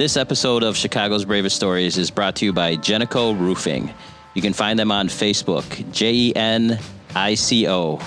This 0.00 0.16
episode 0.16 0.62
of 0.62 0.78
Chicago's 0.78 1.26
Bravest 1.26 1.54
Stories 1.54 1.98
is 1.98 2.10
brought 2.10 2.36
to 2.36 2.46
you 2.46 2.54
by 2.54 2.74
Jenico 2.76 3.38
Roofing. 3.38 3.92
You 4.32 4.40
can 4.40 4.54
find 4.54 4.78
them 4.78 4.90
on 4.90 5.08
Facebook, 5.08 5.92
J 5.92 6.10
E 6.14 6.32
N 6.34 6.78
I 7.14 7.34
C 7.34 7.68
O. 7.68 8.00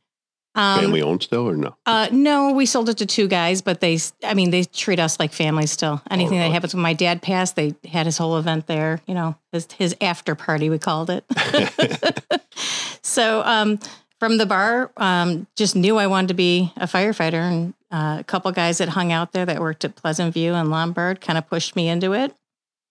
Um, 0.55 0.81
Family 0.81 1.03
owned 1.03 1.23
still 1.23 1.47
or 1.47 1.55
no? 1.55 1.77
Uh, 1.85 2.09
no, 2.11 2.53
we 2.53 2.65
sold 2.65 2.89
it 2.89 2.97
to 2.97 3.05
two 3.07 3.29
guys, 3.29 3.61
but 3.61 3.81
they, 3.83 3.99
I 4.25 4.33
mean, 4.33 4.51
they 4.51 4.65
treat 4.65 4.99
us 4.99 5.21
like 5.21 5.35
family 5.35 5.67
still. 5.67 6.01
Anything 6.11 6.39
really? 6.39 6.49
that 6.49 6.55
happens 6.55 6.73
when 6.75 6.83
my 6.83 6.95
dad 6.95 7.21
passed, 7.21 7.57
they 7.57 7.75
had 7.85 8.07
his 8.07 8.17
whole 8.17 8.39
event 8.39 8.67
there, 8.67 9.03
you 9.07 9.13
know, 9.13 9.37
his, 9.53 9.69
his 9.73 9.95
after 10.01 10.35
party, 10.35 10.71
we 10.71 10.79
called 10.79 11.11
it. 11.11 11.25
so, 13.03 13.43
um, 13.45 13.79
from 14.19 14.39
the 14.39 14.47
bar, 14.47 14.91
um, 14.97 15.47
just 15.57 15.77
knew 15.77 15.99
I 15.99 16.07
wanted 16.07 16.29
to 16.29 16.35
be 16.35 16.73
a 16.77 16.87
firefighter. 16.87 17.35
And 17.35 17.75
uh, 17.91 18.17
a 18.21 18.25
couple 18.25 18.51
guys 18.53 18.79
that 18.79 18.89
hung 18.89 19.13
out 19.13 19.33
there 19.33 19.47
that 19.47 19.61
worked 19.61 19.85
at 19.85 19.95
Pleasant 19.95 20.33
View 20.33 20.55
and 20.55 20.71
Lombard 20.71 21.21
kind 21.21 21.39
of 21.39 21.47
pushed 21.49 21.77
me 21.77 21.89
into 21.89 22.13
it. 22.13 22.35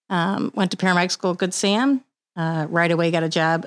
Um, 0.08 0.52
went 0.54 0.70
to 0.70 0.76
paramedic 0.76 1.10
school, 1.10 1.34
Good 1.34 1.52
Sam. 1.52 2.04
Uh, 2.36 2.66
right 2.68 2.90
away 2.90 3.10
got 3.10 3.22
a 3.22 3.28
job. 3.28 3.66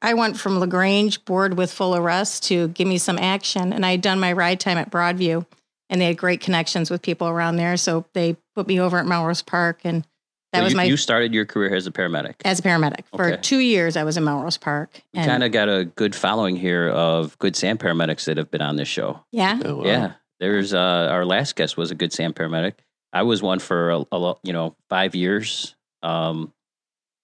I 0.00 0.14
went 0.14 0.38
from 0.38 0.58
LaGrange, 0.58 1.24
bored 1.24 1.56
with 1.56 1.72
full 1.72 1.96
arrest, 1.96 2.44
to 2.44 2.68
give 2.68 2.86
me 2.86 2.98
some 2.98 3.18
action. 3.18 3.72
And 3.72 3.84
I 3.84 3.92
had 3.92 4.00
done 4.00 4.20
my 4.20 4.32
ride 4.32 4.60
time 4.60 4.78
at 4.78 4.90
Broadview, 4.90 5.46
and 5.88 6.00
they 6.00 6.06
had 6.06 6.16
great 6.16 6.40
connections 6.40 6.90
with 6.90 7.02
people 7.02 7.28
around 7.28 7.56
there. 7.56 7.76
So 7.76 8.04
they 8.12 8.36
put 8.54 8.66
me 8.68 8.80
over 8.80 8.98
at 8.98 9.06
Melrose 9.06 9.42
Park, 9.42 9.80
and 9.84 10.06
that 10.52 10.58
So 10.58 10.64
was 10.64 10.72
you, 10.72 10.76
my 10.76 10.84
you 10.84 10.96
started 10.96 11.32
your 11.34 11.46
career 11.46 11.74
as 11.74 11.86
a 11.86 11.90
paramedic. 11.90 12.34
as 12.44 12.58
a 12.58 12.62
paramedic 12.62 13.04
for 13.14 13.26
Okay. 13.32 13.40
two 13.42 13.58
years. 13.58 13.96
I 13.96 14.04
was 14.04 14.16
in 14.16 14.24
Melrose 14.24 14.58
Park. 14.58 15.02
We 15.14 15.20
and- 15.20 15.28
kind 15.30 15.42
of 15.44 15.52
got 15.52 15.68
a 15.68 15.84
good 15.84 16.14
following 16.14 16.56
here 16.56 16.88
of 16.90 17.38
good 17.38 17.56
SAM 17.56 17.78
paramedics 17.78 18.24
that 18.26 18.36
have 18.36 18.50
been 18.50 18.62
on 18.62 18.76
this 18.76 18.88
show. 18.88 19.24
yeah, 19.32 19.60
Oh, 19.64 19.76
wow. 19.76 19.84
Yeah, 19.84 20.12
there's 20.40 20.74
uh, 20.74 21.08
our 21.10 21.24
last 21.24 21.56
guest 21.56 21.76
was 21.76 21.90
a 21.90 21.94
good 21.94 22.12
SAM 22.12 22.34
paramedic. 22.34 22.74
I 23.12 23.22
was 23.22 23.42
one 23.42 23.58
for 23.58 23.90
a, 23.90 24.04
a 24.12 24.34
you 24.42 24.52
know 24.52 24.76
five 24.88 25.14
years. 25.14 25.74
Um, 26.02 26.52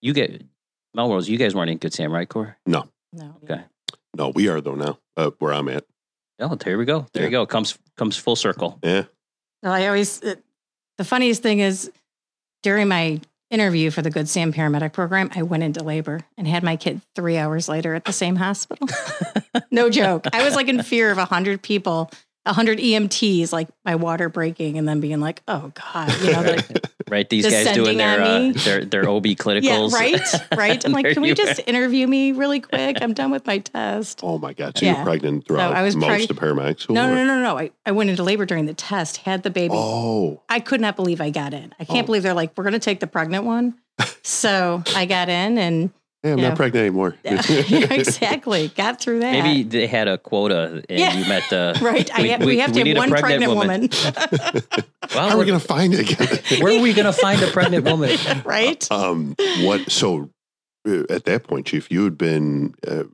you 0.00 0.12
get 0.12 0.43
Melrose. 0.94 1.28
You 1.28 1.38
guys 1.38 1.55
weren't 1.55 1.71
in 1.71 1.78
good 1.78 1.93
SAM, 1.93 2.12
right, 2.12 2.28
Core? 2.28 2.56
no, 2.67 2.88
No. 3.12 3.34
Okay. 3.44 3.62
No, 4.17 4.31
we 4.31 4.49
are 4.49 4.61
though 4.61 4.75
now. 4.75 4.99
Uh, 5.17 5.31
where 5.38 5.53
I'm 5.53 5.69
at. 5.69 5.84
Oh, 6.41 6.55
there 6.55 6.78
we 6.78 6.84
go. 6.84 7.06
There 7.12 7.25
you 7.25 7.31
go. 7.31 7.44
Comes 7.47 7.78
comes 7.97 8.17
full 8.17 8.37
circle. 8.37 8.78
Yeah. 8.83 9.05
So 9.65 9.71
I 9.71 9.87
always, 9.88 10.22
uh, 10.22 10.37
the 10.99 11.05
funniest 11.05 11.43
thing 11.43 11.59
is 11.61 11.91
during 12.62 12.88
my 12.88 13.20
interview 13.50 13.91
for 13.91 14.02
the 14.02 14.10
Good 14.10 14.28
Sam 14.28 14.52
paramedic 14.52 14.92
program, 14.92 15.30
I 15.34 15.42
went 15.42 15.62
into 15.62 15.82
labor 15.82 16.20
and 16.36 16.46
had 16.46 16.62
my 16.62 16.76
kid 16.76 17.00
three 17.14 17.36
hours 17.36 17.69
later 17.69 17.94
at 17.94 18.04
the 18.04 18.12
same 18.12 18.36
hospital. 18.36 18.86
no 19.70 19.88
joke. 19.88 20.26
I 20.32 20.44
was 20.44 20.54
like 20.54 20.69
in 20.69 20.82
fear 20.82 21.10
of 21.10 21.19
a 21.19 21.24
hundred 21.24 21.62
people, 21.62 22.10
a 22.48 22.53
hundred 22.53 22.78
EMTs, 22.78 23.53
like 23.53 23.69
my 23.84 23.94
water 23.94 24.28
breaking 24.28 24.78
and 24.78 24.88
then 24.88 24.98
being 25.00 25.20
like, 25.20 25.42
oh 25.47 25.70
God, 25.92 26.12
you 26.22 26.32
know, 26.32 26.41
like, 26.42 26.66
Right, 27.10 27.26
these 27.31 27.47
guys 27.48 27.72
doing 27.75 27.97
their 27.97 28.20
uh, 28.20 28.53
their 28.64 28.84
their 28.84 29.09
OB 29.09 29.26
yeah, 29.28 29.34
clinicals. 29.34 29.92
right, 29.92 30.20
right. 30.58 30.84
I'm 30.84 30.92
like, 30.98 31.06
can 31.14 31.22
we 31.22 31.28
you 31.28 31.34
just 31.34 31.60
are. 31.60 31.64
interview 31.66 32.06
me 32.06 32.32
really 32.32 32.60
quick? 32.60 32.98
I'm 33.00 33.14
done 33.14 33.31
with 33.31 33.47
my 33.47 33.58
test. 33.58 34.20
Oh 34.22 34.37
my 34.38 34.53
God. 34.53 34.76
So 34.76 34.84
Yeah. 34.84 34.97
you're 34.97 35.04
pregnant 35.04 35.47
throughout 35.47 35.75
I 35.75 35.82
was 35.84 35.97
most 35.97 36.28
preg- 36.28 36.31
of 36.31 36.37
paramedic 36.37 36.81
school? 36.81 36.94
No, 36.97 37.14
no, 37.14 37.25
no, 37.25 37.42
no. 37.42 37.56
I, 37.58 37.70
I 37.87 37.92
went 37.92 38.10
into 38.10 38.22
labor 38.22 38.44
during 38.44 38.66
the 38.66 38.75
test, 38.75 39.19
had 39.19 39.42
the 39.42 39.48
baby. 39.50 39.72
Oh. 39.75 40.42
I 40.50 40.60
could 40.60 40.82
not 40.82 40.97
believe 40.97 41.20
I 41.22 41.31
got 41.31 41.54
in. 41.54 41.75
I 41.81 41.84
can't 41.87 42.04
Oh. 42.04 42.06
believe 42.06 42.22
they're 42.25 42.34
like, 42.34 42.53
we're 42.58 42.64
going 42.64 42.75
to 42.75 42.78
take 42.78 43.00
the 43.00 43.06
pregnant 43.06 43.44
one. 43.44 43.75
so 44.22 44.82
I 44.94 45.06
got 45.06 45.28
in 45.31 45.56
and 45.58 45.91
Hey, 46.23 46.33
I'm 46.33 46.39
Yeah. 46.39 46.49
not 46.49 46.56
pregnant 46.56 46.83
anymore. 46.87 47.15
exactly 47.25 48.69
got 48.69 49.01
through 49.01 49.21
that. 49.21 49.33
Maybe 49.33 49.62
they 49.62 49.87
had 49.87 50.09
a 50.09 50.19
quota 50.19 50.83
and 50.89 50.99
Yeah. 50.99 51.17
you 51.17 51.29
met 51.29 51.45
the 51.51 51.79
right. 51.83 52.11
I 52.12 52.23
have, 52.29 52.45
we, 52.45 52.59
have 52.59 52.73
to 52.73 52.83
need 52.83 52.97
have 52.97 53.09
a 53.09 53.11
one 53.11 53.21
pregnant, 53.21 53.55
woman. 53.55 53.89
Well, 55.15 55.27
How 55.31 55.37
are 55.37 55.39
we 55.39 55.47
going 55.47 55.59
to 55.59 55.67
find 55.67 55.95
it 55.95 56.11
again? 56.11 56.62
where 56.62 56.77
are 56.77 56.83
we 56.83 56.93
going 56.93 57.06
to 57.06 57.15
find 57.15 57.41
a 57.43 57.47
pregnant 57.51 57.84
woman? 57.87 58.19
right. 58.45 58.91
um, 58.93 59.34
what? 59.61 59.91
So 59.91 60.29
uh, 60.87 61.05
at 61.09 61.25
that 61.25 61.45
point, 61.45 61.65
Chief, 61.67 61.91
you 61.91 62.05
had 62.05 62.19
been, 62.19 62.75
uh, 62.87 63.05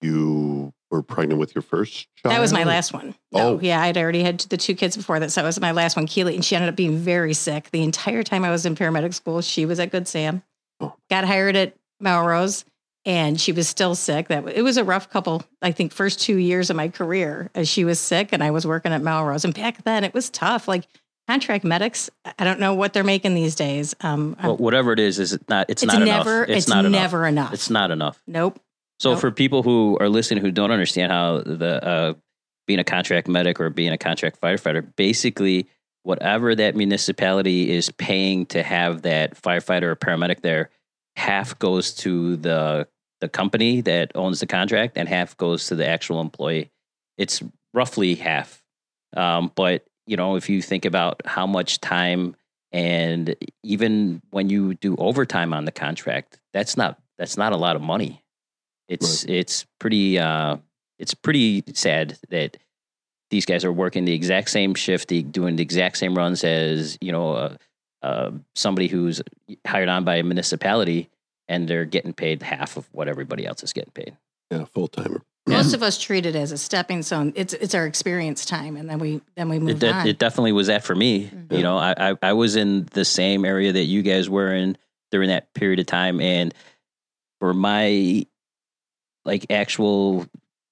you 0.00 0.72
were 0.90 1.02
pregnant 1.02 1.38
with 1.38 1.54
your 1.54 1.62
first 1.62 2.08
child? 2.16 2.34
That 2.34 2.40
was 2.40 2.52
my 2.52 2.64
last 2.64 2.92
one. 2.92 3.14
No, 3.32 3.40
Oh. 3.40 3.60
yeah, 3.62 3.80
I'd 3.80 3.96
already 3.96 4.22
had 4.24 4.40
the 4.40 4.56
two 4.56 4.74
kids 4.74 4.96
before 4.96 5.20
that. 5.20 5.30
So 5.30 5.40
that 5.42 5.46
was 5.46 5.60
my 5.60 5.70
last 5.72 5.94
one, 5.94 6.06
Keely. 6.08 6.34
And 6.34 6.44
she 6.44 6.56
ended 6.56 6.68
up 6.68 6.74
being 6.76 6.96
very 6.96 7.32
sick. 7.34 7.70
The 7.70 7.82
entire 7.84 8.24
time 8.24 8.44
I 8.44 8.50
was 8.50 8.66
in 8.66 8.74
paramedic 8.74 9.14
school, 9.14 9.40
she 9.40 9.66
was 9.66 9.78
at 9.78 9.92
Good 9.92 10.08
Sam. 10.08 10.42
Oh. 10.80 10.94
Got 11.10 11.24
hired 11.26 11.54
at 11.54 11.76
Melrose 12.00 12.64
and 13.04 13.40
she 13.40 13.52
was 13.52 13.68
still 13.68 13.94
sick. 13.94 14.28
That 14.28 14.48
It 14.48 14.62
was 14.62 14.76
a 14.76 14.84
rough 14.84 15.08
couple, 15.10 15.44
I 15.62 15.72
think, 15.72 15.92
first 15.92 16.20
two 16.20 16.36
years 16.36 16.70
of 16.70 16.76
my 16.76 16.88
career 16.88 17.50
as 17.54 17.68
she 17.68 17.84
was 17.84 18.00
sick 18.00 18.30
and 18.32 18.42
I 18.42 18.50
was 18.50 18.66
working 18.66 18.92
at 18.92 19.02
Melrose. 19.02 19.44
And 19.44 19.54
back 19.54 19.84
then 19.84 20.04
it 20.04 20.12
was 20.12 20.28
tough. 20.28 20.66
Like 20.66 20.86
contract 21.28 21.64
medics, 21.64 22.10
I 22.38 22.44
don't 22.44 22.60
know 22.60 22.74
what 22.74 22.92
they're 22.92 23.04
making 23.04 23.34
these 23.34 23.54
days. 23.54 23.94
Um, 24.00 24.36
Well, 24.42 24.56
whatever 24.56 24.92
it 24.92 24.98
is, 24.98 25.18
is 25.18 25.32
it 25.32 25.48
not? 25.48 25.70
It's, 25.70 25.82
it's 25.82 25.92
not 25.92 26.02
never, 26.02 26.44
enough. 26.44 26.56
it's, 26.56 26.68
not 26.68 26.84
enough. 26.84 27.00
never 27.00 27.26
enough. 27.26 27.54
It's 27.54 27.70
not 27.70 27.90
enough. 27.90 28.20
Nope. 28.26 28.60
So 28.98 29.12
Nope. 29.12 29.20
for 29.20 29.30
people 29.30 29.62
who 29.62 29.96
are 30.00 30.08
listening 30.08 30.42
who 30.42 30.50
don't 30.50 30.70
understand 30.70 31.12
how 31.12 31.40
the 31.40 31.84
uh, 31.84 32.14
being 32.66 32.80
a 32.80 32.84
contract 32.84 33.28
medic 33.28 33.60
or 33.60 33.70
being 33.70 33.92
a 33.92 33.98
contract 33.98 34.40
firefighter, 34.40 34.84
basically 34.96 35.66
whatever 36.02 36.54
that 36.54 36.74
municipality 36.76 37.70
is 37.70 37.90
paying 37.90 38.46
to 38.46 38.62
have 38.62 39.02
that 39.02 39.40
firefighter 39.40 39.84
or 39.84 39.96
paramedic 39.96 40.40
there, 40.40 40.70
half 41.16 41.58
goes 41.58 41.94
to 41.94 42.36
the 42.36 42.86
the 43.20 43.28
company 43.28 43.80
that 43.80 44.12
owns 44.14 44.40
the 44.40 44.46
contract 44.46 44.98
and 44.98 45.08
half 45.08 45.36
goes 45.38 45.68
to 45.68 45.74
the 45.74 45.86
actual 45.86 46.20
employee. 46.20 46.70
It's 47.16 47.42
roughly 47.72 48.14
half. 48.14 48.62
Um, 49.16 49.50
but 49.54 49.86
you 50.06 50.16
know, 50.16 50.36
if 50.36 50.48
you 50.48 50.60
think 50.62 50.84
about 50.84 51.22
how 51.24 51.46
much 51.46 51.80
time 51.80 52.36
and 52.72 53.34
even 53.62 54.20
when 54.30 54.50
you 54.50 54.74
do 54.74 54.96
overtime 54.96 55.54
on 55.54 55.64
the 55.64 55.72
contract, 55.72 56.38
that's 56.52 56.76
not 56.76 56.98
that's 57.18 57.36
not 57.36 57.52
a 57.52 57.56
lot 57.56 57.76
of 57.76 57.82
money. 57.82 58.22
It's 58.88 59.24
it's 59.24 59.66
pretty 59.78 60.18
uh, 60.18 60.58
it's 60.98 61.14
pretty 61.14 61.64
sad 61.72 62.18
that 62.28 62.58
these 63.30 63.46
guys 63.46 63.64
are 63.64 63.72
working 63.72 64.04
the 64.04 64.12
exact 64.12 64.50
same 64.50 64.74
shift, 64.74 65.08
doing 65.32 65.56
the 65.56 65.62
exact 65.62 65.96
same 65.96 66.16
runs 66.16 66.44
as 66.44 66.98
you 67.00 67.12
know 67.12 67.32
uh, 67.32 67.56
uh, 68.06 68.30
somebody 68.54 68.86
who's 68.88 69.20
hired 69.66 69.88
on 69.88 70.04
by 70.04 70.16
a 70.16 70.22
municipality, 70.22 71.08
and 71.48 71.66
they're 71.68 71.84
getting 71.84 72.12
paid 72.12 72.42
half 72.42 72.76
of 72.76 72.88
what 72.92 73.08
everybody 73.08 73.46
else 73.46 73.62
is 73.62 73.72
getting 73.72 73.92
paid. 73.92 74.16
Yeah, 74.50 74.64
full 74.66 74.88
timer. 74.88 75.22
Most 75.48 75.74
of 75.74 75.82
us 75.82 75.96
treat 75.98 76.26
it 76.26 76.34
as 76.34 76.50
a 76.50 76.58
stepping 76.58 77.02
stone. 77.02 77.32
It's 77.36 77.52
it's 77.54 77.74
our 77.74 77.86
experience 77.86 78.44
time, 78.44 78.76
and 78.76 78.88
then 78.90 78.98
we 78.98 79.20
then 79.36 79.48
we 79.48 79.56
It, 79.56 79.62
move 79.62 79.78
de- 79.78 79.92
on. 79.92 80.06
it 80.06 80.18
definitely 80.18 80.52
was 80.52 80.66
that 80.66 80.82
for 80.84 80.94
me. 80.94 81.28
Mhm. 81.28 81.56
You 81.56 81.62
know, 81.62 81.78
I, 81.78 81.94
I 82.10 82.14
I 82.22 82.32
was 82.32 82.56
in 82.56 82.86
the 82.92 83.04
same 83.04 83.44
area 83.44 83.72
that 83.72 83.84
you 83.84 84.02
guys 84.02 84.28
were 84.28 84.52
in 84.52 84.76
during 85.12 85.28
that 85.28 85.54
period 85.54 85.78
of 85.78 85.86
time. 85.86 86.20
And 86.20 86.52
for 87.40 87.54
my 87.54 88.26
like 89.24 89.46
actual 89.50 90.26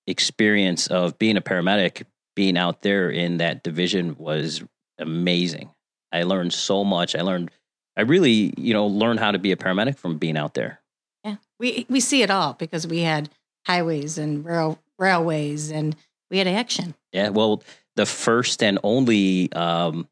experience 0.08 0.86
of 0.88 1.18
being 1.18 1.36
a 1.36 1.40
paramedic, 1.40 2.02
being 2.34 2.56
out 2.58 2.82
there 2.82 3.10
in 3.10 3.38
that 3.38 3.62
division 3.62 4.16
was 4.18 4.62
amazing. 4.98 5.70
I 6.14 6.22
learned 6.22 6.52
so 6.52 6.84
much. 6.84 7.16
I 7.16 7.22
learned, 7.22 7.50
I 7.96 8.02
really, 8.02 8.54
you 8.56 8.72
know, 8.72 8.86
learned 8.86 9.18
how 9.18 9.32
to 9.32 9.38
be 9.38 9.50
a 9.52 9.56
paramedic 9.56 9.98
from 9.98 10.16
being 10.16 10.36
out 10.36 10.54
there. 10.54 10.80
Yeah, 11.24 11.36
we 11.58 11.86
we 11.88 12.00
see 12.00 12.22
it 12.22 12.30
all 12.30 12.52
because 12.54 12.86
we 12.86 13.00
had 13.00 13.28
highways 13.66 14.16
and 14.16 14.44
rail 14.44 14.78
railways 14.98 15.70
and 15.70 15.96
we 16.30 16.38
had 16.38 16.46
action. 16.46 16.94
Yeah, 17.12 17.30
well, 17.30 17.62
the 17.96 18.06
first 18.06 18.62
and 18.62 18.78
only 18.84 19.52
um, 19.52 20.08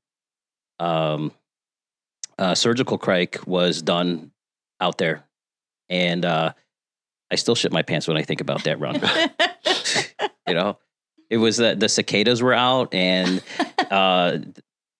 um, 0.78 1.32
uh, 2.38 2.54
surgical 2.54 2.98
cric 2.98 3.46
was 3.46 3.80
done 3.80 4.32
out 4.80 4.98
there, 4.98 5.24
and 5.88 6.24
uh, 6.24 6.52
I 7.30 7.36
still 7.36 7.54
shit 7.54 7.72
my 7.72 7.82
pants 7.82 8.08
when 8.08 8.16
I 8.16 8.22
think 8.22 8.40
about 8.40 8.64
that 8.64 8.80
run. 8.80 8.94
you 10.48 10.54
know, 10.54 10.78
it 11.30 11.36
was 11.36 11.58
the 11.58 11.76
the 11.76 11.88
cicadas 11.88 12.42
were 12.42 12.54
out, 12.54 12.92
and 12.92 13.42
uh, 13.90 14.38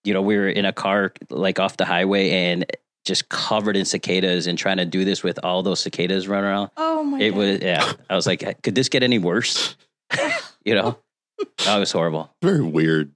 you 0.04 0.12
know 0.14 0.22
we 0.22 0.36
were 0.36 0.48
in 0.48 0.64
a 0.64 0.72
car 0.72 1.12
like 1.30 1.58
off 1.60 1.76
the 1.76 1.84
highway 1.84 2.30
and 2.30 2.66
just 3.04 3.28
covered 3.28 3.76
in 3.76 3.84
cicadas 3.84 4.46
and 4.46 4.56
trying 4.56 4.76
to 4.76 4.84
do 4.84 5.04
this 5.04 5.22
with 5.22 5.38
all 5.42 5.62
those 5.62 5.80
cicadas 5.80 6.28
running 6.28 6.48
around. 6.50 6.70
oh 6.76 7.02
my! 7.02 7.20
It 7.20 7.30
God. 7.30 7.38
was 7.38 7.60
yeah. 7.60 7.92
I 8.10 8.14
was 8.16 8.26
like, 8.26 8.62
could 8.62 8.74
this 8.74 8.88
get 8.88 9.02
any 9.02 9.18
worse? 9.18 9.76
you 10.64 10.74
know, 10.74 10.98
that 11.64 11.78
was 11.78 11.90
horrible. 11.92 12.30
Very 12.42 12.62
weird 12.62 13.12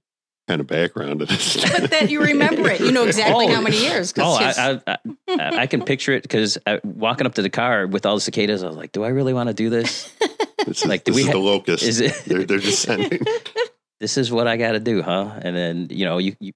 kind 0.47 0.61
of 0.61 0.67
background 0.67 1.19
to 1.19 1.25
this. 1.25 1.57
But 1.71 1.91
that 1.91 2.09
you 2.09 2.21
remember 2.21 2.69
it. 2.69 2.79
You 2.79 2.91
know 2.91 3.05
exactly 3.05 3.45
Oh. 3.47 3.53
how 3.53 3.61
many 3.61 3.81
years. 3.81 4.13
Oh, 4.17 4.37
his- 4.37 4.57
I, 4.57 4.81
I, 4.87 4.97
I, 5.27 5.57
I 5.59 5.67
can 5.67 5.83
picture 5.83 6.13
it 6.13 6.23
because 6.23 6.57
walking 6.83 7.27
up 7.27 7.35
to 7.35 7.41
the 7.41 7.49
car 7.49 7.85
with 7.85 8.05
all 8.05 8.15
the 8.15 8.21
cicadas, 8.21 8.63
I 8.63 8.67
was 8.67 8.77
like, 8.77 8.91
do 8.93 9.03
I 9.03 9.09
really 9.09 9.33
want 9.33 9.47
to 9.49 9.53
do 9.53 9.69
this? 9.69 10.09
This 10.65 10.81
is, 10.81 10.87
Like, 10.89 11.05
do 11.05 11.13
this 11.13 11.15
we 11.15 11.21
is 11.21 11.27
ha- 11.27 11.33
the 11.33 11.39
locust. 11.39 11.83
Is 11.83 12.01
it? 12.01 12.13
they're, 12.25 12.43
they're 12.43 12.57
descending. 12.59 13.21
this 14.01 14.17
is 14.17 14.33
what 14.33 14.47
I 14.47 14.57
got 14.57 14.73
to 14.73 14.81
do, 14.81 15.01
huh? 15.01 15.31
And 15.41 15.55
then 15.55 15.87
you 15.91 16.03
know 16.03 16.17
you, 16.17 16.35
you 16.41 16.51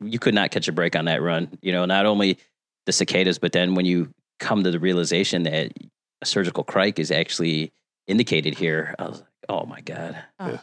you 0.00 0.18
could 0.18 0.34
not 0.34 0.50
catch 0.50 0.68
a 0.68 0.72
break 0.72 0.96
on 0.96 1.06
that 1.06 1.22
run. 1.22 1.58
You 1.62 1.72
know, 1.72 1.84
not 1.84 2.06
only 2.06 2.38
the 2.86 2.92
cicadas, 2.92 3.38
but 3.38 3.52
then 3.52 3.74
when 3.74 3.86
you 3.86 4.12
come 4.38 4.64
to 4.64 4.70
the 4.70 4.78
realization 4.78 5.44
that 5.44 5.72
a 6.20 6.26
surgical 6.26 6.64
cric 6.64 6.98
is 6.98 7.10
actually 7.10 7.72
indicated 8.06 8.56
here, 8.56 8.94
I 8.98 9.08
was 9.08 9.20
like, 9.20 9.28
oh 9.48 9.66
my 9.66 9.80
god. 9.80 10.22
Oh. 10.38 10.48
Yeah. 10.48 10.58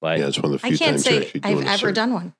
But 0.00 0.18
yeah, 0.18 0.28
it's 0.28 0.38
one 0.38 0.54
of 0.54 0.60
the 0.60 0.66
I 0.66 0.70
few 0.70 0.78
can't 0.78 0.90
times 0.92 1.04
say 1.04 1.30
I've 1.42 1.58
ever 1.58 1.76
surgery. 1.76 1.92
done 1.92 2.14
one. 2.14 2.34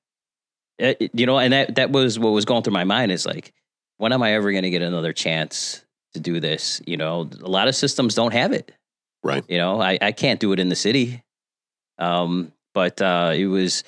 Uh, 0.83 0.95
you 1.13 1.27
know, 1.27 1.39
and 1.39 1.53
that 1.53 1.75
that 1.75 1.91
was 1.91 2.19
what 2.19 2.31
was 2.31 2.47
going 2.47 2.63
through 2.63 2.73
my 2.73 2.85
mind 2.85 3.13
is 3.13 3.27
like, 3.27 3.53
when 3.99 4.13
am 4.13 4.23
I 4.23 4.33
ever 4.33 4.51
going 4.51 4.63
to 4.63 4.71
get 4.71 4.81
another 4.81 5.13
chance 5.13 5.85
to 6.15 6.21
do 6.21 6.41
this? 6.41 6.81
You 6.87 6.97
know, 6.97 7.29
a 7.43 7.49
lot 7.49 7.69
of 7.69 7.77
systems 7.77 8.15
don't 8.15 8.33
have 8.33 8.53
it. 8.53 8.73
Right. 9.23 9.45
You 9.47 9.59
know, 9.59 9.81
I, 9.81 9.99
I 10.01 10.13
can't 10.13 10.41
do 10.41 10.53
it 10.53 10.59
in 10.59 10.71
the 10.71 10.77
city. 10.77 11.23
Um, 11.99 12.53
but 12.73 13.03
uh, 13.03 13.33
it 13.35 13.47
was 13.47 13.85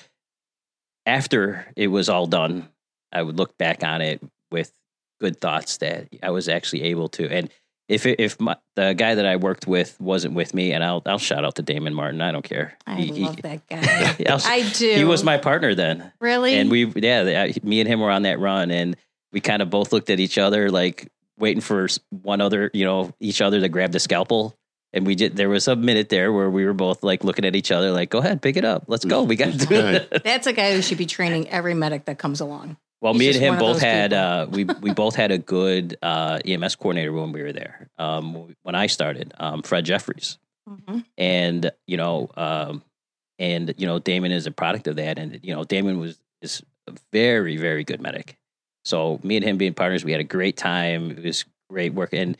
after 1.05 1.65
it 1.75 1.87
was 1.87 2.09
all 2.09 2.27
done, 2.27 2.69
I 3.11 3.21
would 3.21 3.37
look 3.37 3.57
back 3.57 3.83
on 3.83 4.01
it 4.01 4.21
with 4.51 4.71
good 5.19 5.39
thoughts 5.39 5.77
that 5.77 6.07
I 6.21 6.31
was 6.31 6.49
actually 6.49 6.83
able 6.83 7.07
to. 7.09 7.29
And 7.29 7.49
if 7.89 8.05
it, 8.05 8.19
if 8.19 8.39
my, 8.39 8.55
the 8.75 8.93
guy 8.93 9.15
that 9.15 9.25
I 9.25 9.35
worked 9.35 9.67
with 9.67 9.99
wasn't 9.99 10.33
with 10.35 10.53
me, 10.53 10.71
and 10.71 10.83
I'll 10.83 11.01
I'll 11.05 11.17
shout 11.19 11.43
out 11.43 11.55
to 11.55 11.61
Damon 11.61 11.93
Martin. 11.93 12.21
I 12.21 12.31
don't 12.31 12.43
care. 12.43 12.77
I 12.87 12.95
He- 12.95 13.07
he- 13.13 13.23
love 13.25 13.41
that 13.41 13.67
guy. 13.67 14.15
I'll- 14.29 14.41
I 14.45 14.69
do. 14.73 14.93
he 14.93 15.03
was 15.03 15.23
my 15.23 15.37
partner 15.37 15.75
then 15.75 16.11
really. 16.21 16.55
and 16.55 16.71
we 16.71 16.85
yeah 16.95 17.51
me 17.61 17.81
and 17.81 17.87
him 17.89 17.99
were 17.99 18.09
on 18.11 18.21
that 18.23 18.39
run 18.39 18.71
and 18.71 18.95
we 19.33 19.41
kind 19.41 19.61
of 19.61 19.69
both 19.69 19.91
looked 19.91 20.09
at 20.09 20.19
each 20.19 20.37
other 20.37 20.69
like 20.71 21.09
waiting 21.37 21.61
for 21.61 21.87
one 22.09 22.39
other 22.39 22.69
you 22.73 22.85
know 22.85 23.11
each 23.19 23.41
other 23.41 23.59
to 23.59 23.67
grab 23.67 23.91
the 23.91 23.99
scalpel 23.99 24.55
and 24.93 25.05
we 25.07 25.15
did 25.15 25.35
there 25.35 25.49
was 25.49 25.67
a 25.67 25.75
minute 25.75 26.09
there 26.09 26.31
where 26.31 26.49
we 26.49 26.65
were 26.65 26.73
both 26.73 27.03
like 27.03 27.23
looking 27.23 27.45
at 27.45 27.55
each 27.55 27.71
other 27.71 27.91
like 27.91 28.09
go 28.09 28.19
ahead 28.19 28.41
pick 28.41 28.55
it 28.57 28.65
up. 28.65 28.83
Let's 28.87 29.05
go. 29.05 29.23
We 29.23 29.35
got 29.35 29.53
to 29.53 29.65
do 29.65 29.75
it. 29.75 30.23
That's 30.23 30.47
a 30.47 30.53
guy 30.53 30.73
who 30.73 30.81
should 30.81 30.97
be 30.97 31.05
training 31.05 31.49
every 31.49 31.73
medic 31.73 32.05
that 32.05 32.19
comes 32.19 32.39
along. 32.39 32.77
well 33.01 33.13
He's 33.13 33.19
me 33.19 33.27
and 33.29 33.37
him 33.37 33.57
both 33.57 33.81
had 33.81 34.13
uh 34.13 34.47
we 34.49 34.65
we 34.65 34.93
both 35.03 35.15
had 35.15 35.31
a 35.31 35.37
good 35.37 35.97
uh 36.01 36.39
ems 36.45 36.75
coordinator 36.75 37.11
when 37.11 37.31
we 37.31 37.41
were 37.41 37.53
there 37.53 37.89
um 37.97 38.55
when 38.61 38.75
i 38.75 38.87
started 38.87 39.33
um 39.39 39.63
fred 39.63 39.85
jeffries. 39.85 40.37
And 41.17 41.71
you 41.87 41.97
know 41.97 42.29
um 42.37 42.83
and 43.39 43.73
you 43.77 43.87
know 43.87 43.99
damon 43.99 44.31
is 44.31 44.45
a 44.45 44.51
product 44.51 44.87
of 44.87 44.95
that. 44.97 45.17
And 45.17 45.39
you 45.43 45.53
know 45.53 45.63
damon 45.63 45.99
was 45.99 46.19
is 46.41 46.63
a 46.87 46.93
very 47.11 47.57
very 47.57 47.83
good 47.83 48.01
medic. 48.01 48.37
So 48.85 49.19
me 49.23 49.37
and 49.37 49.45
him 49.45 49.57
being 49.57 49.73
partners 49.73 50.05
we 50.05 50.11
had 50.11 50.21
a 50.21 50.25
great 50.25 50.55
time. 50.55 51.11
It 51.11 51.23
was 51.23 51.45
great 51.69 51.93
work. 51.93 52.13
And 52.13 52.37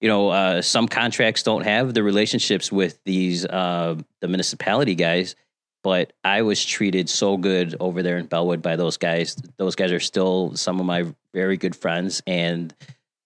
you 0.00 0.08
know 0.08 0.28
uh 0.28 0.62
some 0.62 0.86
contracts 0.88 1.42
don't 1.42 1.62
have 1.62 1.94
the 1.94 2.02
relationships 2.02 2.70
with 2.70 2.98
these 3.04 3.46
uh 3.46 3.96
the 4.20 4.28
municipality 4.28 4.94
guys 4.94 5.34
but 5.82 6.12
i 6.24 6.42
was 6.42 6.64
treated 6.64 7.08
so 7.08 7.36
good 7.36 7.74
over 7.80 8.02
there 8.02 8.18
in 8.18 8.26
bellwood 8.26 8.62
by 8.62 8.76
those 8.76 8.96
guys 8.96 9.36
those 9.56 9.74
guys 9.74 9.92
are 9.92 10.00
still 10.00 10.54
some 10.54 10.80
of 10.80 10.86
my 10.86 11.04
very 11.32 11.56
good 11.56 11.74
friends 11.74 12.22
and 12.26 12.74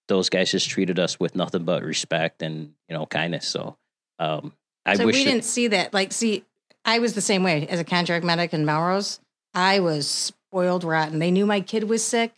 those 0.09 0.29
guys 0.29 0.51
just 0.51 0.69
treated 0.69 0.99
us 0.99 1.21
with 1.21 1.35
nothing 1.37 1.65
but 1.65 1.83
respect 1.83 2.43
and 2.43 2.73
you 2.89 2.97
know 2.97 3.07
kindness 3.07 3.47
so 3.47 3.77
um 4.19 4.53
i 4.87 4.95
so 4.95 5.07
wish 5.07 5.17
we 5.17 5.25
didn't 5.25 5.45
see 5.45 5.69
that. 5.69 5.93
Like, 5.95 6.13
see, 6.13 6.45
I 6.85 6.99
was 6.99 7.15
the 7.15 7.21
same 7.21 7.43
way 7.43 7.67
as 7.69 7.79
a 7.79 7.85
contract 7.85 8.25
medic 8.25 8.53
in 8.55 8.65
Melrose. 8.65 9.21
I 9.55 9.81
was 9.81 10.09
spoiled 10.09 10.85
rotten. 10.85 11.19
They 11.19 11.31
knew 11.31 11.47
my 11.47 11.61
kid 11.61 11.85
was 11.85 12.05
sick. 12.05 12.33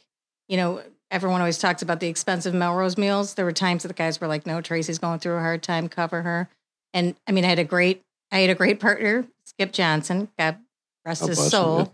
You 0.48 0.56
know, 0.56 0.82
everyone 1.12 1.40
always 1.40 1.58
talks 1.58 1.82
about 1.82 2.00
the 2.00 2.08
expensive 2.08 2.54
Melrose 2.54 2.98
meals. 2.98 3.34
There 3.34 3.44
were 3.44 3.52
times 3.52 3.82
that 3.82 3.88
the 3.88 3.94
guys 3.94 4.20
were 4.20 4.26
like, 4.26 4.46
"No, 4.46 4.60
Tracy's 4.60 4.98
going 4.98 5.20
through 5.20 5.36
a 5.36 5.40
hard 5.40 5.62
time. 5.62 5.88
Cover 5.88 6.22
her." 6.22 6.48
And 6.92 7.14
I 7.28 7.32
mean, 7.32 7.44
I 7.44 7.48
had 7.48 7.60
a 7.60 7.64
great, 7.64 8.02
I 8.32 8.40
had 8.40 8.50
a 8.50 8.54
great 8.54 8.80
partner, 8.80 9.26
Skip 9.44 9.72
Johnson. 9.72 10.28
God 10.38 10.56
rest 11.04 11.26
his 11.26 11.36
bless 11.36 11.46
him, 11.46 11.50
soul. 11.50 11.78
yeah. 11.78 11.86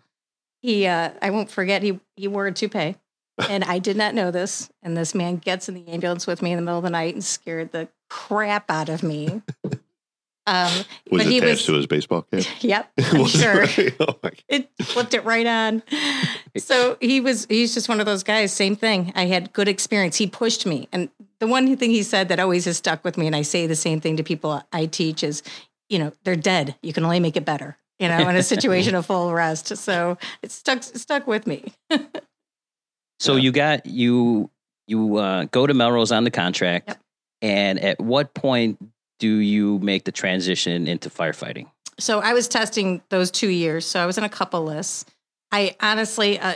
He, 0.60 0.86
uh, 0.86 1.10
I 1.20 1.30
won't 1.30 1.50
forget. 1.50 1.82
He 1.82 2.00
he 2.16 2.28
wore 2.28 2.46
a 2.46 2.52
toupee, 2.52 2.96
and 3.50 3.64
I 3.64 3.78
did 3.78 3.96
not 3.96 4.14
know 4.14 4.30
this. 4.30 4.70
And 4.82 4.96
this 4.96 5.14
man 5.14 5.36
gets 5.36 5.68
in 5.68 5.74
the 5.74 5.86
ambulance 5.88 6.26
with 6.26 6.40
me 6.40 6.52
in 6.52 6.56
the 6.56 6.62
middle 6.62 6.78
of 6.78 6.84
the 6.84 6.90
night 6.90 7.14
and 7.14 7.24
scared 7.24 7.72
the 7.72 7.88
crap 8.08 8.70
out 8.70 8.88
of 8.88 9.02
me. 9.02 9.42
Um, 10.48 10.84
Was 11.10 11.24
but 11.24 11.26
he 11.32 11.38
attached 11.38 11.50
was, 11.52 11.66
to 11.66 11.72
his 11.74 11.86
baseball 11.86 12.22
cap. 12.22 12.44
yep, 12.60 12.90
I'm 12.98 13.20
it 13.20 13.28
sure 13.28 13.54
really? 13.76 13.92
Oh 14.00 14.18
my 14.22 14.30
it 14.48 14.68
flipped 14.82 15.12
it 15.12 15.24
right 15.24 15.46
on. 15.46 15.82
So 16.56 16.96
he 17.00 17.20
was 17.20 17.46
he's 17.50 17.74
just 17.74 17.88
one 17.88 18.00
of 18.00 18.06
those 18.06 18.22
guys. 18.22 18.52
Same 18.52 18.74
thing. 18.76 19.12
I 19.14 19.26
had 19.26 19.52
good 19.52 19.68
experience. 19.68 20.16
He 20.16 20.26
pushed 20.26 20.64
me, 20.64 20.88
and 20.92 21.10
the 21.40 21.46
one 21.46 21.76
thing 21.76 21.90
he 21.90 22.02
said 22.02 22.28
that 22.28 22.40
always 22.40 22.64
has 22.64 22.78
stuck 22.78 23.04
with 23.04 23.18
me, 23.18 23.26
and 23.26 23.36
I 23.36 23.42
say 23.42 23.66
the 23.66 23.76
same 23.76 24.00
thing 24.00 24.16
to 24.16 24.22
people 24.22 24.62
I 24.72 24.86
teach 24.86 25.22
is, 25.22 25.42
you 25.90 25.98
know, 25.98 26.12
they're 26.24 26.34
dead. 26.36 26.74
You 26.82 26.92
can 26.92 27.04
only 27.04 27.20
make 27.20 27.36
it 27.36 27.44
better. 27.44 27.76
You 27.98 28.08
know, 28.08 28.28
in 28.28 28.36
a 28.36 28.42
situation 28.44 28.94
of 28.94 29.06
full 29.06 29.34
rest. 29.34 29.76
So 29.76 30.16
it 30.42 30.50
stuck 30.52 30.82
stuck 30.82 31.26
with 31.26 31.46
me. 31.46 31.72
So 33.20 33.34
Yeah. 33.34 33.42
you 33.42 33.52
got 33.52 33.86
you 33.86 34.50
you 34.86 35.16
uh, 35.18 35.44
go 35.50 35.66
to 35.66 35.74
Melrose 35.74 36.12
on 36.12 36.24
the 36.24 36.30
contract, 36.30 36.88
Yep. 36.88 36.98
and 37.42 37.78
at 37.80 38.00
what 38.00 38.32
point 38.34 38.78
do 39.18 39.36
you 39.38 39.78
make 39.80 40.04
the 40.04 40.12
transition 40.12 40.86
into 40.86 41.10
firefighting? 41.10 41.66
So 41.98 42.20
I 42.20 42.32
was 42.32 42.48
testing 42.48 43.02
those 43.08 43.30
two 43.30 43.48
years. 43.48 43.84
So 43.84 44.00
I 44.00 44.06
was 44.06 44.18
in 44.18 44.24
a 44.24 44.28
couple 44.28 44.64
lists. 44.64 45.04
I 45.50 45.76
honestly, 45.80 46.38
uh, 46.38 46.54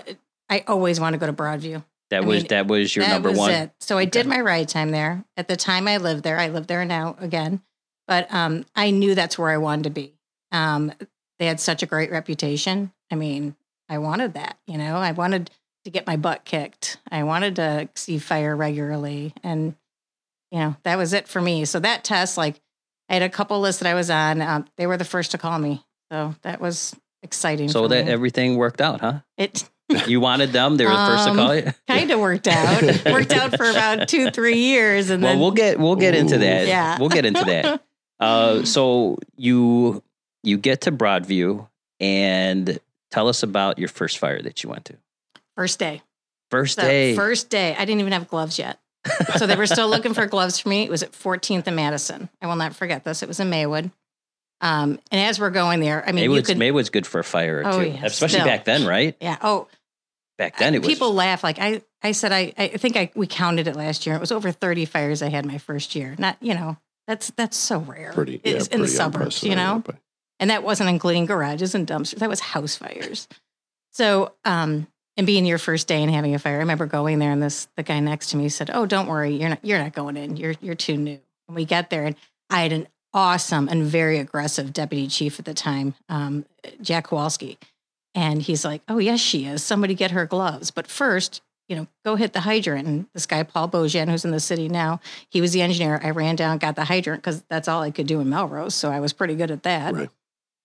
I 0.49 0.65
always 0.67 1.01
want 1.01 1.15
to 1.15 1.19
go 1.19 1.27
to 1.27 1.33
Broadview. 1.33 1.83
That 2.11 2.25
I 2.25 2.27
was 2.27 2.43
mean, 2.43 2.49
that 2.49 2.67
was 2.67 2.95
your 2.95 3.07
that 3.07 3.13
number 3.13 3.31
was 3.31 3.39
one. 3.39 3.51
It. 3.51 3.71
So 3.81 3.97
I 3.97 4.05
did 4.05 4.27
my 4.27 4.41
ride 4.41 4.69
time 4.69 4.91
there. 4.91 5.25
At 5.37 5.49
the 5.49 5.57
time 5.57 5.89
I 5.89 5.97
lived 5.97 6.23
there, 6.25 6.39
I 6.39 6.49
live 6.49 6.67
there 6.67 6.85
now 6.85 7.17
again, 7.19 7.63
but 8.07 8.33
um, 8.33 8.67
I 8.77 8.91
knew 8.91 9.15
that's 9.15 9.39
where 9.39 9.49
I 9.49 9.57
wanted 9.57 9.85
to 9.85 9.91
be. 9.91 10.13
Um, 10.53 10.93
they 11.39 11.47
had 11.47 11.59
such 11.59 11.83
a 11.83 11.87
great 11.87 12.11
reputation. 12.11 12.93
I 13.11 13.15
mean, 13.15 13.57
I 13.89 13.97
wanted 13.97 14.35
that. 14.35 14.59
You 14.67 14.77
know, 14.77 14.97
I 14.97 15.13
wanted 15.13 15.51
to 15.85 15.91
get 15.91 16.07
my 16.07 16.17
butt 16.17 16.45
kicked. 16.45 16.99
I 17.11 17.23
wanted 17.23 17.57
to 17.57 17.89
see 17.95 18.19
fire 18.19 18.55
regularly, 18.55 19.33
and 19.43 19.75
you 20.53 20.59
know 20.61 20.77
that 20.85 20.97
was 20.99 21.13
it 21.13 21.27
for 21.27 21.41
me. 21.41 21.65
So 21.65 21.81
that 21.81 22.05
test, 22.05 22.37
like, 22.39 22.61
I 23.09 23.15
had 23.15 23.23
a 23.23 23.29
couple 23.29 23.59
lists 23.61 23.81
that 23.83 23.89
I 23.91 23.95
was 23.95 24.09
on. 24.11 24.41
Um, 24.41 24.67
they 24.77 24.87
were 24.87 24.97
the 24.97 25.05
first 25.05 25.33
to 25.33 25.39
call 25.39 25.59
me, 25.59 25.83
so 26.13 26.37
that 26.43 26.61
was 26.61 26.95
exciting. 27.25 27.69
So 27.69 27.89
that 27.89 28.05
me. 28.07 28.11
everything 28.13 28.57
worked 28.57 28.81
out, 28.81 29.01
huh? 29.01 29.21
it 29.37 29.69
You 30.07 30.21
wanted 30.21 30.53
them; 30.53 30.77
they 30.77 30.85
were 30.85 30.91
the 30.93 30.97
first 30.97 31.25
to 31.25 31.31
Um, 31.31 31.37
call 31.37 31.55
you. 31.57 31.73
kind 31.89 32.11
of 32.13 32.21
worked 32.21 32.47
out. 32.49 32.83
worked 33.07 33.33
out 33.33 33.57
for 33.57 33.69
about 33.69 34.09
two, 34.09 34.31
three 34.31 34.59
years, 34.59 35.11
and 35.11 35.23
well, 35.23 35.33
then 35.33 35.41
we'll 35.41 35.51
get 35.51 35.79
we'll 35.81 35.97
get 35.97 36.15
into 36.15 36.39
that. 36.39 36.67
Yeah. 36.69 36.99
we'll 37.01 37.09
get 37.09 37.25
into 37.27 37.45
that. 37.45 37.83
Uh, 38.21 38.65
so 38.65 39.19
you 39.37 40.03
you 40.45 40.57
get 40.59 40.83
to 40.83 40.93
Broadview 40.93 41.67
and 42.01 42.79
tell 43.11 43.29
us 43.29 43.43
about 43.43 43.79
your 43.79 43.89
first 43.89 44.19
fire 44.19 44.41
that 44.43 44.63
you 44.63 44.71
went 44.71 44.85
to. 44.87 44.95
first 45.57 45.79
day. 45.79 46.03
First 46.51 46.77
So 46.77 46.83
day. 46.83 47.15
first 47.17 47.49
day, 47.51 47.75
I 47.79 47.85
didn't 47.85 48.01
even 48.01 48.13
have 48.13 48.29
gloves 48.29 48.59
yet. 48.59 48.79
so 49.37 49.47
they 49.47 49.57
were 49.57 49.67
still 49.67 49.89
looking 49.89 50.15
for 50.15 50.27
gloves 50.27 50.59
for 50.59 50.69
me. 50.69 50.83
It 50.83 50.91
was 50.91 51.03
at 51.03 51.13
14th 51.13 51.67
and 51.67 51.77
Madison. 51.77 52.29
I 52.41 52.47
will 52.47 52.57
not 52.57 52.75
forget 52.75 53.05
this. 53.05 53.23
It 53.23 53.29
was 53.29 53.41
in 53.41 53.51
Maywood. 53.51 53.91
Um, 54.61 55.01
and 55.11 55.21
as 55.21 55.41
we're 55.41 55.51
going 55.51 55.81
there, 55.81 56.03
I 56.07 56.13
mean, 56.13 56.23
you 56.25 56.31
Maywood's, 56.31 56.47
could, 56.49 56.59
Maywood's 56.59 56.91
good 56.91 57.07
for 57.07 57.19
a 57.19 57.25
fire 57.25 57.63
Oh, 57.65 57.81
too, 57.83 57.91
yeah, 57.91 58.05
especially 58.05 58.35
still. 58.41 58.47
back 58.47 58.65
then, 58.65 58.87
right? 58.87 59.17
yeah. 59.21 59.37
Oh, 59.43 59.69
Back 60.39 60.57
then, 60.59 60.75
it 60.75 60.79
was 60.79 60.89
people 60.89 61.13
laugh 61.13 61.45
like 61.45 61.59
I, 61.61 61.83
I 62.03 62.13
said 62.13 62.33
I 62.33 62.53
I 62.57 62.69
think 62.69 62.97
I 62.97 63.11
we 63.15 63.27
counted 63.27 63.69
it 63.69 63.77
last 63.77 64.07
year. 64.07 64.17
It 64.17 64.21
was 64.21 64.33
over 64.33 64.51
30 64.51 64.87
fires 64.87 65.21
I 65.23 65.29
had 65.29 65.45
my 65.45 65.59
first 65.59 65.95
year. 65.95 66.17
Not 66.19 66.37
you 66.41 66.55
know 66.55 66.79
that's 67.07 67.31
that's 67.37 67.57
so 67.57 67.79
rare. 67.81 68.13
Pretty, 68.13 68.41
yeah, 68.43 68.55
It's 68.55 68.67
in 68.69 68.81
the 68.81 68.89
suburbs, 68.89 69.43
you 69.43 69.55
know. 69.55 69.77
unprecedented, 69.77 70.03
and 70.41 70.51
that 70.51 70.63
wasn't 70.65 70.89
including 70.89 71.27
garages 71.27 71.75
and 71.75 71.87
dumpsters. 71.87 72.19
That 72.19 72.31
was 72.31 72.41
house 72.41 72.75
fires. 72.77 73.29
So, 73.93 74.33
um, 74.45 74.87
and 75.17 75.27
being 75.27 75.45
your 75.45 75.59
first 75.59 75.89
day 75.89 76.03
and 76.03 76.13
having 76.13 76.35
a 76.35 76.39
fire, 76.39 76.55
I 76.55 76.59
remember 76.59 76.87
going 76.87 77.19
there, 77.19 77.33
and 77.33 77.43
this 77.43 77.69
the 77.77 77.83
guy 77.83 78.01
next 78.01 78.31
to 78.31 78.37
me 78.37 78.49
said, 78.49 78.71
"Oh, 78.73 78.87
don't 78.87 79.07
worry, 79.07 79.35
you're 79.35 79.51
not 79.51 79.59
you're 79.63 79.79
not 79.79 79.93
going 79.93 80.17
in. 80.17 80.37
You're 80.37 80.55
you're 80.61 80.75
too 80.75 80.97
new." 80.97 81.21
And 81.49 81.57
we 81.57 81.65
get 81.65 81.91
there, 81.91 82.05
and 82.05 82.17
I 82.51 82.63
had 82.63 82.73
an 82.73 82.89
awesome 83.13 83.69
and 83.69 83.85
very 83.85 84.19
aggressive 84.19 84.73
deputy 84.73 85.07
chief 85.09 85.39
at 85.39 85.45
the 85.45 85.55
time, 85.55 85.95
um, 86.09 86.47
Jack 86.81 87.09
Kowalski, 87.09 87.59
and 88.15 88.41
he's 88.41 88.65
like, 88.65 88.83
"Oh 88.89 88.99
yes, 88.99 89.21
she 89.21 89.45
is. 89.45 89.63
Somebody 89.63 89.95
get 89.95 90.13
her 90.13 90.27
gloves, 90.27 90.71
but 90.71 90.87
first." 90.87 91.43
You 91.69 91.77
know, 91.77 91.87
go 92.05 92.17
hit 92.17 92.35
the 92.35 92.41
hydrant. 92.41 92.87
And 92.87 93.07
this 93.15 93.25
guy, 93.25 93.45
Paul 93.45 93.67
Bojan, 93.69 94.11
who's 94.11 94.27
in 94.27 94.31
the 94.31 94.41
city 94.41 94.69
now, 94.69 95.01
he 95.31 95.41
was 95.41 95.53
the 95.53 95.63
engineer. 95.63 95.99
I 96.03 96.11
ran 96.11 96.37
down, 96.37 96.59
got 96.59 96.77
the 96.77 96.85
hydrant 96.85 97.23
because 97.23 97.43
that's 97.49 97.67
all 97.67 97.81
I 97.81 97.91
could 97.91 98.07
do 98.07 98.21
in 98.21 98.29
Melrose. 98.29 98.75
So 98.75 98.91
I 98.91 99.01
was 99.01 99.15
pretty 99.15 99.37
good 99.37 99.51
at 99.51 99.63
that. 99.63 99.95
Right. 99.95 100.11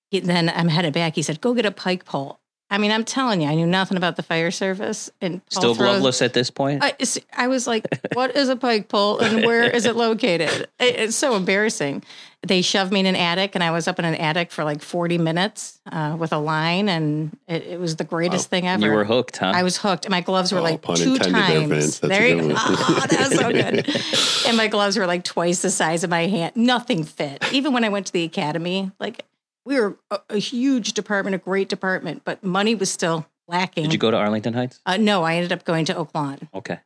He, 0.10 0.20
then 0.20 0.50
I'm 0.50 0.68
headed 0.68 0.94
back. 0.94 1.16
He 1.16 1.22
said, 1.22 1.40
"Go 1.40 1.54
get 1.54 1.66
a 1.66 1.72
pike 1.72 2.04
pole." 2.04 2.40
I 2.70 2.78
mean, 2.78 2.92
I'm 2.92 3.06
telling 3.06 3.42
you, 3.42 3.48
I 3.48 3.56
knew 3.56 3.66
nothing 3.66 3.96
about 3.98 4.18
the 4.18 4.24
fire 4.24 4.52
service. 4.52 5.10
And 5.22 5.42
Still 5.50 5.74
throws- 5.74 5.88
gloveless 6.00 6.22
at 6.22 6.34
this 6.34 6.50
point? 6.50 6.84
I, 6.84 6.94
I 7.36 7.48
was 7.48 7.66
like, 7.66 7.86
"What 8.14 8.36
is 8.36 8.50
a 8.50 8.56
pike 8.58 8.90
pole 8.90 9.20
and 9.20 9.46
where 9.46 9.64
is 9.64 9.86
it 9.86 9.96
located?" 9.96 10.68
It- 10.80 10.96
it's 11.00 11.16
so 11.16 11.36
embarrassing. 11.36 12.04
They 12.46 12.62
shoved 12.62 12.92
me 12.94 13.00
in 13.00 13.06
an 13.08 13.16
attic, 13.16 13.56
and 13.56 13.64
I 13.64 13.72
was 13.72 13.88
up 13.88 13.98
in 14.00 14.06
an 14.06 14.14
attic 14.16 14.52
for 14.52 14.64
like 14.64 14.82
40 14.82 15.18
minutes 15.18 15.80
uh, 15.92 16.16
with 16.20 16.32
a 16.32 16.38
line, 16.38 16.88
and 16.88 17.36
it, 17.48 17.64
it 17.64 17.80
was 17.80 17.96
the 17.96 18.04
greatest 18.04 18.50
thing 18.50 18.68
ever. 18.68 18.86
you 18.86 18.92
were 18.92 19.04
hooked, 19.06 19.38
huh? 19.38 19.52
I 19.56 19.64
was 19.64 19.78
hooked. 19.78 20.08
My 20.10 20.22
gloves 20.22 20.52
were 20.52 20.60
Oh, 20.60 20.64
like 20.64 20.82
pun 20.84 20.98
two 20.98 21.16
intended 21.16 21.34
there, 21.36 21.60
times. 21.68 22.00
That's 22.00 22.00
there 22.00 22.28
you 22.28 22.42
go. 22.50 22.50
Oh, 22.58 23.06
that 23.10 23.30
was 23.30 23.40
so 23.40 23.52
good. 23.52 24.46
and 24.48 24.56
my 24.58 24.68
gloves 24.68 24.98
were 24.98 25.08
like 25.08 25.24
twice 25.24 25.62
the 25.64 25.72
size 25.72 26.04
of 26.04 26.10
my 26.12 26.28
hand. 26.28 26.56
Nothing 26.56 27.04
fit. 27.04 27.44
Even 27.52 27.74
when 27.74 27.84
I 27.84 27.90
went 27.90 28.06
to 28.08 28.14
the 28.14 28.24
academy, 28.24 28.92
like 29.00 29.26
we 29.68 29.80
were 29.80 29.98
a, 30.10 30.20
a 30.30 30.38
huge 30.38 30.94
department, 30.94 31.36
a 31.36 31.40
great 31.40 31.68
department, 31.68 32.24
but 32.24 32.44
money 32.44 32.74
was 32.74 32.90
still 32.90 33.28
lacking. 33.48 33.84
Did 33.84 33.94
you 33.94 34.00
go 34.00 34.10
to 34.10 34.18
Arlington 34.18 34.54
Heights? 34.54 34.80
Uh, 34.86 34.98
no, 34.98 35.24
I 35.24 35.36
ended 35.36 35.52
up 35.52 35.66
going 35.66 35.86
to 35.86 35.96
Oak 35.96 36.16
Lawn. 36.16 36.50
Okay. 36.54 36.80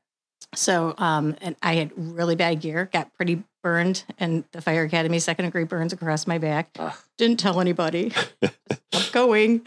So, 0.56 0.96
um, 0.98 1.36
and 1.42 1.56
I 1.62 1.76
had 1.76 1.92
really 1.96 2.36
bad 2.36 2.60
gear, 2.60 2.90
got 2.92 3.14
pretty 3.14 3.44
burned, 3.64 4.04
and 4.18 4.44
the 4.52 4.62
fire 4.62 4.84
academy 4.84 5.20
second 5.20 5.46
degree 5.46 5.64
burns 5.64 5.94
across 5.94 6.26
my 6.26 6.40
back. 6.40 6.70
Ugh. 6.80 6.94
Didn't 7.18 7.40
tell 7.40 7.62
anybody. 7.62 8.10
Kept 8.92 9.14
going. 9.14 9.62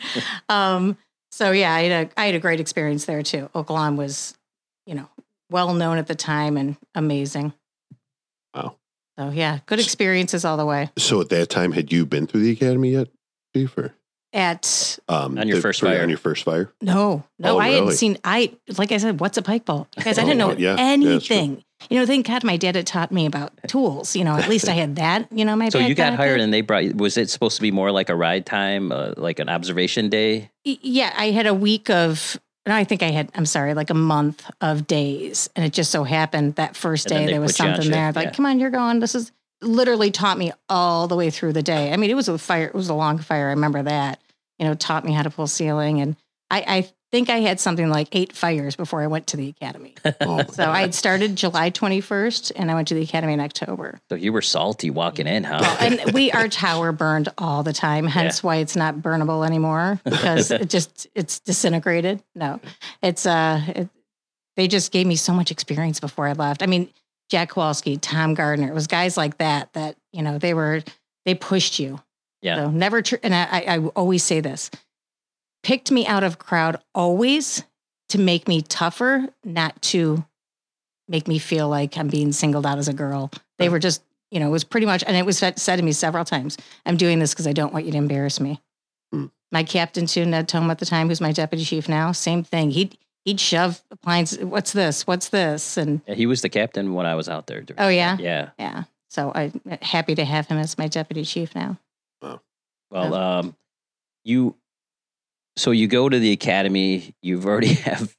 Um, 0.49 0.99
so 1.31 1.53
yeah, 1.53 1.73
I 1.73 1.83
had 1.83 2.09
a 2.09 2.21
I 2.21 2.27
had 2.27 2.35
a 2.35 2.41
great 2.41 2.61
experience 2.61 3.07
there 3.07 3.23
too. 3.23 3.49
Oak 3.55 3.71
Lawn 3.71 3.97
was, 3.97 4.37
you 4.87 4.95
know, 4.95 5.09
well 5.51 5.73
known 5.73 5.99
at 5.99 6.07
the 6.07 6.15
time 6.15 6.57
and 6.57 6.77
amazing. 6.95 7.55
Wow. 8.55 8.77
So 9.19 9.31
yeah, 9.31 9.61
good 9.67 9.81
experiences 9.81 10.45
all 10.45 10.57
the 10.57 10.67
way. 10.67 10.91
So 10.99 11.21
at 11.21 11.29
that 11.29 11.49
time, 11.49 11.73
had 11.73 11.93
you 11.93 12.05
been 12.07 12.27
through 12.27 12.41
the 12.43 12.51
academy 12.51 12.91
yet, 12.93 13.09
Chief? 13.55 13.77
Or, 13.79 13.95
At 14.33 14.99
um, 15.09 15.39
On 15.39 15.47
your 15.47 15.57
the- 15.57 15.63
first 15.63 15.81
fire. 15.81 16.03
On 16.03 16.09
your 16.09 16.19
first 16.19 16.43
fire? 16.45 16.73
no, 16.83 17.23
no, 17.39 17.57
Oh, 17.57 17.59
I 17.59 17.69
hadn't 17.71 17.93
seen. 17.93 18.19
I 18.25 18.53
like 18.77 18.91
I 18.91 18.97
said, 18.97 19.21
what's 19.21 19.39
a 19.39 19.43
pike 19.43 19.65
pole? 19.67 19.87
Guys, 20.03 20.19
I 20.19 20.23
Oh, 20.23 20.27
didn't 20.27 20.39
know 20.39 20.51
yeah, 20.53 20.75
yeah, 20.75 20.83
anything. 20.83 21.63
you 21.89 22.01
know, 22.01 22.07
thank 22.07 22.27
God 22.27 22.43
my 22.43 22.57
dad 22.57 22.75
had 22.75 22.87
taught 22.89 23.13
me 23.13 23.27
about 23.27 23.53
tools. 23.69 24.17
You 24.17 24.25
know, 24.25 24.35
at 24.35 24.49
least 24.49 24.69
I 24.69 24.73
had 24.73 24.97
that. 24.97 25.31
You 25.31 25.45
know, 25.45 25.55
my 25.55 25.69
So 25.69 25.79
you 25.79 25.95
got 25.95 26.15
hired 26.15 26.41
and 26.41 26.53
they 26.53 26.63
brought 26.63 26.85
you, 26.85 26.95
was 26.95 27.17
it 27.17 27.31
supposed 27.31 27.55
to 27.57 27.63
be 27.63 27.71
more 27.71 27.93
like 27.93 28.09
a 28.09 28.17
ride 28.17 28.47
time, 28.47 28.91
uh, 28.91 29.13
like 29.17 29.39
an 29.39 29.49
observation 29.49 30.09
day? 30.09 30.51
Yeah, 30.65 31.13
I 31.17 31.31
had 31.31 31.47
a 31.47 31.55
week 31.55 31.89
of. 31.89 32.41
No, 32.67 32.75
I 32.75 32.85
think 32.85 33.03
I 33.03 33.11
had. 33.11 33.31
I'm 33.35 33.47
sorry, 33.47 33.75
like 33.75 33.91
a 33.91 33.95
month 33.95 34.51
of 34.61 34.87
days, 34.87 35.51
and 35.55 35.65
it 35.65 35.73
just 35.73 35.91
so 35.91 36.03
happened 36.05 36.55
that 36.55 36.77
first 36.77 37.09
day 37.09 37.27
there 37.27 37.41
was 37.41 37.53
put 37.53 37.65
you 37.65 37.71
on 37.71 37.75
something 37.77 37.91
there. 37.91 38.13
Like, 38.13 38.27
yeah. 38.29 38.33
come 38.33 38.47
on, 38.47 38.59
you're 38.59 38.71
going. 38.71 39.01
This 39.01 39.15
is 39.15 39.33
literally 39.61 40.11
taught 40.11 40.39
me 40.39 40.53
all 40.69 41.07
the 41.07 41.17
way 41.17 41.31
through 41.31 41.53
the 41.53 41.63
day. 41.63 41.93
I 41.93 41.97
mean, 41.97 42.11
it 42.11 42.15
was 42.15 42.29
a 42.29 42.39
fire. 42.39 42.67
It 42.67 42.75
was 42.75 42.89
a 42.89 42.95
long 42.95 43.19
fire. 43.19 43.49
I 43.49 43.51
remember 43.51 43.83
that. 43.83 44.21
You 44.59 44.67
know, 44.67 44.75
taught 44.75 45.05
me 45.05 45.13
how 45.13 45.23
to 45.23 45.31
pull 45.31 45.47
ceiling, 45.47 46.01
and 46.01 46.17
I, 46.51 46.65
I 46.67 46.89
think 47.15 47.31
I 47.31 47.39
had 47.39 47.61
something 47.61 47.89
like 47.91 48.09
eight 48.11 48.33
fires 48.33 48.75
before 48.75 49.01
I 49.01 49.07
went 49.07 49.29
to 49.29 49.37
the 49.37 49.49
academy. 49.49 49.95
Oh, 50.21 50.43
So 50.51 50.65
I 50.65 50.81
had 50.81 50.95
started 50.95 51.37
July 51.37 51.71
21st, 51.71 52.53
and 52.57 52.71
I 52.71 52.75
went 52.75 52.89
to 52.89 52.95
the 52.95 53.03
academy 53.03 53.35
in 53.35 53.41
October. 53.41 54.01
So 54.09 54.17
you 54.17 54.33
were 54.33 54.43
salty 54.43 54.91
walking 54.91 55.27
in, 55.29 55.45
huh? 55.45 55.59
Well, 55.61 55.77
and 55.81 56.13
we 56.13 56.33
our 56.33 56.49
tower 56.67 56.91
burned 56.93 57.29
all 57.39 57.63
the 57.63 57.73
time, 57.73 58.07
hence 58.07 58.43
why 58.43 58.57
it's 58.57 58.75
not 58.75 58.97
burnable 58.97 59.47
anymore 59.47 60.01
because 60.05 60.51
it 60.51 60.69
just 60.69 61.07
it's 61.15 61.39
disintegrated. 61.41 62.21
No, 62.35 62.59
it's 63.01 63.27
uh, 63.27 63.63
it, 63.69 63.89
they 64.57 64.67
just 64.67 64.91
gave 64.91 65.07
me 65.07 65.17
so 65.17 65.33
much 65.33 65.51
experience 65.53 66.01
before 66.01 66.27
I 66.27 66.33
left. 66.33 66.63
I 66.63 66.67
mean, 66.67 66.89
Jack 67.31 67.51
Kowalski, 67.51 67.97
Tom 67.97 68.35
Gardner, 68.35 68.69
it 68.69 68.75
was 68.75 68.89
guys 68.89 69.17
like 69.17 69.39
that 69.39 69.73
that 69.75 69.97
you 70.13 70.23
know 70.23 70.39
they 70.39 70.55
were 70.55 70.83
they 71.27 71.35
pushed 71.35 71.79
you. 71.79 72.01
Yeah. 72.43 72.57
So 72.57 72.71
never, 72.71 73.03
tr- 73.03 73.17
and 73.23 73.35
I 73.35 73.65
I 73.69 73.79
always 73.95 74.25
say 74.25 74.41
this: 74.41 74.71
picked 75.65 75.91
me 75.91 76.07
out 76.07 76.23
of 76.23 76.39
crowd 76.39 76.81
always 76.95 77.65
to 78.11 78.19
make 78.19 78.47
me 78.47 78.63
tougher, 78.63 79.29
not 79.45 79.81
to 79.83 80.25
make 81.09 81.27
me 81.27 81.39
feel 81.39 81.69
like 81.69 81.99
I'm 81.99 82.09
being 82.09 82.31
singled 82.33 82.65
out 82.67 82.79
as 82.79 82.87
a 82.89 82.93
girl. 82.93 83.31
They 83.59 83.69
were 83.69 83.79
just, 83.79 84.03
you 84.31 84.39
know, 84.41 84.47
it 84.49 84.53
was 84.53 84.65
pretty 84.65 84.87
much, 84.87 85.03
and 85.07 85.17
it 85.17 85.27
was 85.27 85.39
said 85.39 85.59
said 85.59 85.77
to 85.77 85.83
me 85.83 85.93
several 85.93 86.25
times, 86.25 86.57
I'm 86.87 86.97
doing 86.97 87.19
this 87.19 87.33
because 87.35 87.47
I 87.47 87.53
don't 87.53 87.73
want 87.73 87.87
you 87.87 87.93
to 87.93 87.99
embarrass 87.99 88.39
me. 88.41 88.61
Hmm. 89.13 89.27
My 89.51 89.63
captain 89.65 90.07
too, 90.07 90.25
Ned 90.25 90.49
Tome 90.49 90.71
at 90.71 90.79
the 90.79 90.87
time, 90.87 91.09
who's 91.09 91.21
my 91.21 91.33
deputy 91.33 91.65
chief 91.65 91.89
now, 91.89 92.13
same 92.13 92.43
thing. 92.45 92.71
He'd 92.71 92.97
he'd 93.25 93.41
shove 93.41 93.83
appliances. 93.91 94.45
What's 94.45 94.73
this? 94.73 95.07
What's 95.07 95.29
this? 95.31 95.77
And 95.77 96.01
Yeah, 96.07 96.15
he 96.15 96.27
was 96.27 96.43
the 96.43 96.49
captain 96.49 96.93
when 96.95 97.07
I 97.07 97.15
was 97.15 97.29
out 97.29 97.47
there. 97.47 97.63
during- 97.63 97.81
oh 97.81 97.89
yeah, 97.89 98.17
Yeah. 98.19 98.51
yeah. 98.59 98.85
So 99.09 99.31
I'm 99.35 99.61
happy 99.81 100.15
to 100.17 100.25
have 100.25 100.47
him 100.49 100.59
as 100.59 100.77
my 100.77 100.89
deputy 100.89 101.25
chief 101.25 101.55
now. 101.55 101.79
Well, 102.91 103.15
um, 103.15 103.57
you, 104.25 104.55
so 105.57 105.71
you 105.71 105.87
go 105.87 106.09
to 106.09 106.19
the 106.19 106.33
academy, 106.33 107.15
you've 107.23 107.47
already 107.47 107.75
have 107.75 108.15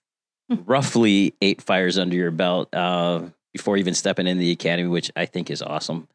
roughly 0.66 1.34
eight 1.42 1.62
fires 1.62 1.98
under 1.98 2.16
your 2.16 2.32
belt, 2.32 2.74
uh, 2.74 3.22
before 3.54 3.78
even 3.78 3.94
stepping 3.94 4.28
in 4.28 4.38
the 4.38 4.52
academy, 4.52 4.90
which 4.90 5.12
I 5.16 5.26
think 5.26 5.50
is 5.50 5.62
awesome. 5.62 6.08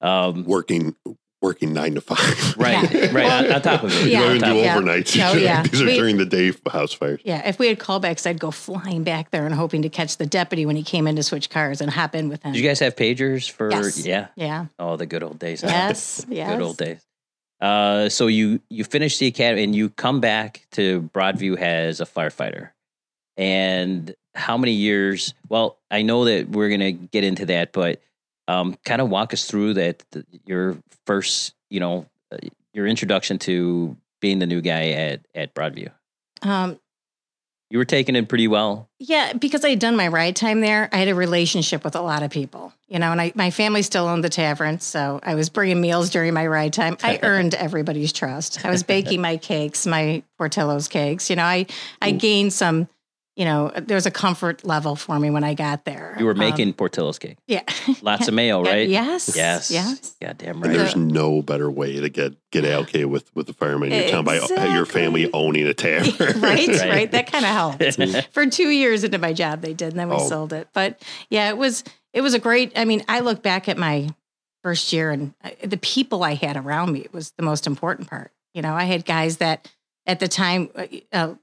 Um, 0.00 0.44
working 0.44 0.96
working 1.40 1.72
nine 1.72 1.94
to 1.94 2.00
five. 2.00 2.56
right, 2.56 2.92
Yeah. 2.92 3.10
right. 3.12 3.26
on, 3.46 3.52
on 3.52 3.62
top 3.62 3.82
of 3.82 3.92
it. 3.92 4.04
You 4.04 4.10
Yeah. 4.12 4.20
don't 4.20 4.36
even 4.36 4.48
do 4.48 4.58
of. 4.58 4.64
Yeah. 4.64 4.76
overnights. 4.76 5.18
No, 5.18 5.32
yeah. 5.40 5.62
These 5.64 5.82
are 5.82 5.86
We- 5.86 5.96
during 5.96 6.16
the 6.16 6.24
day 6.24 6.52
house 6.70 6.92
fires. 6.92 7.20
Yeah, 7.24 7.48
if 7.48 7.58
we 7.58 7.66
had 7.66 7.80
callbacks, 7.80 8.26
I'd 8.28 8.38
go 8.38 8.52
flying 8.52 9.02
back 9.02 9.30
there 9.32 9.44
and 9.44 9.52
hoping 9.54 9.82
to 9.82 9.88
catch 9.88 10.18
the 10.18 10.26
deputy 10.26 10.66
when 10.66 10.76
he 10.76 10.84
came 10.84 11.08
in 11.08 11.16
to 11.16 11.22
switch 11.24 11.50
cars 11.50 11.80
and 11.80 11.90
hop 11.90 12.14
in 12.14 12.28
with 12.28 12.42
him. 12.44 12.52
Did 12.52 12.60
you 12.62 12.68
guys 12.68 12.78
have 12.78 12.94
pagers 12.94 13.50
for? 13.50 13.70
Yes. 13.72 14.04
Yeah. 14.06 14.28
yeah. 14.36 14.66
Oh, 14.78 14.96
the 14.96 15.06
good 15.06 15.24
old 15.24 15.40
days. 15.40 15.62
Yes. 15.64 16.24
Yes. 16.28 16.52
Good 16.52 16.62
old 16.62 16.76
days. 16.76 17.00
Uh, 17.62 18.08
so 18.08 18.26
you 18.26 18.60
you 18.68 18.82
finish 18.82 19.18
the 19.18 19.28
academy 19.28 19.62
and 19.62 19.74
you 19.74 19.88
come 19.88 20.20
back 20.20 20.66
to 20.72 21.08
Broadview 21.14 21.56
as 21.56 22.00
a 22.00 22.04
firefighter. 22.04 22.70
And 23.36 24.14
how 24.34 24.58
many 24.58 24.72
years? 24.72 25.32
Well, 25.48 25.78
I 25.88 26.02
know 26.02 26.24
that 26.24 26.48
we're 26.48 26.70
gonna 26.70 26.90
get 26.90 27.22
into 27.22 27.46
that, 27.46 27.72
but 27.72 28.02
um, 28.48 28.76
kind 28.84 29.00
of 29.00 29.10
walk 29.10 29.32
us 29.32 29.44
through 29.44 29.74
that 29.74 30.02
the, 30.10 30.26
your 30.44 30.76
first, 31.06 31.54
you 31.70 31.78
know, 31.78 32.06
uh, 32.32 32.38
your 32.74 32.88
introduction 32.88 33.38
to 33.38 33.96
being 34.20 34.40
the 34.40 34.46
new 34.46 34.60
guy 34.60 34.88
at 34.90 35.20
at 35.32 35.54
Broadview. 35.54 35.92
Um, 36.42 36.80
You 37.72 37.78
were 37.78 37.86
taking 37.86 38.16
it 38.16 38.28
pretty 38.28 38.48
well. 38.48 38.90
Yeah, 38.98 39.32
because 39.32 39.64
I 39.64 39.70
had 39.70 39.78
done 39.78 39.96
my 39.96 40.08
ride 40.08 40.36
time 40.36 40.60
there, 40.60 40.90
I 40.92 40.98
had 40.98 41.08
a 41.08 41.14
relationship 41.14 41.84
with 41.84 41.96
a 41.96 42.02
lot 42.02 42.22
of 42.22 42.30
people, 42.30 42.70
you 42.86 42.98
know, 42.98 43.12
and 43.12 43.18
I, 43.18 43.32
my 43.34 43.50
family 43.50 43.80
still 43.80 44.08
owned 44.08 44.22
the 44.22 44.28
tavern. 44.28 44.78
So 44.78 45.20
I 45.22 45.36
was 45.36 45.48
bringing 45.48 45.80
meals 45.80 46.10
during 46.10 46.34
my 46.34 46.46
ride 46.46 46.74
time. 46.74 46.98
I 47.02 47.18
earned 47.22 47.54
everybody's 47.54 48.12
trust. 48.12 48.62
I 48.62 48.70
was 48.70 48.82
baking 48.82 49.22
my 49.22 49.38
cakes, 49.38 49.86
my 49.86 50.22
Portillo's 50.36 50.86
cakes. 50.86 51.30
You 51.30 51.36
know, 51.36 51.44
I, 51.44 51.64
I 52.02 52.10
gained 52.10 52.52
some, 52.52 52.90
you 53.36 53.44
know, 53.46 53.70
there 53.76 53.94
was 53.94 54.04
a 54.04 54.10
comfort 54.10 54.62
level 54.64 54.94
for 54.94 55.18
me 55.18 55.30
when 55.30 55.42
I 55.42 55.54
got 55.54 55.84
there. 55.86 56.14
You 56.18 56.26
were 56.26 56.32
Um, 56.32 56.38
making 56.38 56.74
Portillo's 56.74 57.18
cake. 57.18 57.38
yeah. 57.46 57.62
Lots 58.02 58.28
of 58.28 58.34
mayo, 58.34 58.62
Yeah, 58.64 58.70
right? 58.70 58.88
Yes. 58.88 59.34
Yes. 59.34 59.70
Yes. 59.70 60.14
Goddamn 60.20 60.56
And 60.56 60.66
right. 60.66 60.76
there's 60.76 60.96
no 60.96 61.40
better 61.40 61.70
way 61.70 61.98
to 62.00 62.08
get 62.10 62.34
get 62.50 62.64
allocated 62.66 63.06
with 63.06 63.34
with 63.34 63.46
the 63.46 63.54
fireman 63.54 63.90
in 63.92 64.02
your 64.02 64.10
town 64.10 64.24
by 64.26 64.36
your 64.74 64.84
family 64.86 65.30
owning 65.32 65.66
a 65.66 65.72
tavern. 65.74 66.12
right, 66.42 66.68
Right. 66.68 66.80
right. 66.90 67.10
That 67.10 67.30
kind 67.32 67.44
of 67.44 67.50
helped. 67.50 68.32
For 68.34 68.44
two 68.46 68.68
years 68.68 69.02
into 69.04 69.16
my 69.18 69.32
job, 69.32 69.62
they 69.62 69.72
did, 69.72 69.92
and 69.92 69.98
then 70.00 70.08
we 70.10 70.16
Oh. 70.16 70.28
sold 70.28 70.52
it. 70.52 70.68
But 70.74 71.00
yeah, 71.30 71.48
it 71.48 71.56
was 71.56 71.84
it 72.12 72.20
was 72.20 72.34
a 72.34 72.38
great. 72.38 72.72
I 72.76 72.84
mean, 72.84 73.02
I 73.08 73.20
look 73.20 73.42
back 73.42 73.68
at 73.68 73.78
my 73.78 74.10
first 74.62 74.92
year, 74.92 75.10
and 75.10 75.32
I, 75.42 75.56
the 75.64 75.78
people 75.78 76.22
I 76.22 76.34
had 76.34 76.56
around 76.58 76.92
me 76.92 77.06
was 77.12 77.32
the 77.38 77.42
most 77.42 77.66
important 77.66 78.08
part. 78.10 78.30
You 78.52 78.60
know, 78.60 78.74
I 78.74 78.84
had 78.84 79.06
guys 79.06 79.38
that 79.38 79.70
at 80.06 80.20
the 80.20 80.28
time. 80.28 80.68
Uh, 80.76 80.86
uh, 81.12 81.34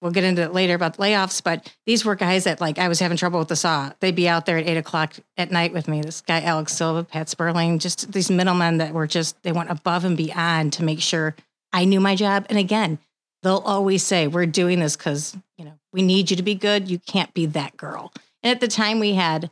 we'll 0.00 0.12
get 0.12 0.24
into 0.24 0.42
it 0.42 0.52
later 0.52 0.74
about 0.74 0.94
the 0.96 1.02
layoffs, 1.02 1.42
but 1.42 1.74
these 1.86 2.04
were 2.04 2.14
guys 2.14 2.44
that 2.44 2.60
like 2.60 2.78
I 2.78 2.88
was 2.88 3.00
having 3.00 3.16
trouble 3.16 3.38
with 3.38 3.48
the 3.48 3.56
saw. 3.56 3.92
They'd 4.00 4.14
be 4.14 4.28
out 4.28 4.46
there 4.46 4.58
at 4.58 4.66
eight 4.66 4.76
o'clock 4.76 5.14
at 5.36 5.50
night 5.50 5.72
with 5.72 5.88
me. 5.88 6.00
This 6.02 6.20
guy 6.20 6.40
Alex 6.42 6.72
Silva, 6.72 7.04
Pat 7.04 7.28
Sperling, 7.28 7.78
just 7.78 8.12
these 8.12 8.30
middlemen 8.30 8.78
that 8.78 8.92
were 8.94 9.06
just 9.06 9.42
they 9.42 9.52
went 9.52 9.70
above 9.70 10.04
and 10.04 10.16
beyond 10.16 10.72
to 10.74 10.84
make 10.84 11.00
sure 11.00 11.34
I 11.72 11.84
knew 11.84 12.00
my 12.00 12.16
job. 12.16 12.46
And 12.48 12.58
again, 12.58 12.98
they'll 13.42 13.58
always 13.58 14.02
say, 14.02 14.26
We're 14.26 14.46
doing 14.46 14.80
this 14.80 14.96
because, 14.96 15.36
you 15.56 15.64
know, 15.64 15.78
we 15.92 16.02
need 16.02 16.30
you 16.30 16.36
to 16.36 16.42
be 16.42 16.54
good. 16.54 16.90
You 16.90 16.98
can't 16.98 17.32
be 17.34 17.46
that 17.46 17.76
girl. 17.76 18.12
And 18.42 18.50
at 18.50 18.60
the 18.60 18.68
time, 18.68 19.00
we 19.00 19.14
had 19.14 19.50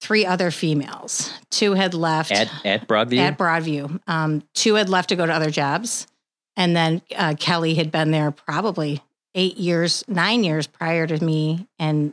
three 0.00 0.24
other 0.24 0.50
females. 0.50 1.32
Two 1.50 1.74
had 1.74 1.94
left 1.94 2.32
At 2.32 2.50
at 2.64 2.88
Broadview. 2.88 3.18
at 3.18 3.38
Broadview. 3.38 4.00
Um, 4.06 4.42
two 4.54 4.74
had 4.74 4.88
left 4.88 5.10
to 5.10 5.16
go 5.16 5.26
to 5.26 5.32
other 5.32 5.50
jobs. 5.50 6.06
And 6.56 6.74
then 6.74 7.02
uh, 7.16 7.34
Kelly 7.38 7.74
had 7.74 7.90
been 7.92 8.10
there 8.10 8.30
probably 8.30 9.02
eight 9.34 9.56
years, 9.56 10.04
nine 10.08 10.44
years 10.44 10.66
prior 10.66 11.06
to 11.06 11.24
me. 11.24 11.68
And 11.78 12.12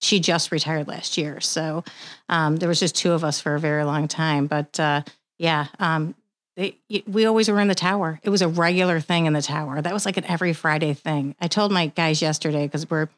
she 0.00 0.20
just 0.20 0.52
retired 0.52 0.86
last 0.86 1.18
year. 1.18 1.40
So 1.40 1.84
um, 2.28 2.56
there 2.56 2.68
was 2.68 2.80
just 2.80 2.94
two 2.94 3.12
of 3.12 3.24
us 3.24 3.40
for 3.40 3.54
a 3.54 3.60
very 3.60 3.84
long 3.84 4.08
time. 4.08 4.46
But 4.46 4.78
uh, 4.78 5.02
yeah, 5.38 5.66
um, 5.80 6.14
they, 6.56 6.76
we 7.06 7.24
always 7.24 7.48
were 7.48 7.60
in 7.60 7.68
the 7.68 7.74
tower. 7.74 8.20
It 8.22 8.30
was 8.30 8.42
a 8.42 8.48
regular 8.48 9.00
thing 9.00 9.26
in 9.26 9.32
the 9.32 9.42
tower. 9.42 9.80
That 9.80 9.92
was 9.92 10.04
like 10.04 10.16
an 10.16 10.24
every 10.24 10.52
Friday 10.52 10.94
thing. 10.94 11.34
I 11.40 11.48
told 11.48 11.72
my 11.72 11.86
guys 11.86 12.20
yesterday 12.20 12.66
because 12.66 12.88
we're 12.90 13.08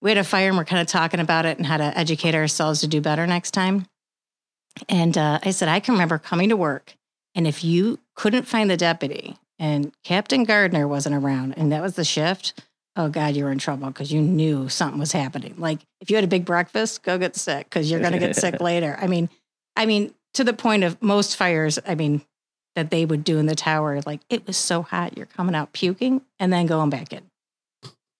we 0.00 0.10
had 0.10 0.18
a 0.18 0.22
fire 0.22 0.48
and 0.48 0.56
we're 0.56 0.64
kind 0.64 0.80
of 0.80 0.86
talking 0.86 1.18
about 1.18 1.44
it 1.44 1.58
and 1.58 1.66
how 1.66 1.76
to 1.76 1.98
educate 1.98 2.36
ourselves 2.36 2.80
to 2.80 2.86
do 2.86 3.00
better 3.00 3.26
next 3.26 3.50
time. 3.50 3.86
And 4.88 5.18
uh, 5.18 5.40
I 5.42 5.50
said, 5.50 5.68
I 5.68 5.80
can 5.80 5.94
remember 5.94 6.18
coming 6.18 6.50
to 6.50 6.56
work, 6.56 6.94
and 7.34 7.48
if 7.48 7.64
you 7.64 7.98
couldn't 8.14 8.46
find 8.46 8.70
the 8.70 8.76
deputy 8.76 9.36
and 9.58 9.92
Captain 10.04 10.44
Gardner 10.44 10.86
wasn't 10.86 11.16
around, 11.16 11.54
and 11.58 11.72
that 11.72 11.82
was 11.82 11.96
the 11.96 12.04
shift, 12.04 12.62
oh 12.98 13.08
God, 13.08 13.34
you 13.36 13.44
were 13.44 13.52
in 13.52 13.58
trouble 13.58 13.86
because 13.86 14.12
you 14.12 14.20
knew 14.20 14.68
something 14.68 14.98
was 14.98 15.12
happening. 15.12 15.54
Like 15.56 15.78
if 16.00 16.10
you 16.10 16.16
had 16.16 16.24
a 16.24 16.28
big 16.28 16.44
breakfast, 16.44 17.02
go 17.02 17.16
get 17.16 17.36
sick 17.36 17.64
because 17.70 17.90
you're 17.90 18.00
going 18.00 18.12
to 18.12 18.18
get 18.18 18.36
sick 18.36 18.60
later. 18.60 18.98
I 19.00 19.06
mean, 19.06 19.30
I 19.76 19.86
mean, 19.86 20.12
to 20.34 20.44
the 20.44 20.52
point 20.52 20.84
of 20.84 21.00
most 21.00 21.36
fires, 21.36 21.78
I 21.86 21.94
mean, 21.94 22.22
that 22.74 22.90
they 22.90 23.04
would 23.06 23.24
do 23.24 23.38
in 23.38 23.46
the 23.46 23.54
tower, 23.54 24.00
like 24.04 24.20
it 24.28 24.46
was 24.46 24.56
so 24.56 24.82
hot, 24.82 25.16
you're 25.16 25.26
coming 25.26 25.54
out 25.54 25.72
puking 25.72 26.20
and 26.38 26.52
then 26.52 26.66
going 26.66 26.90
back 26.90 27.12
in. 27.12 27.22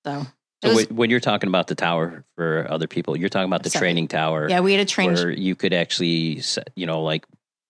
So, 0.07 0.27
so 0.65 0.75
was- 0.75 0.89
when, 0.91 1.11
you're 1.11 1.21
talking 1.21 1.49
about 1.49 1.67
the 1.67 1.75
tower 1.75 2.25
for 2.37 2.67
other 2.71 2.87
people, 2.87 3.17
you're 3.17 3.29
talking 3.29 3.49
about 3.49 3.63
the 3.63 3.71
Sorry. 3.71 3.81
training 3.83 4.09
tower. 4.09 4.49
yeah, 4.49 4.61
we 4.61 4.73
had 4.73 4.81
a 4.81 4.85
train. 4.85 5.13
where 5.13 5.31
you 5.31 5.55
could 5.55 5.73
actually, 5.73 6.41
you 6.77 6.87
know, 6.87 7.03
like, 7.03 7.25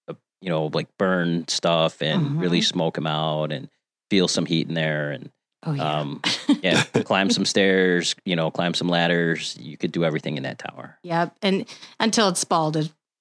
uh, 0.09 0.15
you 0.41 0.49
know, 0.51 0.67
like 0.73 0.89
burn 0.99 1.47
stuff 1.49 2.01
and 2.01 2.41
really 2.41 2.61
Mhm. 2.61 2.65
smoke 2.65 2.95
them 2.95 3.07
out 3.07 3.51
and 3.53 3.69
feel 4.11 4.29
some 4.29 4.47
heat 4.47 4.69
in 4.69 4.75
there 4.75 5.11
and 5.11 5.31
oh 5.65 5.73
yeah, 5.73 6.01
um, 6.01 6.21
yeah, 6.63 6.83
climb 7.05 7.31
some 7.31 7.45
stairs, 7.45 8.15
you 8.25 8.37
know, 8.37 8.51
climb 8.51 8.75
some 8.75 8.89
ladders. 8.89 9.57
You 9.61 9.77
could 9.77 9.93
do 9.93 10.05
everything 10.05 10.37
in 10.37 10.43
that 10.45 10.59
tower. 10.59 10.99
yeah, 11.03 11.31
and 11.43 11.67
until 12.01 12.29
it 12.29 12.37
spalled, 12.37 12.77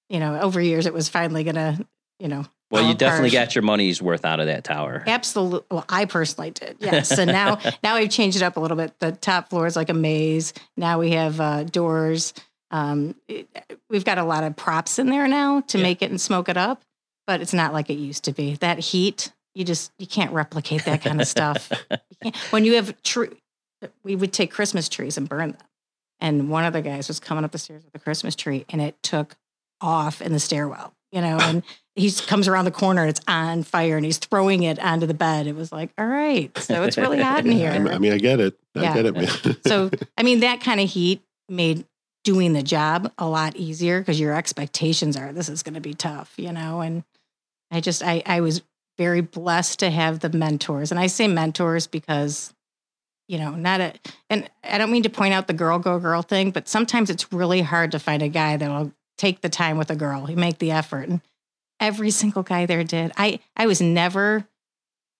you 0.10 0.20
know, 0.20 0.40
over 0.40 0.62
years, 0.62 0.86
it 0.86 0.94
was 0.94 1.10
finally 1.10 1.44
gonna, 1.44 1.80
you 2.20 2.28
know, 2.28 2.46
Well, 2.72 2.88
you 2.88 2.94
definitely 2.96 3.30
got 3.32 3.56
your 3.56 3.62
money's 3.64 4.02
worth 4.02 4.26
out 4.26 4.40
of 4.40 4.48
that 4.48 4.64
tower. 4.64 5.04
Absolutely. 5.08 5.68
Well, 5.72 5.86
I 5.90 6.06
personally 6.06 6.52
did. 6.52 6.78
Yes. 6.80 7.12
And 7.20 7.32
now, 7.32 7.60
now 7.84 7.98
we've 8.00 8.10
changed 8.10 8.38
it 8.38 8.44
up 8.44 8.58
a 8.58 8.60
little 8.60 8.78
bit. 8.78 8.98
The 9.00 9.12
top 9.14 9.50
floor 9.50 9.68
is 9.68 9.76
like 9.76 9.90
a 9.90 9.94
maze. 9.94 10.54
Now 10.76 11.00
we 11.00 11.12
have 11.12 11.40
uh, 11.40 11.64
doors. 11.64 12.34
Um, 12.72 13.16
it- 13.28 13.48
we've 13.90 14.04
got 14.06 14.18
a 14.18 14.24
lot 14.26 14.44
of 14.44 14.56
props 14.56 15.00
in 15.00 15.08
there 15.10 15.28
now 15.28 15.62
to 15.62 15.78
Yeah. 15.78 15.84
make 15.84 16.02
it 16.02 16.10
and 16.12 16.20
smoke 16.20 16.50
it 16.50 16.58
up, 16.58 16.82
but 17.26 17.40
it's 17.42 17.54
not 17.54 17.72
like 17.74 17.90
it 17.90 17.94
used 17.98 18.24
to 18.26 18.32
be. 18.34 18.56
That 18.56 18.80
heat, 18.80 19.32
you 19.58 19.64
just 19.66 19.92
you 19.98 20.06
can't 20.08 20.32
replicate 20.34 20.86
that 20.86 21.02
kind 21.02 21.20
of 21.22 21.28
stuff. 21.28 21.72
You 21.92 22.32
can't- 22.32 22.36
When 22.52 22.66
you 22.66 22.76
have 22.76 23.02
true, 23.04 23.36
we 24.04 24.16
would 24.16 24.34
take 24.34 24.52
Christmas 24.52 24.90
trees 24.90 25.18
and 25.18 25.28
burn 25.30 25.52
them. 25.52 25.62
And 26.20 26.50
one 26.50 26.66
of 26.66 26.74
the 26.74 26.82
guys 26.82 27.08
was 27.08 27.20
coming 27.20 27.44
up 27.44 27.52
the 27.52 27.58
stairs 27.60 27.84
with 27.86 27.94
a 27.94 28.00
Christmas 28.00 28.36
tree, 28.36 28.66
and 28.70 28.82
it 28.82 28.96
took 29.04 29.36
off 29.82 30.22
in 30.22 30.32
the 30.34 30.40
stairwell. 30.40 30.94
You 31.12 31.22
know, 31.22 31.38
and 31.40 31.64
he 31.96 32.12
comes 32.12 32.48
around 32.48 32.66
the 32.66 32.72
corner 32.72 33.02
and 33.02 33.10
it's 33.10 33.22
on 33.30 33.64
fire 33.64 33.96
and 33.96 34.06
he's 34.06 34.18
throwing 34.18 34.64
it 34.64 34.78
onto 34.80 35.06
the 35.06 35.14
bed. 35.14 35.48
It 35.48 35.56
was 35.56 35.72
like, 35.72 35.92
all 35.98 36.06
right, 36.06 36.56
so 36.58 36.84
it's 36.84 36.98
really 36.98 37.22
hot 37.22 37.46
in 37.46 37.52
here. 37.54 37.72
I 37.72 37.80
mean, 37.80 37.94
I 37.94 37.98
mean, 37.98 38.12
I 38.14 38.18
get 38.18 38.40
it. 38.42 38.58
I 38.76 38.82
Yeah. 38.82 38.94
get 38.94 39.06
it, 39.06 39.14
man. 39.16 39.56
So, 39.68 39.90
I 40.18 40.24
mean, 40.24 40.42
that 40.42 40.60
kind 40.60 40.82
of 40.82 40.90
heat 40.90 41.22
made 41.48 41.86
doing 42.26 42.52
the 42.54 42.62
job 42.64 43.12
a 43.18 43.26
lot 43.28 43.56
easier 43.56 44.00
because 44.02 44.20
your 44.20 44.34
expectations 44.36 45.16
are 45.16 45.32
this 45.32 45.48
is 45.50 45.64
going 45.64 45.76
to 45.76 45.82
be 45.82 45.94
tough, 45.94 46.34
you 46.38 46.52
know. 46.52 46.82
And 46.82 47.04
I 47.72 47.80
just, 47.80 48.04
I, 48.04 48.22
I 48.26 48.42
was 48.42 48.62
very 48.98 49.22
blessed 49.22 49.80
to 49.80 49.90
have 49.90 50.20
the 50.20 50.30
mentors, 50.30 50.92
and 50.92 51.00
I 51.00 51.08
say 51.08 51.28
mentors 51.28 51.88
because, 51.88 52.54
you 53.28 53.38
know, 53.38 53.52
not 53.52 53.82
a, 53.82 53.94
and 54.30 54.50
I 54.64 54.78
don't 54.78 54.92
mean 54.92 55.04
to 55.04 55.10
point 55.10 55.34
out 55.34 55.48
the 55.48 55.54
girl 55.54 55.80
go 55.80 56.00
girl 56.00 56.22
thing, 56.22 56.52
but 56.52 56.68
sometimes 56.68 57.10
it's 57.10 57.32
really 57.32 57.62
hard 57.62 57.92
to 57.92 58.00
find 58.00 58.22
a 58.22 58.30
guy 58.30 58.58
that 58.58 58.70
will 58.70 58.92
take 59.18 59.42
the 59.42 59.50
time 59.50 59.78
with 59.78 59.90
a 59.90 59.96
girl, 59.96 60.26
he 60.26 60.36
make 60.36 60.60
the 60.60 60.72
effort, 60.72 61.10
and 61.10 61.22
every 61.80 62.12
single 62.12 62.44
guy 62.44 62.66
there 62.66 62.84
did. 62.84 63.12
I, 63.18 63.40
I 63.56 63.68
was 63.68 63.82
never 63.82 64.48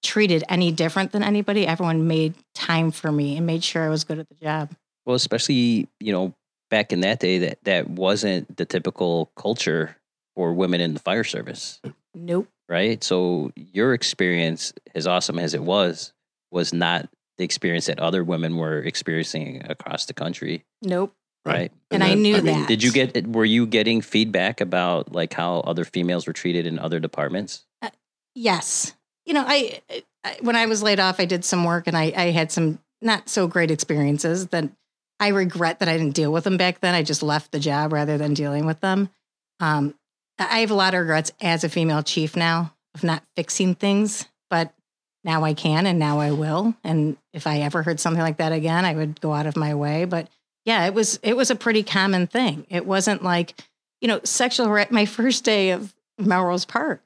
treated 0.04 0.44
any 0.50 0.72
different 0.72 1.12
than 1.12 1.24
anybody. 1.24 1.66
Everyone 1.66 2.08
made 2.08 2.36
time 2.54 2.92
for 2.92 3.12
me 3.12 3.38
and 3.38 3.46
made 3.46 3.64
sure 3.64 3.84
I 3.84 3.90
was 3.90 4.04
good 4.04 4.20
at 4.20 4.30
the 4.30 4.36
job. 4.36 4.72
Well, 5.06 5.16
especially 5.16 5.88
you 6.00 6.12
know 6.12 6.34
back 6.70 6.92
in 6.92 7.02
that 7.02 7.20
day, 7.20 7.40
that 7.40 7.64
that 7.64 7.90
wasn't 7.90 8.58
the 8.58 8.66
typical 8.66 9.32
culture 9.36 9.96
for 10.36 10.54
women 10.54 10.82
in 10.82 10.94
the 10.94 11.00
fire 11.00 11.24
service, 11.24 11.82
Nope. 12.14 12.48
Right? 12.70 13.04
So 13.04 13.52
your 13.56 13.94
experience, 13.94 14.74
as 14.96 15.08
awesome 15.08 15.40
as 15.40 15.54
it 15.54 15.64
was, 15.64 16.14
was 16.52 16.74
not 16.74 17.10
the 17.38 17.44
experience 17.44 17.86
that 17.86 18.00
other 18.00 18.24
women 18.24 18.58
were 18.58 18.80
experiencing 18.80 19.64
across 19.70 20.06
the 20.06 20.14
country, 20.14 20.66
Nope. 20.82 21.14
right? 21.46 21.72
And 21.92 22.04
I 22.04 22.16
knew 22.16 22.42
that. 22.42 22.68
Did 22.68 22.82
you 22.84 22.92
get? 22.92 23.28
Were 23.28 23.46
you 23.46 23.68
getting 23.68 24.02
feedback 24.02 24.60
about 24.60 25.12
like 25.14 25.34
how 25.34 25.60
other 25.60 25.86
females 25.86 26.26
were 26.26 26.34
treated 26.34 26.66
in 26.66 26.80
other 26.80 27.00
departments? 27.00 27.66
Yes. 28.34 28.94
You 29.26 29.34
know, 29.34 29.44
I, 29.48 29.82
I 30.24 30.38
when 30.42 30.56
I 30.56 30.68
was 30.68 30.84
laid 30.84 31.00
off, 31.00 31.20
I 31.20 31.26
did 31.26 31.44
some 31.44 31.64
work 31.64 31.88
and 31.88 31.98
I, 31.98 32.14
I 32.16 32.32
had 32.32 32.52
some 32.52 32.80
not 33.02 33.30
so 33.30 33.48
great 33.48 33.72
experiences 33.72 34.48
that 34.48 34.70
I 35.20 35.30
regret 35.30 35.80
that 35.80 35.90
I 35.90 35.98
didn't 35.98 36.16
deal 36.16 36.32
with 36.32 36.44
them 36.44 36.58
back 36.58 36.80
then. 36.80 36.94
I 36.94 37.02
just 37.04 37.24
left 37.24 37.52
the 37.52 37.60
job 37.60 37.92
rather 37.94 38.18
than 38.18 38.34
dealing 38.36 38.66
with 38.66 38.80
them. 38.80 39.10
Um, 39.60 39.96
I 40.40 40.60
have 40.60 40.72
a 40.72 40.76
lot 40.76 40.94
of 40.94 41.02
regrets 41.02 41.32
as 41.42 41.64
a 41.64 41.70
female 41.70 42.04
chief 42.04 42.36
now 42.36 42.74
of 42.96 43.04
not 43.04 43.24
fixing 43.36 43.76
things, 43.76 44.26
but 44.50 44.74
now 45.24 45.44
I 45.44 45.54
can 45.54 45.88
and 45.88 46.00
now 46.00 46.20
I 46.20 46.32
will. 46.32 46.76
And 46.84 47.18
if 47.34 47.48
I 47.48 47.60
ever 47.60 47.84
heard 47.84 48.00
something 48.00 48.22
like 48.22 48.38
that 48.38 48.52
again, 48.52 48.86
I 48.86 48.94
would 48.94 49.20
go 49.20 49.34
out 49.34 49.48
of 49.48 49.58
my 49.58 49.76
way. 49.76 50.06
But 50.06 50.30
yeah, 50.66 50.86
it 50.86 50.94
was 50.94 51.20
it 51.24 51.36
was 51.36 51.50
a 51.50 51.56
pretty 51.56 51.84
common 51.84 52.28
thing. 52.28 52.66
It 52.70 52.86
wasn't 52.86 53.24
like, 53.24 53.56
you 54.02 54.08
know, 54.08 54.22
sexual 54.24 54.68
my 54.90 55.06
first 55.08 55.44
day 55.44 55.72
of 55.72 55.94
Melrose 56.20 56.66
Park 56.66 57.02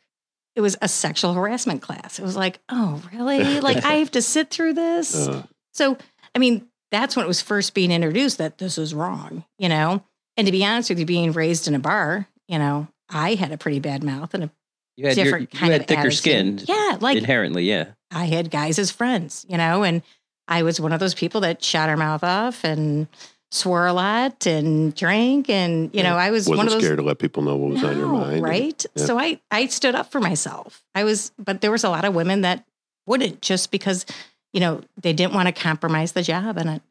it 0.55 0.61
was 0.61 0.77
a 0.81 0.87
sexual 0.87 1.33
harassment 1.33 1.81
class. 1.81 2.19
It 2.19 2.23
was 2.23 2.35
like, 2.35 2.59
oh, 2.69 3.01
really? 3.13 3.59
Like 3.61 3.85
I 3.85 3.95
have 3.95 4.11
to 4.11 4.21
sit 4.21 4.49
through 4.49 4.73
this? 4.73 5.27
Uh, 5.31 5.43
So, 5.73 5.97
I 6.35 6.39
mean, 6.39 6.67
that's 6.91 7.15
when 7.15 7.23
it 7.23 7.27
was 7.27 7.41
first 7.41 7.73
being 7.73 7.91
introduced 7.91 8.39
that 8.39 8.57
this 8.57 8.77
is 8.77 8.93
wrong, 8.93 9.45
you 9.57 9.69
know? 9.69 10.03
And 10.35 10.45
to 10.45 10.51
be 10.51 10.65
honest 10.65 10.89
with 10.89 10.99
you, 10.99 11.05
being 11.05 11.31
raised 11.31 11.69
in 11.69 11.75
a 11.75 11.79
bar, 11.79 12.27
you 12.49 12.59
know, 12.59 12.87
I 13.11 13.35
had 13.35 13.51
a 13.51 13.57
pretty 13.57 13.79
bad 13.79 14.03
mouth 14.03 14.33
and 14.33 14.45
a 14.45 14.51
You 14.97 15.07
had 15.07 15.17
your, 15.17 15.25
different 15.25 15.53
you 15.53 15.59
kind 15.59 15.71
had 15.71 15.81
of 15.81 15.87
thicker 15.87 15.99
attitude. 16.01 16.17
skin, 16.17 16.61
Yeah, 16.67 16.97
like 16.99 17.17
inherently, 17.17 17.63
yeah. 17.63 17.91
I 18.09 18.25
had 18.25 18.51
guys 18.51 18.79
as 18.79 18.91
friends, 18.91 19.45
you 19.47 19.57
know, 19.57 19.83
and 19.83 20.01
I 20.47 20.63
was 20.63 20.79
one 20.81 20.91
of 20.93 20.99
those 20.99 21.13
people 21.13 21.41
that 21.41 21.63
shot 21.63 21.89
her 21.89 21.97
mouth 21.97 22.23
off 22.23 22.63
and 22.63 23.07
swore 23.51 23.85
a 23.85 23.93
lot 23.93 24.45
and 24.45 24.93
drank. 24.95 25.49
And, 25.49 25.93
you 25.93 26.03
know, 26.03 26.15
I 26.15 26.31
was 26.31 26.47
wasn't 26.47 26.57
one 26.57 26.67
of 26.67 26.73
those 26.73 26.83
scared 26.83 26.97
to 26.97 27.03
let 27.03 27.19
people 27.19 27.43
know 27.43 27.55
what 27.55 27.71
was 27.71 27.83
on 27.83 27.97
your 27.97 28.07
mind. 28.07 28.43
right? 28.43 28.85
yeah. 28.95 29.05
So 29.05 29.19
I 29.19 29.39
I 29.49 29.67
stood 29.67 29.95
up 29.95 30.11
for 30.11 30.19
myself. 30.19 30.83
I 30.95 31.03
was, 31.03 31.31
but 31.37 31.61
there 31.61 31.71
was 31.71 31.83
a 31.83 31.89
lot 31.89 32.05
of 32.05 32.13
women 32.15 32.41
that 32.41 32.65
wouldn't 33.05 33.41
just 33.41 33.71
because 33.71 34.05
you 34.53 34.59
know 34.59 34.81
they 35.01 35.13
didn't 35.13 35.33
want 35.33 35.47
to 35.47 35.51
compromise 35.53 36.11
the 36.11 36.23
job, 36.23 36.57
and 36.57 36.69
it, 36.69 36.81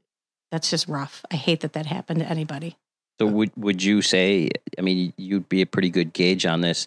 that's 0.50 0.70
just 0.70 0.88
rough. 0.88 1.24
I 1.30 1.36
hate 1.36 1.60
that 1.60 1.74
that 1.74 1.86
happened 1.86 2.20
to 2.20 2.28
anybody. 2.28 2.76
So 3.20 3.26
would 3.26 3.50
would 3.54 3.82
you 3.82 4.00
say? 4.00 4.48
I 4.78 4.80
mean, 4.80 5.12
you'd 5.18 5.46
be 5.46 5.60
a 5.60 5.66
pretty 5.66 5.90
good 5.90 6.14
gauge 6.14 6.46
on 6.46 6.62
this. 6.62 6.86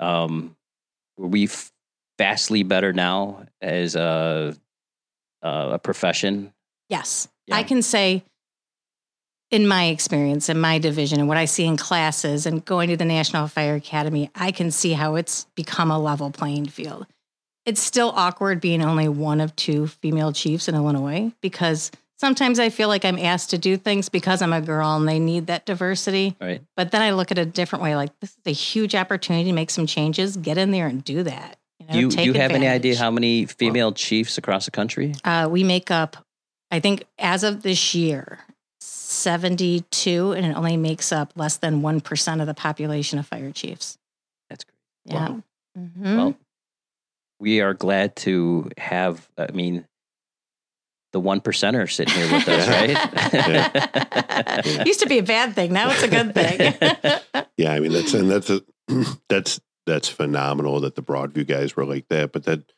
Um, 0.00 0.56
were 1.16 1.28
we 1.28 1.44
f- 1.44 1.70
vastly 2.18 2.64
better 2.64 2.92
now 2.92 3.44
as 3.62 3.94
a 3.94 4.56
a 5.42 5.78
profession? 5.78 6.52
Yes, 6.88 7.28
Yeah. 7.46 7.56
I 7.56 7.62
can 7.62 7.82
say. 7.82 8.24
In 9.52 9.66
my 9.66 9.86
experience, 9.86 10.48
in 10.48 10.60
my 10.60 10.78
division, 10.78 11.18
and 11.18 11.28
what 11.28 11.36
I 11.36 11.44
see 11.44 11.64
in 11.64 11.76
classes 11.76 12.46
and 12.46 12.64
going 12.64 12.88
to 12.90 12.96
the 12.96 13.04
National 13.04 13.48
Fire 13.48 13.74
Academy, 13.74 14.30
I 14.32 14.52
can 14.52 14.70
see 14.70 14.92
how 14.92 15.16
it's 15.16 15.46
become 15.56 15.90
a 15.90 15.98
level 15.98 16.30
playing 16.30 16.66
field. 16.66 17.06
It's 17.66 17.80
still 17.80 18.12
awkward 18.14 18.60
being 18.60 18.80
only 18.80 19.08
one 19.08 19.40
of 19.40 19.56
two 19.56 19.88
female 19.88 20.32
chiefs 20.32 20.68
in 20.68 20.76
Illinois 20.76 21.32
because 21.40 21.90
sometimes 22.20 22.58
I 22.58 22.68
feel 22.68 22.88
like 22.88 23.06
I'm 23.06 23.18
asked 23.18 23.50
to 23.50 23.58
do 23.58 23.78
things 23.78 24.10
because 24.10 24.42
I'm 24.42 24.52
a 24.52 24.60
girl 24.60 24.94
and 24.94 25.08
they 25.08 25.18
need 25.18 25.46
that 25.46 25.64
diversity. 25.64 26.36
Right. 26.38 26.62
But 26.76 26.90
then 26.90 27.00
I 27.00 27.12
look 27.12 27.32
at 27.32 27.38
it 27.38 27.42
a 27.42 27.50
different 27.50 27.82
way 27.82 27.96
like, 27.96 28.10
this 28.20 28.30
is 28.30 28.38
a 28.46 28.52
huge 28.52 28.94
opportunity 28.94 29.48
to 29.48 29.54
make 29.54 29.70
some 29.70 29.86
changes. 29.86 30.36
Get 30.36 30.58
in 30.58 30.70
there 30.70 30.86
and 30.86 31.02
do 31.02 31.22
that. 31.22 31.56
You, 31.80 31.86
know, 31.86 32.10
Do 32.10 32.22
you 32.22 32.24
you 32.26 32.32
have 32.34 32.50
any 32.50 32.68
idea 32.68 32.96
how 32.98 33.10
many 33.10 33.46
female 33.46 33.92
chiefs 33.92 34.36
across 34.36 34.66
the 34.66 34.70
country? 34.70 35.14
Uh, 35.24 35.48
we 35.50 35.64
make 35.64 35.90
up, 35.90 36.18
I 36.70 36.78
think, 36.78 37.04
as 37.18 37.42
of 37.42 37.62
this 37.62 37.94
year, 37.94 38.38
72, 38.80 40.32
and 40.32 40.44
it 40.44 40.54
only 40.54 40.76
makes 40.76 41.10
up 41.12 41.32
less 41.36 41.56
than 41.56 41.80
1% 41.80 42.40
of 42.40 42.46
the 42.46 42.54
population 42.54 43.18
of 43.18 43.26
fire 43.26 43.50
chiefs. 43.50 43.96
That's 44.50 44.64
great. 44.64 45.14
Yeah. 45.14 45.28
Wow. 45.30 45.42
Mhm. 45.78 46.16
Well, 46.16 46.36
we 47.40 47.62
are 47.62 47.72
glad 47.72 48.14
to 48.16 48.70
have. 48.76 49.26
I 49.38 49.50
mean, 49.52 49.86
the 51.12 51.20
one 51.20 51.40
percenter 51.40 51.90
sitting 51.90 52.14
here 52.14 52.32
with 52.32 52.48
us, 52.48 52.68
right? 54.68 54.86
Used 54.86 55.00
to 55.00 55.08
be 55.08 55.18
a 55.18 55.22
bad 55.22 55.54
thing. 55.54 55.72
Now 55.72 55.90
it's 55.90 56.02
a 56.02 56.08
good 56.08 56.34
thing. 56.34 56.74
Yeah, 57.56 57.74
I 57.74 57.80
mean 57.80 57.92
that's 57.92 58.14
and 58.14 58.30
that's 58.30 58.48
a, 58.48 58.62
that's 59.28 59.60
that's 59.86 60.08
phenomenal 60.08 60.80
that 60.80 60.94
the 60.94 61.02
Broadview 61.02 61.46
guys 61.46 61.76
were 61.76 61.84
like 61.84 62.08
that. 62.08 62.32
But 62.32 62.44
that 62.44 62.72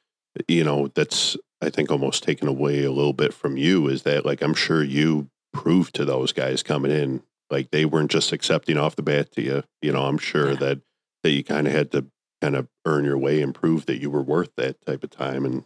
you 0.49 0.65
know 0.65 0.89
that's 0.89 1.37
I 1.61 1.71
think 1.71 1.93
almost 1.93 2.25
taken 2.25 2.49
away 2.49 2.83
a 2.83 2.91
little 2.91 3.13
bit 3.13 3.33
from 3.33 3.57
you 3.57 3.87
is 3.87 4.03
that 4.03 4.27
like 4.27 4.43
I'm 4.43 4.55
sure 4.55 4.83
you 4.83 5.29
proved 5.53 5.95
to 5.97 6.05
those 6.05 6.33
guys 6.33 6.65
coming 6.65 6.91
in 6.91 7.23
like 7.49 7.71
they 7.71 7.85
weren't 7.85 8.11
just 8.11 8.33
accepting 8.33 8.77
off 8.77 8.97
the 8.97 9.03
bat 9.03 9.31
to 9.33 9.43
you. 9.43 9.63
You 9.83 9.93
know, 9.93 10.03
I'm 10.03 10.19
sure 10.19 10.51
Yeah. 10.51 10.57
that 10.57 10.81
that 11.23 11.31
you 11.31 11.45
kind 11.45 11.69
of 11.69 11.73
had 11.73 11.93
to 11.93 12.07
kind 12.41 12.57
of 12.57 12.67
earn 12.85 13.05
your 13.05 13.19
way 13.19 13.41
and 13.41 13.55
prove 13.55 13.87
that 13.87 14.01
you 14.01 14.11
were 14.11 14.23
worth 14.23 14.51
that 14.57 14.85
type 14.85 15.05
of 15.05 15.11
time, 15.11 15.45
and 15.45 15.63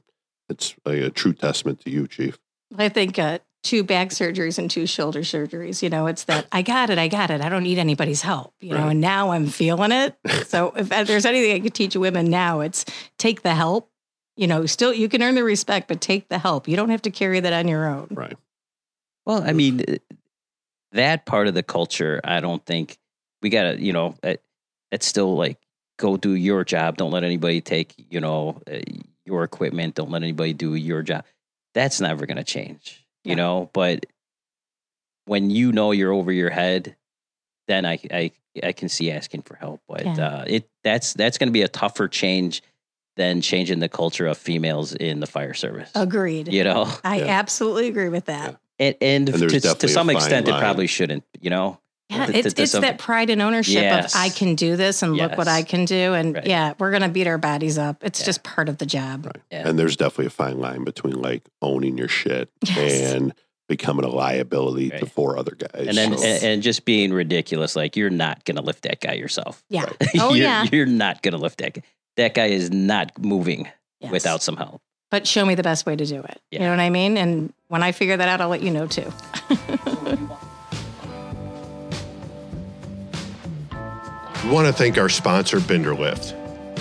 it's 0.51 0.75
like 0.85 0.99
a 0.99 1.09
true 1.09 1.33
testament 1.33 1.81
to 1.81 1.91
you, 1.91 2.07
Chief. 2.07 2.37
I 2.77 2.89
think 2.89 3.19
uh, 3.19 3.39
two 3.63 3.83
back 3.85 4.09
surgeries 4.11 4.59
and 4.59 4.71
two 4.71 4.87
shoulder 4.87 5.21
surgeries. 5.21 5.83
You 5.83 5.91
know, 5.91 6.07
it's 6.07 6.25
that 6.25 6.47
I 6.53 6.63
got 6.63 6.91
it, 6.91 6.99
I 6.99 7.09
got 7.09 7.31
it. 7.31 7.41
I 7.41 7.49
don't 7.49 7.63
need 7.63 7.79
anybody's 7.79 8.23
help. 8.23 8.55
You 8.61 8.71
know, 8.75 8.83
Right. 8.85 8.91
and 8.93 9.01
now 9.01 9.31
I'm 9.31 9.47
feeling 9.47 9.93
it. 9.93 10.17
So 10.47 10.73
if 10.77 10.91
uh, 10.93 11.05
there's 11.05 11.27
anything 11.27 11.53
I 11.53 11.61
could 11.61 11.75
teach 11.75 11.97
women 11.97 12.31
now, 12.31 12.61
it's 12.61 12.85
take 13.19 13.43
the 13.43 13.55
help. 13.55 13.91
You 14.37 14.47
know, 14.47 14.67
still 14.67 14.93
you 14.93 15.09
can 15.09 15.23
earn 15.23 15.35
the 15.35 15.43
respect, 15.45 15.89
but 15.89 16.01
take 16.01 16.29
the 16.29 16.39
help. 16.39 16.69
You 16.69 16.77
don't 16.77 16.91
have 16.91 17.03
to 17.03 17.11
carry 17.11 17.41
that 17.41 17.53
on 17.53 17.67
your 17.69 17.89
own. 17.89 18.09
Right. 18.11 18.37
well, 19.25 19.43
I 19.43 19.53
mean, 19.53 19.81
uh, 19.89 19.97
that 20.93 21.27
part 21.27 21.49
of 21.49 21.55
the 21.55 21.63
culture, 21.63 22.21
I 22.23 22.41
don't 22.41 22.65
think 22.65 22.99
we 23.43 23.51
got 23.51 23.73
to, 23.73 23.81
you 23.83 23.93
know, 23.93 24.15
it, 24.23 24.43
it's 24.93 25.07
still 25.07 25.35
like 25.37 25.59
go 25.99 26.17
do 26.17 26.35
your 26.35 26.65
job. 26.65 26.97
Don't 26.97 27.11
let 27.11 27.25
anybody 27.25 27.61
take, 27.61 27.95
you 28.11 28.21
know, 28.21 28.61
uh, 28.71 28.79
your 29.25 29.43
equipment. 29.43 29.95
Don't 29.95 30.11
let 30.11 30.23
anybody 30.23 30.53
do 30.53 30.75
your 30.75 31.03
job. 31.03 31.25
That's 31.77 32.01
never 32.01 32.25
going 32.25 32.39
to 32.39 32.45
change, 32.45 33.07
you 33.23 33.33
Yeah. 33.33 33.37
know. 33.37 33.71
But 33.75 34.07
when 35.27 35.51
you 35.51 35.73
know 35.73 35.93
you're 35.93 36.13
over 36.13 36.33
your 36.33 36.49
head, 36.51 36.97
then 37.69 37.85
I 37.85 37.99
I 38.11 38.31
I 38.63 38.73
can 38.73 38.89
see 38.89 39.11
asking 39.11 39.43
for 39.43 39.57
help. 39.57 39.83
But 39.87 40.07
Yeah. 40.07 40.27
uh, 40.27 40.45
it 40.47 40.69
that's 40.83 41.13
that's 41.13 41.37
going 41.37 41.49
to 41.49 41.53
be 41.53 41.61
a 41.63 41.69
tougher 41.69 42.09
change 42.09 42.63
than 43.17 43.43
changing 43.43 43.81
the 43.81 43.89
culture 43.91 44.27
of 44.27 44.39
females 44.39 44.95
in 44.95 45.21
the 45.21 45.27
fire 45.27 45.53
service. 45.55 45.91
Agreed. 45.95 46.49
You 46.53 46.65
know, 46.65 46.91
I 47.05 47.21
Yeah. 47.21 47.39
absolutely 47.39 47.89
agree 47.89 48.09
with 48.09 48.25
that. 48.27 48.57
and, 48.79 48.95
and, 49.01 49.29
And 49.29 49.39
to, 49.51 49.61
to 49.61 49.89
some 49.89 50.07
fine 50.09 50.17
extent, 50.17 50.49
it 50.49 50.57
probably 50.59 50.87
shouldn't. 50.87 51.25
You 51.41 51.51
know, 51.51 51.79
Yeah, 52.09 52.27
To- 52.27 52.33
to- 52.33 52.39
it's 52.39 52.55
it's 52.61 52.73
that 52.73 52.99
pride 52.99 53.31
and 53.31 53.43
ownership 53.43 53.75
Yes. 53.83 54.15
of 54.15 54.21
I 54.21 54.29
can 54.29 54.55
do 54.55 54.77
this 54.77 55.03
and 55.03 55.17
look 55.17 55.37
what 55.37 55.49
I 55.49 55.63
can 55.63 55.85
do, 55.85 56.15
and 56.15 56.35
Right. 56.37 56.47
yeah, 56.47 56.75
we're 56.79 56.93
gonna 56.93 57.09
beat 57.09 57.27
our 57.27 57.39
bodies 57.39 57.79
up. 57.79 57.97
It's 58.05 58.21
Yeah. 58.21 58.27
just 58.27 58.43
part 58.45 58.69
of 58.69 58.79
the 58.79 58.87
job. 58.87 59.27
Right. 59.27 59.37
Yeah. 59.51 59.69
And 59.69 59.77
there's 59.79 59.97
definitely 59.97 60.27
a 60.27 60.31
fine 60.31 60.59
line 60.61 60.85
between 60.85 61.21
like 61.21 61.43
owning 61.63 61.99
your 61.99 62.09
shit 62.09 62.49
Yes. 62.65 63.13
and 63.13 63.33
becoming 63.69 64.05
a 64.05 64.09
liability 64.09 64.91
to 64.91 65.07
four 65.07 65.37
other 65.37 65.57
guys. 65.57 65.89
and 65.89 65.97
then 65.99 66.17
So- 66.17 66.25
and, 66.25 66.45
and 66.45 66.63
just 66.63 66.85
being 66.85 67.13
ridiculous. 67.13 67.75
Like 67.75 67.97
you're 67.97 68.11
not 68.11 68.45
going 68.45 68.55
to 68.57 68.63
lift 68.63 68.83
that 68.85 69.01
guy 69.01 69.15
yourself. 69.15 69.65
Yeah. 69.69 69.83
Right. 69.87 69.97
Oh 70.21 70.29
you're, 70.35 70.45
yeah. 70.47 70.67
you're 70.71 70.87
not 70.87 71.23
going 71.23 71.33
to 71.33 71.39
lift 71.39 71.59
that 71.59 71.75
guy. 71.75 71.83
That 72.17 72.35
guy 72.35 72.47
is 72.47 72.71
not 72.71 73.19
moving 73.19 73.69
Yes. 74.01 74.13
without 74.13 74.41
some 74.43 74.57
help. 74.57 74.81
But 75.11 75.27
show 75.27 75.45
me 75.45 75.57
the 75.57 75.63
best 75.65 75.85
way 75.87 75.97
to 75.97 76.07
do 76.07 76.21
it. 76.21 76.41
You 76.53 76.61
know 76.61 76.71
what 76.71 76.79
I 76.81 76.91
mean? 76.91 77.17
And 77.17 77.53
when 77.69 77.83
I 77.83 77.91
figure 77.91 78.17
that 78.17 78.29
out, 78.29 78.41
I'll 78.41 78.49
let 78.49 78.63
you 78.63 78.71
know 78.71 78.87
too. 78.87 79.13
We 84.47 84.53
want 84.53 84.69
to 84.69 84.73
thank 84.73 84.97
our 84.97 85.09
sponsor, 85.09 85.59
Binderlift. 85.59 86.33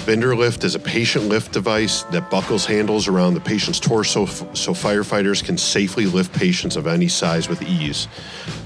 Binderlift 0.06 0.64
is 0.64 0.76
a 0.76 0.80
patient 0.80 1.26
lift 1.26 1.52
device 1.52 2.04
that 2.04 2.30
buckles 2.30 2.64
handles 2.64 3.08
around 3.08 3.34
the 3.34 3.40
patient's 3.40 3.80
torso 3.80 4.28
so 4.28 4.72
firefighters 4.72 5.44
can 5.44 5.58
safely 5.58 6.06
lift 6.06 6.32
patients 6.32 6.76
of 6.76 6.86
any 6.86 7.08
size 7.08 7.50
with 7.50 7.64
ease. 7.64 8.08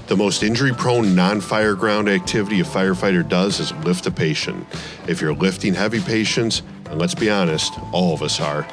The 0.08 0.18
most 0.18 0.42
injury 0.42 0.74
prone 0.74 1.14
non 1.14 1.40
fire 1.40 1.74
ground 1.74 2.10
activity 2.10 2.60
a 2.60 2.64
firefighter 2.64 3.26
does 3.26 3.58
is 3.58 3.72
lift 3.86 4.04
a 4.06 4.10
patient. 4.10 4.66
If 5.08 5.22
you're 5.22 5.32
lifting 5.32 5.72
heavy 5.72 6.00
patients, 6.00 6.60
and 6.90 7.00
let's 7.00 7.14
be 7.14 7.30
honest, 7.30 7.72
all 7.92 8.12
of 8.12 8.22
us 8.22 8.38
are, 8.38 8.68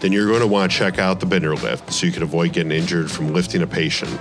then 0.00 0.12
you're 0.12 0.28
going 0.28 0.40
to 0.40 0.46
want 0.46 0.70
to 0.70 0.76
check 0.76 0.98
out 0.98 1.18
the 1.18 1.26
Binderlift 1.26 1.90
so 1.90 2.04
you 2.04 2.12
can 2.12 2.22
avoid 2.22 2.52
getting 2.52 2.72
injured 2.72 3.10
from 3.10 3.32
lifting 3.32 3.62
a 3.62 3.66
patient. 3.66 4.20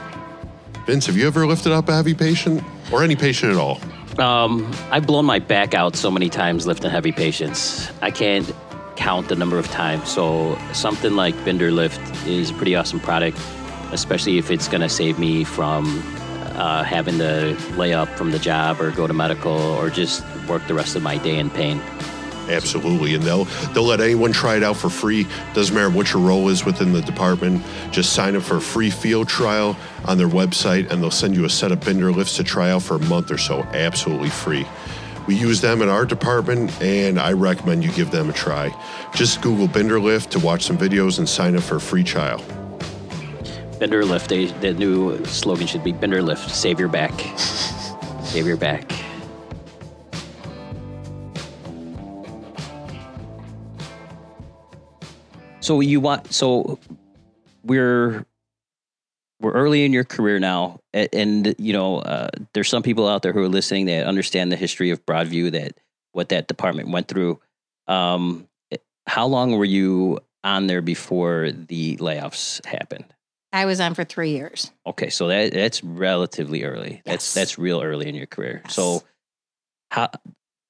Vince, 0.86 1.08
have 1.08 1.18
you 1.18 1.28
ever 1.28 1.46
lifted 1.46 1.74
up 1.74 1.90
a 1.90 1.94
heavy 1.94 2.14
patient 2.14 2.64
or 2.90 3.04
any 3.04 3.18
patient 3.18 3.52
at 3.52 3.58
all? 3.58 3.82
Um, 4.20 4.72
I've 4.92 5.08
blown 5.08 5.26
my 5.26 5.40
back 5.40 5.74
out 5.74 5.96
so 5.96 6.12
many 6.12 6.30
times 6.30 6.68
lifting 6.68 6.92
heavy 6.92 7.12
patients. 7.12 7.92
I 8.02 8.12
can't 8.12 8.52
count 8.96 9.30
the 9.30 9.36
number 9.36 9.58
of 9.58 9.68
times. 9.70 10.10
So 10.10 10.58
something 10.74 11.16
like 11.16 11.34
Binderlift 11.38 12.28
is 12.28 12.52
a 12.52 12.54
pretty 12.54 12.76
awesome 12.76 13.00
product, 13.00 13.38
especially 13.92 14.38
if 14.38 14.52
it's 14.52 14.68
going 14.68 14.82
to 14.82 14.90
save 14.90 15.18
me 15.18 15.44
from 15.44 16.04
uh, 16.56 16.84
having 16.84 17.18
to 17.18 17.58
lay 17.76 17.94
up 17.94 18.10
from 18.10 18.32
the 18.32 18.40
job 18.40 18.80
or 18.80 18.92
go 18.92 19.08
to 19.08 19.14
medical 19.14 19.54
or 19.54 19.90
just 19.90 20.24
work 20.48 20.66
the 20.68 20.74
rest 20.74 20.96
of 20.96 21.02
my 21.02 21.18
day 21.18 21.40
in 21.40 21.50
pain. 21.50 21.82
Absolutely, 22.50 23.16
and 23.16 23.24
they'll 23.24 23.46
they'll 23.74 23.84
let 23.84 24.02
anyone 24.02 24.32
try 24.32 24.58
it 24.58 24.64
out 24.64 24.78
for 24.78 24.90
free. 24.90 25.28
Doesn't 25.54 25.74
matter 25.74 25.90
what 25.90 26.12
your 26.14 26.22
role 26.22 26.50
is 26.50 26.66
within 26.66 26.92
the 26.92 27.02
department. 27.02 27.64
Just 27.92 28.14
sign 28.14 28.36
up 28.36 28.44
for 28.44 28.58
a 28.58 28.62
free 28.62 28.90
field 28.90 29.30
trial 29.30 29.78
on 30.06 30.18
their 30.18 30.28
website, 30.28 30.90
and 30.90 31.02
they'll 31.02 31.12
send 31.12 31.36
you 31.36 31.46
a 31.46 31.50
set 31.50 31.72
of 31.72 31.80
Binderlifts 31.80 32.36
to 32.38 32.44
try 32.44 32.72
out 32.72 32.84
for 32.84 32.96
a 32.96 33.00
month 33.00 33.32
or 33.32 33.38
so, 33.38 33.62
absolutely 33.74 34.30
free. 34.30 34.66
We 35.28 35.36
use 35.36 35.62
them 35.62 35.82
in 35.82 35.90
our 35.90 36.06
department, 36.06 36.82
and 36.82 37.20
I 37.20 37.34
recommend 37.34 37.84
you 37.84 37.92
give 37.92 38.12
them 38.12 38.30
a 38.30 38.34
try. 38.34 38.76
Just 39.14 39.42
Google 39.42 39.68
Binderlift 39.68 40.30
to 40.32 40.40
watch 40.40 40.64
some 40.64 40.78
videos 40.78 41.20
and 41.20 41.30
sign 41.30 41.56
up 41.56 41.64
for 41.64 41.76
a 41.76 41.82
free 41.82 42.04
trial. 42.04 42.40
Binderlift, 43.80 44.28
they, 44.28 44.46
the 44.46 44.74
new 44.74 45.24
slogan 45.26 45.68
should 45.68 45.84
be 45.84 45.94
Binderlift, 45.94 46.50
save 46.50 46.80
your 46.80 46.90
back. 46.90 47.14
save 48.24 48.48
your 48.48 48.58
back. 48.58 48.92
So 55.62 55.80
you 55.80 56.00
want 56.00 56.34
so 56.34 56.80
we're 57.64 58.26
we're 59.40 59.52
early 59.54 59.86
in 59.86 59.94
your 59.94 60.04
career 60.04 60.40
now, 60.40 60.80
a- 60.94 61.14
and 61.16 61.56
you 61.58 61.74
know 61.74 62.00
uh, 62.00 62.30
there's 62.54 62.70
some 62.70 62.84
people 62.84 63.08
out 63.08 63.22
there 63.22 63.34
who 63.34 63.44
are 63.44 63.50
listening 63.50 63.86
that 63.86 64.06
understand 64.06 64.52
the 64.52 64.56
history 64.56 64.90
of 64.90 65.06
Broadview, 65.06 65.52
that 65.52 65.78
what 66.14 66.30
that 66.30 66.48
department 66.48 66.90
went 66.90 67.08
through. 67.08 67.40
Um, 67.88 68.48
how 69.08 69.26
long 69.28 69.54
were 69.58 69.66
you 69.66 70.20
on 70.44 70.68
there 70.68 70.82
before 70.82 71.52
the 71.52 71.98
layoffs 71.98 72.64
happened? 72.66 73.06
I 73.54 73.66
was 73.66 73.80
on 73.80 73.94
for 73.94 74.04
three 74.04 74.32
years. 74.32 74.72
Okay, 74.88 75.10
so 75.10 75.28
that 75.28 75.54
that's 75.54 75.84
relatively 75.84 76.64
early. 76.64 77.02
That's 77.06 77.34
that's 77.34 77.58
real 77.58 77.82
early 77.82 78.08
in 78.08 78.16
your 78.16 78.28
career. 78.28 78.62
Yes. 78.66 78.74
So 78.76 79.04
how 79.90 80.10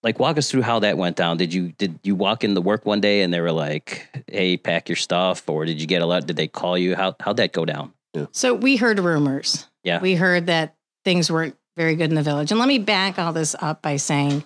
like 0.03 0.19
walk 0.19 0.37
us 0.37 0.49
through 0.49 0.63
how 0.63 0.79
that 0.79 0.97
went 0.97 1.15
down. 1.15 1.37
Did 1.37 1.53
you 1.53 1.73
did 1.73 1.99
you 2.03 2.15
walk 2.15 2.43
in 2.43 2.53
the 2.53 2.61
work 2.61 2.85
one 2.85 3.01
day 3.01 3.21
and 3.21 3.33
they 3.33 3.41
were 3.41 3.51
like, 3.51 4.07
"Hey, 4.27 4.57
pack 4.57 4.89
your 4.89 4.95
stuff," 4.95 5.47
or 5.49 5.65
did 5.65 5.79
you 5.79 5.87
get 5.87 6.01
a 6.01 6.05
lot? 6.05 6.25
Did 6.25 6.35
they 6.35 6.47
call 6.47 6.77
you? 6.77 6.95
How 6.95 7.15
how'd 7.19 7.37
that 7.37 7.53
go 7.53 7.65
down? 7.65 7.93
So 8.31 8.53
we 8.53 8.75
heard 8.75 8.99
rumors. 8.99 9.67
Yeah. 9.83 10.01
We 10.01 10.15
heard 10.15 10.47
that 10.47 10.75
things 11.05 11.31
weren't 11.31 11.55
very 11.77 11.95
good 11.95 12.09
in 12.09 12.15
the 12.15 12.23
village. 12.23 12.51
And 12.51 12.59
let 12.59 12.67
me 12.67 12.79
back 12.79 13.17
all 13.17 13.33
this 13.33 13.55
up 13.59 13.81
by 13.81 13.97
saying, 13.97 14.43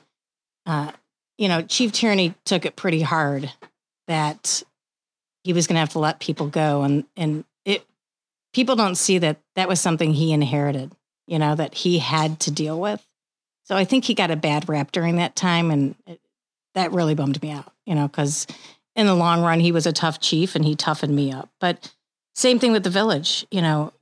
uh, 0.65 0.91
you 1.37 1.47
know, 1.47 1.61
Chief 1.61 1.91
Tierney 1.91 2.33
took 2.45 2.65
it 2.65 2.75
pretty 2.75 3.01
hard 3.01 3.51
that 4.07 4.63
he 5.43 5.53
was 5.53 5.67
going 5.67 5.75
to 5.75 5.79
have 5.79 5.89
to 5.89 5.99
let 5.99 6.19
people 6.19 6.47
go. 6.47 6.83
And, 6.83 7.05
and 7.17 7.43
it, 7.65 7.85
people 8.53 8.75
don't 8.75 8.95
see 8.95 9.17
that 9.17 9.39
that 9.55 9.67
was 9.67 9.81
something 9.81 10.13
he 10.13 10.31
inherited, 10.31 10.91
you 11.27 11.39
know, 11.39 11.55
that 11.55 11.73
he 11.73 11.99
had 11.99 12.39
to 12.41 12.51
deal 12.51 12.79
with. 12.79 13.05
So 13.65 13.75
I 13.75 13.83
think 13.83 14.05
he 14.05 14.13
got 14.13 14.31
a 14.31 14.35
bad 14.35 14.69
rap 14.69 14.91
during 14.91 15.17
that 15.17 15.35
time. 15.35 15.71
And 15.71 15.95
it, 16.07 16.19
that 16.75 16.91
really 16.91 17.15
bummed 17.15 17.41
me 17.41 17.51
out, 17.51 17.71
you 17.85 17.95
know, 17.95 18.07
because 18.07 18.47
in 18.95 19.07
the 19.07 19.15
long 19.15 19.41
run, 19.41 19.59
he 19.59 19.71
was 19.71 19.85
a 19.85 19.93
tough 19.93 20.19
chief 20.19 20.55
and 20.55 20.63
he 20.63 20.75
toughened 20.75 21.15
me 21.15 21.31
up. 21.31 21.49
But 21.59 21.93
same 22.35 22.59
thing 22.59 22.71
with 22.71 22.83
the 22.83 22.89
village, 22.89 23.45
you 23.51 23.61
know, 23.61 23.93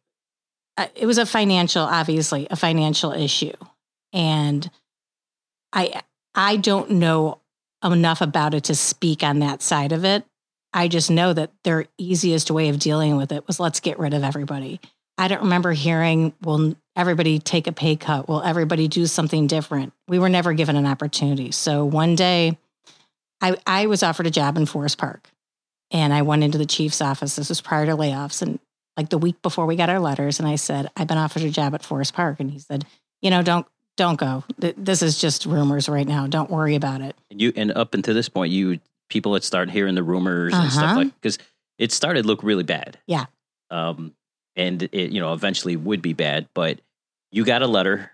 it 0.96 1.06
was 1.06 1.18
a 1.18 1.26
financial, 1.26 1.84
obviously, 1.84 2.48
a 2.50 2.56
financial 2.56 3.12
issue. 3.12 3.54
And 4.12 4.70
I, 5.72 6.02
I 6.34 6.58
don't 6.58 6.92
know 6.92 7.40
enough 7.84 8.22
about 8.22 8.54
it 8.54 8.66
to 8.66 8.76
speak 8.76 9.24
on 9.24 9.40
that 9.40 9.62
side 9.62 9.92
of 9.92 10.04
it. 10.04 10.26
I 10.74 10.88
just 10.88 11.12
know 11.12 11.34
that 11.34 11.52
their 11.64 11.86
easiest 12.00 12.50
way 12.50 12.70
of 12.70 12.80
dealing 12.80 13.16
with 13.16 13.32
it 13.32 13.46
was 13.46 13.60
let's 13.60 13.80
get 13.80 14.00
rid 14.00 14.14
of 14.14 14.24
everybody. 14.24 14.80
I 15.18 15.28
don't 15.28 15.42
remember 15.44 15.72
hearing, 15.72 16.34
will 16.42 16.76
everybody 16.96 17.40
take 17.40 17.68
a 17.68 17.72
pay 17.72 17.96
cut? 17.96 18.28
Will 18.28 18.42
everybody 18.42 18.88
do 18.88 19.06
something 19.06 19.48
different? 19.48 19.94
We 20.08 20.20
were 20.20 20.30
never 20.30 20.54
given 20.54 20.76
an 20.76 20.86
opportunity. 20.86 21.52
So 21.52 21.86
one 21.86 22.16
day 22.16 22.58
I, 23.42 23.56
I 23.66 23.86
was 23.88 24.04
offered 24.04 24.28
a 24.28 24.32
job 24.32 24.58
in 24.58 24.66
Forest 24.66 24.98
Park 24.98 25.30
and 25.92 26.14
I 26.14 26.22
went 26.24 26.44
into 26.44 26.58
the 26.58 26.66
chief's 26.66 27.02
office. 27.02 27.36
This 27.36 27.50
was 27.50 27.62
prior 27.62 27.86
to 27.86 27.94
layoffs 27.96 28.42
and 28.42 28.60
like 28.98 29.10
the 29.10 29.18
week 29.18 29.42
before 29.42 29.66
we 29.66 29.76
got 29.76 29.90
our 29.90 30.00
letters. 30.00 30.40
And 30.40 30.48
I 30.48 30.56
said, 30.56 30.90
I've 30.96 31.08
been 31.08 31.18
offered 31.18 31.44
a 31.44 31.50
job 31.50 31.74
at 31.76 31.84
Forest 31.84 32.14
Park. 32.14 32.40
And 32.40 32.50
he 32.52 32.60
said, 32.60 32.86
you 33.22 33.30
know, 33.30 33.42
don't, 33.42 33.66
don't 33.98 34.20
go. 34.20 34.44
This 34.58 35.02
is 35.04 35.20
just 35.20 35.46
rumors 35.46 35.88
right 35.90 36.08
now. 36.08 36.26
Don't 36.28 36.50
worry 36.50 36.76
about 36.76 37.02
it. 37.02 37.16
And 37.30 37.40
you 37.40 37.54
and 37.56 37.72
up 37.72 37.94
until 37.94 38.16
this 38.16 38.30
point, 38.30 38.52
you 38.52 38.80
people 39.10 39.34
had 39.36 39.44
started 39.44 39.72
hearing 39.72 39.94
the 39.94 40.02
rumors 40.04 40.54
and 40.54 40.72
stuff 40.72 40.84
Uh-huh. 40.84 40.96
like 40.96 41.14
because 41.22 41.38
it 41.78 41.92
started 41.92 42.26
look 42.26 42.42
really 42.42 42.64
bad. 42.64 42.98
Yeah. 43.06 43.26
Um, 43.70 44.16
and 44.56 44.84
it 44.84 45.12
you 45.12 45.20
know 45.20 45.34
eventually 45.34 45.76
would 45.76 46.02
be 46.02 46.14
bad. 46.14 46.48
But 46.54 46.80
you 47.32 47.46
got 47.46 47.62
a 47.62 47.68
letter, 47.68 48.12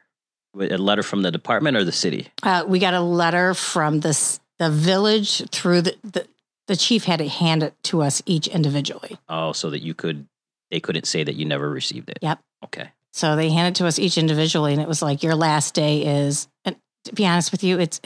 a 0.56 0.78
letter 0.78 1.04
from 1.04 1.22
the 1.22 1.32
department 1.32 1.78
or 1.78 1.84
the 1.84 1.92
city. 1.92 2.28
Uh, 2.44 2.64
we 2.68 2.80
got 2.80 2.94
a 2.94 3.02
letter 3.02 3.54
from 3.54 4.00
this 4.00 4.40
the 4.60 4.70
village 4.70 5.50
through 5.50 5.82
the, 5.82 5.96
the 6.04 6.28
the 6.68 6.76
chief 6.76 7.06
had 7.06 7.20
to 7.20 7.28
hand 7.28 7.64
it 7.64 7.74
to 7.84 8.02
us 8.02 8.22
each 8.26 8.48
individually. 8.48 9.18
Oh, 9.28 9.54
so 9.54 9.70
that 9.72 9.82
you 9.82 9.94
could 9.94 10.28
they 10.72 10.80
couldn't 10.80 11.06
say 11.06 11.24
that 11.24 11.36
you 11.36 11.46
never 11.46 11.70
received 11.70 12.10
it. 12.10 12.20
Yep. 12.22 12.40
Okay. 12.66 12.92
So 13.12 13.36
they 13.36 13.50
handed 13.50 13.72
it 13.72 13.76
to 13.82 13.88
us 13.88 13.98
each 13.98 14.18
individually, 14.18 14.74
and 14.74 14.82
it 14.82 14.88
was 14.88 15.02
like 15.02 15.24
your 15.24 15.36
last 15.36 15.74
day 15.74 16.06
is. 16.24 16.48
And 16.64 16.76
to 17.06 17.14
be 17.14 17.26
honest 17.26 17.52
with 17.52 17.64
you, 17.64 17.80
it's. 17.80 18.00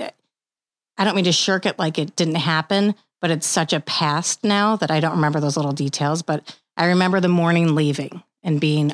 I 0.98 1.04
don't 1.04 1.16
mean 1.16 1.26
to 1.26 1.32
shirk 1.32 1.66
it 1.66 1.80
like 1.80 1.98
it 1.98 2.16
didn't 2.16 2.36
happen, 2.36 2.96
but 3.20 3.32
it's 3.32 3.48
such 3.48 3.74
a 3.74 3.80
past 3.80 4.44
now 4.44 4.76
that 4.78 4.92
I 4.92 5.00
don't 5.00 5.16
remember 5.16 5.40
those 5.40 5.58
little 5.58 5.72
details. 5.72 6.22
But 6.22 6.58
I 6.78 6.88
remember 6.88 7.20
the 7.20 7.28
morning 7.28 7.76
leaving 7.76 8.24
and 8.44 8.60
being. 8.60 8.94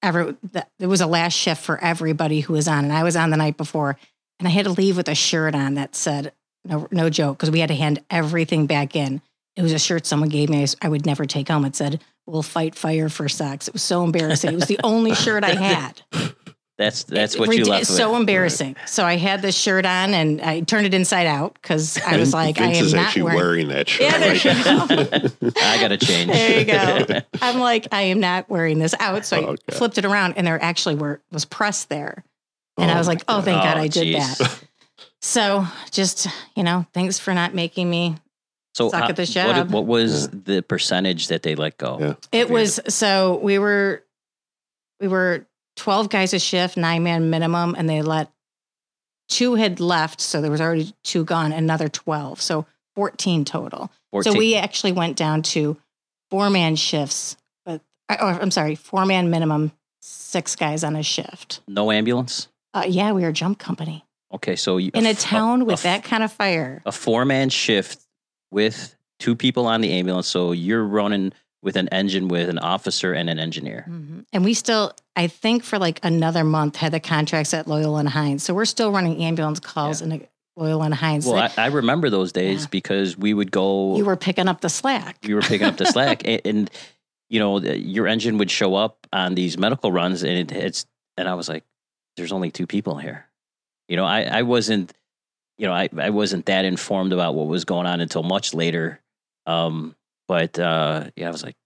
Ever, 0.00 0.36
it 0.78 0.86
was 0.86 1.00
a 1.00 1.08
last 1.08 1.32
shift 1.32 1.60
for 1.60 1.76
everybody 1.82 2.38
who 2.40 2.52
was 2.52 2.68
on, 2.68 2.84
and 2.84 2.92
I 2.92 3.02
was 3.02 3.16
on 3.16 3.30
the 3.30 3.36
night 3.36 3.56
before, 3.56 3.96
and 4.38 4.46
I 4.46 4.50
had 4.52 4.66
to 4.66 4.70
leave 4.70 4.96
with 4.96 5.08
a 5.08 5.14
shirt 5.14 5.56
on 5.56 5.74
that 5.74 5.96
said, 5.96 6.32
"No, 6.64 6.86
no 6.92 7.10
joke," 7.10 7.36
because 7.36 7.50
we 7.50 7.58
had 7.58 7.68
to 7.70 7.74
hand 7.74 8.04
everything 8.08 8.66
back 8.66 8.94
in. 8.94 9.20
It 9.56 9.62
was 9.62 9.72
a 9.72 9.78
shirt 9.78 10.06
someone 10.06 10.28
gave 10.28 10.50
me. 10.50 10.64
I 10.80 10.88
would 10.88 11.04
never 11.04 11.24
take 11.24 11.48
home. 11.48 11.64
It 11.64 11.74
said, 11.74 12.00
"We'll 12.26 12.44
fight 12.44 12.76
fire 12.76 13.08
for 13.08 13.28
sex." 13.28 13.66
It 13.66 13.74
was 13.74 13.82
so 13.82 14.04
embarrassing. 14.04 14.52
It 14.52 14.56
was 14.56 14.66
the 14.66 14.78
only 14.84 15.16
shirt 15.16 15.42
I 15.42 15.54
had. 15.56 16.02
That's 16.78 17.02
that's 17.02 17.36
what 17.36 17.48
It- 17.48 17.54
you 17.56 17.60
it's 17.62 17.68
left 17.68 17.86
so 17.86 18.12
with. 18.12 18.20
embarrassing. 18.20 18.76
So 18.86 19.04
I 19.04 19.16
had 19.16 19.42
this 19.42 19.56
shirt 19.58 19.84
on 19.84 20.14
and 20.14 20.40
I 20.40 20.60
turned 20.60 20.86
it 20.86 20.94
inside 20.94 21.26
out 21.26 21.54
because 21.54 21.98
I 22.06 22.16
was 22.16 22.32
like, 22.32 22.56
Vince 22.56 22.76
I 22.76 22.78
am 22.78 22.84
is 22.86 22.94
not 22.94 23.06
actually 23.06 23.22
wearing. 23.22 23.36
wearing, 23.38 23.68
that 23.68 23.88
shirt. 23.88 24.00
Yeah, 24.02 24.18
there 24.18 24.28
right 24.30 24.44
you 24.44 24.54
go. 25.50 25.50
I 25.60 25.80
got 25.80 25.88
to 25.88 25.96
change. 25.96 26.30
There 26.30 26.58
you 26.60 26.64
go. 26.64 27.20
I'm 27.42 27.58
like, 27.58 27.88
I 27.90 28.02
am 28.02 28.20
not 28.20 28.48
wearing 28.48 28.78
this 28.78 28.94
out. 29.00 29.26
So 29.26 29.36
I 29.36 29.40
Oh, 29.40 29.48
Okay. 29.50 29.76
flipped 29.76 29.98
it 29.98 30.04
around 30.04 30.34
and 30.36 30.46
there 30.46 30.62
actually 30.62 30.94
were 30.94 31.20
was 31.32 31.44
press 31.44 31.84
there. 31.86 32.22
And 32.78 32.88
Oh, 32.90 32.94
I 32.94 32.98
was 32.98 33.08
like, 33.08 33.24
oh, 33.26 33.42
thank 33.42 33.60
God 33.60 33.76
Oh, 33.76 33.80
I 33.80 33.88
did 33.88 34.04
geez. 34.04 34.38
that. 34.38 34.62
So 35.20 35.66
just, 35.90 36.28
you 36.54 36.62
know, 36.62 36.86
thanks 36.94 37.18
for 37.18 37.34
not 37.34 37.52
making 37.52 37.90
me 37.90 38.14
so 38.76 38.88
Suck 38.88 39.02
how- 39.02 39.08
at 39.08 39.16
this 39.16 39.34
what, 39.34 39.56
job. 39.56 39.70
what 39.72 39.84
was 39.84 40.28
the 40.28 40.62
percentage 40.62 41.26
that 41.26 41.42
they 41.42 41.56
let 41.56 41.76
go? 41.76 41.98
Yeah. 41.98 42.14
It 42.30 42.50
was 42.50 42.78
so 42.86 43.40
we 43.42 43.58
were 43.58 44.04
we 45.00 45.08
were 45.08 45.44
12 45.78 46.08
guys 46.10 46.34
a 46.34 46.38
shift, 46.38 46.76
nine 46.76 47.02
man 47.02 47.30
minimum, 47.30 47.74
and 47.78 47.88
they 47.88 48.02
let 48.02 48.30
two 49.28 49.54
had 49.54 49.80
left, 49.80 50.20
so 50.20 50.40
there 50.40 50.50
was 50.50 50.60
already 50.60 50.92
two 51.04 51.24
gone, 51.24 51.52
another 51.52 51.88
12. 51.88 52.40
So 52.40 52.66
14 52.94 53.44
total. 53.44 53.90
14. 54.10 54.32
So 54.32 54.38
we 54.38 54.56
actually 54.56 54.92
went 54.92 55.16
down 55.16 55.42
to 55.42 55.76
four 56.30 56.50
man 56.50 56.76
shifts, 56.76 57.36
but 57.64 57.80
or 58.10 58.16
I'm 58.28 58.50
sorry, 58.50 58.74
four 58.74 59.06
man 59.06 59.30
minimum, 59.30 59.72
six 60.00 60.56
guys 60.56 60.84
on 60.84 60.96
a 60.96 61.02
shift. 61.02 61.60
no 61.68 61.90
ambulance. 61.90 62.48
Uh, 62.74 62.84
yeah, 62.86 63.12
we 63.12 63.22
were 63.22 63.28
a 63.28 63.32
jump 63.32 63.58
company 63.58 64.04
Okay, 64.32 64.56
so 64.56 64.76
you, 64.76 64.90
in 64.92 65.06
a 65.06 65.14
town 65.14 65.64
with 65.64 65.74
f- 65.78 65.82
that 65.84 66.04
kind 66.04 66.22
of 66.22 66.30
fire. 66.30 66.82
a 66.84 66.92
four 66.92 67.24
man 67.24 67.48
shift 67.48 68.00
with 68.50 68.94
two 69.18 69.34
people 69.34 69.66
on 69.66 69.80
the 69.80 69.90
ambulance. 69.92 70.26
So 70.26 70.52
you're 70.52 70.84
running 70.84 71.32
with 71.62 71.76
an 71.76 71.88
engine 71.88 72.28
with 72.28 72.48
an 72.48 72.58
officer 72.58 73.12
and 73.12 73.28
an 73.28 73.38
engineer. 73.38 73.84
Mhm. 73.88 74.24
And 74.32 74.44
we 74.44 74.54
still, 74.54 74.92
I 75.16 75.26
think, 75.26 75.64
for 75.64 75.78
like 75.78 75.98
another 76.04 76.44
month, 76.44 76.76
had 76.76 76.92
the 76.92 77.00
contracts 77.00 77.52
at 77.52 77.66
Loyola 77.66 77.98
and 78.00 78.08
Hines. 78.08 78.44
So 78.44 78.54
we're 78.54 78.64
still 78.64 78.92
running 78.92 79.22
ambulance 79.24 79.58
calls 79.58 80.00
in 80.00 80.24
Loyola 80.56 80.84
and 80.86 80.94
Hines. 80.94 81.26
Well, 81.26 81.36
I, 81.56 81.64
I 81.64 81.66
remember 81.66 82.10
those 82.10 82.30
days 82.32 82.62
Yeah. 82.62 82.68
because 82.70 83.16
we 83.18 83.34
would 83.34 83.50
go. 83.50 83.96
you 83.96 84.04
were 84.04 84.16
picking 84.16 84.46
up 84.48 84.60
the 84.60 84.68
slack. 84.68 85.16
you 85.26 85.34
were 85.34 85.40
picking 85.42 85.66
up 85.66 85.76
the 85.76 85.86
slack, 85.86 86.22
and, 86.28 86.40
and 86.44 86.70
you 87.28 87.40
know 87.40 87.58
your 87.60 88.06
engine 88.06 88.38
would 88.38 88.50
show 88.50 88.74
up 88.76 89.06
on 89.12 89.34
these 89.34 89.58
medical 89.58 89.90
runs, 89.92 90.22
and 90.22 90.32
it, 90.38 90.52
it's 90.52 90.86
and 91.16 91.28
I 91.28 91.34
was 91.34 91.48
like, 91.48 91.64
"There's 92.16 92.32
only 92.32 92.50
two 92.52 92.66
people 92.68 92.96
here." 92.98 93.26
You 93.88 93.96
know, 93.96 94.04
I 94.04 94.22
I 94.22 94.42
wasn't, 94.42 94.92
you 95.58 95.66
know, 95.66 95.72
I 95.72 95.88
I 95.98 96.10
wasn't 96.10 96.46
that 96.46 96.64
informed 96.64 97.12
about 97.12 97.34
what 97.34 97.46
was 97.48 97.64
going 97.64 97.86
on 97.86 98.00
until 98.00 98.22
much 98.22 98.54
later. 98.54 99.00
Um, 99.46 99.94
but 100.28 100.58
uh, 100.58 101.10
yeah, 101.16 101.26
I 101.26 101.30
was 101.30 101.42
like, 101.42 101.56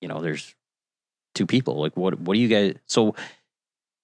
you 0.00 0.08
know, 0.08 0.22
there's 0.22 0.54
two 1.34 1.46
people. 1.46 1.80
Like, 1.80 1.96
what 1.96 2.18
what 2.18 2.34
do 2.34 2.40
you 2.40 2.48
guys? 2.48 2.74
So. 2.86 3.14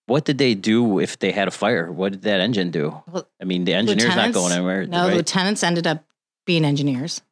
What 0.06 0.24
did 0.24 0.38
they 0.38 0.56
do 0.56 0.98
if 0.98 1.20
they 1.20 1.30
had 1.30 1.46
a 1.46 1.52
fire? 1.52 1.88
What 1.92 2.10
did 2.10 2.22
that 2.22 2.40
engine 2.40 2.72
do? 2.72 3.00
Well, 3.06 3.28
I 3.40 3.44
mean, 3.44 3.62
the 3.64 3.74
engineer's 3.74 4.16
not 4.16 4.32
going 4.32 4.52
anywhere. 4.52 4.84
No, 4.84 5.06
right? 5.06 5.14
lieutenants 5.16 5.62
ended 5.62 5.86
up 5.86 6.04
being 6.46 6.64
engineers. 6.64 7.22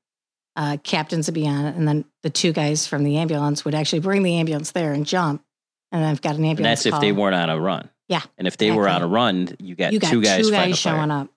Uh, 0.55 0.77
captains 0.85 1.27
would 1.27 1.35
be 1.35 1.49
on 1.49 1.65
it, 1.65 1.75
and 1.75 1.89
then 1.89 2.05
the 2.23 2.31
two 2.31 2.53
guys 2.53 2.87
from 2.87 3.03
the 3.03 3.17
ambulance 3.17 3.65
would 3.65 3.75
actually 3.75 3.99
bring 3.99 4.23
the 4.23 4.37
ambulance 4.37 4.71
there 4.71 4.93
and 4.93 5.07
jump. 5.07 5.43
And 5.91 6.03
then 6.03 6.09
I've 6.09 6.23
got 6.23 6.37
an 6.37 6.45
ambulance. 6.45 6.59
And 6.59 6.67
that's 6.67 6.87
if 6.87 7.01
they 7.01 7.11
weren't 7.11 7.35
on 7.35 7.51
a 7.51 7.59
run. 7.59 7.89
Yeah, 8.09 8.23
And 8.37 8.47
if 8.47 8.57
they 8.57 8.71
were 8.71 8.89
on 8.89 9.03
a 9.03 9.09
run, 9.09 9.57
you 9.59 9.75
got, 9.75 9.93
you 9.93 9.99
got 9.99 10.11
two 10.11 10.23
guys, 10.23 10.47
two 10.47 10.53
guys 10.53 10.79
showing 10.79 11.11
up. 11.11 11.29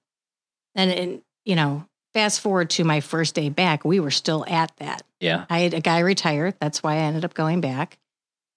And, 0.76 0.92
and 0.92 1.22
you 1.44 1.56
know, 1.56 1.86
fast 2.14 2.40
forward 2.40 2.70
to 2.72 2.84
my 2.84 3.02
first 3.02 3.36
day 3.36 3.50
back, 3.50 3.84
we 3.84 4.00
were 4.00 4.12
still 4.12 4.46
at 4.48 4.72
that. 4.78 5.04
Yeah. 5.22 5.46
I 5.50 5.60
had 5.60 5.74
a 5.74 5.80
guy 5.80 6.00
retire. 6.00 6.54
That's 6.60 6.84
why 6.84 6.96
I 6.96 7.00
ended 7.00 7.24
up 7.24 7.34
going 7.34 7.62
back. 7.62 7.98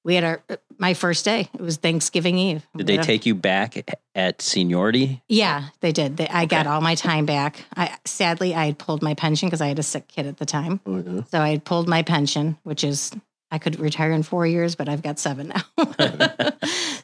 We 0.05 0.17
had 0.17 0.25
our 0.25 0.43
my 0.79 0.93
first 0.93 1.25
day. 1.25 1.49
It 1.55 1.61
was 1.61 1.77
Thanksgiving 1.79 2.37
Eve. 2.37 2.67
Did 2.77 2.87
they 2.87 2.99
take 2.99 3.25
you 3.25 3.35
back 3.35 3.91
at 4.15 4.43
seniority? 4.43 5.23
Yeah, 5.29 5.69
they 5.81 5.93
did. 5.93 6.19
They, 6.19 6.29
I 6.29 6.45
got 6.45 6.67
all 6.67 6.83
my 6.83 6.95
time 6.95 7.25
back. 7.25 7.65
I 7.75 7.97
sadly 8.05 8.55
I 8.55 8.67
had 8.67 8.79
pulled 8.79 9.03
my 9.03 9.15
pension 9.15 9.47
because 9.47 9.63
I 9.63 9.69
had 9.69 9.79
a 9.79 9.83
sick 9.83 10.09
kid 10.09 10.27
at 10.27 10.37
the 10.37 10.45
time. 10.45 10.81
Oh, 10.85 10.99
yeah. 10.99 11.23
So 11.31 11.41
I 11.41 11.51
had 11.51 11.65
pulled 11.65 11.89
my 11.89 12.03
pension, 12.03 12.59
which 12.65 12.85
is 12.85 13.13
I 13.51 13.59
could 13.59 13.79
retire 13.79 14.11
in 14.13 14.25
four 14.25 14.47
years, 14.47 14.75
but 14.75 14.89
I've 14.89 15.03
got 15.03 15.19
seven 15.19 15.49
now. 15.55 15.63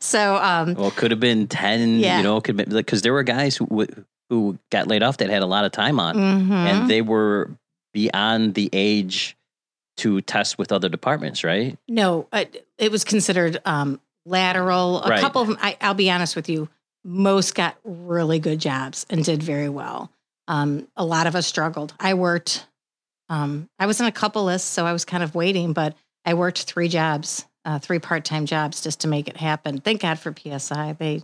so 0.00 0.36
um, 0.36 0.74
Well, 0.74 0.88
it 0.88 0.96
could 0.96 1.10
have 1.12 1.20
been 1.20 1.46
10, 1.46 2.00
Yeah. 2.00 2.18
you 2.18 2.24
know, 2.24 2.40
could 2.40 2.56
be 2.56 2.64
because 2.64 3.02
there 3.02 3.12
were 3.12 3.22
guys 3.22 3.56
who, 3.56 3.86
who 4.28 4.58
got 4.70 4.88
laid 4.88 5.02
off 5.02 5.18
that 5.18 5.30
had 5.30 5.42
a 5.42 5.46
lot 5.46 5.64
of 5.64 5.72
time 5.72 6.00
on 6.00 6.16
mhm. 6.16 6.50
and 6.50 6.90
they 6.90 7.02
were 7.02 7.50
beyond 7.92 8.54
the 8.54 8.68
age 8.72 9.36
to 10.00 10.20
test 10.22 10.58
with 10.58 10.72
other 10.72 10.88
departments, 10.88 11.42
right? 11.44 11.78
no, 11.88 12.26
uh, 12.32 12.44
it 12.78 12.90
was 12.90 13.04
considered 13.04 13.60
um, 13.64 14.00
lateral. 14.26 15.02
A 15.02 15.08
Right. 15.10 15.20
couple 15.20 15.42
of 15.42 15.48
them. 15.48 15.58
I, 15.60 15.76
I'll 15.80 15.94
be 15.94 16.10
honest 16.10 16.36
with 16.36 16.48
you. 16.48 16.68
Most 17.04 17.54
got 17.54 17.76
really 17.84 18.38
good 18.38 18.58
jobs 18.58 19.06
and 19.08 19.24
did 19.24 19.42
very 19.42 19.68
well. 19.68 20.10
Um, 20.48 20.86
a 20.96 21.04
lot 21.04 21.26
of 21.26 21.34
us 21.34 21.46
struggled. 21.46 21.94
I 21.98 22.14
worked. 22.14 22.66
Um, 23.28 23.68
I 23.78 23.86
was 23.86 24.00
in 24.00 24.06
a 24.06 24.12
couple 24.12 24.44
lists, 24.44 24.68
so 24.68 24.84
I 24.84 24.92
was 24.92 25.04
kind 25.04 25.22
of 25.22 25.34
waiting, 25.34 25.72
but 25.72 25.94
I 26.24 26.34
worked 26.34 26.62
three 26.64 26.88
jobs, 26.88 27.46
uh, 27.64 27.78
three 27.78 27.98
part 28.00 28.24
time 28.24 28.44
jobs, 28.46 28.80
just 28.82 29.00
to 29.00 29.08
make 29.08 29.28
it 29.28 29.36
happen. 29.36 29.80
Thank 29.80 30.02
God 30.02 30.18
for 30.18 30.34
PSI. 30.36 30.94
They 30.98 31.22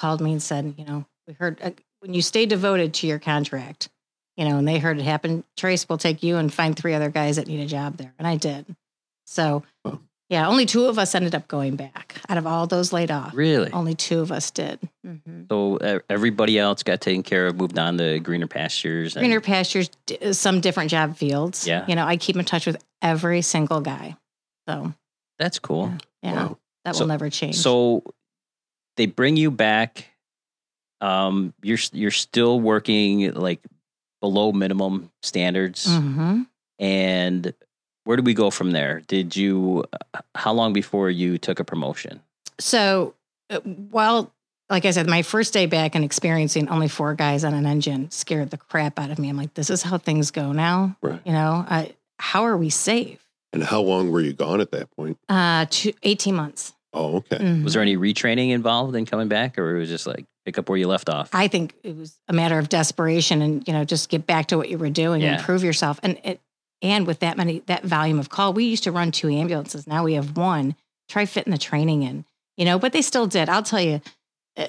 called 0.00 0.20
me 0.20 0.32
and 0.32 0.42
said, 0.42 0.74
you 0.78 0.84
know, 0.84 1.04
we 1.28 1.34
heard 1.34 1.60
uh, 1.62 1.70
when 2.00 2.14
you 2.14 2.22
stay 2.22 2.46
devoted 2.46 2.94
to 2.94 3.06
your 3.06 3.18
contract, 3.18 3.88
you 4.36 4.44
know, 4.44 4.58
and 4.58 4.66
they 4.66 4.78
heard 4.78 4.98
it 4.98 5.04
happen. 5.04 5.44
Trace 5.56 5.88
will 5.88 5.98
take 5.98 6.22
you 6.22 6.36
and 6.36 6.52
find 6.52 6.76
three 6.76 6.94
other 6.94 7.10
guys 7.10 7.36
that 7.36 7.46
need 7.46 7.60
a 7.60 7.66
job 7.66 7.96
there, 7.96 8.12
and 8.18 8.26
I 8.26 8.36
did. 8.36 8.66
So, 9.26 9.62
Wow. 9.84 10.00
yeah, 10.28 10.46
only 10.48 10.66
two 10.66 10.84
of 10.86 10.98
us 10.98 11.14
ended 11.14 11.34
up 11.34 11.48
going 11.48 11.76
back 11.76 12.20
out 12.28 12.36
of 12.38 12.46
all 12.46 12.66
those 12.66 12.92
laid 12.92 13.10
off. 13.10 13.32
Really? 13.34 13.70
Only 13.72 13.94
two 13.94 14.20
of 14.20 14.30
us 14.32 14.50
did. 14.50 14.78
hmm 15.04 15.44
So 15.50 15.76
uh, 15.78 16.00
everybody 16.10 16.58
else 16.58 16.82
got 16.82 17.00
taken 17.00 17.22
care 17.22 17.46
of, 17.46 17.56
moved 17.56 17.78
on 17.78 17.96
to 17.98 18.18
greener 18.20 18.46
pastures. 18.46 19.16
and- 19.16 19.22
Greener 19.22 19.40
pastures, 19.40 19.90
d- 20.06 20.32
some 20.32 20.60
different 20.60 20.90
job 20.90 21.16
fields. 21.16 21.66
Yeah. 21.66 21.84
you 21.88 21.94
know, 21.94 22.04
I 22.06 22.16
keep 22.16 22.36
in 22.36 22.44
touch 22.44 22.66
with 22.66 22.82
every 23.02 23.40
single 23.42 23.80
guy. 23.80 24.16
So, 24.68 24.92
That's 25.38 25.58
cool. 25.58 25.92
yeah, 26.22 26.34
Wow. 26.48 26.58
that 26.84 26.96
So- 26.96 27.00
will 27.04 27.08
never 27.08 27.30
change. 27.30 27.56
So 27.56 28.02
they 28.96 29.06
bring 29.06 29.36
you 29.36 29.50
back. 29.50 30.10
Um, 31.00 31.52
you're 31.62 31.78
you're 31.92 32.10
still 32.10 32.60
working 32.60 33.32
like 33.34 33.60
below 34.24 34.52
minimum 34.52 35.10
standards, 35.22 35.84
hmm 35.86 36.42
and 36.78 37.52
where 38.04 38.16
do 38.16 38.22
we 38.22 38.32
go 38.34 38.50
from 38.50 38.70
there? 38.72 39.02
Did 39.06 39.36
you? 39.36 39.84
uh, 40.14 40.20
How 40.34 40.52
long 40.54 40.72
before 40.72 41.08
you 41.10 41.36
took 41.38 41.60
a 41.60 41.64
promotion? 41.64 42.20
So, 42.58 43.14
uh, 43.50 43.60
well, 43.64 44.32
like 44.70 44.84
I 44.86 44.90
said, 44.90 45.06
my 45.06 45.22
first 45.22 45.52
day 45.52 45.66
back 45.66 45.94
and 45.94 46.04
experiencing 46.04 46.68
only 46.70 46.88
four 46.88 47.14
guys 47.14 47.44
on 47.44 47.52
an 47.54 47.64
engine 47.66 48.10
scared 48.10 48.50
the 48.50 48.56
crap 48.58 48.98
out 48.98 49.10
of 49.10 49.18
me. 49.18 49.28
I'm 49.28 49.36
like, 49.36 49.52
this 49.54 49.68
is 49.70 49.82
how 49.82 49.98
things 49.98 50.30
go 50.30 50.52
now. 50.52 50.96
Right. 51.02 51.20
You 51.24 51.32
know, 51.32 51.64
I, 51.68 51.94
how 52.18 52.42
are 52.44 52.56
we 52.56 52.70
safe? 52.70 53.20
And 53.52 53.62
how 53.62 53.80
long 53.82 54.10
were 54.10 54.20
you 54.22 54.32
gone 54.32 54.60
at 54.60 54.70
that 54.72 54.90
point? 54.96 55.18
Uh, 55.28 55.66
two, 55.70 55.92
18 56.02 56.34
months. 56.34 56.72
Oh, 56.94 57.16
okay. 57.18 57.38
Mhm. 57.38 57.62
Was 57.64 57.74
there 57.74 57.82
any 57.82 57.96
retraining 57.96 58.50
involved 58.50 58.96
in 58.96 59.04
coming 59.06 59.28
back, 59.28 59.58
or 59.58 59.76
it 59.76 59.78
was 59.80 59.88
just 59.90 60.06
like 60.06 60.24
pick 60.44 60.58
up 60.58 60.68
where 60.68 60.78
you 60.78 60.86
left 60.88 61.08
off? 61.08 61.30
I 61.32 61.48
think 61.48 61.74
it 61.82 61.96
was 61.96 62.18
a 62.28 62.32
matter 62.32 62.58
of 62.58 62.68
desperation 62.68 63.42
and, 63.42 63.66
you 63.66 63.72
know, 63.72 63.84
just 63.84 64.08
get 64.08 64.26
back 64.26 64.46
to 64.46 64.56
what 64.56 64.68
you 64.68 64.78
were 64.78 64.90
doing, 64.90 65.22
Yeah. 65.22 65.38
improve 65.38 65.64
yourself. 65.64 65.98
And 66.02 66.18
it, 66.24 66.40
and 66.82 67.06
with 67.06 67.20
that 67.20 67.36
many, 67.36 67.60
that 67.66 67.84
volume 67.84 68.18
of 68.18 68.28
call, 68.28 68.52
we 68.52 68.64
used 68.64 68.84
to 68.84 68.92
run 68.92 69.10
two 69.10 69.28
ambulances. 69.28 69.86
Now 69.86 70.04
we 70.04 70.14
have 70.14 70.36
one. 70.36 70.76
Try 71.08 71.26
fitting 71.26 71.50
the 71.52 71.58
training 71.58 72.02
in, 72.02 72.24
you 72.56 72.64
know, 72.64 72.78
but 72.78 72.92
they 72.92 73.02
still 73.02 73.26
did. 73.26 73.48
I'll 73.48 73.62
tell 73.62 73.80
you, 73.80 74.00
uh, 74.56 74.68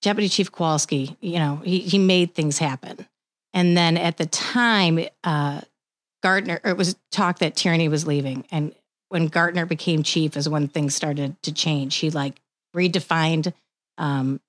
Deputy 0.00 0.28
Chief 0.28 0.50
Kowalski, 0.50 1.16
you 1.20 1.38
know, 1.38 1.56
he, 1.64 1.80
he 1.80 1.98
made 1.98 2.34
things 2.34 2.58
happen. 2.58 3.06
And 3.52 3.76
then 3.76 3.96
at 3.96 4.16
the 4.16 4.26
time, 4.26 4.98
uh, 5.24 5.60
Gardner, 6.22 6.60
or 6.64 6.70
it 6.70 6.76
was 6.76 6.96
talk 7.10 7.38
that 7.40 7.56
Tierney 7.56 7.88
was 7.88 8.06
leaving 8.06 8.44
and 8.50 8.74
when 9.08 9.26
Gardner 9.26 9.66
became 9.66 10.02
chief 10.02 10.36
is 10.38 10.48
when 10.48 10.68
things 10.68 10.94
started 10.94 11.40
to 11.42 11.52
change. 11.52 11.96
He 11.96 12.10
like 12.10 12.40
redefined 12.74 13.52
um, 13.98 14.40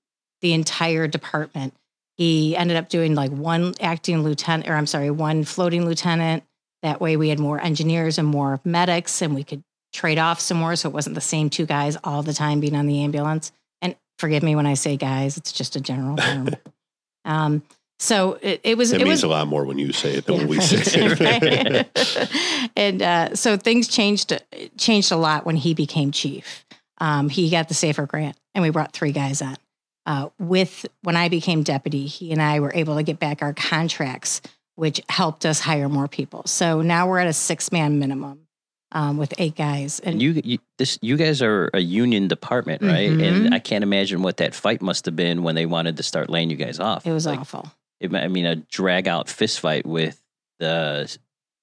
the 0.43 0.53
entire 0.53 1.07
department. 1.07 1.73
He 2.17 2.55
ended 2.55 2.77
up 2.77 2.89
doing 2.89 3.15
like 3.15 3.31
one 3.31 3.73
acting 3.79 4.21
lieutenant, 4.21 4.69
or 4.69 4.75
I'm 4.75 4.85
sorry, 4.85 5.09
one 5.09 5.45
floating 5.45 5.85
lieutenant. 5.85 6.43
That 6.83 7.01
way 7.01 7.17
we 7.17 7.29
had 7.29 7.39
more 7.39 7.59
engineers 7.59 8.19
and 8.19 8.27
more 8.27 8.59
medics, 8.63 9.23
and 9.23 9.33
we 9.33 9.43
could 9.43 9.63
trade 9.93 10.19
off 10.19 10.39
some 10.39 10.57
more. 10.57 10.75
So 10.75 10.89
it 10.89 10.93
wasn't 10.93 11.15
the 11.15 11.21
same 11.21 11.49
two 11.49 11.65
guys 11.65 11.97
all 12.03 12.21
the 12.21 12.33
time 12.33 12.59
being 12.59 12.75
on 12.75 12.85
the 12.85 13.03
ambulance. 13.03 13.51
And 13.81 13.95
forgive 14.19 14.43
me 14.43 14.55
when 14.55 14.67
I 14.67 14.75
say 14.75 14.97
guys, 14.97 15.37
it's 15.37 15.51
just 15.51 15.75
a 15.75 15.81
general 15.81 16.17
term. 16.17 16.49
um, 17.25 17.63
so 17.99 18.37
it, 18.41 18.59
it 18.63 18.77
was. 18.77 18.91
It, 18.91 19.01
it 19.01 19.05
means 19.05 19.19
was, 19.19 19.23
a 19.23 19.27
lot 19.29 19.47
more 19.47 19.63
when 19.63 19.79
you 19.79 19.93
say 19.93 20.15
it 20.15 20.25
than 20.25 20.35
Yeah, 20.35 20.39
when 20.41 20.49
we 20.49 20.57
right, 20.57 20.67
say 20.67 21.05
it. 21.05 21.19
right. 22.59 22.69
and 22.75 23.01
uh, 23.01 23.35
so 23.35 23.55
things 23.55 23.87
changed 23.87 24.37
changed 24.77 25.11
a 25.13 25.15
lot 25.15 25.45
when 25.45 25.55
he 25.55 25.73
became 25.73 26.11
chief. 26.11 26.65
Um, 26.97 27.29
he 27.29 27.49
got 27.49 27.69
the 27.69 27.73
safer 27.73 28.05
grant, 28.05 28.35
and 28.53 28.61
we 28.61 28.71
brought 28.71 28.91
three 28.91 29.13
guys 29.13 29.41
on. 29.41 29.55
Uh, 30.05 30.29
with 30.39 30.85
when 31.01 31.15
I 31.15 31.29
became 31.29 31.63
deputy, 31.63 32.07
he 32.07 32.31
and 32.31 32.41
I 32.41 32.59
were 32.59 32.71
able 32.75 32.95
to 32.97 33.03
get 33.03 33.19
back 33.19 33.41
our 33.41 33.53
contracts, 33.53 34.41
which 34.75 35.01
helped 35.09 35.45
us 35.45 35.59
hire 35.61 35.87
more 35.87 36.07
people. 36.07 36.43
So 36.45 36.81
now 36.81 37.07
we're 37.07 37.19
at 37.19 37.27
a 37.27 37.33
six 37.33 37.71
man 37.71 37.99
minimum 37.99 38.47
um, 38.91 39.17
with 39.17 39.33
eight 39.37 39.55
guys. 39.55 39.99
And 40.01 40.21
you, 40.21 40.41
you, 40.43 40.57
this, 40.77 40.99
you 41.01 41.15
guys 41.17 41.41
are 41.41 41.69
a 41.73 41.79
union 41.79 42.27
department, 42.27 42.81
right? 42.81 43.09
Mhm. 43.09 43.23
And 43.45 43.55
I 43.55 43.59
can't 43.59 43.83
imagine 43.83 44.21
what 44.23 44.37
that 44.37 44.53
fight 44.53 44.81
must 44.81 45.05
have 45.05 45.15
been 45.15 45.41
when 45.43 45.55
they 45.55 45.65
wanted 45.65 45.95
to 45.97 46.03
start 46.03 46.29
laying 46.29 46.49
you 46.49 46.57
guys 46.57 46.79
off. 46.79 47.07
it 47.07 47.11
was 47.13 47.25
like, 47.25 47.39
awful. 47.39 47.71
it- 47.99 48.13
I 48.13 48.27
mean, 48.27 48.45
a 48.45 48.57
drag 48.57 49.07
out 49.07 49.29
fist 49.29 49.59
fight 49.61 49.85
with 49.85 50.21
the 50.59 51.17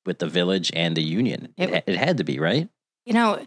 with 0.07 0.19
the 0.19 0.27
village 0.27 0.71
and 0.75 0.97
the 0.97 1.03
union. 1.03 1.53
It- 1.59 1.85
it 1.87 1.97
had 1.99 2.17
to 2.17 2.25
be 2.25 2.39
right. 2.39 2.69
You 3.05 3.13
know, 3.13 3.39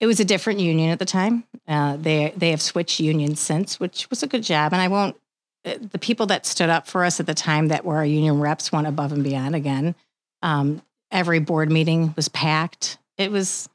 it 0.00 0.06
was 0.06 0.18
a 0.18 0.24
different 0.24 0.58
union 0.60 0.90
at 0.90 0.98
the 0.98 1.04
time. 1.04 1.44
Uh, 1.70 1.96
they 1.96 2.34
they 2.36 2.50
have 2.50 2.60
switched 2.60 2.98
unions 3.00 3.40
since, 3.40 3.78
which 3.80 4.10
was 4.10 4.22
a 4.24 4.26
good 4.26 4.42
job. 4.42 4.72
And 4.72 4.82
I 4.82 4.88
won't. 4.88 5.16
uh, 5.64 5.74
The 5.92 5.98
people 5.98 6.26
that 6.26 6.44
stood 6.44 6.68
up 6.68 6.88
for 6.88 7.04
us 7.04 7.20
at 7.20 7.26
the 7.26 7.34
time 7.34 7.68
that 7.68 7.84
were 7.84 7.96
our 7.96 8.04
union 8.04 8.40
reps 8.40 8.72
went 8.72 8.88
above 8.88 9.12
and 9.12 9.22
beyond. 9.24 9.54
Again, 9.54 9.94
um, 10.42 10.82
every 11.12 11.38
board 11.38 11.70
meeting 11.70 12.12
was 12.16 12.28
packed. 12.28 12.98
It 13.16 13.30
was 13.30 13.68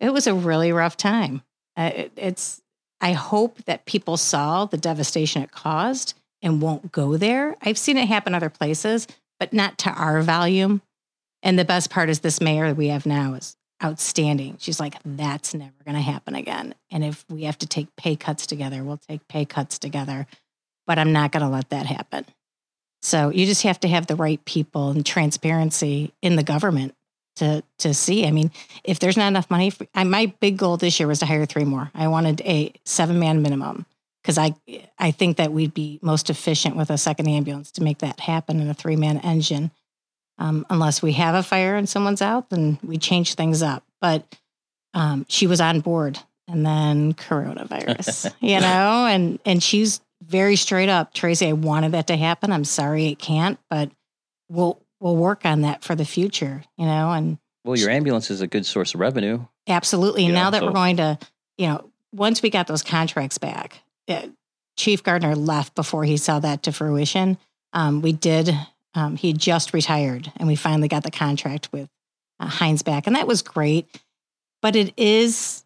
it 0.00 0.10
was 0.10 0.26
a 0.26 0.34
really 0.34 0.72
rough 0.72 0.96
time. 0.96 1.42
Uh, 1.76 1.90
it, 1.94 2.12
it's. 2.16 2.62
I 3.00 3.12
hope 3.12 3.62
that 3.64 3.84
people 3.84 4.16
saw 4.16 4.64
the 4.64 4.78
devastation 4.78 5.42
it 5.42 5.52
caused 5.52 6.14
and 6.40 6.62
won't 6.62 6.90
go 6.92 7.18
there. 7.18 7.54
I've 7.60 7.76
seen 7.76 7.98
it 7.98 8.08
happen 8.08 8.34
other 8.34 8.48
places, 8.48 9.06
but 9.38 9.52
not 9.52 9.76
to 9.78 9.90
our 9.90 10.22
volume. 10.22 10.80
And 11.42 11.58
the 11.58 11.66
best 11.66 11.90
part 11.90 12.08
is 12.08 12.20
this 12.20 12.40
mayor 12.40 12.72
we 12.72 12.88
have 12.88 13.04
now 13.04 13.34
is 13.34 13.54
outstanding. 13.84 14.56
She's 14.58 14.80
like, 14.80 14.96
that's 15.04 15.54
never 15.54 15.72
going 15.84 15.96
to 15.96 16.00
happen 16.00 16.34
again. 16.34 16.74
And 16.90 17.04
if 17.04 17.24
we 17.28 17.44
have 17.44 17.58
to 17.58 17.66
take 17.66 17.94
pay 17.96 18.16
cuts 18.16 18.46
together, 18.46 18.82
we'll 18.82 18.96
take 18.96 19.28
pay 19.28 19.44
cuts 19.44 19.78
together. 19.78 20.26
But 20.86 20.98
I'm 20.98 21.12
not 21.12 21.32
going 21.32 21.42
to 21.42 21.48
let 21.48 21.70
that 21.70 21.86
happen. 21.86 22.24
So 23.02 23.28
you 23.28 23.44
just 23.44 23.62
have 23.62 23.80
to 23.80 23.88
have 23.88 24.06
the 24.06 24.16
right 24.16 24.42
people 24.44 24.90
and 24.90 25.04
transparency 25.04 26.12
in 26.22 26.36
the 26.36 26.42
government 26.42 26.94
to 27.36 27.62
to 27.80 27.92
see. 27.92 28.26
I 28.26 28.30
mean, 28.30 28.50
if 28.82 28.98
there's 28.98 29.16
not 29.16 29.28
enough 29.28 29.50
money, 29.50 29.70
for, 29.70 29.86
I, 29.94 30.04
my 30.04 30.32
big 30.40 30.56
goal 30.56 30.76
this 30.76 30.98
year 30.98 31.06
was 31.06 31.18
to 31.18 31.26
hire 31.26 31.44
three 31.46 31.64
more. 31.64 31.90
I 31.94 32.08
wanted 32.08 32.40
a 32.42 32.72
seven 32.84 33.18
man 33.18 33.42
minimum 33.42 33.86
because 34.22 34.38
I 34.38 34.54
I 34.98 35.10
think 35.10 35.36
that 35.36 35.52
we'd 35.52 35.74
be 35.74 35.98
most 36.00 36.30
efficient 36.30 36.76
with 36.76 36.90
a 36.90 36.98
second 36.98 37.28
ambulance 37.28 37.70
to 37.72 37.82
make 37.82 37.98
that 37.98 38.20
happen 38.20 38.60
in 38.60 38.68
a 38.68 38.74
three 38.74 38.96
man 38.96 39.18
engine. 39.18 39.70
Um, 40.38 40.66
unless 40.68 41.00
we 41.00 41.12
have 41.12 41.34
a 41.34 41.42
fire 41.42 41.76
and 41.76 41.88
someone's 41.88 42.22
out, 42.22 42.50
then 42.50 42.78
we 42.82 42.98
change 42.98 43.34
things 43.34 43.62
up. 43.62 43.84
But 44.00 44.24
um, 44.92 45.26
she 45.28 45.46
was 45.46 45.60
on 45.60 45.80
board, 45.80 46.18
and 46.48 46.66
then 46.66 47.14
coronavirus, 47.14 48.32
you 48.40 48.60
know, 48.60 49.06
and 49.06 49.38
and 49.44 49.62
she's 49.62 50.00
very 50.22 50.56
straight 50.56 50.88
up, 50.88 51.14
Tracy. 51.14 51.48
I 51.48 51.52
wanted 51.52 51.92
that 51.92 52.08
to 52.08 52.16
happen. 52.16 52.52
I'm 52.52 52.64
sorry 52.64 53.06
it 53.06 53.18
can't, 53.18 53.58
but 53.70 53.90
we'll 54.48 54.80
we'll 55.00 55.16
work 55.16 55.44
on 55.44 55.62
that 55.62 55.84
for 55.84 55.94
the 55.94 56.04
future, 56.04 56.64
you 56.76 56.86
know, 56.86 57.12
and 57.12 57.38
Well, 57.64 57.76
your 57.76 57.90
ambulance 57.90 58.30
is 58.30 58.40
a 58.40 58.46
good 58.46 58.66
source 58.66 58.94
of 58.94 59.00
revenue. 59.00 59.44
Absolutely. 59.68 60.26
Now 60.28 60.50
that 60.50 60.60
so- 60.60 60.66
we're 60.66 60.72
going 60.72 60.96
to, 60.96 61.18
you 61.58 61.68
know, 61.68 61.90
once 62.12 62.42
we 62.42 62.50
got 62.50 62.66
those 62.66 62.82
contracts 62.82 63.38
back, 63.38 63.82
uh, 64.08 64.28
Chief 64.76 65.02
Gardner 65.02 65.34
left 65.36 65.74
before 65.74 66.04
he 66.04 66.16
saw 66.16 66.38
that 66.40 66.64
to 66.64 66.72
fruition. 66.72 67.38
Um, 67.72 68.02
we 68.02 68.12
did, 68.12 68.54
um, 68.94 69.16
he 69.16 69.32
just 69.32 69.72
retired 69.72 70.30
and 70.36 70.46
we 70.48 70.56
finally 70.56 70.88
got 70.88 71.02
the 71.02 71.10
contract 71.10 71.70
with 71.72 71.88
uh, 72.40 72.46
Hines 72.46 72.82
back. 72.82 73.06
And 73.06 73.16
that 73.16 73.26
was 73.26 73.42
great. 73.42 73.86
But 74.62 74.76
it 74.76 74.94
is, 74.96 75.64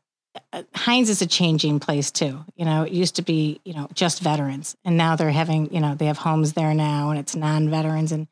uh, 0.53 0.63
Hines 0.75 1.09
is 1.11 1.23
a 1.23 1.27
changing 1.27 1.79
place 1.81 2.11
too. 2.11 2.45
You 2.57 2.65
know, 2.65 2.83
it 2.85 2.93
used 2.93 3.17
to 3.17 3.23
be, 3.23 3.61
you 3.65 3.75
know, 3.75 3.89
just 3.95 4.21
veterans. 4.21 4.77
And 4.85 4.97
now 4.97 5.15
they're 5.17 5.31
having, 5.31 5.73
you 5.75 5.81
know, 5.81 5.95
they 5.95 6.07
have 6.07 6.19
homes 6.19 6.55
there 6.55 6.75
now 6.75 7.11
and 7.11 7.19
it's 7.19 7.37
non 7.37 7.71
veterans. 7.71 8.13
And 8.13 8.27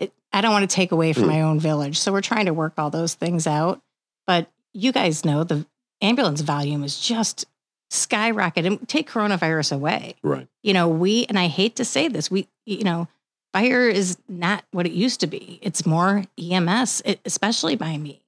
it, 0.00 0.12
I 0.32 0.40
don't 0.40 0.52
want 0.52 0.68
to 0.68 0.74
take 0.74 0.92
away 0.92 1.12
from 1.12 1.24
Mm. 1.24 1.28
my 1.28 1.42
own 1.42 1.60
village. 1.60 1.98
So 1.98 2.10
we're 2.12 2.20
trying 2.20 2.46
to 2.46 2.54
work 2.54 2.74
all 2.78 2.90
those 2.90 3.14
things 3.14 3.46
out. 3.46 3.80
But 4.26 4.50
you 4.74 4.92
guys 4.92 5.24
know 5.24 5.44
the 5.44 5.66
ambulance 6.02 6.40
volume 6.42 6.84
is 6.84 7.00
just 7.00 7.46
skyrocketed. 7.90 8.66
And 8.66 8.88
take 8.88 9.10
coronavirus 9.10 9.74
away. 9.74 10.16
right. 10.22 10.46
You 10.62 10.74
know, 10.74 10.88
we, 10.88 11.24
and 11.26 11.38
I 11.38 11.46
hate 11.46 11.76
to 11.76 11.84
say 11.84 12.08
this, 12.08 12.30
we, 12.30 12.46
you 12.66 12.84
know, 12.84 13.08
fire 13.52 13.88
is 13.88 14.18
not 14.28 14.64
what 14.70 14.86
it 14.86 14.92
used 14.92 15.20
to 15.20 15.26
be. 15.26 15.58
It's 15.62 15.86
more 15.86 16.24
EMS, 16.38 17.02
especially 17.24 17.76
by 17.76 17.96
me. 17.96 18.22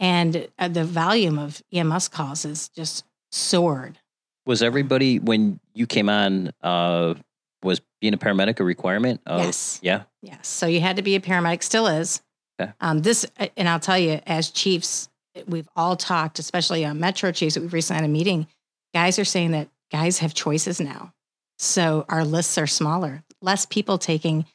And 0.00 0.48
uh, 0.58 0.68
the 0.68 0.84
volume 0.84 1.38
of 1.38 1.62
EMS 1.72 2.08
calls 2.08 2.44
is 2.44 2.68
just 2.68 3.04
soared. 3.32 3.98
Was 4.46 4.62
everybody 4.62 5.18
when 5.18 5.60
you 5.74 5.86
came 5.86 6.08
on? 6.08 6.52
Uh, 6.62 7.14
was 7.62 7.80
being 8.00 8.14
a 8.14 8.18
paramedic 8.18 8.60
a 8.60 8.64
requirement? 8.64 9.20
Of, 9.26 9.40
Yes. 9.40 9.80
Yeah. 9.82 10.02
Yes. 10.22 10.46
So 10.46 10.66
you 10.66 10.80
had 10.80 10.96
to 10.96 11.02
be 11.02 11.16
a 11.16 11.20
paramedic, 11.20 11.62
still 11.62 11.88
is. 11.88 12.22
Okay. 12.60 12.72
Um, 12.80 13.00
this, 13.00 13.26
and 13.56 13.68
I'll 13.68 13.80
tell 13.80 13.98
you, 13.98 14.20
as 14.26 14.50
chiefs, 14.50 15.08
we've 15.46 15.68
all 15.76 15.96
talked, 15.96 16.38
especially 16.38 16.84
on 16.84 17.00
Metro 17.00 17.32
chiefs 17.32 17.54
that 17.54 17.60
we've 17.60 17.72
recently 17.72 18.02
had 18.02 18.08
a 18.08 18.12
meeting. 18.12 18.46
Guys 18.94 19.18
are 19.18 19.24
saying 19.24 19.52
that 19.52 19.68
guys 19.90 20.18
have 20.18 20.34
choices 20.34 20.80
now. 20.80 21.12
So 21.58 22.04
our 22.08 22.24
lists 22.24 22.58
are 22.58 22.66
smaller, 22.66 23.24
less 23.42 23.66
people 23.66 23.98
taking 23.98 24.46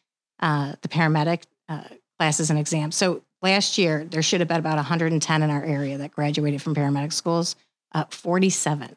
uh, 0.43 0.73
the 0.82 0.89
paramedic 0.89 1.43
uh, 1.69 1.86
classes 2.19 2.49
and 2.49 2.60
exams. 2.60 2.95
So 2.95 3.23
last 3.41 3.77
year, 3.77 4.03
there 4.03 4.21
should 4.21 4.41
have 4.41 4.49
been 4.49 4.60
about 4.60 4.75
110 4.75 5.41
in 5.41 5.49
our 5.49 5.63
area 5.63 5.97
that 5.97 6.12
graduated 6.12 6.62
from 6.62 6.75
paramedic 6.75 7.13
schools, 7.13 7.56
uh, 7.93 8.03
47. 8.12 8.95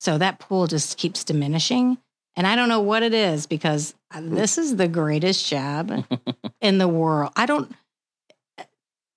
So 0.00 0.16
that 0.16 0.38
pool 0.38 0.66
just 0.66 0.96
keeps 0.96 1.24
diminishing. 1.24 1.98
And 2.36 2.46
I 2.46 2.56
don't 2.56 2.70
know 2.70 2.80
what 2.80 3.02
it 3.02 3.12
is 3.12 3.46
because 3.46 3.94
this 4.18 4.56
is 4.56 4.76
the 4.76 4.88
greatest 4.88 5.46
job 5.46 6.06
in 6.62 6.78
the 6.78 6.88
world. 6.88 7.32
I 7.36 7.44
don't, 7.44 7.70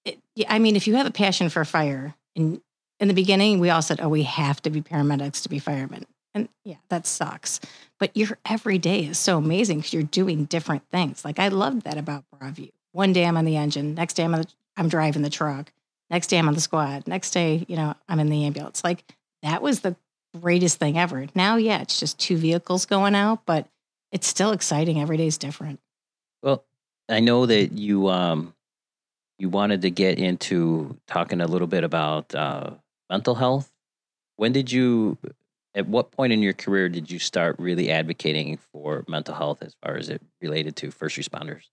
it, 0.03 0.19
yeah, 0.35 0.47
I 0.53 0.59
mean, 0.59 0.75
if 0.75 0.87
you 0.87 0.95
have 0.95 1.07
a 1.07 1.11
passion 1.11 1.49
for 1.49 1.63
fire, 1.63 2.15
and 2.35 2.59
in 2.99 3.07
the 3.07 3.13
beginning, 3.13 3.59
we 3.59 3.69
all 3.69 3.81
said, 3.81 4.01
oh, 4.01 4.09
we 4.09 4.23
have 4.23 4.61
to 4.63 4.69
be 4.69 4.81
paramedics 4.81 5.43
to 5.43 5.49
be 5.49 5.59
firemen. 5.59 6.05
And 6.33 6.49
yeah, 6.63 6.77
that 6.89 7.05
sucks. 7.05 7.59
But 7.99 8.15
your 8.15 8.37
every 8.45 8.77
day 8.77 9.05
is 9.05 9.17
so 9.17 9.37
amazing 9.37 9.79
because 9.79 9.93
you're 9.93 10.03
doing 10.03 10.45
different 10.45 10.83
things. 10.89 11.25
Like 11.25 11.39
I 11.39 11.49
loved 11.49 11.83
that 11.83 11.97
about 11.97 12.23
Broadview. 12.33 12.71
One 12.93 13.13
day 13.13 13.25
I'm 13.25 13.37
on 13.37 13.45
the 13.45 13.57
engine, 13.57 13.95
next 13.95 14.15
day 14.15 14.23
I'm, 14.23 14.33
on 14.33 14.41
the, 14.41 14.47
I'm 14.75 14.89
driving 14.89 15.21
the 15.21 15.29
truck, 15.29 15.71
next 16.09 16.27
day 16.27 16.37
I'm 16.37 16.47
on 16.47 16.53
the 16.53 16.61
squad, 16.61 17.07
next 17.07 17.31
day, 17.31 17.65
you 17.67 17.75
know, 17.75 17.95
I'm 18.09 18.19
in 18.19 18.29
the 18.29 18.45
ambulance. 18.45 18.83
Like 18.83 19.03
that 19.43 19.61
was 19.61 19.79
the 19.79 19.95
greatest 20.39 20.77
thing 20.77 20.97
ever. 20.97 21.27
Now, 21.35 21.55
yeah, 21.55 21.81
it's 21.81 21.99
just 21.99 22.19
two 22.19 22.37
vehicles 22.37 22.85
going 22.85 23.15
out, 23.15 23.45
but 23.45 23.67
it's 24.11 24.27
still 24.27 24.51
exciting. 24.51 24.99
Every 24.99 25.17
day 25.17 25.27
is 25.27 25.37
different. 25.37 25.79
Well, 26.43 26.63
I 27.07 27.19
know 27.19 27.45
that 27.45 27.71
you 27.73 28.07
um 28.09 28.53
you 29.41 29.49
wanted 29.49 29.81
to 29.81 29.89
get 29.89 30.19
into 30.19 30.95
talking 31.07 31.41
a 31.41 31.47
little 31.47 31.67
bit 31.67 31.83
about 31.83 32.33
uh, 32.35 32.71
mental 33.09 33.33
health. 33.33 33.71
When 34.35 34.51
did 34.51 34.71
you? 34.71 35.17
At 35.73 35.87
what 35.87 36.11
point 36.11 36.33
in 36.33 36.41
your 36.41 36.53
career 36.53 36.89
did 36.89 37.09
you 37.09 37.17
start 37.19 37.55
really 37.57 37.91
advocating 37.91 38.57
for 38.73 39.05
mental 39.07 39.33
health 39.33 39.61
as 39.61 39.73
far 39.83 39.95
as 39.95 40.09
it 40.09 40.21
related 40.41 40.75
to 40.77 40.91
first 40.91 41.17
responders? 41.17 41.63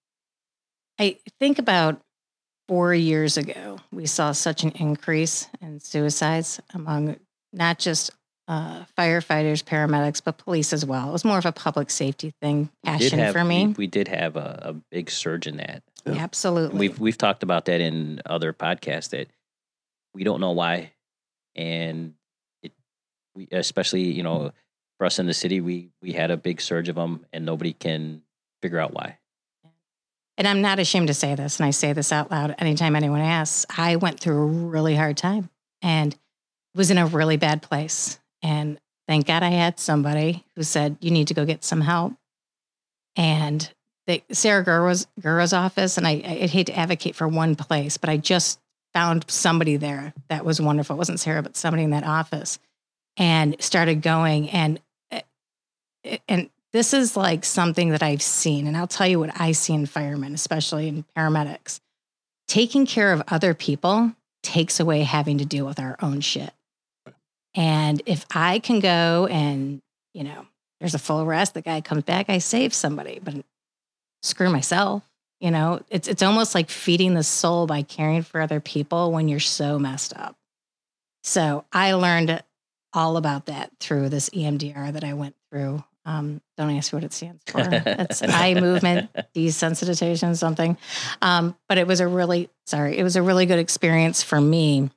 I 1.00 1.18
think 1.40 1.58
about 1.58 2.00
four 2.68 2.94
years 2.94 3.36
ago, 3.36 3.78
we 3.90 4.06
saw 4.06 4.32
such 4.32 4.62
an 4.62 4.70
increase 4.72 5.48
in 5.60 5.80
suicides 5.80 6.60
among 6.74 7.16
not 7.52 7.78
just 7.78 8.10
uh, 8.46 8.84
firefighters, 8.96 9.62
paramedics, 9.62 10.22
but 10.24 10.38
police 10.38 10.72
as 10.72 10.84
well. 10.84 11.10
It 11.10 11.12
was 11.12 11.24
more 11.24 11.38
of 11.38 11.46
a 11.46 11.52
public 11.52 11.90
safety 11.90 12.32
thing, 12.40 12.70
passion 12.84 13.18
have- 13.18 13.34
for 13.34 13.44
me. 13.44 13.68
We, 13.68 13.72
we 13.74 13.86
did 13.86 14.08
have 14.08 14.36
a, 14.36 14.60
a 14.62 14.72
big 14.90 15.10
surge 15.10 15.46
in 15.46 15.58
that. 15.58 15.82
Yeah. 16.06 16.14
Absolutely. 16.14 16.78
We've 16.78 16.98
we've 16.98 17.18
talked 17.18 17.42
about 17.42 17.66
that 17.66 17.80
in 17.80 18.22
other 18.24 18.52
podcasts 18.54 19.10
that 19.10 19.28
we 20.14 20.24
don't 20.24 20.40
know 20.40 20.52
why, 20.52 20.92
and 21.54 22.06
it 22.10 22.14
we 23.38 23.48
especially 23.52 24.02
you 24.02 24.22
know 24.22 24.50
for 24.98 25.06
us 25.06 25.18
in 25.18 25.26
the 25.26 25.34
city 25.34 25.60
we 25.60 25.90
we 26.02 26.12
had 26.12 26.30
a 26.30 26.36
big 26.36 26.60
surge 26.60 26.88
of 26.88 26.96
them 26.96 27.24
and 27.32 27.46
nobody 27.46 27.72
can 27.72 28.20
figure 28.60 28.80
out 28.80 28.92
why. 28.92 29.16
and 30.36 30.46
I'm 30.46 30.60
not 30.60 30.78
ashamed 30.78 31.06
to 31.08 31.14
say 31.14 31.34
this, 31.34 31.58
and 31.58 31.66
I 31.66 31.70
say 31.70 31.92
this 31.92 32.12
out 32.12 32.30
loud 32.30 32.54
anytime 32.58 32.96
anyone 32.96 33.20
asks. 33.20 33.64
I 33.76 33.96
went 33.96 34.20
through 34.20 34.42
a 34.42 34.46
really 34.46 34.96
hard 34.96 35.16
time, 35.16 35.48
and 35.80 36.16
was 36.74 36.90
in 36.90 36.98
a 36.98 37.06
really 37.06 37.36
bad 37.36 37.62
place. 37.62 38.18
And 38.42 38.78
thank 39.06 39.26
God 39.26 39.42
I 39.42 39.50
had 39.50 39.80
somebody 39.80 40.44
who 40.54 40.62
said, 40.62 40.96
you 41.00 41.10
need 41.10 41.28
to 41.28 41.34
go 41.34 41.44
get 41.44 41.64
some 41.64 41.80
help. 41.80 42.14
And 43.16 43.68
the 44.06 44.22
Sarah 44.30 44.62
Gura's 44.62 45.52
office, 45.52 45.98
and 45.98 46.06
I, 46.06 46.12
I 46.12 46.46
hate 46.46 46.68
to 46.68 46.78
advocate 46.78 47.16
for 47.16 47.26
one 47.26 47.56
place, 47.56 47.96
but 47.96 48.08
I 48.08 48.16
just 48.16 48.60
found 48.94 49.24
somebody 49.28 49.76
there 49.76 50.14
that 50.28 50.44
was 50.44 50.60
wonderful. 50.60 50.94
It 50.94 50.98
wasn't 50.98 51.20
Sarah, 51.20 51.42
but 51.42 51.56
somebody 51.56 51.82
in 51.82 51.90
that 51.90 52.04
office 52.04 52.58
and 53.18 53.56
started 53.60 54.00
going. 54.00 54.48
And, 54.50 54.80
eh, 55.10 56.18
and 56.28 56.48
this 56.72 56.94
is 56.94 57.16
like 57.16 57.44
something 57.44 57.90
that 57.90 58.02
I've 58.02 58.22
seen. 58.22 58.66
And 58.66 58.76
I'll 58.76 58.86
tell 58.86 59.06
you 59.06 59.18
what 59.18 59.38
I 59.38 59.52
see 59.52 59.74
in 59.74 59.86
firemen, 59.86 60.32
especially 60.34 60.88
in 60.88 61.04
paramedics. 61.16 61.80
Taking 62.46 62.86
care 62.86 63.12
of 63.12 63.22
other 63.28 63.52
people 63.52 64.12
takes 64.42 64.80
away 64.80 65.02
having 65.02 65.38
to 65.38 65.44
deal 65.44 65.66
with 65.66 65.80
our 65.80 65.96
own 66.00 66.20
shit. 66.20 66.52
And 67.54 68.00
if 68.06 68.24
I 68.30 68.60
can 68.60 68.80
go 68.80 69.26
and, 69.26 69.82
you 70.14 70.24
know, 70.24 70.46
there's 70.80 70.94
a 70.94 70.98
full 70.98 71.20
arrest 71.20 71.54
the 71.54 71.60
guy 71.60 71.80
comes 71.80 72.04
back, 72.04 72.30
I 72.30 72.38
save 72.38 72.72
somebody, 72.72 73.18
but 73.22 73.34
screw 74.22 74.48
myself. 74.48 75.02
You 75.40 75.50
know, 75.50 75.80
it's 75.88 76.08
it's 76.08 76.22
almost 76.22 76.54
like 76.54 76.68
feeding 76.68 77.14
the 77.14 77.22
soul 77.22 77.66
by 77.66 77.82
caring 77.82 78.22
for 78.22 78.40
other 78.40 78.60
people 78.60 79.12
when 79.12 79.28
you're 79.28 79.38
so 79.38 79.78
messed 79.78 80.16
up. 80.16 80.36
So 81.22 81.64
I 81.72 81.92
learned 81.92 82.42
all 82.92 83.16
about 83.16 83.46
that 83.46 83.70
through 83.80 84.08
this 84.08 84.30
EMDR 84.30 84.92
that 84.92 85.04
I 85.04 85.14
went 85.14 85.36
through. 85.50 85.82
Um, 86.04 86.40
don't 86.56 86.70
ask 86.70 86.92
what 86.92 87.04
it 87.04 87.12
stands 87.12 87.42
for. 87.46 87.60
It's 87.60 88.22
eye 88.22 88.54
movement 88.54 89.10
desensitization, 89.34 90.36
something. 90.36 90.78
Um, 91.20 91.54
but 91.68 91.76
it 91.76 91.86
was 91.86 92.00
a 92.00 92.08
really 92.08 92.48
sorry, 92.66 92.96
it 92.96 93.02
was 93.02 93.16
a 93.16 93.22
really 93.22 93.46
good 93.46 93.58
experience 93.58 94.22
for 94.22 94.40
me 94.40 94.90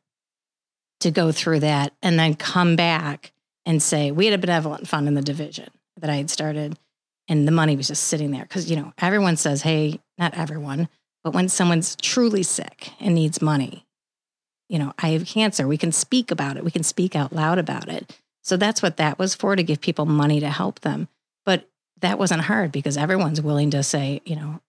to 1.02 1.12
go 1.12 1.32
through 1.32 1.60
that 1.62 1.94
and 2.02 2.18
then 2.18 2.36
come 2.36 2.76
back 2.76 3.34
and 3.66 3.82
say 3.82 4.12
we 4.12 4.26
had 4.26 4.34
a 4.34 4.38
benevolent 4.38 4.88
fund 4.88 5.08
in 5.08 5.16
the 5.16 5.22
division 5.22 5.70
that 5.98 6.10
I 6.10 6.16
had 6.16 6.30
started 6.30 6.78
and 7.28 7.48
the 7.48 7.52
money 7.52 7.76
was 7.76 7.88
just 7.88 8.04
sitting 8.06 8.32
there 8.32 8.44
because 8.44 8.70
you 8.70 8.76
know 8.76 8.94
everyone 9.00 9.36
says 9.36 9.62
hey 9.62 10.00
not 10.18 10.38
everyone 10.38 10.88
but 11.24 11.34
when 11.34 11.50
someone's 11.50 11.96
truly 11.96 12.44
sick 12.44 12.92
and 13.00 13.16
needs 13.16 13.42
money 13.42 13.86
you 14.72 14.80
know 14.80 14.94
i 14.98 15.10
have 15.10 15.26
cancer. 15.26 15.68
We 15.68 15.78
can 15.78 15.92
speak 15.92 16.32
about 16.32 16.58
it. 16.58 16.64
We 16.64 16.72
can 16.72 16.84
speak 16.84 17.16
out 17.16 17.34
loud 17.34 17.60
about 17.60 17.90
it. 17.90 18.18
So 18.42 18.58
that's 18.58 18.82
what 18.82 18.98
that 18.98 19.20
was 19.20 19.36
for 19.36 19.56
to 19.56 19.64
give 19.64 19.82
people 19.82 20.06
money 20.06 20.40
to 20.40 20.50
help 20.50 20.80
them. 20.80 21.10
But 21.46 21.70
that 22.00 22.18
wasn't 22.18 22.44
hard 22.44 22.72
because 22.72 22.98
everyone's 22.98 23.42
willing 23.42 23.70
to 23.72 23.84
say 23.84 24.22
you 24.26 24.36
know 24.36 24.62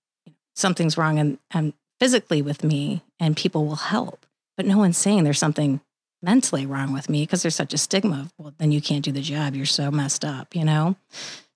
something's 0.54 0.98
wrong 0.98 1.18
and, 1.18 1.38
and 1.52 1.68
um, 1.68 1.74
physically 2.00 2.42
with 2.42 2.64
me 2.64 3.02
and 3.20 3.36
people 3.36 3.64
will 3.64 3.76
help. 3.76 4.26
But 4.56 4.66
no 4.66 4.76
one's 4.76 4.98
saying 4.98 5.22
there's 5.22 5.38
something 5.38 5.80
mentally 6.20 6.66
wrong 6.66 6.92
with 6.92 7.08
me 7.08 7.22
because 7.22 7.42
there's 7.42 7.54
such 7.54 7.72
a 7.72 7.78
stigma 7.78 8.22
of 8.22 8.32
well 8.36 8.54
then 8.58 8.72
you 8.72 8.82
can't 8.82 9.04
do 9.04 9.12
the 9.12 9.22
job. 9.22 9.54
You're 9.54 9.66
so 9.66 9.90
messed 9.90 10.24
up 10.24 10.54
you 10.54 10.64
know? 10.64 10.96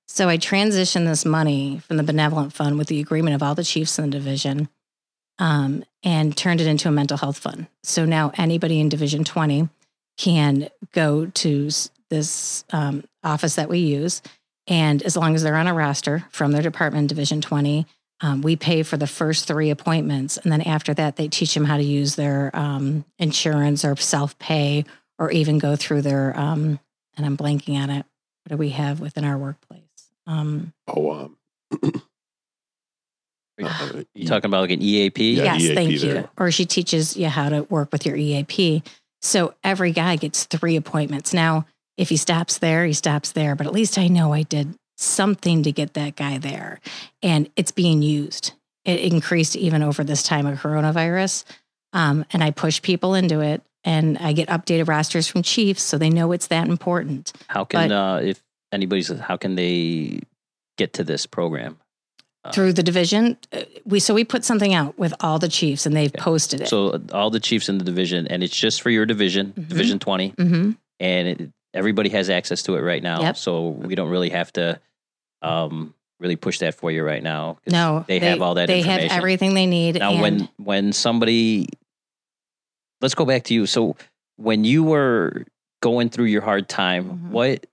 So 0.08 0.28
I 0.28 0.38
transitioned 0.38 1.06
this 1.06 1.24
money 1.24 1.80
from 1.80 1.96
the 1.96 2.04
benevolent 2.04 2.52
fund 2.52 2.78
with 2.78 2.86
the 2.86 3.00
agreement 3.00 3.34
of 3.34 3.42
all 3.42 3.56
the 3.56 3.64
chiefs 3.64 3.98
in 3.98 4.04
the 4.08 4.10
division 4.16 4.68
um, 5.38 5.84
and 6.02 6.36
turned 6.36 6.60
it 6.60 6.66
into 6.66 6.88
a 6.88 6.92
mental 6.92 7.16
health 7.16 7.38
fund. 7.38 7.66
So 7.82 8.04
now 8.04 8.32
anybody 8.36 8.80
in 8.80 8.88
Division 8.88 9.24
20 9.24 9.68
can 10.16 10.68
go 10.92 11.26
to 11.26 11.70
this 12.08 12.64
um, 12.72 13.04
office 13.22 13.56
that 13.56 13.68
we 13.68 13.80
use. 13.80 14.22
And 14.66 15.02
as 15.02 15.16
long 15.16 15.34
as 15.34 15.42
they're 15.42 15.56
on 15.56 15.66
a 15.66 15.74
roster 15.74 16.24
from 16.30 16.52
their 16.52 16.62
department, 16.62 17.08
Division 17.08 17.40
20, 17.40 17.86
um, 18.20 18.40
we 18.40 18.56
pay 18.56 18.82
for 18.82 18.96
the 18.96 19.06
first 19.06 19.46
three 19.46 19.70
appointments. 19.70 20.38
And 20.38 20.50
then 20.50 20.62
after 20.62 20.94
that, 20.94 21.16
they 21.16 21.28
teach 21.28 21.54
them 21.54 21.64
how 21.64 21.76
to 21.76 21.82
use 21.82 22.16
their 22.16 22.50
um, 22.54 23.04
insurance 23.18 23.84
or 23.84 23.94
self 23.96 24.38
pay 24.38 24.84
or 25.18 25.30
even 25.30 25.58
go 25.58 25.76
through 25.76 26.02
their, 26.02 26.38
um, 26.38 26.78
and 27.16 27.26
I'm 27.26 27.36
blanking 27.36 27.76
on 27.76 27.90
it. 27.90 28.06
What 28.44 28.50
do 28.50 28.56
we 28.56 28.70
have 28.70 29.00
within 29.00 29.24
our 29.24 29.36
workplace? 29.36 29.82
Um, 30.26 30.72
oh, 30.88 31.32
uh, 33.62 34.02
you 34.14 34.26
talking 34.26 34.50
about 34.50 34.60
like 34.60 34.70
an 34.70 34.82
EAP? 34.82 35.34
Yeah, 35.34 35.44
yes, 35.44 35.62
EAP 35.62 35.74
thank 35.74 36.00
there. 36.00 36.16
you. 36.16 36.28
Or 36.38 36.50
she 36.50 36.66
teaches 36.66 37.16
you 37.16 37.28
how 37.28 37.48
to 37.48 37.62
work 37.64 37.90
with 37.92 38.04
your 38.04 38.16
EAP. 38.16 38.82
So 39.22 39.54
every 39.64 39.92
guy 39.92 40.16
gets 40.16 40.44
three 40.44 40.76
appointments. 40.76 41.32
Now, 41.32 41.66
if 41.96 42.08
he 42.10 42.16
stops 42.16 42.58
there, 42.58 42.84
he 42.84 42.92
stops 42.92 43.32
there. 43.32 43.54
But 43.54 43.66
at 43.66 43.72
least 43.72 43.98
I 43.98 44.08
know 44.08 44.32
I 44.32 44.42
did 44.42 44.74
something 44.98 45.62
to 45.62 45.72
get 45.72 45.94
that 45.94 46.16
guy 46.16 46.38
there. 46.38 46.80
And 47.22 47.50
it's 47.56 47.72
being 47.72 48.02
used. 48.02 48.52
It 48.84 49.00
increased 49.00 49.56
even 49.56 49.82
over 49.82 50.04
this 50.04 50.22
time 50.22 50.46
of 50.46 50.58
coronavirus. 50.60 51.44
Um, 51.92 52.24
and 52.32 52.44
I 52.44 52.50
push 52.50 52.82
people 52.82 53.14
into 53.14 53.40
it. 53.40 53.62
And 53.84 54.18
I 54.18 54.32
get 54.32 54.48
updated 54.48 54.88
rosters 54.88 55.28
from 55.28 55.42
chiefs 55.42 55.82
so 55.82 55.96
they 55.96 56.10
know 56.10 56.32
it's 56.32 56.48
that 56.48 56.68
important. 56.68 57.32
How 57.48 57.64
can 57.64 57.88
But- 57.88 57.94
uh, 57.94 58.20
if 58.22 58.42
anybody's 58.72 59.08
how 59.08 59.36
can 59.36 59.54
they 59.54 60.20
get 60.76 60.92
to 60.94 61.04
this 61.04 61.24
program? 61.24 61.78
Uh, 62.46 62.52
Through 62.52 62.72
the 62.74 62.82
division, 62.82 63.36
uh, 63.52 63.62
we 63.84 63.98
so 64.00 64.14
we 64.14 64.24
put 64.24 64.44
something 64.44 64.72
out 64.74 64.98
with 64.98 65.12
all 65.20 65.38
the 65.38 65.48
chiefs 65.48 65.84
and 65.86 65.96
they've 65.96 66.12
Yeah. 66.14 66.22
posted 66.22 66.60
it. 66.60 66.68
So 66.68 67.00
all 67.12 67.30
the 67.30 67.40
chiefs 67.40 67.68
in 67.68 67.78
the 67.78 67.84
division, 67.84 68.26
and 68.28 68.42
it's 68.42 68.56
just 68.56 68.82
for 68.82 68.90
your 68.90 69.04
division, 69.06 69.52
Mhm. 69.56 69.68
Division 69.68 69.98
Twenty, 69.98 70.28
hmm 70.36 70.72
and 71.00 71.28
it, 71.28 71.50
everybody 71.74 72.08
has 72.10 72.30
access 72.30 72.62
to 72.62 72.76
it 72.76 72.80
right 72.80 73.02
now. 73.02 73.20
Yep. 73.20 73.36
So 73.36 73.68
we 73.68 73.94
don't 73.94 74.08
really 74.08 74.30
have 74.30 74.52
to 74.54 74.80
um, 75.42 75.94
really 76.20 76.36
push 76.36 76.60
that 76.60 76.74
for 76.74 76.90
you 76.90 77.04
right 77.04 77.22
now 77.22 77.58
No, 77.66 78.04
they, 78.08 78.18
have 78.20 78.40
all 78.40 78.54
that. 78.54 78.68
They 78.68 78.80
have 78.82 79.00
everything 79.10 79.52
they 79.54 79.66
need. 79.66 79.98
Now, 79.98 80.20
when 80.20 80.48
when 80.56 80.92
somebody, 80.94 81.66
let's 83.02 83.14
go 83.14 83.24
back 83.26 83.44
to 83.44 83.54
you. 83.54 83.66
So 83.66 83.96
when 84.36 84.64
you 84.64 84.82
were 84.84 85.44
going 85.82 86.08
through 86.08 86.24
your 86.26 86.40
hard 86.42 86.68
time, 86.68 87.04
Mhm. 87.04 87.30
what 87.30 87.66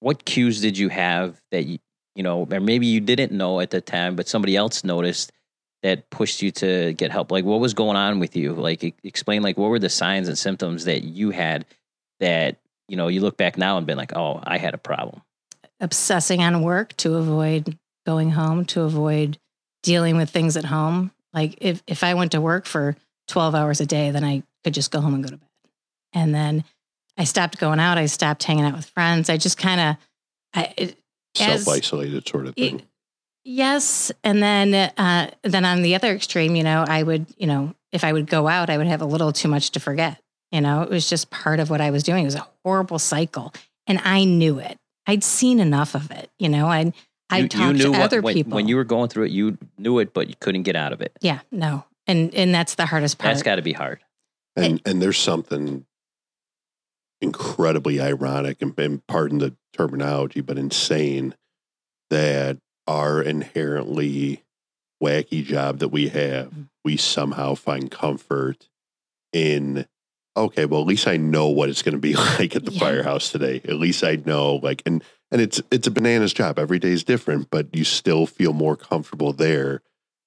what 0.00 0.24
cues 0.24 0.60
did 0.60 0.78
you 0.78 0.88
have 0.88 1.40
that 1.50 1.64
you 1.64 1.78
you 2.20 2.22
know, 2.22 2.46
or 2.50 2.60
maybe 2.60 2.86
you 2.86 3.00
didn't 3.00 3.32
know 3.32 3.60
at 3.60 3.70
the 3.70 3.80
time, 3.80 4.14
but 4.14 4.28
somebody 4.28 4.54
else 4.54 4.84
noticed 4.84 5.32
that 5.82 6.10
pushed 6.10 6.42
you 6.42 6.50
to 6.50 6.92
get 6.92 7.10
help? 7.10 7.32
Like, 7.32 7.46
what 7.46 7.60
was 7.60 7.72
going 7.72 7.96
on 7.96 8.20
with 8.20 8.36
you? 8.36 8.52
Like, 8.52 8.94
explain 9.02 9.40
like 9.40 9.56
what 9.56 9.70
were 9.70 9.78
the 9.78 9.88
signs 9.88 10.28
and 10.28 10.36
symptoms 10.36 10.84
that 10.84 11.02
you 11.02 11.30
had 11.30 11.64
that 12.18 12.58
you 12.88 12.98
know 12.98 13.08
you 13.08 13.22
look 13.22 13.38
back 13.38 13.56
now 13.56 13.78
and 13.78 13.86
been 13.86 13.96
like, 13.96 14.14
oh, 14.14 14.38
I 14.44 14.58
had 14.58 14.74
a 14.74 14.78
problem. 14.78 15.22
obsessing 15.80 16.42
on 16.42 16.60
work 16.60 16.94
to 16.98 17.14
avoid 17.14 17.78
going 18.04 18.32
home, 18.32 18.66
to 18.66 18.82
avoid 18.82 19.38
dealing 19.82 20.18
with 20.18 20.28
things 20.28 20.58
at 20.58 20.66
home. 20.66 21.10
Like 21.32 21.56
if 21.62 21.82
if 21.86 22.04
I 22.04 22.12
went 22.12 22.32
to 22.32 22.40
work 22.42 22.66
for 22.66 22.96
12 23.28 23.54
hours 23.54 23.80
a 23.80 23.86
day, 23.86 24.10
then 24.10 24.24
I 24.24 24.42
could 24.62 24.74
just 24.74 24.90
go 24.90 25.00
home 25.00 25.14
and 25.14 25.24
go 25.24 25.30
to 25.30 25.38
bed. 25.38 25.48
And 26.12 26.34
then 26.34 26.64
I 27.16 27.24
stopped 27.24 27.58
going 27.58 27.80
out. 27.80 27.96
I 27.96 28.04
stopped 28.04 28.44
hanging 28.44 28.66
out 28.66 28.76
with 28.76 28.90
friends. 28.90 29.30
I 29.30 29.38
just 29.38 29.56
kind 29.56 29.80
of 29.80 29.96
I 30.52 30.74
it, 30.76 30.99
self 31.34 31.68
isolated 31.68 32.28
sort 32.28 32.46
of 32.46 32.54
thing. 32.54 32.80
it, 32.80 32.86
yes, 33.44 34.12
and 34.24 34.42
then 34.42 34.74
uh, 34.96 35.30
then 35.42 35.64
on 35.64 35.82
the 35.82 35.94
other 35.94 36.12
extreme, 36.14 36.56
you 36.56 36.62
know, 36.64 36.84
I 36.86 37.02
would, 37.02 37.26
you 37.38 37.46
know, 37.46 37.74
if 37.92 38.04
I 38.04 38.12
would 38.12 38.26
go 38.26 38.48
out, 38.48 38.70
I 38.70 38.78
would 38.78 38.86
have 38.86 39.02
a 39.02 39.06
little 39.06 39.32
too 39.32 39.48
much 39.48 39.70
to 39.72 39.80
forget. 39.80 40.20
You 40.52 40.60
know, 40.60 40.82
it 40.82 40.90
was 40.90 41.08
just 41.08 41.30
part 41.30 41.60
of 41.60 41.70
what 41.70 41.80
I 41.80 41.90
was 41.90 42.02
doing. 42.02 42.22
It 42.22 42.26
was 42.26 42.34
a 42.34 42.46
horrible 42.64 42.98
cycle, 42.98 43.54
and 43.86 44.00
I 44.04 44.24
knew 44.24 44.58
it. 44.58 44.76
I'd 45.06 45.24
seen 45.24 45.60
enough 45.60 45.94
of 45.94 46.10
it. 46.10 46.30
You 46.38 46.48
know, 46.48 46.66
I 46.66 46.92
I 47.30 47.38
you, 47.40 47.48
talked 47.48 47.78
to 47.80 47.90
what- 47.90 48.00
other 48.00 48.20
when, 48.20 48.34
people. 48.34 48.54
when 48.54 48.68
you 48.68 48.76
were 48.76 48.84
going 48.84 49.08
through 49.08 49.24
it. 49.26 49.30
You 49.30 49.58
knew 49.78 49.98
it, 50.00 50.12
but 50.12 50.28
you 50.28 50.34
couldn't 50.40 50.62
get 50.64 50.76
out 50.76 50.92
of 50.92 51.00
it. 51.00 51.12
yeah, 51.20 51.40
no, 51.52 51.84
and 52.06 52.34
and 52.34 52.52
that's 52.54 52.74
the 52.74 52.86
hardest 52.86 53.18
part. 53.18 53.32
That's 53.32 53.42
got 53.42 53.56
to 53.56 53.62
be 53.62 53.72
hard. 53.72 54.00
And 54.56 54.82
and 54.84 55.00
there's 55.00 55.18
something 55.18 55.86
incredibly 57.20 58.00
ironic 58.00 58.62
and, 58.62 58.78
and 58.78 59.06
pardon 59.06 59.38
the 59.38 59.54
terminology, 59.72 60.40
but 60.40 60.58
insane 60.58 61.34
that 62.10 62.58
our 62.86 63.22
inherently 63.22 64.42
wacky 65.02 65.44
job 65.44 65.78
that 65.78 65.88
we 65.88 66.08
have, 66.08 66.48
Mhm. 66.50 66.68
we 66.84 66.96
somehow 66.96 67.54
find 67.54 67.90
comfort 67.90 68.68
in 69.32 69.86
okay, 70.36 70.64
well 70.64 70.80
at 70.80 70.86
least 70.86 71.06
I 71.06 71.16
know 71.16 71.48
what 71.48 71.68
it's 71.68 71.82
gonna 71.82 71.98
be 71.98 72.14
like 72.38 72.56
at 72.56 72.64
the 72.64 72.72
Yeah. 72.72 72.78
firehouse 72.80 73.30
today. 73.30 73.60
At 73.64 73.76
least 73.76 74.02
I 74.02 74.16
know 74.24 74.56
like 74.56 74.82
and 74.86 75.04
and 75.30 75.40
it's 75.40 75.60
it's 75.70 75.86
a 75.86 75.90
bananas 75.90 76.32
job. 76.32 76.58
Every 76.58 76.78
day 76.78 76.90
is 76.90 77.04
different, 77.04 77.50
but 77.50 77.74
you 77.74 77.84
still 77.84 78.26
feel 78.26 78.52
more 78.52 78.76
comfortable 78.76 79.32
there 79.32 79.82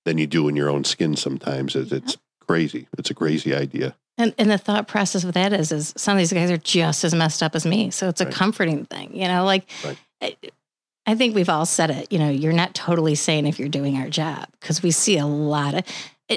than 0.06 0.18
you 0.18 0.28
do 0.28 0.48
in 0.48 0.56
your 0.56 0.70
own 0.70 0.84
skin 0.84 1.16
sometimes. 1.16 1.76
It's, 1.76 1.92
it's 1.92 2.18
crazy. 2.46 2.88
It's 2.98 3.10
a 3.10 3.14
crazy 3.16 3.54
idea. 3.56 3.96
And 4.18 4.34
and 4.38 4.50
the 4.52 4.58
thought 4.58 4.88
process 4.88 5.24
of 5.24 5.34
that 5.34 5.54
is 5.54 5.72
is 5.72 5.94
some 5.98 6.14
of 6.14 6.20
these 6.20 6.34
guys 6.34 6.52
are 6.52 6.58
just 6.58 7.04
as 7.04 7.16
messed 7.16 7.42
up 7.42 7.56
as 7.56 7.66
me. 7.66 7.90
So 7.90 8.10
it's 8.10 8.22
a 8.22 8.26
Right. 8.26 8.34
comforting 8.34 8.86
thing, 8.86 9.16
you 9.16 9.28
know, 9.28 9.44
like 9.44 9.68
Right. 9.84 9.98
I, 10.22 10.38
I 11.06 11.16
think 11.16 11.36
we've 11.36 11.50
all 11.50 11.66
said 11.66 11.90
it, 11.90 12.12
you 12.12 12.20
know, 12.20 12.30
you're 12.30 12.54
not 12.54 12.74
totally 12.76 13.16
sane 13.16 13.46
if 13.48 13.60
you're 13.60 13.70
doing 13.70 13.98
our 13.98 14.10
job 14.10 14.48
because 14.62 14.84
we 14.84 14.92
see 14.92 15.18
a 15.18 15.26
lot 15.26 15.74
of 15.74 15.84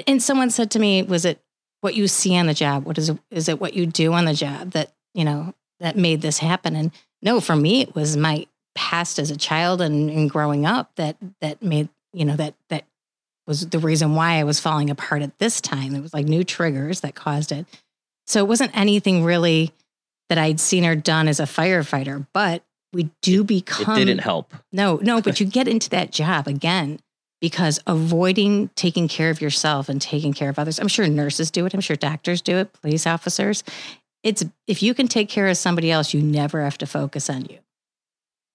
and 0.07 0.21
someone 0.21 0.49
said 0.49 0.71
to 0.71 0.79
me, 0.79 1.03
was 1.03 1.23
it 1.23 1.39
what 1.81 1.95
you 1.95 2.07
see 2.07 2.35
on 2.37 2.47
the 2.47 2.53
job? 2.53 2.85
What 2.85 2.97
is 2.97 3.09
it 3.09 3.17
is 3.29 3.47
it 3.47 3.61
what 3.61 3.75
you 3.75 3.85
do 3.85 4.11
on 4.13 4.25
the 4.25 4.33
job 4.33 4.71
that, 4.71 4.91
you 5.13 5.23
know, 5.23 5.53
that 5.79 5.95
made 5.95 6.21
this 6.21 6.39
happen? 6.39 6.75
And 6.75 6.91
no, 7.21 7.39
for 7.39 7.55
me 7.55 7.81
it 7.81 7.93
was 7.95 8.17
my 8.17 8.47
past 8.73 9.19
as 9.19 9.29
a 9.29 9.37
child 9.37 9.81
and, 9.81 10.09
and 10.09 10.29
growing 10.29 10.65
up 10.65 10.95
that 10.95 11.15
that 11.41 11.61
made, 11.61 11.89
you 12.11 12.25
know, 12.25 12.35
that 12.35 12.55
that 12.69 12.85
was 13.47 13.67
the 13.67 13.79
reason 13.79 14.13
why 14.15 14.33
I 14.39 14.43
was 14.43 14.59
falling 14.59 14.89
apart 14.89 15.21
at 15.21 15.37
this 15.39 15.61
time. 15.61 15.95
It 15.95 16.01
was 16.01 16.13
like 16.13 16.25
new 16.25 16.43
triggers 16.43 17.01
that 17.01 17.15
caused 17.15 17.51
it. 17.51 17.65
So 18.25 18.39
it 18.39 18.47
wasn't 18.47 18.77
anything 18.77 19.23
really 19.23 19.71
that 20.29 20.37
I'd 20.37 20.59
seen 20.59 20.85
or 20.85 20.95
done 20.95 21.27
as 21.27 21.39
a 21.39 21.43
firefighter, 21.43 22.27
but 22.33 22.63
we 22.93 23.09
do 23.21 23.43
become. 23.43 23.95
It 23.97 24.05
didn't 24.05 24.19
help. 24.21 24.53
no, 24.71 24.97
no, 24.97 25.21
but 25.21 25.39
you 25.39 25.45
get 25.45 25.67
into 25.67 25.89
that 25.91 26.11
job 26.11 26.47
again 26.47 26.99
because 27.39 27.79
avoiding 27.87 28.69
taking 28.75 29.07
care 29.07 29.29
of 29.29 29.41
yourself 29.41 29.89
and 29.89 30.01
taking 30.01 30.33
care 30.33 30.49
of 30.49 30.57
others. 30.59 30.79
I'm 30.79 30.87
sure 30.87 31.07
nurses 31.07 31.51
do 31.51 31.65
it. 31.65 31.73
I'm 31.73 31.81
sure 31.81 31.95
doctors 31.95 32.41
do 32.41 32.57
it, 32.57 32.73
police 32.81 33.07
officers. 33.07 33.63
It's 34.23 34.43
if 34.65 34.81
you 34.83 34.93
can 34.93 35.07
take 35.07 35.29
care 35.29 35.47
of 35.47 35.55
somebody 35.55 35.91
else, 35.91 36.13
you 36.13 36.21
never 36.21 36.63
have 36.63 36.77
to 36.79 36.85
focus 36.87 37.29
on 37.29 37.45
you. 37.45 37.59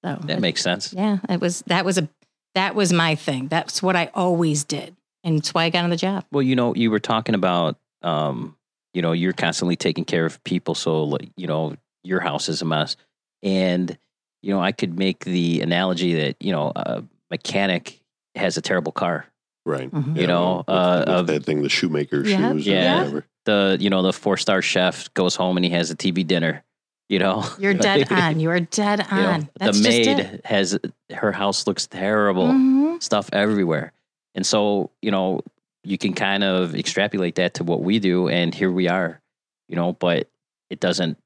So 0.05 0.19
That 0.25 0.41
makes 0.41 0.61
sense. 0.63 0.93
yeah, 0.93 1.19
it 1.29 1.41
was 1.41 1.63
that 1.69 1.85
was 1.85 1.97
a 1.97 2.09
that 2.55 2.75
was 2.75 2.93
my 2.93 3.15
thing. 3.15 3.49
That's 3.49 3.83
what 3.83 3.97
I 3.97 4.11
always 4.15 4.65
did. 4.65 4.97
And 5.25 5.39
it's 5.39 5.55
why 5.55 5.65
I 5.65 5.71
got 5.71 5.85
on 5.85 5.91
the 5.91 5.97
job. 5.97 6.25
Well, 6.33 6.43
you 6.43 6.57
know, 6.57 6.75
you 6.75 6.91
were 6.91 6.99
talking 6.99 7.35
about, 7.35 7.77
um, 8.03 8.57
you 8.95 9.03
know, 9.03 9.13
you're 9.13 9.33
constantly 9.33 9.77
taking 9.77 10.05
care 10.05 10.27
of 10.27 10.43
people. 10.45 10.75
So, 10.75 11.05
like, 11.05 11.31
you 11.37 11.47
know, 11.47 11.77
your 12.05 12.21
house 12.21 12.49
is 12.49 12.61
a 12.61 12.65
mess. 12.65 12.97
And, 13.43 13.97
you 14.43 14.53
know, 14.53 14.61
I 14.61 14.73
could 14.73 14.99
make 14.99 15.25
the 15.25 15.61
analogy 15.61 16.15
that, 16.15 16.37
you 16.41 16.53
know, 16.53 16.73
a 16.75 17.05
mechanic 17.31 18.01
has 18.35 18.57
a 18.57 18.61
terrible 18.63 18.93
car. 18.93 19.27
Right. 19.65 19.91
Mhm. 19.91 20.19
You 20.21 20.27
know, 20.27 20.59
with- 20.67 20.69
uh, 20.69 21.05
with 21.19 21.27
that 21.29 21.45
thing, 21.45 21.63
the 21.63 21.69
shoemaker 21.69 22.27
Yeah. 22.27 22.53
shoes. 22.53 22.67
Yeah. 22.67 22.95
Or 22.95 22.99
whatever. 22.99 23.27
The, 23.45 23.77
you 23.81 23.91
know, 23.91 24.03
the 24.03 24.13
four 24.13 24.37
star 24.37 24.61
chef 24.63 25.13
goes 25.15 25.37
home 25.37 25.57
and 25.57 25.65
he 25.65 25.71
has 25.71 25.91
a 25.91 25.97
TV 25.97 26.25
dinner, 26.25 26.65
you 27.13 27.19
know. 27.19 27.45
You're 27.59 27.75
dead 27.75 28.11
on. 28.11 28.41
You 28.41 28.49
are 28.51 28.61
dead 28.61 29.07
You 29.11 29.17
know, 29.19 29.29
on. 29.29 29.49
That's 29.59 29.79
the 29.83 29.89
maid 29.89 30.41
has 30.47 30.79
her 31.13 31.31
house 31.31 31.67
looks 31.67 31.87
terrible. 31.87 32.49
Mhm. 32.49 33.03
stuff 33.03 33.29
everywhere. 33.35 33.93
And 34.35 34.47
so, 34.47 34.91
you 35.03 35.11
know, 35.11 35.43
you 35.85 35.99
can 35.99 36.15
kind 36.15 36.43
of 36.43 36.75
extrapolate 36.75 37.35
that 37.35 37.55
to 37.55 37.65
what 37.65 37.83
we 37.83 37.99
do. 37.99 38.29
And 38.29 38.55
here 38.55 38.71
we 38.71 38.89
are, 38.89 39.21
you 39.69 39.77
know, 39.77 39.93
but 39.93 40.31
it 40.71 40.81
doesn't, 40.81 41.19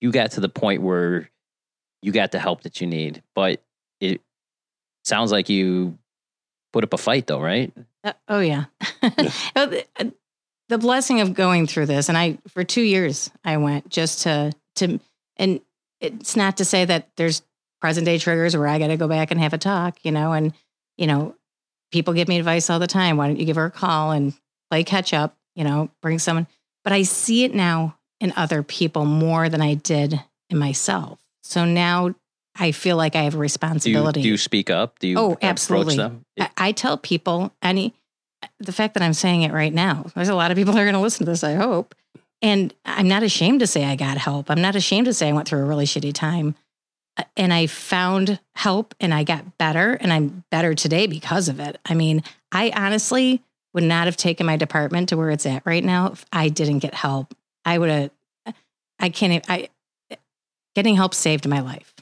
you 0.00 0.10
got 0.10 0.32
to 0.32 0.40
the 0.40 0.48
point 0.48 0.82
where 0.82 1.30
you 2.02 2.10
got 2.10 2.32
the 2.32 2.40
help 2.40 2.62
that 2.62 2.80
you 2.80 2.88
need. 2.88 3.22
But 3.34 3.62
it 4.00 4.20
sounds 5.04 5.30
like 5.30 5.48
you 5.48 5.98
put 6.72 6.82
up 6.82 6.94
a 6.94 6.98
fight 6.98 7.28
though, 7.28 7.40
right? 7.40 7.72
Uh, 8.02 8.12
oh 8.28 8.40
yeah. 8.40 8.64
Uh, 9.54 9.68
the 10.68 10.78
blessing 10.78 11.20
of 11.20 11.32
going 11.32 11.68
through 11.68 11.86
this, 11.86 12.08
and 12.08 12.18
I 12.18 12.38
for 12.48 12.64
two 12.64 12.82
years 12.82 13.30
I 13.44 13.56
went 13.56 13.88
just 13.88 14.22
to 14.22 14.52
to, 14.76 15.00
and 15.36 15.60
it's 16.00 16.36
not 16.36 16.58
to 16.58 16.64
say 16.64 16.84
that 16.84 17.08
there's 17.16 17.42
present 17.80 18.04
day 18.06 18.18
triggers 18.18 18.56
where 18.56 18.66
I 18.66 18.78
got 18.78 18.88
to 18.88 18.96
go 18.96 19.08
back 19.08 19.30
and 19.30 19.40
have 19.40 19.52
a 19.52 19.58
talk, 19.58 19.98
you 20.02 20.12
know, 20.12 20.32
and 20.32 20.52
you 20.96 21.06
know, 21.06 21.34
people 21.92 22.14
give 22.14 22.28
me 22.28 22.38
advice 22.38 22.70
all 22.70 22.78
the 22.78 22.86
time. 22.86 23.16
Why 23.16 23.26
don't 23.26 23.38
you 23.38 23.44
give 23.44 23.56
her 23.56 23.66
a 23.66 23.70
call 23.70 24.12
and 24.12 24.32
play 24.70 24.82
catch 24.84 25.12
up? 25.12 25.36
You 25.54 25.64
know, 25.64 25.90
bring 26.02 26.18
someone. 26.18 26.46
But 26.84 26.92
I 26.92 27.02
see 27.02 27.44
it 27.44 27.54
now 27.54 27.96
in 28.20 28.32
other 28.36 28.62
people 28.62 29.04
more 29.04 29.48
than 29.48 29.60
I 29.60 29.74
did 29.74 30.20
in 30.50 30.58
myself. 30.58 31.18
So 31.42 31.64
now 31.64 32.14
I 32.58 32.72
feel 32.72 32.96
like 32.96 33.14
I 33.14 33.22
have 33.22 33.34
a 33.34 33.36
Do 33.36 33.38
you, 33.38 33.42
responsibility. 33.42 34.22
do 34.22 34.28
you 34.28 34.36
speak 34.38 34.70
up? 34.70 34.98
Do 34.98 35.08
you 35.08 35.18
Oh, 35.18 35.24
approach 35.32 35.44
absolutely. 35.44 35.96
them? 35.96 36.24
I, 36.40 36.50
I 36.56 36.72
tell 36.72 36.96
people 36.96 37.52
any 37.62 37.94
the 38.58 38.72
fact 38.72 38.94
that 38.94 39.02
I'm 39.02 39.12
saying 39.12 39.42
it 39.42 39.52
right 39.52 39.72
now. 39.72 40.06
There's 40.14 40.28
a 40.28 40.34
lot 40.34 40.50
of 40.50 40.56
people 40.56 40.72
that 40.74 40.80
are 40.80 40.84
going 40.84 40.94
to 40.94 41.00
listen 41.00 41.24
to 41.26 41.32
this. 41.32 41.44
I 41.44 41.54
hope, 41.54 41.94
and 42.42 42.72
I'm 42.84 43.08
not 43.08 43.22
ashamed 43.22 43.60
to 43.60 43.66
say 43.66 43.84
I 43.84 43.96
got 43.96 44.18
help. 44.18 44.50
I'm 44.50 44.60
not 44.60 44.76
ashamed 44.76 45.06
to 45.06 45.14
say 45.14 45.28
I 45.28 45.32
went 45.32 45.48
through 45.48 45.60
a 45.60 45.64
really 45.64 45.86
shitty 45.86 46.12
time, 46.12 46.54
Uh, 47.16 47.24
and 47.36 47.52
I 47.52 47.66
found 47.66 48.38
help, 48.54 48.94
and 49.00 49.14
I 49.14 49.24
got 49.24 49.56
better, 49.58 49.94
and 49.94 50.12
I'm 50.12 50.44
better 50.50 50.74
today 50.74 51.06
because 51.06 51.48
of 51.48 51.60
it. 51.60 51.78
I 51.86 51.94
mean, 51.94 52.22
I 52.52 52.70
honestly 52.76 53.42
would 53.72 53.84
not 53.84 54.06
have 54.06 54.16
taken 54.16 54.46
my 54.46 54.56
department 54.56 55.08
to 55.08 55.16
where 55.16 55.30
it's 55.30 55.46
at 55.46 55.64
right 55.64 55.84
now 55.84 56.12
if 56.12 56.26
I 56.32 56.48
didn't 56.50 56.80
get 56.80 56.94
help. 56.94 57.34
I 57.64 57.78
would 57.78 57.90
have. 57.90 58.10
I 58.98 59.08
can't. 59.08 59.44
I, 59.48 59.68
getting 60.74 60.96
help 60.96 61.14
saved 61.14 61.48
my 61.48 61.60
life, 61.60 61.94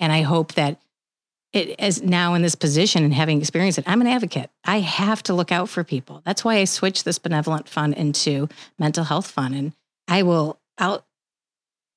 and 0.00 0.12
I 0.12 0.22
hope 0.22 0.54
that 0.54 0.80
it 1.52 1.78
as 1.78 2.02
now 2.02 2.34
in 2.34 2.42
this 2.42 2.54
position 2.54 3.04
and 3.04 3.14
having 3.14 3.38
experienced 3.38 3.78
it, 3.78 3.84
I'm 3.86 4.00
an 4.00 4.06
advocate. 4.06 4.50
I 4.64 4.80
have 4.80 5.22
to 5.24 5.34
look 5.34 5.50
out 5.50 5.68
for 5.68 5.82
people. 5.84 6.22
That's 6.24 6.44
why 6.44 6.56
I 6.56 6.64
switched 6.64 7.04
this 7.04 7.18
benevolent 7.18 7.68
fund 7.68 7.94
into 7.94 8.48
mental 8.78 9.04
health 9.04 9.30
fund. 9.30 9.54
And 9.54 9.72
I 10.06 10.22
will 10.22 10.58
out 10.78 11.04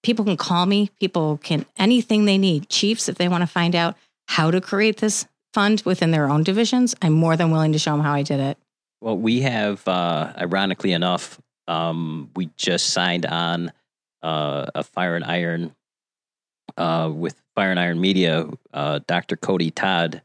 people 0.04 0.26
can 0.26 0.38
call 0.38 0.66
me, 0.66 0.90
people 1.00 1.38
can 1.38 1.66
anything 1.78 2.26
they 2.26 2.38
need. 2.38 2.70
Chiefs, 2.70 3.10
if 3.10 3.18
they 3.18 3.28
want 3.28 3.42
to 3.42 3.48
find 3.48 3.76
out 3.76 3.96
how 4.28 4.52
to 4.52 4.62
create 4.62 4.98
this 4.98 5.28
fund 5.54 5.82
within 5.86 6.12
their 6.12 6.30
own 6.30 6.44
divisions, 6.44 6.96
I'm 7.02 7.14
more 7.14 7.36
than 7.36 7.52
willing 7.52 7.74
to 7.74 7.80
show 7.80 7.92
them 7.92 8.02
how 8.02 8.14
I 8.14 8.24
did 8.24 8.40
it. 8.40 8.58
Well, 9.02 9.18
we 9.18 9.42
have, 9.42 9.86
uh, 9.88 10.34
ironically 10.38 10.94
enough, 10.94 11.42
um, 11.68 12.30
we 12.36 12.50
just 12.56 12.92
signed 12.92 13.26
on 13.26 13.72
uh, 14.22 14.68
a 14.76 14.84
Fire 14.84 15.16
and 15.16 15.26
Iron 15.26 15.76
uh, 16.82 17.10
with 17.10 17.40
Fire 17.54 17.70
and 17.70 17.80
Iron 17.80 18.02
Media, 18.02 18.50
uh, 18.74 19.00
Dr. 19.06 19.36
Cody 19.36 19.70
Todd, 19.70 20.24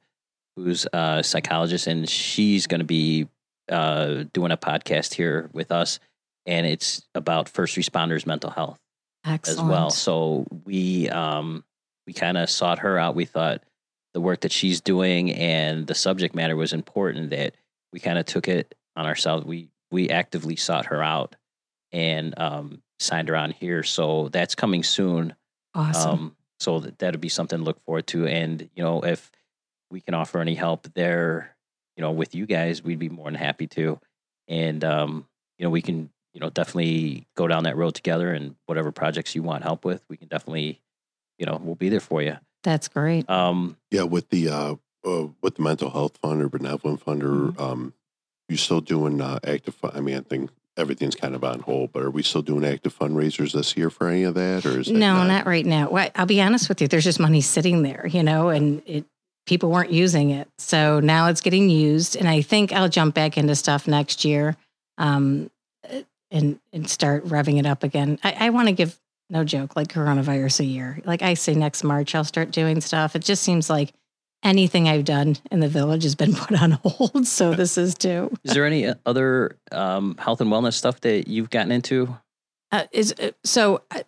who's 0.57 0.87
a 0.93 1.23
psychologist, 1.23 1.87
and 1.87 2.09
she's 2.09 2.67
going 2.67 2.79
to 2.81 2.87
be 2.87 3.29
uh, 3.69 4.25
doing 4.33 4.53
a 4.53 4.57
podcast 4.57 5.13
here 5.13 5.51
with 5.53 5.71
us, 5.71 6.01
and 6.47 6.67
it's 6.67 7.07
about 7.15 7.51
first 7.51 7.77
responders' 7.77 8.27
mental 8.27 8.51
health 8.51 8.79
Excellent. 9.25 9.61
as 9.61 9.65
well. 9.71 9.91
So 9.91 10.47
we 10.65 11.11
um, 11.11 11.63
we 12.07 12.15
kind 12.15 12.39
of 12.39 12.49
sought 12.49 12.79
her 12.79 12.99
out. 12.99 13.15
We 13.15 13.27
thought 13.27 13.63
the 14.15 14.21
work 14.23 14.41
that 14.41 14.53
she's 14.53 14.81
doing 14.81 15.33
and 15.33 15.87
the 15.87 15.95
subject 15.95 16.35
matter 16.35 16.57
was 16.57 16.73
important. 16.73 17.31
That 17.31 17.55
we 17.93 18.01
kind 18.01 18.19
of 18.19 18.25
took 18.25 18.49
it 18.49 18.75
on 18.97 19.05
ourselves. 19.05 19.45
We 19.45 19.69
we 19.91 20.09
actively 20.09 20.57
sought 20.57 20.87
her 20.87 21.03
out 21.03 21.37
and 21.93 22.33
um, 22.39 22.83
signed 22.99 23.29
her 23.29 23.37
on 23.37 23.51
here. 23.51 23.83
So 23.83 24.31
that's 24.31 24.55
coming 24.55 24.83
soon. 24.83 25.35
awesome. 25.75 26.11
Um, 26.11 26.36
so 26.61 26.81
that 26.81 26.99
that'll 26.99 27.21
be 27.21 27.29
something 27.29 27.59
to 27.59 27.65
look 27.65 27.81
forward 27.85 28.07
to. 28.09 28.27
And 28.27 28.69
you 28.75 28.83
know, 28.83 29.03
if 29.05 29.31
we 29.91 30.01
can 30.01 30.15
offer 30.15 30.41
any 30.41 30.55
help 30.55 30.89
there, 30.95 31.55
you 31.97 32.03
know, 32.03 32.11
with 32.11 32.35
you 32.35 32.47
guys, 32.47 32.83
we'd 32.83 32.99
be 32.99 33.09
more 33.09 33.27
than 33.27 33.35
happy 33.35 33.67
to. 33.69 33.99
And 34.49 34.83
um, 34.85 35.27
you 35.59 35.65
know, 35.65 35.71
we 35.71 35.83
can, 35.83 36.11
you 36.33 36.41
know, 36.41 36.51
definitely 36.51 37.27
go 37.37 37.47
down 37.47 37.65
that 37.65 37.77
road 37.77 37.95
together. 37.95 38.33
And 38.33 38.57
whatever 38.67 38.93
projects 38.93 39.35
you 39.35 39.43
want 39.43 39.63
help 39.65 39.85
with, 39.85 40.03
we 40.09 40.17
can 40.17 40.29
definitely, 40.29 40.81
you 41.39 41.47
know, 41.47 41.61
we'll 41.63 41.75
be 41.75 41.89
there 41.89 42.01
for 42.01 42.23
you. 42.23 42.37
That's 42.63 42.89
great. 42.89 43.29
Um, 43.31 43.77
Yeah, 43.91 44.03
with 44.03 44.29
the 44.31 44.49
uh, 44.49 44.75
uh, 45.07 45.29
with 45.43 45.57
the 45.57 45.63
mental 45.63 45.91
health 45.91 46.17
fund 46.19 46.43
or 46.43 46.49
benevolent 46.49 47.01
fund, 47.03 47.23
or 47.23 47.29
Mm-hmm. 47.53 47.63
um, 47.63 47.93
you 48.49 48.57
still 48.57 48.81
doing 48.81 49.21
uh, 49.21 49.39
active? 49.45 49.77
I 49.83 50.01
mean, 50.01 50.17
I 50.17 50.21
think 50.21 50.51
everything's 50.77 51.15
kind 51.15 51.35
of 51.35 51.43
on 51.43 51.61
hold, 51.61 51.93
but 51.93 52.03
are 52.03 52.11
we 52.11 52.23
still 52.23 52.43
doing 52.43 52.65
active 52.65 52.97
fundraisers 52.97 53.53
this 53.53 53.77
year 53.77 53.91
for 53.91 54.09
any 54.09 54.25
of 54.25 54.35
that, 54.35 54.67
or 54.67 54.81
is 54.81 54.91
No, 54.91 55.25
not 55.25 55.47
right 55.47 55.65
now. 55.65 55.89
Well, 55.89 56.11
I'll 56.15 56.27
be 56.27 56.41
honest 56.41 56.69
with 56.69 56.81
you. 56.81 56.89
There's 56.89 57.05
just 57.05 57.21
money 57.21 57.41
sitting 57.41 57.83
there, 57.83 58.07
you 58.07 58.23
know, 58.23 58.49
and 58.49 58.83
it 58.87 59.05
people 59.47 59.71
weren't 59.71 59.93
using 59.93 60.31
it. 60.31 60.49
So 60.59 61.01
now 61.01 61.29
it's 61.29 61.41
getting 61.41 61.71
used, 61.71 62.17
and 62.17 62.29
I 62.29 62.43
think 62.43 62.73
I'll 62.73 62.89
jump 62.89 63.15
back 63.15 63.39
into 63.39 63.55
stuff 63.55 63.87
next 63.87 64.25
year, 64.25 64.57
um, 64.99 65.51
and 66.31 66.59
and 66.73 66.91
start 66.91 67.25
revving 67.25 67.59
it 67.59 67.67
up 67.67 67.83
again. 67.83 68.19
I, 68.23 68.47
I 68.47 68.51
want 68.51 68.69
to 68.69 68.73
give 68.73 68.99
no 69.31 69.45
joke 69.45 69.77
like 69.77 69.89
coronavirus 69.89 70.61
a 70.61 70.65
year. 70.65 71.01
Like 71.05 71.23
I 71.23 71.35
say, 71.35 71.55
next 71.55 71.85
March 71.85 72.15
I'll 72.15 72.25
start 72.25 72.51
doing 72.51 72.81
stuff. 72.81 73.17
It 73.17 73.25
just 73.25 73.43
seems 73.43 73.71
like 73.71 73.93
anything 74.43 74.89
I've 74.89 75.05
done 75.05 75.37
in 75.51 75.61
the 75.61 75.69
village 75.69 76.03
has 76.05 76.15
been 76.15 76.35
put 76.35 76.61
on 76.61 76.73
hold. 76.73 77.27
So 77.27 77.55
this 77.55 77.79
is 77.79 77.95
too. 77.95 78.33
is 78.45 78.55
there 78.55 78.67
any 78.67 78.93
other 79.05 79.57
um, 79.73 80.17
health 80.19 80.41
and 80.41 80.51
wellness 80.51 80.75
stuff 80.75 81.01
that 81.03 81.29
you've 81.29 81.51
gotten 81.51 81.73
into? 81.73 82.17
Uh, 82.73 82.85
is 82.93 83.15
uh, 83.21 83.31
so. 83.45 83.83
uh, 83.91 84.03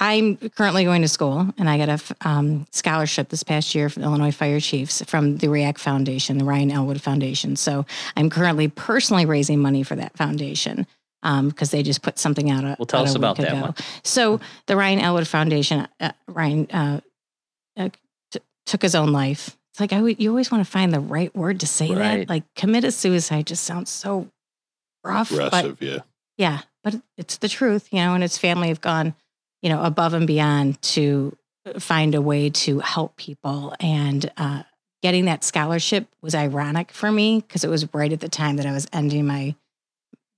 I'm 0.00 0.36
currently 0.36 0.82
going 0.82 1.02
to 1.02 1.08
school, 1.08 1.46
and 1.56 1.70
I 1.70 1.78
got 1.78 1.88
a 1.88 2.28
um, 2.28 2.66
scholarship 2.72 3.28
this 3.28 3.44
past 3.44 3.76
year 3.76 3.88
from 3.88 4.02
Illinois 4.02 4.32
Fire 4.32 4.58
Chiefs 4.58 5.02
from 5.06 5.36
the 5.36 5.46
React 5.46 5.78
Foundation, 5.78 6.36
the 6.36 6.44
Ryan 6.44 6.72
Elwood 6.72 7.00
Foundation. 7.00 7.54
So 7.54 7.86
I'm 8.16 8.28
currently 8.28 8.66
personally 8.66 9.24
raising 9.24 9.60
money 9.60 9.84
for 9.84 9.94
that 9.94 10.16
foundation 10.16 10.88
because 11.22 11.70
they 11.70 11.82
just 11.82 12.02
put 12.02 12.18
something 12.18 12.50
out. 12.50 12.64
A, 12.64 12.76
Well, 12.78 12.86
tell 12.86 13.04
us 13.04 13.14
about 13.14 13.38
week 13.38 13.48
that 13.48 13.60
one. 13.60 13.74
So 14.02 14.40
the 14.66 14.76
Ryan 14.76 14.98
Elwood 14.98 15.28
Foundation, 15.28 15.86
uh, 16.00 16.12
Ryan 16.26 16.66
uh, 16.70 17.00
uh, 17.76 17.88
t- 18.32 18.40
took 18.66 18.82
his 18.82 18.94
own 18.94 19.12
life. 19.12 19.56
It's 19.74 19.80
like 19.80 19.92
I, 19.92 20.00
would- 20.02 20.20
you 20.22 20.30
always 20.30 20.52
want 20.52 20.64
to 20.64 20.70
find 20.70 20.94
the 20.94 21.00
right 21.00 21.34
word 21.34 21.58
to 21.60 21.66
say 21.66 21.88
Right. 21.92 22.18
that. 22.20 22.28
Like 22.28 22.44
commit 22.54 22.84
a 22.84 22.92
suicide 22.92 23.48
just 23.48 23.64
sounds 23.64 23.90
so 23.90 24.28
rough, 25.02 25.30
but 25.30 25.46
aggressive? 25.46 25.82
yeah, 25.82 25.98
yeah, 26.38 26.60
but 26.84 26.94
it's 27.18 27.38
the 27.38 27.48
truth, 27.48 27.88
you 27.92 27.98
know, 27.98 28.14
and 28.14 28.22
his 28.22 28.38
family 28.38 28.68
have 28.68 28.80
gone, 28.80 29.14
you 29.62 29.68
know, 29.68 29.82
above 29.82 30.14
and 30.14 30.28
beyond 30.28 30.80
to 30.82 31.36
find 31.80 32.14
a 32.14 32.22
way 32.22 32.50
to 32.50 32.78
help 32.78 33.16
people. 33.16 33.74
And 33.80 34.30
uh, 34.36 34.62
getting 35.02 35.24
that 35.24 35.42
scholarship 35.42 36.06
was 36.22 36.36
ironic 36.36 36.92
for 36.92 37.10
me 37.10 37.40
because 37.40 37.64
it 37.64 37.68
was 37.70 37.92
right 37.92 38.12
at 38.12 38.20
the 38.20 38.28
time 38.28 38.54
that 38.58 38.66
I 38.66 38.72
was 38.72 38.86
ending 38.92 39.26
my 39.26 39.56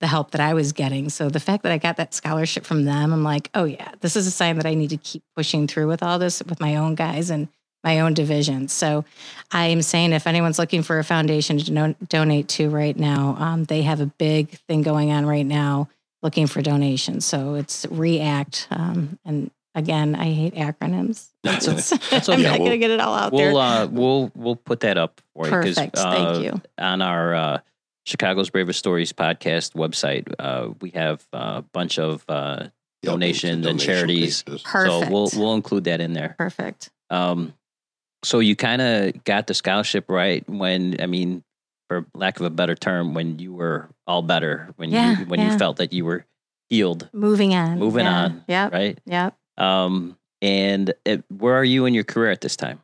the 0.01 0.07
help 0.07 0.31
that 0.31 0.41
I 0.41 0.55
was 0.55 0.73
getting. 0.73 1.09
So 1.11 1.29
the 1.29 1.41
fact 1.41 1.63
that 1.63 1.73
I 1.73 1.79
got 1.79 1.97
that 1.99 2.13
scholarship 2.15 2.65
from 2.67 2.85
them, 2.85 3.13
I'm 3.13 3.23
like, 3.23 3.51
oh 3.55 3.65
yeah, 3.65 3.93
this 4.01 4.17
is 4.17 4.27
a 4.27 4.31
sign 4.31 4.57
that 4.57 4.67
I 4.67 4.73
need 4.75 4.91
to 4.91 4.97
keep 4.99 5.23
pushing 5.35 5.67
through 5.67 5.89
with 5.89 6.03
all 6.03 6.19
this 6.19 6.43
with 6.43 6.59
my 6.61 6.77
own 6.77 6.95
guys 6.95 7.29
and 7.31 7.49
my 7.85 8.01
own 8.01 8.15
division. 8.15 8.69
So 8.69 9.05
I 9.53 9.67
am 9.67 9.83
saying 9.83 10.13
if 10.13 10.27
anyone's 10.27 10.59
looking 10.59 10.83
for 10.83 10.99
a 10.99 11.05
foundation 11.05 11.59
to 11.59 11.73
no- 11.73 11.95
donate 12.09 12.49
to 12.49 12.69
right 12.69 12.97
now, 12.97 13.37
um, 13.39 13.65
they 13.65 13.83
have 13.83 14.01
a 14.01 14.07
big 14.07 14.51
thing 14.69 14.83
going 14.83 15.13
on 15.13 15.25
right 15.27 15.47
now 15.47 15.89
looking 16.23 16.47
for 16.47 16.63
donations. 16.63 17.25
So 17.25 17.55
it's 17.55 17.87
React. 17.91 18.69
Um, 18.71 19.19
and 19.25 19.51
again, 19.75 20.15
I 20.17 20.33
hate 20.33 20.55
acronyms. 20.55 21.29
That's 21.45 21.69
It's- 21.69 21.91
that's 22.11 22.29
I'm 22.29 22.41
okay. 22.41 22.43
not 22.43 22.53
Yeah, 22.53 22.59
going 22.59 22.71
to 22.73 22.79
get 22.79 22.91
it 22.91 22.99
all 23.01 23.15
out 23.15 23.33
We'll 23.33 23.55
there. 23.55 23.63
uh, 23.63 23.87
we'll 23.87 24.33
we'll 24.35 24.57
put 24.57 24.81
that 24.81 24.99
up 24.99 25.21
for 25.35 25.45
you. 25.47 25.53
'cause, 25.53 25.75
Perfect. 25.77 25.97
uh, 25.99 26.33
Thank 26.33 26.45
you. 26.45 26.61
on 26.79 27.01
our 27.03 27.35
uh, 27.35 27.59
Chicago's 28.05 28.51
Bravest 28.51 28.81
Stories 28.81 29.13
podcast 29.13 29.75
website, 29.75 30.33
uh, 30.41 30.71
we 30.81 30.91
have 30.91 31.25
a 31.33 31.63
bunch 31.73 32.01
of 32.01 32.25
uh, 32.29 32.67
donations 33.05 33.65
links 33.65 33.71
and 33.71 33.79
to 33.81 33.87
charities. 33.87 34.43
pages. 34.43 34.63
Perfect. 34.63 35.05
So 35.07 35.13
we'll 35.13 35.31
we'll 35.37 35.55
include 35.55 35.85
that 35.85 36.01
in 36.01 36.15
there. 36.15 36.35
Perfect. 36.37 36.91
Um, 37.11 37.53
so 38.23 38.39
you 38.41 38.57
kind 38.57 38.83
of 38.83 39.25
got 39.25 39.47
the 39.47 39.55
scholarship 39.55 40.09
right 40.09 40.49
when 40.49 40.97
I 41.01 41.07
mean, 41.07 41.43
for 41.89 42.05
lack 42.15 42.41
of 42.41 42.47
a 42.47 42.51
better 42.51 42.75
term, 42.75 43.15
when 43.15 43.39
you 43.39 43.53
were 43.55 43.89
all 44.07 44.23
better, 44.23 44.73
when 44.77 44.91
Yeah, 44.91 45.19
you 45.21 45.25
when 45.27 45.41
yeah. 45.41 45.53
you 45.53 45.59
felt 45.59 45.77
that 45.77 45.93
you 45.93 46.05
were 46.05 46.25
healed, 46.69 47.09
Moving 47.13 47.55
on. 47.55 47.79
Moving 47.79 48.07
Yeah. 48.07 48.25
on, 48.25 48.45
yeah, 48.49 48.69
right? 48.73 48.99
Yep. 49.07 49.37
Um, 49.59 50.19
and 50.43 50.93
it, 51.05 51.25
where 51.29 51.55
are 51.55 51.65
you 51.65 51.87
in 51.87 51.95
your 51.95 52.05
career 52.05 52.31
at 52.31 52.41
this 52.41 52.57
time? 52.57 52.81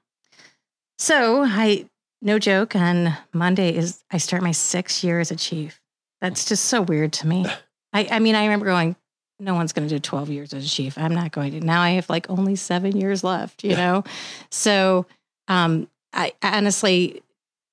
So 0.99 1.43
I, 1.45 1.89
no 2.21 2.39
joke, 2.39 2.77
on 2.77 3.17
Monday 3.33 3.75
is 3.75 4.05
I 4.11 4.19
start 4.19 4.43
my 4.43 4.53
sixth 4.53 5.03
year 5.03 5.21
as 5.21 5.31
a 5.31 5.37
chief. 5.37 5.81
That's 6.21 6.45
just 6.45 6.67
so 6.67 6.81
weird 6.83 7.13
to 7.15 7.27
me. 7.27 7.45
I, 7.93 8.07
I 8.11 8.19
mean, 8.21 8.35
I 8.35 8.45
remember 8.45 8.67
going, 8.67 8.97
no 9.41 9.55
one's 9.55 9.73
going 9.73 9.89
to 9.89 9.95
do 9.95 9.99
12 9.99 10.31
years 10.31 10.55
as 10.55 10.65
a 10.65 10.69
chief. 10.69 10.97
I'm 10.97 11.15
not 11.15 11.33
going 11.33 11.51
to. 11.53 11.61
Now 11.61 11.83
I 11.83 11.91
have 11.91 12.09
like 12.09 12.31
only 12.31 12.55
seven 12.57 12.97
years 12.97 13.25
left, 13.25 13.65
you 13.65 13.75
know? 13.77 14.05
So 14.51 15.07
um, 15.49 15.89
I 16.13 16.33
honestly, 16.43 17.23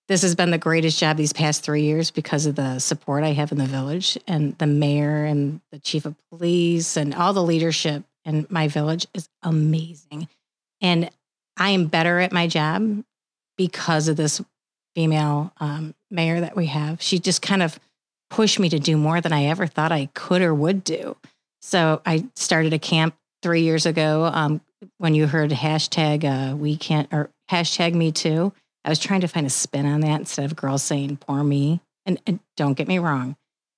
this 0.08 0.22
has 0.22 0.36
been 0.36 0.52
the 0.52 0.58
greatest 0.58 1.00
job 1.00 1.18
these 1.18 1.34
past 1.34 1.64
three 1.64 1.84
years 1.84 2.12
because 2.12 2.46
of 2.46 2.56
the 2.56 2.80
support 2.80 3.24
I 3.24 3.34
have 3.34 3.52
in 3.52 3.58
the 3.58 3.66
village 3.66 4.18
and 4.28 4.58
the 4.58 4.68
mayor 4.68 5.26
and 5.26 5.62
the 5.72 5.80
chief 5.80 6.06
of 6.06 6.16
police 6.30 6.98
and 6.98 7.14
all 7.14 7.34
the 7.34 7.44
leadership 7.44 8.04
in 8.26 8.48
my 8.50 8.68
village 8.68 9.08
is 9.14 9.30
amazing. 9.44 10.28
And 10.82 11.10
I 11.58 11.72
am 11.72 11.88
better 11.88 12.20
at 12.20 12.32
my 12.32 12.48
job 12.48 13.04
because 13.58 14.08
of 14.08 14.16
this 14.16 14.42
female 14.96 15.54
um, 15.58 15.94
mayor 16.10 16.40
that 16.42 16.56
we 16.56 16.68
have. 16.68 17.02
She 17.02 17.20
just 17.20 17.42
kind 17.42 17.62
of 17.62 17.80
pushed 18.30 18.60
me 18.60 18.70
to 18.70 18.80
do 18.80 18.98
more 18.98 19.22
than 19.22 19.34
I 19.34 19.46
ever 19.46 19.68
thought 19.68 19.92
I 19.92 20.08
could 20.14 20.42
or 20.42 20.54
would 20.54 20.84
do. 20.84 21.18
So 21.62 22.02
I 22.06 22.26
started 22.36 22.74
a 22.74 22.80
camp 22.80 23.16
three 23.42 23.62
years 23.62 23.86
ago. 23.86 24.30
Um, 24.34 24.62
when 24.98 25.14
you 25.14 25.28
heard 25.28 25.52
hashtag 25.52 26.24
uh, 26.24 26.56
we 26.56 26.78
can't 26.78 27.10
or 27.12 27.30
hashtag 27.50 27.94
me 27.94 28.12
too, 28.12 28.54
I 28.84 28.90
was 28.90 29.00
trying 29.00 29.22
to 29.22 29.28
find 29.28 29.46
a 29.46 29.50
spin 29.50 29.86
on 29.86 30.02
that 30.02 30.20
instead 30.20 30.46
of 30.46 30.56
girls 30.56 30.84
saying 30.84 31.18
poor 31.18 31.44
me. 31.44 31.82
And, 32.06 32.20
and 32.26 32.40
don't 32.58 32.74
get 32.74 32.88
me 32.88 32.98
wrong, 32.98 33.36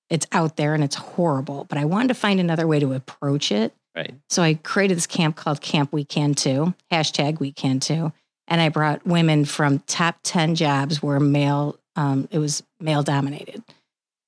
it's 0.08 0.26
out 0.32 0.56
there 0.56 0.74
and 0.74 0.84
it's 0.84 0.94
horrible, 0.94 1.64
but 1.68 1.78
I 1.78 1.84
wanted 1.84 2.08
to 2.08 2.14
find 2.14 2.38
another 2.40 2.66
way 2.66 2.78
to 2.78 2.92
approach 2.92 3.50
it. 3.52 3.74
Right. 3.94 4.14
So 4.30 4.42
I 4.42 4.54
created 4.54 4.96
this 4.96 5.06
camp 5.06 5.36
called 5.36 5.60
Camp 5.60 5.92
We 5.92 6.04
Can 6.04 6.34
Too, 6.34 6.74
hashtag 6.90 7.40
We 7.40 7.52
Can 7.52 7.80
Too. 7.80 8.12
And 8.48 8.60
I 8.60 8.68
brought 8.68 9.06
women 9.06 9.44
from 9.44 9.80
top 9.80 10.16
10 10.22 10.54
jobs 10.54 11.02
where 11.02 11.20
male, 11.20 11.78
um, 11.96 12.28
it 12.30 12.38
was 12.38 12.62
male 12.80 13.02
dominated. 13.02 13.62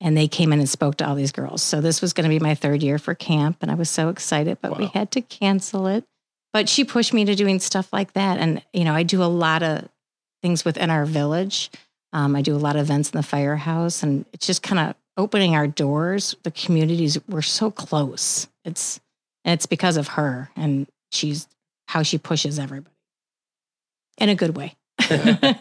And 0.01 0.15
they 0.15 0.27
came 0.27 0.53
in 0.53 0.59
and 0.59 0.69
spoke 0.69 0.97
to 0.97 1.07
all 1.07 1.15
these 1.15 1.31
girls. 1.31 1.63
So 1.63 1.81
this 1.81 2.01
was 2.01 2.13
going 2.13 2.29
to 2.29 2.29
be 2.29 2.39
my 2.39 2.53
third 2.53 2.83
year 2.83 2.99
for 2.99 3.15
camp. 3.15 3.57
And 3.61 3.71
I 3.71 3.75
was 3.75 3.89
so 3.89 4.09
excited, 4.09 4.59
but 4.61 4.77
we 4.77 4.87
had 4.87 5.11
to 5.11 5.21
cancel 5.21 5.87
it. 5.87 6.03
But 6.55 6.69
she 6.69 6.85
pushed 6.85 7.13
me 7.13 7.25
to 7.25 7.35
doing 7.35 7.59
stuff 7.59 7.91
like 7.91 8.13
that. 8.13 8.37
And, 8.37 8.61
you 8.71 8.85
know, 8.85 8.93
I 8.93 9.03
do 9.03 9.21
a 9.21 9.25
lot 9.25 9.61
of 9.61 9.89
things 10.41 10.63
within 10.63 10.89
our 10.89 11.03
village. 11.03 11.69
Um, 12.13 12.33
I 12.33 12.41
do 12.41 12.55
a 12.55 12.57
lot 12.57 12.77
of 12.77 12.83
events 12.83 13.09
in 13.09 13.17
the 13.17 13.23
firehouse. 13.23 14.01
And 14.03 14.25
it's 14.31 14.47
just 14.47 14.63
kind 14.63 14.79
of 14.79 14.95
opening 15.17 15.53
our 15.53 15.67
doors. 15.67 16.33
The 16.43 16.51
communities, 16.51 17.19
we're 17.27 17.41
so 17.41 17.71
close. 17.71 18.47
It's, 18.63 19.01
and 19.43 19.51
it's 19.51 19.65
because 19.65 19.97
of 19.97 20.07
her 20.07 20.49
and 20.55 20.87
she's 21.11 21.49
how 21.89 22.03
she 22.03 22.17
pushes 22.17 22.57
everybody 22.57 22.95
in 24.17 24.29
a 24.29 24.35
good 24.35 24.55
way. 24.55 24.75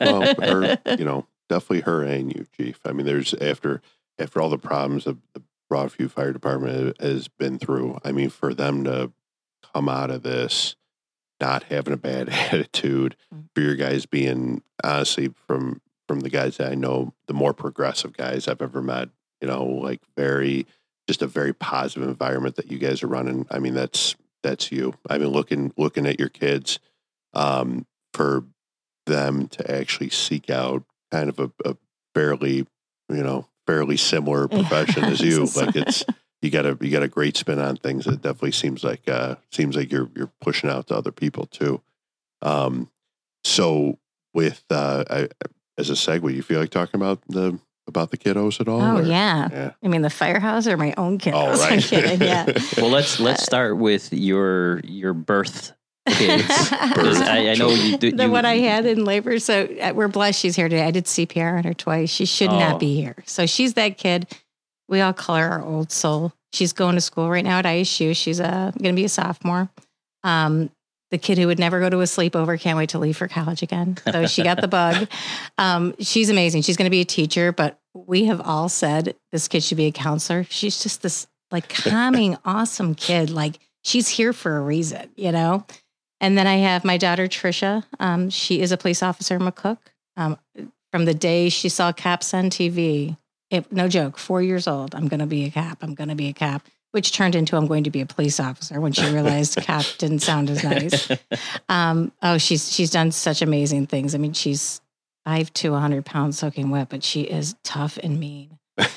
well, 0.01 0.33
her, 0.41 0.79
you 0.97 1.05
know, 1.05 1.27
definitely 1.49 1.81
her 1.81 2.05
and 2.05 2.33
you, 2.33 2.47
Chief. 2.57 2.79
I 2.85 2.93
mean, 2.93 3.05
there's 3.05 3.35
after 3.35 3.83
after 4.21 4.41
all 4.41 4.49
the 4.49 4.59
problems 4.59 5.07
that 5.07 5.17
the 5.33 5.43
Broadview 5.69 6.09
Fire 6.09 6.33
Department 6.33 7.01
has 7.01 7.27
been 7.27 7.59
through. 7.59 7.99
I 8.05 8.13
mean, 8.13 8.31
for 8.31 8.55
them 8.55 8.85
to 8.85 9.11
come 9.73 9.89
out 9.89 10.13
of 10.13 10.23
this 10.23 10.77
not 11.45 11.65
having 11.65 11.93
a 11.93 11.97
bad 11.99 12.29
attitude, 12.51 13.17
Mm. 13.35 13.49
for 13.55 13.61
your 13.61 13.75
guys 13.77 14.07
being 14.07 14.63
honestly 14.83 15.33
from 15.47 15.81
from 16.09 16.21
the 16.21 16.29
guys 16.31 16.59
that 16.59 16.71
I 16.71 16.75
know, 16.75 17.15
the 17.27 17.33
more 17.35 17.55
progressive 17.55 18.13
guys 18.15 18.47
I've 18.47 18.61
ever 18.63 18.83
met. 18.83 19.09
You 19.41 19.49
know, 19.49 19.65
like 19.65 20.01
very 20.17 20.67
just 21.07 21.21
a 21.23 21.27
very 21.27 21.53
positive 21.53 22.09
environment 22.09 22.57
that 22.57 22.71
you 22.71 22.79
guys 22.79 23.03
are 23.03 23.09
running. 23.09 23.47
I 23.51 23.59
mean, 23.59 23.75
that's 23.75 24.15
that's 24.43 24.73
you. 24.73 24.95
I 25.11 25.19
mean, 25.19 25.29
looking 25.29 25.73
looking 25.77 26.07
at 26.07 26.19
your 26.19 26.31
kids, 26.31 26.79
um, 27.35 27.87
for 28.15 28.45
them 29.07 29.49
to 29.49 29.71
actually 29.71 30.09
seek 30.11 30.49
out 30.49 30.85
kind 31.11 31.29
of 31.29 31.39
a, 31.39 31.51
a 31.65 31.77
fairly, 32.15 32.67
you 33.11 33.23
know, 33.23 33.49
fairly 33.67 33.97
similar 33.99 34.49
profession 34.59 35.05
as 35.05 35.21
you. 35.21 35.45
Like 35.45 35.77
it's 35.77 36.05
you 36.43 36.51
got 36.51 36.67
a 36.67 36.77
you 36.81 36.91
got 36.91 37.03
a 37.03 37.09
great 37.09 37.37
spin 37.37 37.59
on 37.59 37.77
things. 37.77 38.07
It 38.07 38.23
definitely 38.23 38.53
seems 38.53 38.85
like 38.85 39.09
uh 39.09 39.37
seems 39.51 39.77
like 39.77 39.91
you're 39.91 40.11
you're 40.15 40.31
pushing 40.41 40.69
out 40.71 40.89
to 40.89 40.97
other 40.97 41.13
people 41.13 41.47
too. 41.47 41.81
Um, 42.43 42.91
so 43.45 43.99
with 44.35 44.63
uh, 44.71 45.05
I, 45.09 45.29
as 45.79 45.91
a 45.91 45.95
segue, 45.95 46.35
you 46.35 46.43
feel 46.43 46.61
like 46.61 46.71
talking 46.71 47.01
about 47.01 47.21
the 47.29 47.59
about 47.87 48.11
the 48.11 48.17
kiddos 48.19 48.61
at 48.61 48.69
all? 48.69 48.81
Oh 48.81 48.97
or- 48.99 49.03
yeah. 49.03 49.49
yeah. 49.51 49.71
I 49.83 49.89
mean 49.89 50.03
the 50.03 50.11
firehouse 50.11 50.67
or 50.67 50.77
my 50.77 50.95
own 50.97 51.19
kids. 51.19 51.37
All 51.37 51.49
I'm 51.63 51.81
kidding. 51.81 52.21
Yeah. 52.21 52.47
Well, 52.77 52.91
let's 52.91 53.21
let's 53.21 53.43
start 53.43 53.77
with 53.79 54.13
your 54.13 54.81
your 54.81 55.15
birth 55.15 55.73
kids. 56.09 56.47
'Cause 56.69 57.21
I, 57.23 57.49
I 57.51 57.55
know 57.55 57.71
you. 57.71 57.97
do- 57.97 58.13
the 58.13 58.25
you 58.25 58.31
one 58.31 58.45
I 58.45 58.57
had 58.59 58.85
in 58.87 59.05
labor. 59.05 59.39
So 59.39 59.65
uh, 59.81 59.93
we're 59.95 60.09
blessed 60.09 60.41
she's 60.41 60.57
here 60.57 60.69
today. 60.69 60.83
I 60.85 60.91
did 60.91 61.05
CPR 61.05 61.57
on 61.59 61.65
her 61.65 61.75
twice. 61.75 62.11
She 62.11 62.27
should 62.27 62.51
Oh. 62.51 62.59
not 62.59 62.81
be 62.81 62.95
here. 62.95 63.17
So 63.27 63.47
she's 63.47 63.75
that 63.75 63.97
kid. 63.99 64.27
We 64.89 65.01
all 65.01 65.13
call 65.13 65.37
her 65.37 65.49
our 65.49 65.63
old 65.65 65.91
soul. 65.91 66.33
She's 66.53 66.73
going 66.73 66.95
to 66.95 67.01
school 67.01 67.31
right 67.31 67.45
now 67.45 67.59
at 67.59 67.65
ISU. 67.65 68.17
She's 68.17 68.41
uh, 68.41 68.71
going 68.79 68.95
to 68.95 69.01
be 69.01 69.05
a 69.05 69.09
sophomore. 69.09 69.69
Um, 70.23 70.71
the 71.11 71.19
kid 71.19 71.39
who 71.39 71.47
would 71.47 71.59
never 71.59 71.81
go 71.81 71.89
to 71.89 72.01
a 72.01 72.05
sleepover 72.05 72.61
can't 72.61 72.77
wait 72.77 72.91
to 72.91 72.99
leave 72.99 73.17
for 73.17 73.29
college 73.29 73.63
again. 73.63 73.97
So 74.11 74.27
she 74.27 74.43
got 74.43 74.61
the 74.61 74.69
bug. 74.69 75.09
Um, 75.57 75.95
she's 76.01 76.31
amazing. 76.31 76.63
She's 76.63 76.77
going 76.77 76.87
to 76.87 76.91
be 76.91 77.01
a 77.01 77.05
teacher, 77.05 77.53
but 77.53 77.79
we 77.95 78.25
have 78.25 78.41
all 78.41 78.69
said 78.69 79.15
this 79.31 79.47
kid 79.47 79.63
should 79.63 79.77
be 79.77 79.87
a 79.87 79.93
counselor. 79.93 80.43
She's 80.51 80.83
just 80.83 81.03
this 81.03 81.29
like 81.53 81.69
calming, 81.85 82.37
awesome 82.45 82.97
kid. 82.97 83.31
Like 83.31 83.61
she's 83.85 84.09
here 84.09 84.33
for 84.33 84.57
a 84.57 84.61
reason, 84.61 85.11
you 85.15 85.31
know? 85.31 85.65
And 86.21 86.37
then 86.37 86.49
I 86.49 86.57
have 86.57 86.85
my 86.85 86.97
daughter, 86.97 87.29
Trisha. 87.29 87.85
Um, 88.01 88.31
she 88.31 88.61
is 88.61 88.73
a 88.73 88.77
police 88.77 89.03
officer 89.03 89.37
in 89.37 89.43
McCook. 89.43 89.79
Um, 90.17 90.39
from 90.91 91.05
the 91.05 91.15
day 91.15 91.49
she 91.49 91.69
saw 91.69 91.93
cops 91.93 92.35
on 92.35 92.51
TV, 92.51 93.17
it, 93.51 93.71
no 93.73 93.89
joke, 93.89 94.19
four 94.19 94.43
years 94.43 94.67
old, 94.67 94.95
I'm 94.95 95.09
going 95.09 95.21
to 95.21 95.27
be 95.27 95.45
a 95.45 95.51
cop. 95.51 95.79
I'm 95.83 95.95
going 95.95 96.09
to 96.09 96.15
be 96.15 96.29
a 96.29 96.33
cop, 96.33 96.63
which 96.93 97.13
turned 97.13 97.35
into 97.35 97.57
I'm 97.57 97.67
going 97.67 97.85
to 97.85 97.91
be 97.91 98.01
a 98.01 98.07
police 98.07 98.41
officer 98.41 98.81
when 98.81 98.93
she 98.93 99.05
realized 99.11 99.57
cop 99.63 99.85
didn't 99.99 100.21
sound 100.21 100.51
as 100.51 100.65
nice. 100.65 101.11
Um, 101.69 102.13
oh, 102.23 102.39
she's 102.39 102.73
she's 102.73 102.91
done 102.91 103.13
such 103.13 103.43
amazing 103.43 103.87
things. 103.87 104.15
I 104.15 104.19
mean, 104.19 104.33
she's 104.33 104.81
five 105.25 105.53
to 105.55 105.71
100 105.73 106.05
pounds 106.05 106.39
soaking 106.39 106.71
wet, 106.71 106.89
but 106.89 107.03
she 107.05 107.23
is 107.23 107.55
tough 107.65 107.99
and 108.03 108.19
mean. 108.21 108.59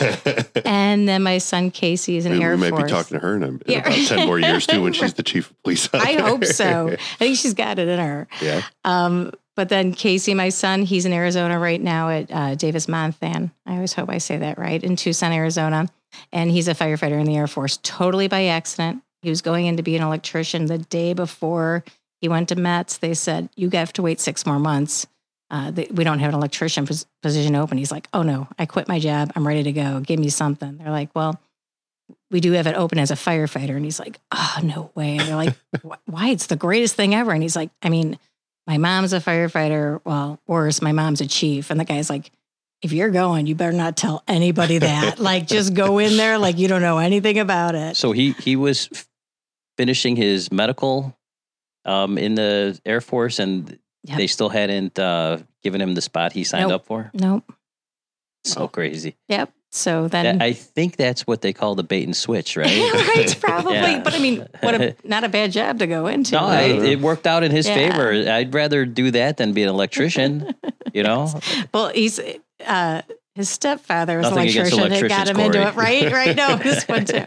And 0.66 1.08
then 1.08 1.24
my 1.24 1.38
son 1.38 1.72
Casey 1.72 2.18
is 2.18 2.26
an 2.26 2.34
Maybe 2.34 2.43
Air 2.43 2.52
we 2.52 2.58
might 2.58 2.70
Force. 2.72 2.84
be 2.84 2.89
talking 2.89 3.20
to 3.20 3.26
her 3.26 3.36
in, 3.38 3.43
in 3.43 3.62
Yeah. 3.68 3.80
about 3.80 3.93
ten 4.08 4.26
more 4.28 4.39
years 4.39 4.66
too, 4.68 4.82
when 4.82 4.91
she's 4.93 5.14
the 5.14 5.24
chief 5.32 5.52
of 5.52 5.64
police. 5.64 5.88
I 5.93 6.14
hope 6.14 6.43
so. 6.45 6.89
I 6.91 6.95
think 7.18 7.38
she's 7.38 7.54
got 7.54 7.80
it 7.80 7.88
in 7.88 8.00
her. 8.00 8.28
yeah. 8.41 8.64
Um, 8.84 9.32
but 9.58 9.70
then 9.70 9.91
Casey, 9.91 10.36
my 10.36 10.49
son, 10.49 10.84
he's 10.84 11.05
in 11.05 11.12
Arizona 11.12 11.58
right 11.58 11.82
now 11.82 12.10
at 12.10 12.32
uh, 12.32 12.53
Davis 12.53 12.86
Monthan. 12.86 13.51
I 13.66 13.74
always 13.74 13.91
hope 13.91 14.08
I 14.08 14.20
say 14.20 14.38
that 14.38 14.60
right 14.60 14.82
in 14.82 14.95
Tucson, 14.95 15.34
Arizona, 15.34 15.88
and 16.32 16.51
he's 16.51 16.68
a 16.68 16.76
firefighter 16.76 17.20
in 17.20 17.26
the 17.26 17.36
Air 17.36 17.47
Force, 17.47 17.80
totally 17.82 18.28
by 18.28 18.45
accident. 18.45 19.01
He 19.24 19.30
was 19.30 19.41
going 19.41 19.66
in 19.66 19.78
to 19.78 19.84
be 19.84 19.95
an 19.95 20.03
electrician 20.03 20.68
the 20.68 20.78
day 20.78 21.14
before 21.14 21.84
he 22.22 22.30
went 22.30 22.49
to 22.49 22.55
MEPS. 22.55 22.99
They 22.99 23.16
said 23.16 23.49
you 23.55 23.72
have 23.72 23.91
to 23.93 24.03
wait 24.03 24.20
six 24.20 24.45
more 24.45 24.60
months. 24.60 25.08
Uh, 25.49 25.72
we 25.91 26.03
don't 26.03 26.20
have 26.20 26.30
an 26.30 26.36
electrician 26.36 26.86
pos- 26.86 27.08
position 27.24 27.55
open. 27.55 27.80
He's 27.80 27.91
like, 27.91 28.08
oh 28.14 28.22
no, 28.22 28.47
I 28.60 28.68
quit 28.68 28.88
my 28.88 28.99
job. 28.99 29.32
I'm 29.36 29.47
ready 29.47 29.64
to 29.64 29.72
go. 29.72 30.01
Give 30.01 30.20
me 30.20 30.30
something. 30.30 30.78
They're 30.78 30.91
like, 30.91 31.10
well, 31.16 31.41
we 32.30 32.41
do 32.41 32.51
have 32.51 32.68
it 32.68 32.76
open 32.76 32.99
as 32.99 33.10
a 33.10 33.16
firefighter. 33.16 33.76
And 33.76 33.84
he's 33.84 33.99
like, 33.99 34.20
oh, 34.32 34.60
no 34.62 34.91
way. 34.93 35.18
And 35.18 35.28
they're 35.28 35.36
like, 35.36 35.55
why? 36.05 36.30
It's 36.30 36.45
the 36.45 36.55
greatest 36.55 36.95
thing 36.95 37.16
ever. 37.16 37.32
And 37.32 37.41
he's 37.41 37.55
like, 37.55 37.72
I 37.82 37.89
mean, 37.89 38.20
my 38.68 38.78
mom's 38.78 39.13
a 39.13 39.20
firefighter. 39.20 40.01
Well, 40.03 40.39
worse, 40.45 40.82
my 40.82 40.91
mom's 40.91 41.22
a 41.22 41.28
chief. 41.28 41.72
And 41.72 41.80
the 41.80 41.86
guy's 41.86 42.09
like, 42.09 42.32
if 42.82 42.91
you're 42.91 43.09
going, 43.09 43.47
you 43.47 43.55
better 43.55 43.72
not 43.76 43.97
tell 43.97 44.24
anybody 44.28 44.78
that. 44.80 45.18
like, 45.20 45.47
just 45.47 45.74
go 45.74 45.97
in 45.99 46.18
there 46.18 46.38
like 46.38 46.57
you 46.59 46.68
don't 46.68 46.82
know 46.82 46.97
anything 46.99 47.39
about 47.39 47.74
it. 47.76 47.97
So 47.97 48.11
he 48.11 48.34
he 48.34 48.55
was 48.55 48.89
finishing 49.78 50.15
his 50.15 50.51
medical 50.51 51.18
um, 51.86 52.18
in 52.18 52.36
the 52.36 52.80
Air 52.86 53.01
Force, 53.01 53.39
and 53.39 53.80
Yep. 54.03 54.18
they 54.18 54.28
still 54.28 54.47
hadn't 54.47 54.97
uh, 54.97 55.39
given 55.63 55.82
him 55.82 55.93
the 55.93 56.01
spot 56.01 56.32
he 56.32 56.45
signed 56.45 56.70
Nope. 56.70 56.82
up 56.82 56.86
for. 56.86 57.11
Nope. 57.13 57.51
So 58.45 58.70
crazy. 58.70 59.18
Yep. 59.28 59.51
So 59.70 60.07
then, 60.07 60.41
I 60.41 60.53
think 60.53 60.95
that's 60.95 61.28
what 61.28 61.41
they 61.41 61.51
call 61.53 61.76
the 61.76 61.84
bait 61.84 62.03
and 62.05 62.15
switch, 62.15 62.55
right? 62.57 62.68
right, 62.93 63.38
probably. 63.39 63.74
Yeah. 63.74 64.01
But 64.01 64.13
I 64.13 64.20
mean, 64.20 64.47
what 64.61 64.76
a 64.76 64.95
not 65.03 65.24
a 65.24 65.30
bad 65.30 65.51
job 65.51 65.80
to 65.80 65.88
go 65.88 66.07
into. 66.07 66.36
No, 66.36 66.45
I, 66.45 66.61
it 66.63 66.99
worked 67.01 67.28
out 67.28 67.43
in 67.43 67.51
his 67.51 67.68
Yeah. 67.68 67.76
favor. 67.76 68.11
I'd 68.32 68.53
rather 68.53 68.86
do 68.86 69.11
that 69.11 69.38
than 69.38 69.53
be 69.53 69.63
an 69.63 69.70
electrician. 69.70 70.55
you 70.93 71.03
know, 71.03 71.39
well, 71.74 71.89
he's 71.89 72.20
uh, 72.65 73.01
his 73.36 73.49
stepfather 73.49 74.18
was 74.18 74.28
an 74.28 74.36
Nothing 74.36 74.49
against 74.49 74.74
electrician. 74.74 75.05
It 75.05 75.09
got 75.09 75.28
him 75.28 75.36
electricians, 75.39 75.68
into 75.68 75.80
it, 75.80 75.84
right? 75.84 76.11
Right. 76.11 76.36
No, 76.36 76.55
this 76.55 76.88
one 76.88 77.05
too. 77.05 77.22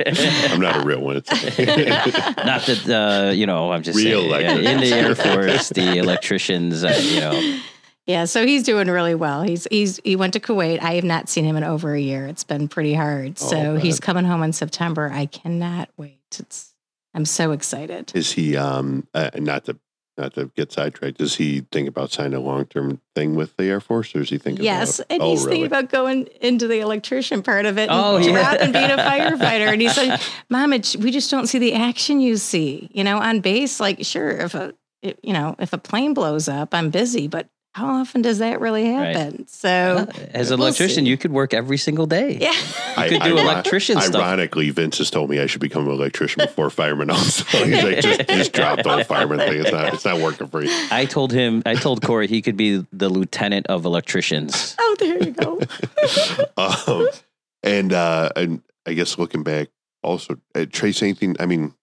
I'm 0.53 0.61
not 0.61 0.83
a 0.83 0.85
real 0.85 1.01
one. 1.03 1.17
It's 1.19 1.31
not 1.31 2.63
that 2.67 2.89
uh, 3.29 3.33
you 3.33 3.47
know. 3.47 3.71
I'm 3.71 3.83
just 3.83 3.97
Real 3.99 4.29
saying, 4.31 4.65
yeah, 4.65 4.71
in 4.73 4.81
the 4.81 4.93
Air 4.93 5.15
Force, 5.15 5.69
the 5.69 5.99
electricians, 5.99 6.83
uh, 6.83 6.99
you 7.01 7.21
know, 7.21 7.61
Yeah, 8.11 8.25
so 8.25 8.45
he's 8.47 8.63
doing 8.65 8.89
really 8.89 9.15
well. 9.15 9.43
He's 9.43 9.67
he's 9.71 10.01
he 10.05 10.17
went 10.17 10.33
to 10.35 10.41
Kuwait. 10.41 10.83
I 10.83 10.95
have 10.95 11.05
not 11.05 11.29
seen 11.29 11.45
him 11.45 11.57
in 11.57 11.65
over 11.65 11.95
a 11.95 12.01
year. 12.01 12.27
It's 12.27 12.45
been 12.45 12.67
pretty 12.69 12.95
hard. 12.95 13.39
Oh, 13.41 13.49
So 13.51 13.57
man. 13.75 13.81
he's 13.81 14.01
coming 14.01 14.25
home 14.25 14.43
in 14.43 14.53
September. 14.53 15.11
I 15.13 15.27
cannot 15.27 15.89
wait. 15.97 16.19
It's 16.39 16.75
I'm 17.15 17.25
so 17.25 17.53
excited. 17.53 18.13
Is 18.15 18.33
he 18.33 18.57
um 18.57 19.07
uh, 19.15 19.31
not 19.37 19.65
to 19.67 19.79
not 20.19 20.35
to 20.35 20.47
get 20.57 20.71
sidetracked? 20.73 21.19
Does 21.19 21.37
he 21.37 21.61
think 21.73 21.89
about 21.89 22.11
signing 22.11 22.35
a 22.35 22.41
long 22.41 22.67
term 22.67 23.01
thing 23.15 23.37
with 23.37 23.57
the 23.57 23.65
Air 23.65 23.81
Force, 23.81 24.15
or 24.15 24.21
is 24.21 24.29
he 24.31 24.39
thinking? 24.39 24.65
Yes, 24.65 24.99
about, 24.99 25.07
and 25.13 25.23
oh, 25.23 25.31
he's 25.31 25.41
really? 25.45 25.51
thinking 25.53 25.67
about 25.67 25.89
going 25.91 26.27
into 26.41 26.67
the 26.69 26.81
electrician 26.81 27.43
part 27.43 27.65
of 27.65 27.79
it 27.79 27.89
and 27.91 27.93
Oh, 27.93 28.17
yeah. 28.19 28.33
dropping 28.57 28.73
being 28.73 28.91
a 28.91 28.97
firefighter. 29.11 29.73
And 29.73 29.81
he 29.81 29.89
said, 29.89 30.21
"Mom, 30.51 30.73
it's, 30.73 30.97
we 30.97 31.11
just 31.11 31.31
don't 31.31 31.47
see 31.47 31.59
the 31.59 31.75
action 31.75 32.21
you 32.21 32.37
see. 32.37 32.91
You 32.93 33.05
know, 33.05 33.19
on 33.19 33.41
base, 33.41 33.79
like 33.81 34.05
sure, 34.05 34.31
if 34.31 34.55
a 34.55 34.75
it, 35.01 35.19
you 35.23 35.33
know 35.33 35.55
if 35.59 35.73
a 35.73 35.79
plane 35.79 36.13
blows 36.13 36.49
up, 36.49 36.75
I'm 36.75 36.91
busy, 36.91 37.27
but 37.29 37.49
how 37.73 38.01
often 38.01 38.21
does 38.21 38.39
that 38.39 38.61
really 38.61 38.83
Right. 38.93 39.15
happen? 39.15 39.47
So 39.47 40.07
as 40.35 40.51
an 40.51 40.59
we'll 40.59 40.67
electrician, 40.69 41.05
see. 41.05 41.11
you 41.11 41.17
could 41.17 41.31
work 41.31 41.55
every 41.55 41.79
single 41.79 42.07
day. 42.07 42.37
yeah, 42.41 42.53
I- 42.97 43.09
could 43.09 43.23
do 43.23 43.29
iro- 43.31 43.39
electrician 43.39 44.01
stuff. 44.01 44.17
Ironically, 44.17 44.71
Vince 44.71 44.99
has 44.99 45.09
told 45.11 45.31
me 45.31 45.39
I 45.39 45.47
should 45.47 45.61
become 45.61 45.87
an 45.87 45.93
electrician 45.93 46.45
before 46.45 46.69
fireman. 46.81 47.11
Also, 47.11 47.45
he's 47.65 47.83
like, 47.85 48.01
just 48.01 48.29
just 48.29 48.53
drop 48.53 48.83
the 48.83 49.05
fireman 49.05 49.39
thing. 49.39 49.61
It's 49.61 49.71
not 49.73 49.95
it's 49.95 50.05
not 50.05 50.19
working 50.21 50.49
for 50.49 50.63
you. 50.65 50.71
I 50.91 51.05
told 51.07 51.33
him, 51.33 51.63
I 51.65 51.75
told 51.77 52.03
Corey 52.03 52.27
he 52.27 52.43
could 52.43 52.57
be 52.57 52.85
the 52.93 53.09
lieutenant 53.09 53.67
of 53.69 53.85
electricians. 53.85 54.75
oh 54.81 54.97
there 54.99 55.23
you 55.23 55.31
go. 55.31 55.61
um, 56.57 57.09
and 57.63 57.93
uh, 57.93 58.31
and 58.35 58.63
I 58.87 58.95
guess 58.95 59.17
looking 59.19 59.43
back, 59.45 59.69
also 60.03 60.37
uh, 60.57 60.67
Trace, 60.71 61.03
anything? 61.03 61.37
I 61.39 61.47
mean, 61.47 61.75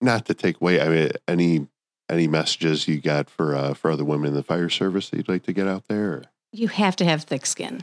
not 0.00 0.26
to 0.26 0.34
take 0.34 0.60
away. 0.60 0.80
I 0.80 0.88
mean, 0.88 1.10
any 1.28 1.66
any 2.08 2.26
messages 2.26 2.86
you 2.88 3.00
got 3.00 3.30
for 3.30 3.54
uh, 3.54 3.74
for 3.74 3.90
other 3.90 4.04
women 4.04 4.28
in 4.28 4.34
the 4.34 4.42
fire 4.42 4.68
service 4.68 5.10
that 5.10 5.16
you'd 5.16 5.28
like 5.28 5.44
to 5.44 5.52
get 5.52 5.66
out 5.68 5.84
there? 5.88 6.24
You 6.52 6.68
have 6.68 6.96
to 6.96 7.04
have 7.04 7.24
thick 7.24 7.46
skin. 7.46 7.82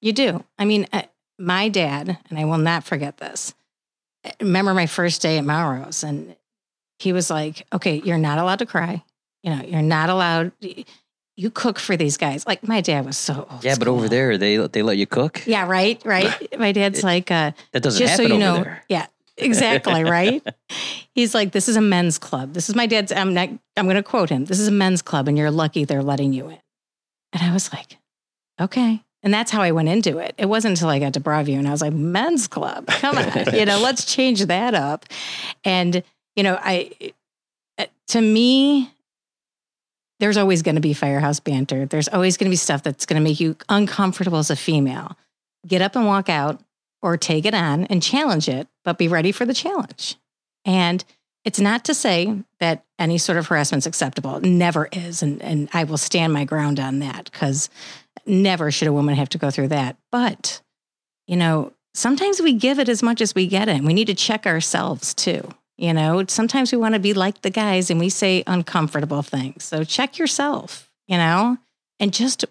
You 0.00 0.12
do. 0.12 0.44
I 0.58 0.64
mean, 0.64 0.86
uh, 0.92 1.02
my 1.38 1.68
dad, 1.68 2.18
and 2.30 2.38
I 2.38 2.44
will 2.44 2.58
not 2.58 2.84
forget 2.84 3.18
this. 3.18 3.54
I 4.24 4.32
Remember 4.40 4.74
my 4.74 4.86
first 4.86 5.22
day 5.22 5.38
at 5.38 5.44
Melrose, 5.44 6.02
and 6.02 6.34
he 6.98 7.12
was 7.12 7.30
like, 7.30 7.66
"Okay, 7.72 8.00
you're 8.04 8.18
not 8.18 8.38
allowed 8.38 8.58
to 8.60 8.66
cry. 8.66 9.02
You 9.42 9.54
know, 9.56 9.62
you're 9.64 9.82
not 9.82 10.08
allowed. 10.10 10.52
You 11.36 11.50
cook 11.50 11.78
for 11.78 11.96
these 11.96 12.16
guys." 12.16 12.46
Like 12.46 12.66
my 12.66 12.80
dad 12.80 13.04
was 13.04 13.16
so 13.16 13.46
old. 13.50 13.64
Yeah, 13.64 13.76
but 13.78 13.88
over 13.88 14.08
there, 14.08 14.38
they 14.38 14.56
they 14.68 14.82
let 14.82 14.96
you 14.98 15.06
cook. 15.06 15.42
yeah, 15.46 15.66
right, 15.66 16.00
right. 16.04 16.58
My 16.58 16.72
dad's 16.72 17.02
like, 17.02 17.30
uh, 17.30 17.52
That 17.72 17.82
doesn't 17.82 17.98
just 18.00 18.16
so 18.16 18.22
happen 18.24 18.38
you 18.40 18.46
over 18.46 18.58
know, 18.58 18.64
there. 18.64 18.84
yeah, 18.88 19.06
exactly, 19.36 20.04
right. 20.18 20.42
He's 21.14 21.34
like, 21.34 21.52
"This 21.52 21.68
is 21.68 21.76
a 21.76 21.80
men's 21.80 22.18
club. 22.18 22.54
This 22.54 22.68
is 22.68 22.74
my 22.74 22.86
dad's." 22.86 23.12
I'm 23.12 23.34
not. 23.34 23.48
I'm 23.76 23.84
going 23.86 23.96
to 23.96 24.02
quote 24.02 24.30
him. 24.30 24.44
This 24.44 24.60
is 24.60 24.68
a 24.68 24.72
men's 24.72 25.02
club, 25.02 25.28
and 25.28 25.36
you're 25.38 25.50
lucky 25.50 25.84
they're 25.84 26.02
letting 26.02 26.32
you 26.32 26.48
in. 26.48 26.58
And 27.32 27.42
I 27.42 27.52
was 27.52 27.72
like, 27.72 27.98
okay. 28.60 29.02
And 29.22 29.32
that's 29.32 29.50
how 29.50 29.62
I 29.62 29.70
went 29.70 29.88
into 29.88 30.18
it. 30.18 30.34
It 30.36 30.46
wasn't 30.46 30.72
until 30.72 30.88
I 30.88 30.98
got 30.98 31.14
to 31.14 31.20
Broadview 31.20 31.58
and 31.58 31.68
I 31.68 31.70
was 31.70 31.80
like, 31.80 31.92
men's 31.92 32.48
club, 32.48 32.86
come 32.88 33.16
on, 33.16 33.32
you 33.54 33.64
know, 33.64 33.80
let's 33.80 34.04
change 34.04 34.44
that 34.46 34.74
up. 34.74 35.06
And, 35.64 36.02
you 36.34 36.42
know, 36.42 36.58
I, 36.60 36.90
uh, 37.78 37.86
to 38.08 38.20
me, 38.20 38.92
there's 40.18 40.36
always 40.36 40.62
going 40.62 40.74
to 40.74 40.80
be 40.80 40.92
firehouse 40.92 41.40
banter. 41.40 41.86
There's 41.86 42.08
always 42.08 42.36
going 42.36 42.46
to 42.46 42.52
be 42.52 42.56
stuff 42.56 42.82
that's 42.82 43.06
going 43.06 43.20
to 43.20 43.28
make 43.28 43.40
you 43.40 43.56
uncomfortable 43.68 44.38
as 44.38 44.50
a 44.50 44.56
female. 44.56 45.16
Get 45.66 45.82
up 45.82 45.94
and 45.94 46.06
walk 46.06 46.28
out 46.28 46.60
or 47.02 47.16
take 47.16 47.44
it 47.44 47.54
on 47.54 47.84
and 47.84 48.02
challenge 48.02 48.48
it, 48.48 48.68
but 48.84 48.98
be 48.98 49.08
ready 49.08 49.32
for 49.32 49.44
the 49.44 49.54
challenge. 49.54 50.16
And 50.64 51.04
it's 51.44 51.60
not 51.60 51.84
to 51.86 51.94
say 51.94 52.42
that 52.60 52.84
any 52.98 53.18
sort 53.18 53.38
of 53.38 53.48
harassment 53.48 53.82
is 53.82 53.86
acceptable. 53.86 54.36
It 54.36 54.44
never 54.44 54.88
is. 54.92 55.22
And, 55.22 55.42
and 55.42 55.68
I 55.72 55.84
will 55.84 55.98
stand 55.98 56.32
my 56.32 56.44
ground 56.44 56.78
on 56.78 57.00
that 57.00 57.30
because 57.30 57.68
never 58.26 58.70
should 58.70 58.88
a 58.88 58.92
woman 58.92 59.16
have 59.16 59.30
to 59.30 59.38
go 59.38 59.50
through 59.50 59.68
that. 59.68 59.96
But, 60.12 60.62
you 61.26 61.36
know, 61.36 61.72
sometimes 61.94 62.40
we 62.40 62.52
give 62.52 62.78
it 62.78 62.88
as 62.88 63.02
much 63.02 63.20
as 63.20 63.34
we 63.34 63.46
get 63.48 63.68
it. 63.68 63.82
We 63.82 63.94
need 63.94 64.06
to 64.06 64.14
check 64.14 64.46
ourselves 64.46 65.14
too. 65.14 65.48
You 65.76 65.92
know, 65.92 66.24
sometimes 66.28 66.70
we 66.70 66.78
want 66.78 66.94
to 66.94 67.00
be 67.00 67.12
like 67.12 67.42
the 67.42 67.50
guys 67.50 67.90
and 67.90 67.98
we 67.98 68.08
say 68.08 68.44
uncomfortable 68.46 69.22
things. 69.22 69.64
So 69.64 69.82
check 69.82 70.18
yourself, 70.18 70.88
you 71.08 71.16
know, 71.16 71.58
and 71.98 72.12
just 72.12 72.44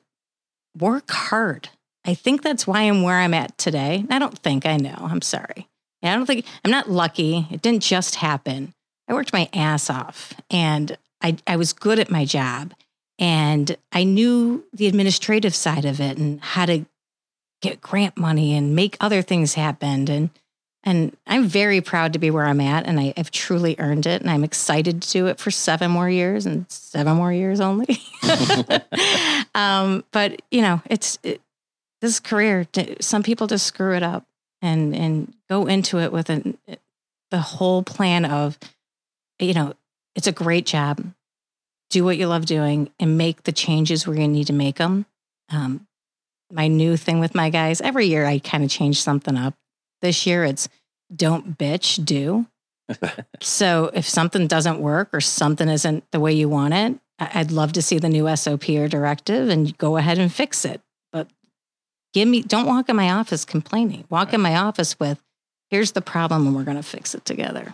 work 0.77 1.09
hard. 1.09 1.69
I 2.05 2.13
think 2.13 2.41
that's 2.41 2.65
why 2.65 2.81
I'm 2.81 3.03
where 3.03 3.19
I'm 3.19 3.33
at 3.33 3.57
today. 3.57 4.05
I 4.09 4.19
don't 4.19 4.37
think 4.37 4.65
I 4.65 4.77
know. 4.77 4.95
I'm 4.99 5.21
sorry. 5.21 5.67
I 6.03 6.15
don't 6.15 6.25
think 6.25 6.45
I'm 6.65 6.71
not 6.71 6.89
lucky. 6.89 7.47
It 7.51 7.61
didn't 7.61 7.83
just 7.83 8.15
happen. 8.15 8.73
I 9.07 9.13
worked 9.13 9.33
my 9.33 9.49
ass 9.53 9.89
off 9.89 10.33
and 10.49 10.97
I, 11.21 11.37
I 11.45 11.57
was 11.57 11.73
good 11.73 11.99
at 11.99 12.09
my 12.09 12.25
job 12.25 12.73
and 13.19 13.75
I 13.91 14.03
knew 14.03 14.65
the 14.73 14.87
administrative 14.87 15.53
side 15.53 15.85
of 15.85 15.99
it 15.99 16.17
and 16.17 16.41
how 16.41 16.65
to 16.65 16.85
get 17.61 17.81
grant 17.81 18.17
money 18.17 18.55
and 18.55 18.75
make 18.75 18.97
other 18.99 19.21
things 19.21 19.53
happen. 19.53 20.09
And 20.09 20.29
and 20.83 21.15
I'm 21.27 21.45
very 21.45 21.79
proud 21.79 22.13
to 22.13 22.19
be 22.19 22.31
where 22.31 22.45
I'm 22.45 22.59
at 22.59 22.87
and 22.87 22.99
I, 22.99 23.13
I've 23.15 23.29
truly 23.29 23.75
earned 23.77 24.07
it. 24.07 24.21
And 24.21 24.31
I'm 24.31 24.43
excited 24.43 25.03
to 25.03 25.11
do 25.11 25.27
it 25.27 25.37
for 25.37 25.51
seven 25.51 25.91
more 25.91 26.09
years 26.09 26.47
and 26.47 26.65
seven 26.71 27.15
more 27.17 27.31
years 27.31 27.59
only. 27.59 28.01
um, 29.53 30.03
but 30.11 30.41
you 30.49 30.61
know, 30.61 30.81
it's 30.89 31.19
it, 31.21 31.39
this 32.01 32.19
career, 32.19 32.67
some 32.99 33.23
people 33.23 33.47
just 33.47 33.65
screw 33.65 33.95
it 33.95 34.03
up 34.03 34.25
and 34.61 34.95
and 34.95 35.33
go 35.49 35.67
into 35.67 35.99
it 35.99 36.11
with 36.11 36.29
an, 36.29 36.57
the 37.29 37.39
whole 37.39 37.83
plan 37.83 38.25
of, 38.25 38.57
you 39.39 39.53
know, 39.53 39.73
it's 40.15 40.27
a 40.27 40.31
great 40.31 40.65
job. 40.65 41.03
Do 41.89 42.03
what 42.03 42.17
you 42.17 42.27
love 42.27 42.45
doing 42.45 42.89
and 42.99 43.17
make 43.17 43.43
the 43.43 43.51
changes 43.51 44.07
where 44.07 44.17
you 44.17 44.27
need 44.27 44.47
to 44.47 44.53
make 44.53 44.77
them. 44.77 45.05
Um, 45.49 45.87
my 46.51 46.67
new 46.67 46.97
thing 46.97 47.19
with 47.19 47.35
my 47.35 47.49
guys, 47.49 47.81
every 47.81 48.07
year 48.07 48.25
I 48.25 48.39
kind 48.39 48.63
of 48.63 48.69
change 48.69 49.01
something 49.01 49.37
up. 49.37 49.55
This 50.01 50.25
year 50.25 50.43
it's 50.43 50.69
don't 51.13 51.57
bitch, 51.57 52.03
do. 52.03 52.47
so 53.41 53.91
if 53.93 54.07
something 54.07 54.47
doesn't 54.47 54.79
work 54.79 55.09
or 55.13 55.21
something 55.21 55.69
isn't 55.69 56.09
the 56.11 56.19
way 56.19 56.33
you 56.33 56.49
want 56.49 56.73
it, 56.73 56.99
I'd 57.19 57.51
love 57.51 57.73
to 57.73 57.81
see 57.81 57.99
the 57.99 58.09
new 58.09 58.33
SOP 58.35 58.69
or 58.69 58.87
directive 58.87 59.49
and 59.49 59.77
go 59.77 59.97
ahead 59.97 60.17
and 60.17 60.31
fix 60.31 60.65
it. 60.65 60.81
But 62.11 62.19
give 62.19 62.27
me, 62.27 62.41
don't 62.41 62.65
walk 62.65 62.89
in 62.89 62.95
my 62.95 63.11
office 63.11 63.45
complaining. 63.45 64.05
Walk 64.09 64.33
in 64.33 64.41
my 64.41 64.55
office 64.55 64.99
with, 64.99 65.21
here's 65.69 65.93
the 65.93 66.01
problem 66.01 66.47
and 66.47 66.55
we're 66.55 66.63
going 66.63 66.77
to 66.77 66.83
fix 66.83 67.15
it 67.15 67.25
together. 67.25 67.73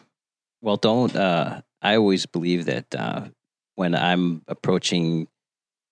Well, 0.61 0.77
don't. 0.77 1.15
Uh, 1.15 1.61
I 1.81 1.95
always 1.95 2.25
believe 2.25 2.65
that 2.65 2.93
uh, 2.95 3.25
when 3.75 3.95
I'm 3.95 4.41
approaching, 4.47 5.27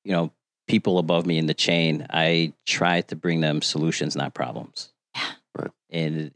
you 0.03 0.11
know, 0.11 0.31
people 0.67 0.97
above 0.97 1.25
me 1.25 1.37
in 1.37 1.45
the 1.45 1.53
chain, 1.53 2.05
I 2.09 2.53
try 2.65 3.01
to 3.01 3.15
bring 3.15 3.41
them 3.41 3.61
solutions, 3.61 4.15
not 4.15 4.33
problems. 4.33 4.91
Yeah. 5.15 5.31
Right. 5.57 5.71
And 5.91 6.31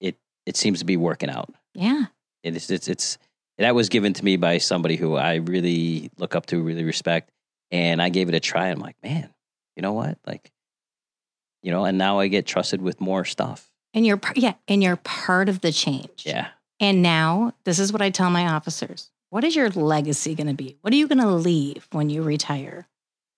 it 0.00 0.16
it 0.46 0.56
seems 0.56 0.80
to 0.80 0.84
be 0.84 0.96
working 0.96 1.30
out. 1.30 1.52
Yeah. 1.74 2.06
And 2.44 2.56
it's 2.56 2.70
it's 2.70 2.88
it's 2.88 3.18
that 3.58 3.74
was 3.74 3.88
given 3.88 4.12
to 4.12 4.24
me 4.24 4.36
by 4.36 4.58
somebody 4.58 4.96
who 4.96 5.16
I 5.16 5.36
really 5.36 6.10
look 6.18 6.34
up 6.34 6.46
to, 6.46 6.60
really 6.60 6.84
respect, 6.84 7.30
and 7.70 8.00
I 8.00 8.10
gave 8.10 8.28
it 8.28 8.34
a 8.34 8.40
try. 8.40 8.68
I'm 8.68 8.80
like, 8.80 8.96
man, 9.02 9.30
you 9.76 9.82
know 9.82 9.92
what? 9.92 10.18
Like, 10.26 10.50
you 11.62 11.70
know, 11.70 11.84
and 11.84 11.98
now 11.98 12.18
I 12.18 12.28
get 12.28 12.46
trusted 12.46 12.82
with 12.82 13.00
more 13.00 13.24
stuff. 13.24 13.70
And 13.92 14.06
you're, 14.06 14.20
yeah, 14.34 14.54
and 14.68 14.82
you're 14.82 14.96
part 14.96 15.48
of 15.48 15.60
the 15.60 15.72
change. 15.72 16.24
Yeah. 16.24 16.48
And 16.78 17.02
now, 17.02 17.52
this 17.64 17.78
is 17.78 17.92
what 17.92 18.02
I 18.02 18.10
tell 18.10 18.30
my 18.30 18.46
officers 18.46 19.10
what 19.30 19.44
is 19.44 19.54
your 19.54 19.70
legacy 19.70 20.34
going 20.34 20.48
to 20.48 20.54
be? 20.54 20.76
What 20.80 20.92
are 20.92 20.96
you 20.96 21.06
going 21.06 21.20
to 21.20 21.28
leave 21.28 21.86
when 21.92 22.10
you 22.10 22.22
retire? 22.22 22.88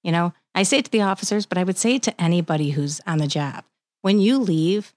You 0.02 0.10
know, 0.10 0.32
I 0.54 0.62
say 0.62 0.78
it 0.78 0.86
to 0.86 0.90
the 0.90 1.02
officers, 1.02 1.46
but 1.46 1.58
I 1.58 1.64
would 1.64 1.76
say 1.76 1.96
it 1.96 2.02
to 2.04 2.20
anybody 2.20 2.70
who's 2.70 3.00
on 3.06 3.18
the 3.18 3.26
job. 3.26 3.64
When 4.00 4.18
you 4.18 4.38
leave, 4.38 4.94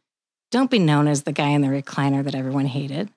don't 0.51 0.71
be 0.71 0.79
known 0.79 1.07
as 1.07 1.23
the 1.23 1.31
guy 1.31 1.49
in 1.49 1.61
the 1.61 1.67
recliner 1.67 2.23
that 2.23 2.33
everyone 2.33 2.65
hated. 2.65 3.09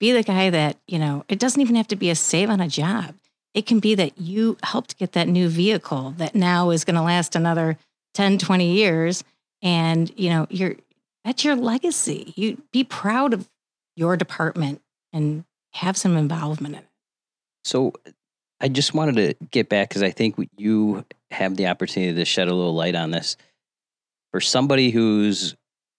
Be 0.00 0.12
the 0.12 0.22
guy 0.22 0.50
that, 0.50 0.76
you 0.86 0.98
know, 0.98 1.24
it 1.28 1.38
doesn't 1.38 1.60
even 1.60 1.76
have 1.76 1.88
to 1.88 1.96
be 1.96 2.10
a 2.10 2.14
save 2.14 2.50
on 2.50 2.60
a 2.60 2.68
job. 2.68 3.14
It 3.54 3.66
can 3.66 3.80
be 3.80 3.94
that 3.94 4.18
you 4.18 4.56
helped 4.62 4.98
get 4.98 5.12
that 5.12 5.28
new 5.28 5.48
vehicle 5.48 6.14
that 6.18 6.34
now 6.34 6.70
is 6.70 6.84
going 6.84 6.96
to 6.96 7.02
last 7.02 7.36
another 7.36 7.78
10, 8.14 8.38
20 8.38 8.72
years. 8.72 9.24
And, 9.62 10.12
you 10.16 10.30
know, 10.30 10.46
you're, 10.50 10.76
that's 11.24 11.44
your 11.44 11.56
legacy. 11.56 12.32
You 12.36 12.62
be 12.72 12.84
proud 12.84 13.34
of 13.34 13.48
your 13.96 14.16
department 14.16 14.80
and 15.12 15.44
have 15.72 15.96
some 15.96 16.16
involvement 16.16 16.74
in 16.76 16.80
it. 16.80 16.86
So 17.64 17.92
I 18.60 18.68
just 18.68 18.94
wanted 18.94 19.16
to 19.16 19.46
get 19.50 19.68
back 19.68 19.88
because 19.88 20.02
I 20.02 20.10
think 20.10 20.36
you 20.56 21.04
have 21.30 21.56
the 21.56 21.66
opportunity 21.66 22.14
to 22.14 22.24
shed 22.24 22.48
a 22.48 22.54
little 22.54 22.74
light 22.74 22.94
on 22.94 23.10
this. 23.10 23.36
for 24.30 24.40
somebody 24.40 24.90
who's 24.90 25.56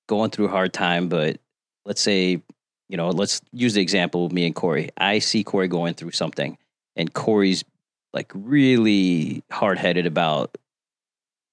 going 0.08 0.32
through 0.32 0.46
a 0.46 0.52
hard 0.52 0.74
time, 0.74 1.10
but 1.10 1.40
let's 1.86 2.02
say, 2.02 2.42
you 2.90 2.98
know, 2.98 3.10
let's 3.10 3.42
use 3.52 3.74
the 3.74 3.82
example 3.82 4.26
of 4.26 4.32
me 4.32 4.46
and 4.46 4.56
Corey. 4.56 4.90
I 4.98 5.20
see 5.20 5.44
Corey 5.44 5.68
going 5.68 5.94
through 5.94 6.12
something, 6.12 6.58
and 6.96 7.14
Corey's 7.14 7.64
like 8.14 8.32
really 8.34 9.44
hard 9.52 9.78
headed 9.78 10.06
about 10.06 10.58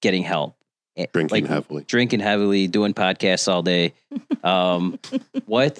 getting 0.01 0.23
help. 0.23 0.55
Eh, 0.99 1.05
Drinking 1.13 1.43
like, 1.43 1.49
heavily. 1.49 1.83
drinking 1.85 2.19
heavily, 2.19 2.67
doing 2.67 2.93
podcasts 2.93 3.47
all 3.47 3.63
day. 3.63 3.93
Um, 4.43 4.99
what, 5.45 5.79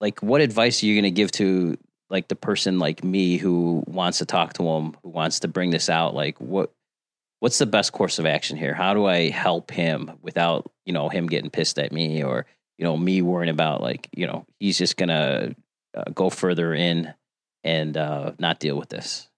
like, 0.00 0.22
what 0.22 0.40
advice 0.40 0.82
are 0.82 0.86
you 0.86 0.94
going 0.94 1.04
to 1.04 1.10
give 1.10 1.30
to 1.32 1.76
like 2.10 2.28
the 2.28 2.36
person 2.36 2.78
like 2.78 3.04
me 3.04 3.36
who 3.36 3.84
wants 3.86 4.18
to 4.18 4.26
talk 4.26 4.54
to 4.54 4.62
him, 4.62 4.96
who 5.02 5.10
wants 5.10 5.40
to 5.40 5.48
bring 5.48 5.70
this 5.70 5.90
out? 5.90 6.14
Like, 6.14 6.40
what, 6.40 6.72
what's 7.40 7.58
the 7.58 7.66
best 7.66 7.92
course 7.92 8.18
of 8.18 8.24
action 8.24 8.56
here? 8.56 8.72
How 8.74 8.94
do 8.94 9.04
I 9.04 9.28
help 9.28 9.70
him 9.70 10.12
without 10.22 10.70
you 10.86 10.92
know 10.92 11.10
him 11.10 11.26
getting 11.26 11.50
pissed 11.50 11.78
at 11.78 11.92
me 11.92 12.22
or 12.22 12.46
you 12.78 12.84
know 12.84 12.96
me 12.96 13.20
worrying 13.20 13.50
about 13.50 13.82
like 13.82 14.08
you 14.16 14.26
know 14.26 14.46
he's 14.58 14.78
just 14.78 14.96
gonna 14.96 15.54
uh, 15.94 16.04
go 16.14 16.30
further 16.30 16.72
in 16.74 17.12
and 17.64 17.96
uh, 17.96 18.32
not 18.38 18.60
deal 18.60 18.78
with 18.78 18.88
this. 18.88 19.28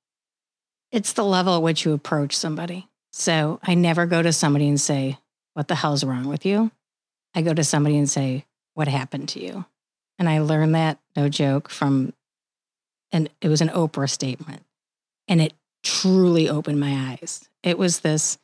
It's 0.92 1.12
the 1.12 1.24
level 1.24 1.56
at 1.56 1.62
which 1.62 1.84
you 1.84 1.92
approach 1.92 2.36
somebody. 2.36 2.89
So 3.12 3.60
I 3.62 3.74
never 3.74 4.06
go 4.06 4.22
to 4.22 4.32
somebody 4.32 4.68
and 4.68 4.80
say, 4.80 5.18
What 5.54 5.68
the 5.68 5.74
hell's 5.74 6.04
wrong 6.04 6.26
with 6.26 6.46
you? 6.46 6.70
I 7.34 7.42
go 7.42 7.54
to 7.54 7.64
somebody 7.64 7.96
and 7.96 8.08
say, 8.08 8.44
What 8.74 8.88
happened 8.88 9.28
to 9.30 9.42
you? 9.42 9.64
And 10.18 10.28
I 10.28 10.40
learned 10.40 10.74
that, 10.74 10.98
no 11.16 11.28
joke, 11.28 11.70
from, 11.70 12.12
and 13.10 13.30
it 13.40 13.48
was 13.48 13.60
an 13.60 13.70
Oprah 13.70 14.08
statement. 14.08 14.62
And 15.28 15.40
it 15.40 15.54
truly 15.82 16.48
opened 16.48 16.78
my 16.78 17.16
eyes. 17.20 17.48
It 17.62 17.78
was 17.78 18.00
this, 18.00 18.38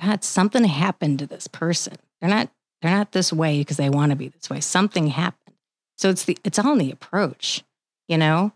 God, 0.00 0.24
something 0.24 0.64
happened 0.64 1.20
to 1.20 1.26
this 1.26 1.46
person. 1.46 1.94
They're 2.20 2.30
not, 2.30 2.50
they're 2.80 2.90
not 2.90 3.12
this 3.12 3.32
way 3.32 3.58
because 3.58 3.76
they 3.76 3.90
want 3.90 4.10
to 4.10 4.16
be 4.16 4.28
this 4.28 4.50
way. 4.50 4.60
Something 4.60 5.08
happened. 5.08 5.56
So 5.96 6.10
it's 6.10 6.24
the, 6.24 6.36
it's 6.42 6.58
all 6.58 6.72
in 6.72 6.78
the 6.78 6.90
approach, 6.90 7.62
you 8.08 8.18
know? 8.18 8.52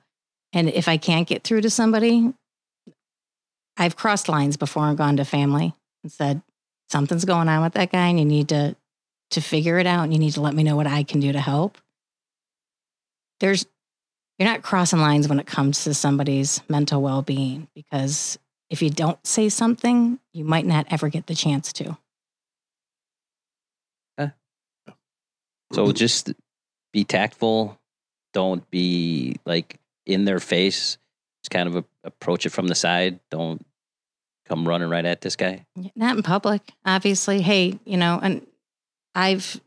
And 0.52 0.68
if 0.68 0.88
I 0.88 0.96
can't 0.96 1.28
get 1.28 1.44
through 1.44 1.60
to 1.62 1.70
somebody, 1.70 2.32
I've 3.76 3.96
crossed 3.96 4.28
lines 4.28 4.56
before 4.56 4.88
and 4.88 4.98
gone 4.98 5.16
to 5.18 5.24
family 5.24 5.74
and 6.02 6.10
said, 6.10 6.42
something's 6.88 7.24
going 7.24 7.48
on 7.48 7.62
with 7.62 7.74
that 7.74 7.92
guy 7.92 8.08
and 8.08 8.18
you 8.18 8.24
need 8.24 8.48
to 8.48 8.76
to 9.32 9.40
figure 9.40 9.78
it 9.78 9.88
out 9.88 10.04
and 10.04 10.12
you 10.12 10.20
need 10.20 10.34
to 10.34 10.40
let 10.40 10.54
me 10.54 10.62
know 10.62 10.76
what 10.76 10.86
I 10.86 11.02
can 11.02 11.18
do 11.18 11.32
to 11.32 11.40
help. 11.40 11.78
There's 13.40 13.66
you're 14.38 14.48
not 14.48 14.62
crossing 14.62 15.00
lines 15.00 15.28
when 15.28 15.40
it 15.40 15.46
comes 15.46 15.84
to 15.84 15.94
somebody's 15.94 16.60
mental 16.68 17.02
well-being 17.02 17.68
because 17.74 18.38
if 18.68 18.82
you 18.82 18.90
don't 18.90 19.24
say 19.26 19.48
something, 19.48 20.18
you 20.32 20.44
might 20.44 20.66
not 20.66 20.86
ever 20.90 21.08
get 21.08 21.26
the 21.26 21.34
chance 21.34 21.72
to. 21.74 21.96
Uh. 24.18 24.28
So 25.72 25.92
just 25.92 26.32
be 26.92 27.04
tactful. 27.04 27.78
Don't 28.34 28.68
be 28.70 29.36
like 29.46 29.78
in 30.04 30.24
their 30.24 30.40
face. 30.40 30.98
It's 31.40 31.48
kind 31.48 31.68
of 31.68 31.76
a, 31.76 31.84
approach 32.06 32.46
it 32.46 32.50
from 32.50 32.68
the 32.68 32.74
side. 32.74 33.20
Don't 33.30 33.64
come 34.46 34.66
running 34.66 34.88
right 34.88 35.04
at 35.04 35.20
this 35.20 35.36
guy. 35.36 35.66
Not 35.94 36.16
in 36.16 36.22
public, 36.22 36.62
obviously. 36.84 37.42
Hey, 37.42 37.78
you 37.84 37.96
know, 37.96 38.18
and 38.22 38.46
I've 39.14 39.60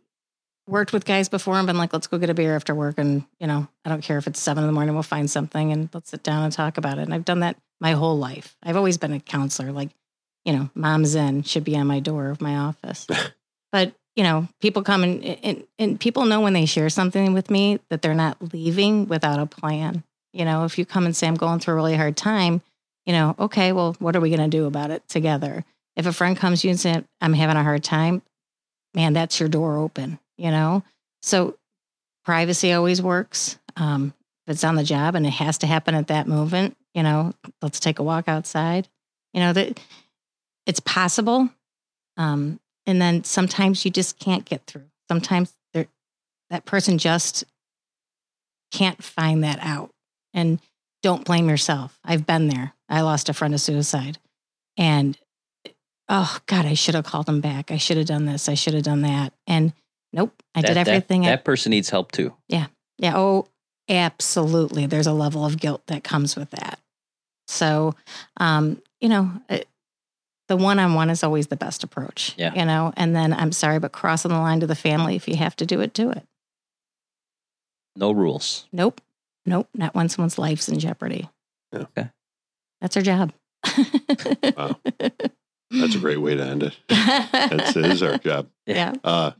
worked 0.68 0.94
with 0.94 1.06
guys 1.06 1.30
before 1.30 1.56
and 1.56 1.68
been 1.68 1.78
like, 1.78 1.94
let's 1.94 2.08
go 2.08 2.18
get 2.18 2.30
a 2.30 2.34
beer 2.34 2.56
after 2.56 2.74
work. 2.74 2.98
And, 2.98 3.26
you 3.40 3.48
know, 3.48 3.68
I 3.84 3.90
don't 3.90 4.02
care 4.02 4.18
if 4.18 4.28
it's 4.28 4.40
seven 4.40 4.64
in 4.64 4.68
the 4.68 4.74
morning, 4.74 4.94
we'll 4.94 5.04
find 5.04 5.30
something 5.30 5.72
and 5.72 5.90
let's 5.94 6.12
sit 6.12 6.24
down 6.24 6.44
and 6.44 6.54
talk 6.54 6.78
about 6.78 7.00
it. 7.00 7.04
And 7.04 7.14
I've 7.14 7.26
done 7.26 7.42
that 7.42 7.58
my 7.82 7.94
whole 7.94 8.18
life. 8.18 8.56
I've 8.64 8.78
always 8.78 8.98
been 8.98 9.14
a 9.14 9.20
counselor. 9.20 9.72
Like, 9.72 9.90
you 10.46 10.54
know, 10.54 10.70
mom's 10.76 11.16
in 11.16 11.44
should 11.44 11.64
be 11.64 11.78
on 11.78 11.88
my 11.88 12.00
door 12.00 12.30
of 12.30 12.42
my 12.42 12.56
office. 12.56 13.08
but, 13.72 13.94
you 14.16 14.24
know, 14.24 14.48
people 14.62 14.84
come 14.84 15.04
and, 15.04 15.24
and, 15.24 15.64
and 15.78 16.00
people 16.00 16.26
know 16.26 16.42
when 16.42 16.54
they 16.54 16.66
share 16.66 16.90
something 16.90 17.34
with 17.34 17.50
me 17.50 17.80
that 17.90 18.02
they're 18.02 18.14
not 18.14 18.54
leaving 18.54 19.08
without 19.08 19.40
a 19.40 19.46
plan. 19.46 20.04
You 20.34 20.46
know, 20.46 20.66
if 20.66 20.78
you 20.78 20.86
come 20.86 21.06
and 21.06 21.16
say, 21.16 21.28
I'm 21.28 21.36
going 21.36 21.60
through 21.60 21.74
a 21.74 21.76
really 21.76 21.96
hard 21.96 22.16
time, 22.16 22.62
you 23.06 23.14
know, 23.14 23.36
okay, 23.40 23.72
well, 23.72 23.96
what 24.00 24.16
are 24.16 24.22
we 24.22 24.30
going 24.30 24.50
to 24.50 24.58
do 24.58 24.66
about 24.66 24.92
it 24.92 25.08
together? 25.08 25.66
If 25.96 26.06
a 26.06 26.14
friend 26.14 26.38
comes 26.38 26.62
to 26.62 26.68
you 26.68 26.72
and 26.72 26.80
says, 26.80 27.04
I'm 27.20 27.34
having 27.34 27.58
a 27.58 27.64
hard 27.64 27.84
time, 27.84 28.22
man, 28.94 29.14
that's 29.14 29.40
your 29.40 29.50
door 29.50 29.78
open, 29.78 30.20
you 30.38 30.52
know? 30.52 30.84
So 31.22 31.58
privacy 32.24 32.72
always 32.74 33.02
works. 33.02 33.58
Um, 33.76 34.14
if 34.46 34.54
it's 34.54 34.64
on 34.64 34.76
the 34.76 34.84
job 34.84 35.16
and 35.16 35.26
it 35.26 35.32
has 35.32 35.58
to 35.60 35.68
happen 35.68 35.96
at 35.96 36.08
that 36.08 36.28
moment, 36.28 36.78
you 36.94 37.04
know, 37.04 37.34
let's 37.62 37.80
take 37.80 38.00
a 38.00 38.04
walk 38.04 38.28
outside. 38.28 38.88
You 39.34 39.42
know, 39.42 39.54
that 39.54 39.80
it's 40.66 40.80
possible. 40.80 41.50
Um, 42.18 42.60
and 42.86 43.02
then 43.02 43.24
sometimes 43.24 43.86
you 43.86 43.92
just 43.92 44.20
can't 44.20 44.46
get 44.46 44.66
through. 44.66 44.86
Sometimes 45.08 45.54
that 46.50 46.66
person 46.66 46.98
just 46.98 47.44
can't 48.72 49.04
find 49.04 49.44
that 49.44 49.60
out. 49.62 49.92
And 50.34 50.60
don't 51.02 51.26
blame 51.26 51.50
yourself. 51.50 52.00
I've 52.04 52.26
been 52.26 52.48
there. 52.48 52.74
I 52.88 53.02
lost 53.02 53.30
a 53.30 53.34
friend 53.34 53.54
to 53.54 53.58
suicide. 53.58 54.18
And 54.78 55.18
oh 56.08 56.38
God, 56.46 56.66
I 56.66 56.74
should 56.74 56.96
have 56.96 57.06
called 57.06 57.28
him 57.30 57.42
back. 57.42 57.72
I 57.72 57.78
should 57.78 57.98
have 57.98 58.06
done 58.08 58.26
this. 58.26 58.50
I 58.50 58.54
should 58.54 58.74
have 58.74 58.84
done 58.84 59.02
that. 59.02 59.34
And 59.48 59.74
nope, 60.14 60.34
I 60.56 60.62
That- 60.62 60.68
did 60.68 60.78
that- 60.78 60.88
everything. 60.88 61.26
I, 61.26 61.30
That, 61.32 61.46
person 61.46 61.70
needs 61.72 61.90
help 61.90 62.12
too. 62.12 62.34
Yeah. 62.48 62.68
Yeah. 62.98 63.18
Oh, 63.18 63.48
absolutely. 63.88 64.86
There's 64.86 65.08
a 65.08 65.14
level 65.14 65.46
of 65.46 65.58
guilt 65.60 65.84
that 65.88 66.04
comes 66.04 66.36
with 66.36 66.50
that. 66.52 66.80
So, 67.48 67.96
um, 68.38 68.82
you 69.02 69.10
know, 69.10 69.32
it, 69.50 69.68
the 70.48 70.58
one 70.58 70.80
on 70.80 70.94
one 70.96 71.10
is 71.10 71.24
always 71.24 71.48
the 71.48 71.56
best 71.56 71.84
approach. 71.84 72.34
Yeah. 72.38 72.54
You 72.54 72.66
know, 72.66 72.92
and 72.98 73.16
then 73.16 73.34
I'm 73.34 73.52
sorry, 73.52 73.80
but 73.80 73.92
crossing 73.92 74.32
the 74.32 74.38
line 74.40 74.60
to 74.60 74.68
the 74.68 74.76
family, 74.76 75.16
if 75.16 75.28
you 75.28 75.36
have 75.38 75.56
to 75.58 75.66
do 75.66 75.80
it, 75.82 75.94
do 75.94 76.12
it. 76.12 76.24
No 77.96 78.12
rules. 78.12 78.66
Nope. 78.72 79.02
Nope. 79.50 79.68
Not 79.74 79.95
when 79.95 80.08
someone's 80.10 80.38
life's 80.38 80.70
in 80.70 80.78
jeopardy. 80.80 81.28
Yeah. 81.74 81.80
Okay. 81.80 82.10
That's 82.82 82.95
our 82.95 83.04
job. 83.04 83.34
Wow. 84.56 84.80
That's 85.72 85.95
a 85.95 86.00
great 86.00 86.18
way 86.22 86.36
to 86.36 86.43
end 86.43 86.64
it. 86.64 86.78
That's 86.88 87.76
it 87.76 87.86
is 87.86 88.02
our 88.04 88.18
job. 88.30 88.47
yeah. 88.66 88.93
Uh, 89.04 89.32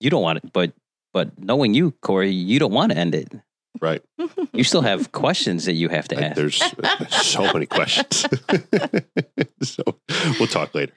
You 0.00 0.10
don't 0.10 0.22
want 0.22 0.38
it, 0.44 0.52
but 0.52 0.72
but 1.14 1.38
knowing 1.38 1.74
you, 1.74 1.92
Corey, 2.02 2.30
you 2.30 2.58
don't 2.58 2.72
want 2.72 2.90
to 2.92 2.98
end 2.98 3.14
it. 3.14 3.32
right. 3.80 4.02
You 4.52 4.64
still 4.64 4.82
have 4.82 5.12
questions 5.12 5.64
that 5.66 5.72
you 5.74 5.88
have 5.88 6.08
to 6.08 6.16
Like, 6.16 6.24
ask. 6.24 6.36
there's, 6.36 6.58
there's 6.98 7.14
so 7.14 7.50
many 7.52 7.66
questions. 7.66 8.26
so 9.62 9.82
we'll 10.38 10.48
talk 10.48 10.74
later. 10.74 10.92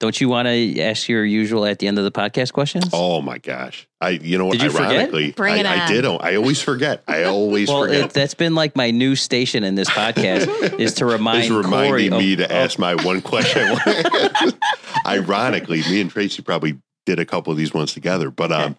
Don't 0.00 0.18
you 0.18 0.30
want 0.30 0.48
to 0.48 0.80
ask 0.80 1.10
your 1.10 1.26
usual 1.26 1.66
at 1.66 1.78
the 1.78 1.86
end 1.86 1.98
of 1.98 2.04
the 2.04 2.10
podcast 2.10 2.54
questions? 2.54 2.88
Oh 2.92 3.20
my 3.20 3.36
gosh. 3.36 3.86
I 4.00 4.10
you 4.10 4.38
know 4.38 4.46
what 4.46 4.52
Did 4.52 4.62
you 4.62 4.70
forget? 4.70 4.90
ironically 4.92 5.32
Bring 5.32 5.58
it 5.58 5.66
I, 5.66 5.84
I 5.84 5.88
did 5.88 6.06
I 6.06 6.36
always 6.36 6.60
forget. 6.62 7.02
I 7.06 7.24
always 7.24 7.68
well, 7.68 7.82
forget. 7.84 8.04
it, 8.06 8.10
that's 8.12 8.32
been 8.32 8.54
like 8.54 8.74
my 8.74 8.90
new 8.90 9.14
station 9.14 9.62
in 9.62 9.74
this 9.74 9.90
podcast 9.90 10.48
is 10.80 10.94
to 10.94 11.06
remind 11.06 11.42
It's 11.44 11.50
reminding 11.50 11.90
Corey 11.90 12.10
me 12.10 12.32
of- 12.32 12.38
to 12.38 12.44
of- 12.46 12.50
ask 12.50 12.78
my 12.78 12.94
one 12.94 13.20
question. 13.20 13.76
Ironically, 15.06 15.82
me 15.82 16.00
and 16.00 16.10
Tracy 16.10 16.42
probably 16.42 16.78
did 17.06 17.18
a 17.18 17.26
couple 17.26 17.50
of 17.50 17.56
these 17.58 17.74
ones 17.74 17.92
together. 17.92 18.30
But 18.30 18.52
um, 18.52 18.76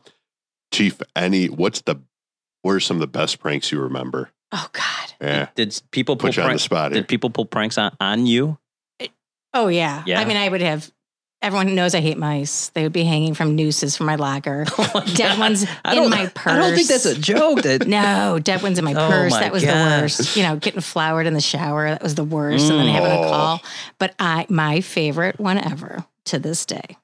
Chief, 0.73 0.99
any 1.15 1.47
what's 1.47 1.81
the 1.81 1.97
what 2.63 2.71
are 2.73 2.79
some 2.79 2.97
of 2.97 3.01
the 3.01 3.07
best 3.07 3.39
pranks 3.39 3.71
you 3.71 3.79
remember? 3.79 4.31
oh 4.51 4.67
God. 4.73 5.13
Yeah, 5.21 5.47
Did 5.55 5.79
people 5.91 6.15
pull 6.17 6.29
put 6.29 6.37
you 6.37 6.43
on 6.43 6.53
the 6.53 6.59
spot. 6.59 6.91
Here. 6.91 7.01
did 7.01 7.07
people 7.07 7.29
pull 7.29 7.45
pranks 7.45 7.77
on, 7.77 7.95
on 7.99 8.25
you? 8.25 8.57
Oh 9.53 9.67
yeah. 9.67 10.03
Yeah. 10.07 10.19
I 10.19 10.25
mean, 10.25 10.37
I 10.37 10.49
would 10.49 10.61
have. 10.61 10.91
Everyone 11.41 11.73
knows 11.73 11.95
I 11.95 12.01
hate 12.01 12.17
mice. 12.19 12.69
They 12.69 12.83
would 12.83 12.93
be 12.93 13.03
hanging 13.03 13.33
from 13.33 13.55
nooses 13.55 13.97
from 13.97 14.05
my 14.05 14.15
locker. 14.15 14.65
dead 15.15 15.39
ones 15.39 15.65
I 15.83 15.95
in 15.97 16.09
my 16.09 16.27
purse. 16.27 16.53
I 16.53 16.57
don't 16.57 16.75
think 16.75 16.87
that's 16.87 17.05
a 17.07 17.17
joke. 17.17 17.63
That 17.63 17.87
No, 17.87 18.37
dead 18.37 18.61
ones 18.61 18.77
in 18.77 18.85
my 18.85 18.93
Oh, 18.93 19.09
purse. 19.09 19.31
my 19.31 19.39
that 19.39 19.51
was 19.51 19.63
the 19.63 19.69
worst. 19.71 20.35
You 20.37 20.43
know, 20.43 20.55
getting 20.57 20.81
floured 20.81 21.25
in 21.25 21.33
the 21.33 21.41
shower. 21.41 21.89
That 21.89 22.03
was 22.03 22.13
the 22.13 22.23
worst. 22.23 22.69
And 22.69 22.79
then 22.79 22.85
Mm. 22.87 22.91
having 22.93 23.11
a 23.11 23.21
Oh. 23.21 23.29
call. 23.31 23.61
But 23.97 24.13
I, 24.19 24.45
my 24.49 24.81
favorite 24.81 25.39
one 25.39 25.57
ever 25.57 26.05
to 26.25 26.37
this 26.37 26.65
day. 26.65 26.97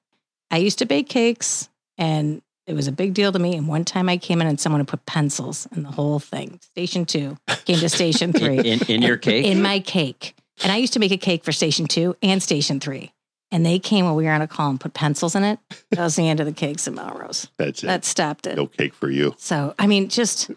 I 0.52 0.58
used 0.58 0.78
to 0.80 0.86
bake 0.86 1.10
cakes, 1.10 1.68
and 1.98 2.42
it 2.68 2.74
was 2.74 2.88
a 2.88 2.92
big 2.92 3.16
deal 3.16 3.32
to 3.32 3.40
me. 3.40 3.56
And 3.56 3.68
one 3.68 3.86
time 3.86 4.08
I 4.08 4.18
came 4.18 4.40
in 4.40 4.46
and 4.48 4.60
someone 4.60 4.82
had 4.82 4.88
put 4.88 5.06
pencils 5.08 5.68
in 5.76 5.82
the 5.82 5.90
whole 5.92 6.20
thing. 6.20 6.60
Station 6.62 7.06
two 7.06 7.38
came 7.66 7.80
to 7.80 7.90
station 7.90 8.34
three 8.40 8.60
in, 8.60 8.82
in 8.88 9.02
your 9.02 9.18
cake. 9.18 9.46
in 9.48 9.64
my 9.64 9.80
cake. 9.80 10.36
And 10.64 10.72
I 10.72 10.78
used 10.78 10.94
to 10.94 11.00
make 11.00 11.12
a 11.12 11.18
cake 11.18 11.44
for 11.44 11.52
station 11.52 11.88
two 11.88 12.16
and 12.22 12.42
station 12.44 12.80
three. 12.80 13.12
And 13.52 13.66
they 13.66 13.80
came 13.80 14.06
when 14.06 14.16
we 14.16 14.26
were 14.26 14.32
on 14.32 14.42
a 14.42 14.48
call 14.48 14.70
and 14.70 14.80
put 14.80 14.94
pencils 14.94 15.34
in 15.36 15.44
it. 15.44 15.58
That 15.92 16.02
was 16.02 16.16
the 16.18 16.28
end 16.28 16.40
of 16.42 16.46
the 16.46 16.52
cakes 16.52 16.88
at 16.88 16.94
Melrose. 16.94 17.48
That's 17.58 17.84
it. 17.84 17.88
That 17.88 18.04
stopped 18.06 18.46
it. 18.46 18.58
no 18.58 18.68
cake 18.68 18.94
for 18.94 19.10
you. 19.10 19.36
So, 19.38 19.74
I 19.80 19.88
mean, 19.88 20.10
just 20.10 20.52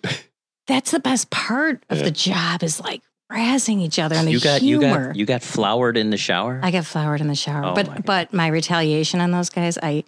that's 0.67 0.91
the 0.91 0.99
best 1.01 1.31
part 1.31 1.85
of 1.89 1.99
Yeah. 1.99 2.05
the 2.05 2.11
job 2.11 2.63
is 2.65 2.81
like 2.81 3.03
razzing 3.31 3.81
each 3.81 4.01
other 4.01 4.17
and 4.17 4.27
the 4.27 4.33
you 4.33 4.41
got 4.41 4.63
you 4.63 4.81
humor. 4.81 5.07
got 5.09 5.17
you 5.17 5.25
got 5.25 5.41
floured 5.43 5.97
in 5.97 6.11
the 6.11 6.17
shower. 6.17 6.59
I 6.65 6.73
got 6.73 6.85
floured 6.85 7.21
in 7.21 7.29
the 7.29 7.37
shower. 7.37 7.65
Oh 7.65 7.75
but 7.75 7.87
God. 7.87 8.05
but 8.05 8.33
my 8.35 8.49
retaliation 8.49 9.21
on 9.21 9.31
those 9.31 9.51
guys, 9.51 9.79
I 9.81 10.03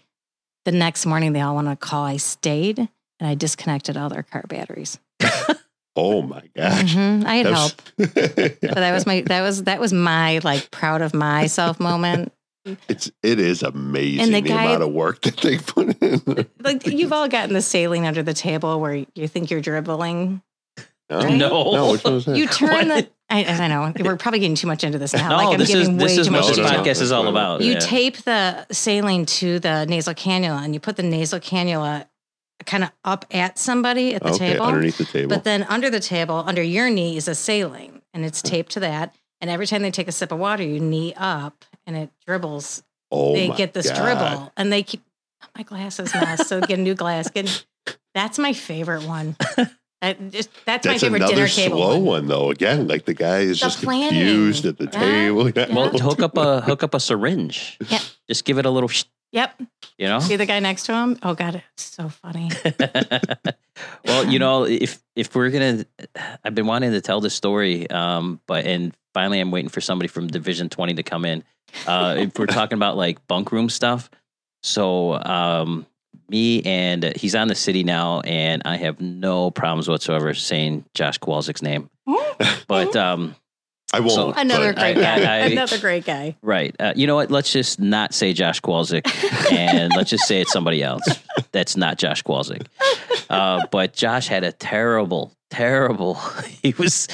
the 0.65 0.73
next 0.73 1.07
morning 1.07 1.33
they 1.33 1.41
all 1.41 1.55
wanted 1.55 1.71
to 1.71 1.77
call. 1.77 2.05
I 2.05 2.17
stayed 2.17 2.79
and 2.79 2.89
I 3.21 3.37
disconnected 3.37 3.97
all 3.97 4.09
their 4.09 4.25
car 4.25 4.43
batteries. 4.49 4.99
Oh 5.95 6.23
my 6.23 6.43
gosh. 6.57 6.95
Mhm, 6.95 7.27
I 7.27 7.35
had 7.35 7.47
help. 7.47 7.73
That's- 7.99 8.57
So 8.63 8.75
that 8.81 8.93
was 8.93 9.05
my 9.07 9.21
that 9.27 9.43
was 9.43 9.65
that 9.65 9.79
was 9.79 9.93
my 9.93 10.41
like 10.43 10.71
proud 10.71 11.03
of 11.03 11.13
myself 11.13 11.79
moment. 11.79 12.33
It's 12.89 13.11
it 13.23 13.41
is 13.41 13.63
amazing 13.63 14.21
And 14.25 14.35
the 14.35 14.41
the, 14.41 14.49
guy- 14.49 14.65
amount 14.67 14.83
of 14.85 14.93
work 14.93 15.23
that 15.23 15.37
they 15.39 15.59
put 15.59 15.97
in. 16.01 16.47
Like 16.61 16.87
you've 16.87 17.13
all 17.13 17.29
gotten 17.29 17.55
the 17.55 17.63
saline 17.63 18.05
under 18.05 18.23
the 18.23 18.35
table 18.35 18.81
where 18.81 19.05
you 19.15 19.27
think 19.29 19.51
you're 19.51 19.61
dribbling. 19.61 20.43
No, 21.11 21.21
No. 21.29 21.73
no, 21.73 21.93
which 21.93 22.05
one 22.05 22.15
was 22.15 22.25
that? 22.27 22.37
You 22.37 22.47
turn 22.47 22.89
What? 22.89 23.05
the. 23.05 23.11
I, 23.29 23.45
I 23.45 23.67
know 23.69 23.93
we're 23.99 24.17
probably 24.17 24.41
getting 24.41 24.55
too 24.57 24.67
much 24.67 24.85
into 24.85 24.99
this 24.99 25.13
now. 25.15 25.29
No, 25.31 25.37
like 25.37 25.47
I'm 25.55 25.59
this 25.59 25.71
is 25.71 25.81
giving 25.89 25.97
this 25.97 26.17
way 26.17 26.21
is 26.21 26.27
too 26.27 26.33
what 26.33 26.39
much 26.41 26.49
this 26.49 26.57
No, 26.59 26.63
no, 26.65 26.69
detail. 26.69 26.85
no. 26.85 26.91
podcast 26.91 27.03
is 27.03 27.13
all 27.13 27.29
about. 27.29 27.61
You 27.63 27.73
yeah. 27.73 27.79
tape 27.81 28.17
the 28.19 28.67
saline 28.73 29.27
to 29.27 29.59
the 29.59 29.85
nasal 29.87 30.15
cannula 30.15 30.63
and 30.65 30.75
you 30.75 30.81
put 30.81 30.97
the 30.97 31.03
nasal 31.03 31.41
cannula 31.41 32.07
kind 32.67 32.85
of 32.85 32.91
up 33.05 33.25
at 33.33 33.59
somebody 33.59 34.15
at 34.15 34.23
the 34.23 34.31
okay, 34.31 34.53
table. 34.53 34.67
underneath 34.67 34.99
the 34.99 35.05
table. 35.07 35.29
But 35.31 35.45
then 35.45 35.65
under 35.65 35.91
the 35.91 35.99
table, 36.01 36.45
under 36.47 36.63
your 36.63 36.91
knee 36.91 37.17
is 37.17 37.27
a 37.27 37.35
saline 37.35 38.03
and 38.15 38.25
it's 38.25 38.41
taped 38.43 38.73
to 38.73 38.81
that. 38.81 39.15
And 39.41 39.51
every 39.51 39.67
time 39.67 39.83
they 39.83 39.91
take 39.91 40.09
a 40.09 40.13
sip 40.13 40.31
of 40.31 40.39
water, 40.39 40.63
you 40.63 40.79
knee 40.79 41.13
up 41.17 41.65
and 41.87 41.97
it 41.97 42.11
dribbles. 42.27 42.83
oh 43.11 43.33
they 43.35 43.49
my 43.49 43.57
get 43.57 43.73
this 43.75 43.91
God. 43.91 44.03
dribble 44.03 44.53
and 44.57 44.73
they 44.73 44.83
keep 44.83 45.03
my 45.57 45.63
glasses 45.65 46.15
mess. 46.15 46.49
So 46.49 46.61
get 46.61 46.79
a 46.79 46.83
new 46.83 46.95
glass. 46.95 47.29
Get, 47.31 47.65
that's 48.15 48.39
my 48.39 48.53
favorite 48.53 49.05
one. 49.05 49.37
That, 50.03 50.33
just, 50.33 50.51
that's, 50.67 50.85
my 50.85 50.95
That's 50.95 51.05
favorite 51.05 51.19
another 51.23 51.35
dinner 51.37 51.47
table 51.47 51.77
slow 51.77 51.91
one. 51.99 52.05
one. 52.05 52.27
though. 52.27 52.51
Again, 52.51 52.89
like 52.89 53.05
the 53.05 53.15
guy 53.15 53.39
is 53.43 53.61
The 53.61 53.67
just 53.67 53.85
planning. 53.85 54.09
confused 54.09 54.67
at 54.67 54.77
the 54.77 54.87
Yeah, 54.87 54.99
table. 54.99 55.49
yeah. 55.49 55.73
Well, 55.73 55.91
hook 55.91 56.21
up 56.21 56.37
a 56.37 56.61
hook 56.61 56.83
up 56.83 56.93
a 56.95 56.99
syringe. 56.99 57.79
Yeah. 57.89 58.01
Just 58.29 58.45
give 58.45 58.59
it 58.59 58.67
a 58.67 58.71
little, 58.71 58.89
sh- 58.89 59.05
Yep. 59.31 59.63
you 59.99 60.09
know. 60.09 60.19
See 60.19 60.35
the 60.35 60.45
guy 60.45 60.59
next 60.59 60.87
to 60.87 60.93
him? 60.93 61.21
Oh 61.23 61.35
God, 61.35 61.63
it's 61.75 61.85
so 61.85 62.09
funny. 62.09 62.51
well, 64.05 64.27
you 64.27 64.39
know, 64.39 64.65
if 64.65 65.01
if 65.17 65.35
we're 65.35 65.51
gonna, 65.51 65.85
I've 66.45 66.55
been 66.57 66.67
wanting 66.67 66.91
to 66.93 67.01
tell 67.01 67.21
this 67.21 67.35
story, 67.35 67.89
um, 67.91 68.41
but 68.47 68.67
and 68.67 68.95
finally, 69.15 69.41
I'm 69.41 69.51
waiting 69.51 69.69
for 69.71 69.81
somebody 69.81 70.09
from 70.09 70.27
Division 70.27 70.69
Twenty 70.69 70.95
to 70.95 71.03
come 71.03 71.25
in. 71.25 71.45
Uh, 71.87 72.17
if 72.19 72.39
we're 72.39 72.47
talking 72.47 72.77
about 72.77 72.97
like 72.97 73.27
bunk 73.27 73.53
room 73.53 73.69
stuff, 73.69 74.11
so 74.63 75.15
um, 75.15 75.87
me 76.29 76.63
and 76.63 77.05
he's 77.17 77.35
on 77.35 77.49
the 77.49 77.55
city 77.55 77.85
now, 77.85 78.21
and 78.21 78.63
I 78.65 78.77
have 78.77 79.01
no 79.01 79.51
problems 79.51 79.89
whatsoever 79.89 80.35
saying 80.35 80.85
Josh 80.95 81.19
Kowalczyk's 81.19 81.63
name, 81.63 81.91
but 82.69 82.95
um, 82.97 83.35
I 83.93 84.01
won't. 84.01 84.13
So- 84.13 84.33
Another 84.33 84.73
but- 84.73 84.95
great 84.95 84.97
I- 85.05 85.21
guy. 85.21 85.35
I- 85.35 85.47
Another 85.49 85.79
great 85.79 86.05
guy. 86.05 86.37
Right. 86.43 86.75
Uh, 86.81 86.93
you 86.97 87.07
know 87.07 87.17
what? 87.17 87.31
Let's 87.31 87.53
just 87.53 87.81
not 87.81 88.15
say 88.15 88.33
Josh 88.33 88.61
Kowalczyk 88.61 89.07
and 89.53 89.93
let's 89.97 90.11
just 90.11 90.27
say 90.27 90.41
it's 90.41 90.53
somebody 90.53 90.83
else 90.83 91.03
that's 91.53 91.77
not 91.77 91.99
Josh 91.99 92.23
Kowalczyk. 92.23 92.67
Uh, 93.29 93.67
but 93.71 93.93
Josh 93.95 94.29
had 94.29 94.45
a 94.45 94.53
terrible, 94.53 95.33
terrible. 95.51 96.15
He 96.63 96.75
was 96.79 97.09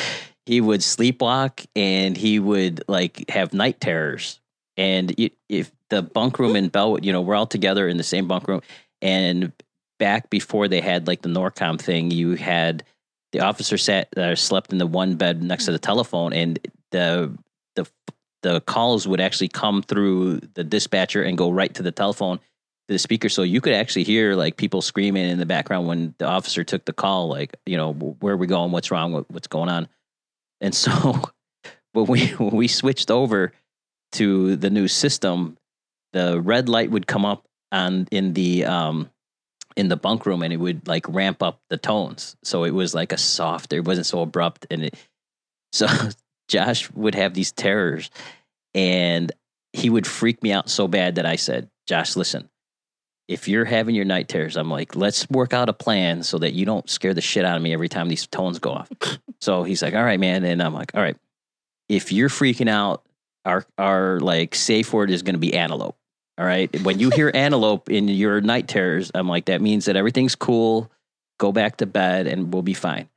he 0.44 0.60
would 0.60 0.80
sleepwalk 0.80 1.66
and 1.74 2.16
he 2.16 2.38
would 2.38 2.82
like 2.88 3.28
have 3.30 3.52
night 3.54 3.80
terrors. 3.80 4.40
And 4.78 5.12
if 5.48 5.72
the 5.90 6.02
bunk 6.02 6.38
room 6.38 6.54
in 6.54 6.68
Bellwood, 6.68 7.04
you 7.04 7.12
know, 7.12 7.20
we're 7.20 7.34
all 7.34 7.48
together 7.48 7.88
in 7.88 7.96
the 7.96 8.04
same 8.04 8.28
bunk 8.28 8.46
room. 8.46 8.62
And 9.02 9.52
back 9.98 10.30
before 10.30 10.68
they 10.68 10.80
had 10.80 11.08
like 11.08 11.20
the 11.20 11.28
Norcom 11.28 11.80
thing, 11.80 12.12
you 12.12 12.36
had 12.36 12.84
the 13.32 13.40
officer 13.40 13.76
sat 13.76 14.16
uh, 14.16 14.36
slept 14.36 14.72
in 14.72 14.78
the 14.78 14.86
one 14.86 15.16
bed 15.16 15.42
next 15.42 15.66
to 15.66 15.72
the 15.72 15.80
telephone, 15.80 16.32
and 16.32 16.58
the 16.92 17.36
the 17.74 17.86
the 18.42 18.60
calls 18.62 19.06
would 19.06 19.20
actually 19.20 19.48
come 19.48 19.82
through 19.82 20.40
the 20.54 20.64
dispatcher 20.64 21.22
and 21.22 21.36
go 21.36 21.50
right 21.50 21.74
to 21.74 21.82
the 21.82 21.92
telephone 21.92 22.38
to 22.38 22.94
the 22.94 22.98
speaker. 22.98 23.28
So 23.28 23.42
you 23.42 23.60
could 23.60 23.74
actually 23.74 24.04
hear 24.04 24.34
like 24.34 24.56
people 24.56 24.80
screaming 24.80 25.28
in 25.28 25.38
the 25.38 25.46
background 25.46 25.88
when 25.88 26.14
the 26.18 26.26
officer 26.26 26.62
took 26.62 26.84
the 26.84 26.92
call 26.92 27.28
like 27.28 27.56
you 27.66 27.76
know 27.76 27.92
where 27.92 28.34
are 28.34 28.38
we 28.38 28.46
going? 28.46 28.70
What's 28.70 28.92
wrong? 28.92 29.12
What, 29.12 29.30
what's 29.30 29.48
going 29.48 29.68
on? 29.68 29.88
And 30.60 30.74
so 30.74 31.20
when 31.92 32.06
we 32.06 32.28
when 32.28 32.54
we 32.54 32.68
switched 32.68 33.10
over 33.10 33.52
to 34.12 34.56
the 34.56 34.70
new 34.70 34.88
system 34.88 35.56
the 36.12 36.40
red 36.40 36.68
light 36.68 36.90
would 36.90 37.06
come 37.06 37.24
up 37.24 37.44
and 37.70 38.08
in 38.10 38.32
the 38.32 38.64
um 38.64 39.10
in 39.76 39.88
the 39.88 39.96
bunk 39.96 40.26
room 40.26 40.42
and 40.42 40.52
it 40.52 40.56
would 40.56 40.86
like 40.88 41.06
ramp 41.08 41.42
up 41.42 41.60
the 41.70 41.76
tones 41.76 42.36
so 42.42 42.64
it 42.64 42.70
was 42.70 42.94
like 42.94 43.12
a 43.12 43.18
soft 43.18 43.72
it 43.72 43.84
wasn't 43.84 44.06
so 44.06 44.22
abrupt 44.22 44.66
and 44.70 44.84
it 44.84 44.94
so 45.72 45.86
Josh 46.48 46.90
would 46.92 47.14
have 47.14 47.34
these 47.34 47.52
terrors 47.52 48.10
and 48.74 49.30
he 49.72 49.90
would 49.90 50.06
freak 50.06 50.42
me 50.42 50.52
out 50.52 50.68
so 50.68 50.88
bad 50.88 51.16
that 51.16 51.26
I 51.26 51.36
said, 51.36 51.68
Josh, 51.86 52.16
listen, 52.16 52.48
if 53.28 53.46
you're 53.46 53.64
having 53.64 53.94
your 53.94 54.06
night 54.06 54.28
terrors, 54.28 54.56
I'm 54.56 54.70
like, 54.70 54.96
let's 54.96 55.28
work 55.28 55.52
out 55.52 55.68
a 55.68 55.74
plan 55.74 56.22
so 56.22 56.38
that 56.38 56.54
you 56.54 56.64
don't 56.64 56.88
scare 56.88 57.14
the 57.14 57.20
shit 57.20 57.44
out 57.44 57.56
of 57.56 57.62
me 57.62 57.72
every 57.72 57.88
time 57.88 58.08
these 58.08 58.26
tones 58.26 58.58
go 58.58 58.70
off. 58.70 58.90
so 59.40 59.62
he's 59.62 59.82
like, 59.82 59.94
all 59.94 60.02
right, 60.02 60.18
man. 60.18 60.44
And 60.44 60.62
I'm 60.62 60.74
like, 60.74 60.94
all 60.94 61.02
right, 61.02 61.16
if 61.88 62.12
you're 62.12 62.30
freaking 62.30 62.68
out, 62.68 63.04
our, 63.44 63.64
our 63.76 64.20
like 64.20 64.54
safe 64.54 64.92
word 64.92 65.10
is 65.10 65.22
going 65.22 65.34
to 65.34 65.40
be 65.40 65.54
antelope. 65.54 65.96
All 66.38 66.46
right. 66.46 66.70
When 66.82 67.00
you 67.00 67.10
hear 67.10 67.32
antelope 67.34 67.90
in 67.90 68.06
your 68.06 68.40
night 68.40 68.68
terrors, 68.68 69.10
I'm 69.14 69.28
like, 69.28 69.46
that 69.46 69.60
means 69.60 69.86
that 69.86 69.96
everything's 69.96 70.36
cool. 70.36 70.90
Go 71.38 71.50
back 71.50 71.78
to 71.78 71.86
bed 71.86 72.26
and 72.26 72.52
we'll 72.52 72.62
be 72.62 72.74
fine. 72.74 73.08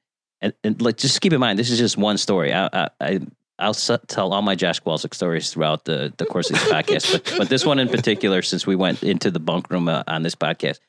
And, 0.42 0.54
and 0.64 0.82
like, 0.82 0.98
just 0.98 1.22
keep 1.22 1.32
in 1.32 1.40
mind, 1.40 1.60
this 1.60 1.70
is 1.70 1.78
just 1.78 1.98
one 1.98 2.18
story. 2.18 2.52
I, 2.52 2.68
I, 2.74 2.90
I 3.00 3.20
I'll 3.60 3.76
tell 3.76 4.34
all 4.34 4.42
my 4.42 4.56
Josh 4.56 4.82
Kowalczyk 4.82 5.14
stories 5.14 5.52
throughout 5.52 5.86
the, 5.86 6.12
the 6.18 6.26
course 6.26 6.50
of 6.50 6.56
this 6.56 6.68
podcast, 6.68 7.12
but, 7.12 7.34
but 7.38 7.50
this 7.50 7.64
one 7.64 7.78
in 7.78 7.90
particular, 7.90 8.42
since 8.42 8.66
we 8.66 8.76
went 8.76 9.04
into 9.04 9.30
the 9.30 9.40
bunk 9.40 9.70
room 9.70 9.88
uh, 9.88 10.04
on 10.08 10.24
this 10.24 10.34
podcast. 10.34 10.80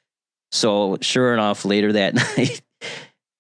So, 0.52 0.96
sure 1.02 1.34
enough, 1.34 1.66
later 1.66 1.92
that 1.92 2.14
night, 2.38 2.62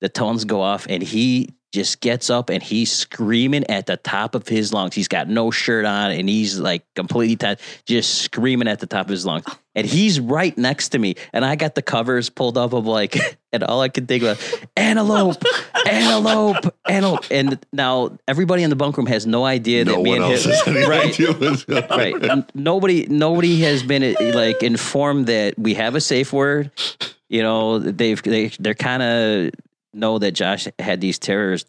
the 0.02 0.10
tones 0.10 0.44
go 0.44 0.60
off 0.60 0.86
and 0.88 1.02
he 1.02 1.48
just 1.72 2.00
gets 2.00 2.28
up 2.28 2.50
and 2.50 2.62
he's 2.62 2.92
screaming 2.92 3.64
at 3.70 3.86
the 3.86 3.96
top 3.96 4.34
of 4.34 4.46
his 4.46 4.72
lungs. 4.72 4.94
He's 4.94 5.08
got 5.08 5.28
no 5.28 5.50
shirt 5.50 5.86
on 5.86 6.10
and 6.10 6.28
he's 6.28 6.58
like 6.58 6.84
completely 6.94 7.36
tight, 7.36 7.60
just 7.86 8.18
screaming 8.18 8.68
at 8.68 8.80
the 8.80 8.86
top 8.86 9.06
of 9.06 9.10
his 9.10 9.24
lungs. 9.24 9.44
Oh. 9.48 9.58
And 9.74 9.86
he's 9.86 10.20
right 10.20 10.56
next 10.58 10.90
to 10.90 10.98
me. 10.98 11.14
And 11.32 11.46
I 11.46 11.56
got 11.56 11.74
the 11.74 11.80
covers 11.80 12.28
pulled 12.28 12.58
up 12.58 12.74
of 12.74 12.86
like, 12.86 13.16
and 13.52 13.64
all 13.64 13.80
I 13.80 13.88
could 13.88 14.06
think 14.06 14.22
about, 14.22 14.60
antelope, 14.76 15.42
antelope, 15.86 16.74
antelope. 16.86 17.24
And 17.30 17.58
now 17.72 18.18
everybody 18.28 18.64
in 18.64 18.70
the 18.70 18.76
bunk 18.76 18.98
room 18.98 19.06
has 19.06 19.26
no 19.26 19.46
idea 19.46 19.86
no 19.86 19.92
that 19.92 20.02
me 20.02 20.10
one 20.10 20.22
and 20.22 20.32
else 20.32 20.66
him, 20.66 20.74
right, 20.88 21.06
idea 21.06 21.32
what's 21.32 21.64
going 21.64 21.84
on. 21.84 21.98
right. 21.98 22.54
Nobody, 22.54 23.06
nobody 23.06 23.62
has 23.62 23.82
been 23.82 24.14
like 24.34 24.62
informed 24.62 25.26
that 25.26 25.58
we 25.58 25.72
have 25.74 25.94
a 25.94 26.02
safe 26.02 26.34
word. 26.34 26.70
You 27.30 27.42
know, 27.42 27.78
they've 27.78 28.22
they 28.22 28.48
they're 28.58 28.74
kind 28.74 29.02
of 29.02 29.52
know 29.92 30.18
that 30.18 30.32
Josh 30.32 30.66
had 30.78 31.00
these 31.00 31.18
terrors, 31.18 31.64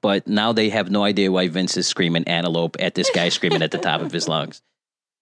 but 0.00 0.26
now 0.26 0.52
they 0.52 0.68
have 0.70 0.90
no 0.90 1.04
idea 1.04 1.30
why 1.32 1.48
Vince 1.48 1.76
is 1.76 1.86
screaming 1.86 2.24
antelope 2.28 2.76
at 2.80 2.94
this 2.94 3.10
guy 3.10 3.28
screaming 3.28 3.62
at 3.62 3.70
the 3.70 3.78
top 3.78 4.00
of 4.00 4.12
his 4.12 4.28
lungs. 4.28 4.62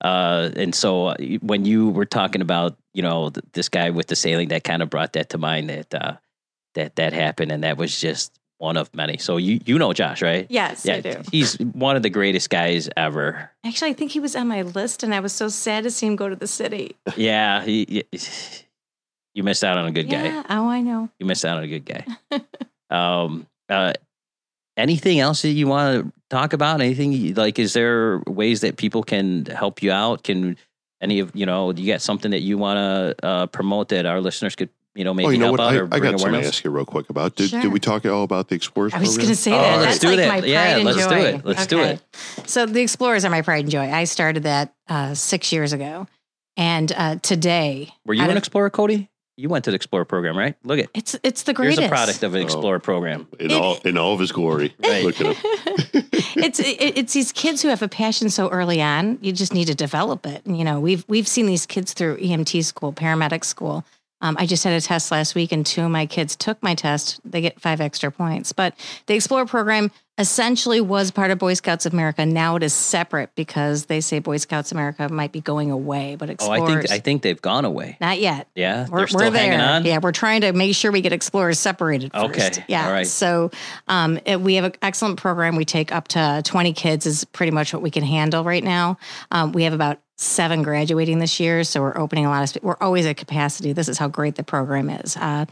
Uh, 0.03 0.51
and 0.57 0.75
so 0.75 1.09
uh, 1.09 1.17
when 1.43 1.67
you 1.67 1.91
were 1.91 2.07
talking 2.07 2.41
about 2.41 2.75
you 2.95 3.03
know 3.03 3.29
th- 3.29 3.45
this 3.53 3.69
guy 3.69 3.91
with 3.91 4.07
the 4.07 4.17
sailing, 4.17 4.49
that 4.49 4.65
kind 4.65 4.81
of 4.83 4.89
brought 4.89 5.13
that 5.13 5.29
to 5.29 5.37
mind 5.37 5.69
that 5.69 5.93
uh, 5.95 6.17
that 6.75 6.97
that 6.97 7.13
happened, 7.13 7.53
and 7.53 7.65
that 7.65 7.77
was 7.77 8.01
just 8.01 8.33
one 8.57 8.79
of 8.79 8.89
many. 8.95 9.19
So 9.19 9.37
you 9.37 9.61
you 9.67 9.79
know 9.79 9.93
Josh, 9.93 10.23
right? 10.23 10.47
Yes, 10.49 10.89
I 10.89 11.01
do. 11.01 11.17
he's 11.31 11.57
one 11.59 11.97
of 11.97 12.03
the 12.03 12.09
greatest 12.09 12.49
guys 12.49 12.89
ever. 12.97 13.51
Actually, 13.63 13.91
I 13.91 13.93
think 13.93 14.13
he 14.13 14.21
was 14.21 14.35
on 14.35 14.49
my 14.49 14.63
list, 14.63 15.03
and 15.03 15.15
I 15.15 15.21
was 15.21 15.35
so 15.35 15.49
sad 15.49 15.85
to 15.85 15.91
see 15.91 16.07
him 16.07 16.17
go 16.17 16.31
to 16.31 16.37
the 16.37 16.47
city. 16.47 16.97
Yeah, 17.15 17.63
he, 17.63 17.85
he- 18.11 18.19
you 19.35 19.43
missed 19.43 19.63
out 19.65 19.79
on 19.79 19.87
a 19.87 19.93
good 19.93 20.09
guy. 20.11 20.43
Oh, 20.51 20.69
I 20.69 20.81
know. 20.81 21.09
You 21.19 21.27
missed 21.27 21.45
out 21.45 21.59
on 21.59 21.65
a 21.65 21.69
good 21.69 21.85
guy. 21.85 22.05
um, 22.91 23.47
uh, 23.69 23.93
anything 24.77 25.21
else 25.21 25.43
that 25.43 25.51
you 25.51 25.67
want 25.67 26.05
to 26.07 26.13
talk 26.31 26.53
about? 26.53 26.81
Anything 26.81 27.35
like? 27.35 27.59
Is 27.59 27.73
there 27.73 28.19
ways 28.27 28.61
that 28.63 28.77
people 28.77 29.03
can 29.03 29.47
help 29.47 29.83
you 29.83 29.93
out? 29.93 30.23
Can 30.25 30.57
any 31.01 31.21
of 31.21 31.31
you 31.35 31.47
know? 31.47 31.71
You 31.73 31.87
got 31.93 32.03
something 32.03 32.31
that 32.33 32.41
you 32.41 32.59
want 32.59 32.77
to 33.19 33.27
uh, 33.27 33.47
promote 33.47 33.89
that 33.91 34.07
our 34.07 34.21
listeners 34.21 34.57
could 34.57 34.69
you 34.97 35.05
know 35.05 35.15
maybe 35.15 35.29
Oh, 35.29 35.31
you 35.31 35.39
know 35.39 35.47
help 35.55 35.59
what? 35.59 35.73
I, 35.73 35.77
or 35.77 35.85
I 35.85 36.01
bring 36.01 36.03
got 36.13 36.21
something 36.21 36.41
to 36.43 36.49
ask 36.49 36.65
you 36.65 36.71
real 36.71 36.85
quick 36.85 37.09
about. 37.11 37.37
Did, 37.37 37.51
Sure. 37.51 37.63
did 37.63 37.73
we 37.73 37.79
talk 37.79 38.05
at 38.05 38.11
all 38.11 38.25
about 38.25 38.49
the 38.49 38.57
Explorers 38.57 38.93
I 38.93 38.99
was 38.99 39.17
going 39.17 39.29
to 39.29 39.37
say 39.37 39.53
Oh, 39.53 39.57
that. 39.57 39.81
let's 39.83 39.99
do 40.01 40.09
like 40.09 40.17
that. 40.17 40.29
my 40.29 40.41
pride 40.41 40.49
Yeah, 40.51 40.77
and 40.77 40.85
let's 40.85 41.07
do 41.07 41.15
it. 41.15 41.45
Let's 41.45 41.67
do 41.69 41.79
it. 41.81 42.03
So 42.47 42.67
the 42.67 42.81
Explorers 42.83 43.25
are 43.25 43.31
my 43.31 43.43
pride 43.43 43.61
and 43.65 43.71
joy. 43.71 43.89
I 43.91 44.03
started 44.05 44.43
that 44.43 44.75
uh, 44.89 45.15
six 45.15 45.53
years 45.53 45.73
ago, 45.73 46.09
and 46.57 46.91
uh, 46.97 47.17
today 47.23 47.95
Were 48.05 48.15
you 48.15 48.23
an 48.25 48.31
of- 48.31 48.37
Explorer, 48.37 48.71
Cody? 48.71 49.09
You 49.41 49.49
went 49.49 49.65
to 49.65 49.71
the 49.71 49.75
Explorer 49.77 50.05
program, 50.05 50.37
right? 50.37 50.55
Look 50.65 50.79
at 50.81 50.89
It's 50.95 51.17
it's 51.23 51.43
the 51.45 51.53
here's 51.53 51.77
greatest. 51.77 51.83
a 51.87 51.89
product 51.89 52.23
of 52.23 52.35
an 52.35 52.41
Oh. 52.41 52.45
Explorer 52.45 52.79
program. 52.79 53.27
in 53.39 53.51
It- 53.51 53.57
all 53.57 53.79
in 53.85 53.97
all 53.97 54.13
of 54.15 54.21
his 54.21 54.33
glory. 54.33 54.75
Right. 54.85 55.05
Look 55.05 55.21
at 55.21 55.35
him. 55.37 55.37
it's 56.37 56.61
it, 56.61 56.77
it's 56.99 57.13
these 57.13 57.33
kids 57.33 57.63
who 57.63 57.69
have 57.69 57.83
a 57.83 57.89
passion 57.89 58.29
so 58.31 58.49
early 58.51 58.81
on. 58.83 59.19
You 59.23 59.33
just 59.33 59.55
need 59.55 59.67
to 59.67 59.75
develop 59.75 60.27
it. 60.27 60.45
And, 60.45 60.59
you 60.59 60.65
know, 60.65 60.79
we've 60.81 61.05
we've 61.09 61.29
seen 61.29 61.47
these 61.47 61.65
kids 61.67 61.93
through 61.93 62.19
EMT 62.19 62.65
school, 62.65 62.93
paramedic 62.93 63.45
school. 63.45 63.85
Um, 64.23 64.37
I 64.39 64.45
just 64.45 64.65
had 64.65 64.75
a 64.75 64.81
test 64.83 65.11
last 65.11 65.35
week, 65.35 65.51
and 65.51 65.65
two 65.65 65.83
of 65.85 65.91
my 65.91 66.05
kids 66.05 66.37
took 66.37 66.63
my 66.63 66.75
test. 66.75 67.21
They 67.25 67.41
get 67.41 67.59
five 67.59 67.81
extra 67.81 68.11
points. 68.13 68.53
But 68.53 68.75
the 69.07 69.15
Explore 69.15 69.47
program 69.47 69.91
essentially 70.21 70.81
was 70.81 71.11
part 71.11 71.31
of 71.31 71.39
Boy 71.39 71.55
Scouts 71.55 71.87
of 71.87 71.93
America. 71.93 72.25
Now 72.27 72.55
it 72.57 72.63
is 72.63 72.73
separate 72.75 73.35
because 73.35 73.87
they 73.87 74.01
say 74.01 74.19
Boy 74.19 74.37
Scouts 74.37 74.71
America 74.71 75.09
might 75.09 75.33
be 75.33 75.41
going 75.41 75.71
away, 75.71 76.15
but 76.17 76.31
Oh, 76.41 76.51
I 76.51 76.65
think 76.65 76.91
I 76.91 76.99
think 76.99 77.23
they've 77.23 77.41
gone 77.41 77.65
away. 77.65 77.97
not 78.01 78.21
yet. 78.21 78.47
Yeah, 78.55 78.87
We're, 78.89 78.99
they're 78.99 79.07
still 79.09 79.21
we're 79.21 79.31
there. 79.31 79.41
hanging 79.51 79.61
on. 79.61 79.85
Yeah, 79.85 79.99
we're 80.03 80.13
trying 80.13 80.43
to 80.43 80.53
make 80.53 80.77
sure 80.77 80.93
we 80.93 81.01
get 81.01 81.13
Explorers 81.13 81.59
separated 81.59 82.13
first. 82.13 82.39
Okay, 82.39 82.65
Yeah. 82.69 82.87
all 82.87 82.93
right. 82.93 83.07
So 83.07 83.51
um, 83.89 84.21
it- 84.27 84.41
we 84.41 84.55
have 84.55 84.65
an 84.67 84.75
excellent 84.83 85.19
program. 85.19 85.57
We 85.57 85.65
take 85.65 85.91
up 85.93 86.07
to 86.09 86.43
20 86.45 86.73
kids 86.75 87.07
is 87.07 87.25
pretty 87.25 87.51
much 87.51 87.73
what 87.73 87.83
we 87.83 87.91
can 87.91 88.05
handle 88.05 88.45
right 88.45 88.63
now. 88.63 88.99
Um, 89.31 89.53
we 89.53 89.65
have 89.65 89.73
about 89.73 89.99
seven 90.17 90.63
graduating 90.63 91.19
this 91.19 91.41
year, 91.41 91.65
so 91.65 91.81
we're 91.81 91.97
opening 91.97 92.27
a 92.27 92.29
lot 92.31 92.43
of. 92.43 92.49
sp- 92.53 92.61
We're 92.63 92.77
always 92.81 93.07
at 93.07 93.17
capacity. 93.17 93.73
This 93.73 93.89
is 93.89 93.97
how 93.97 94.09
great 94.09 94.35
the 94.35 94.43
program 94.43 94.91
is. 94.91 95.17
Uh, 95.17 95.47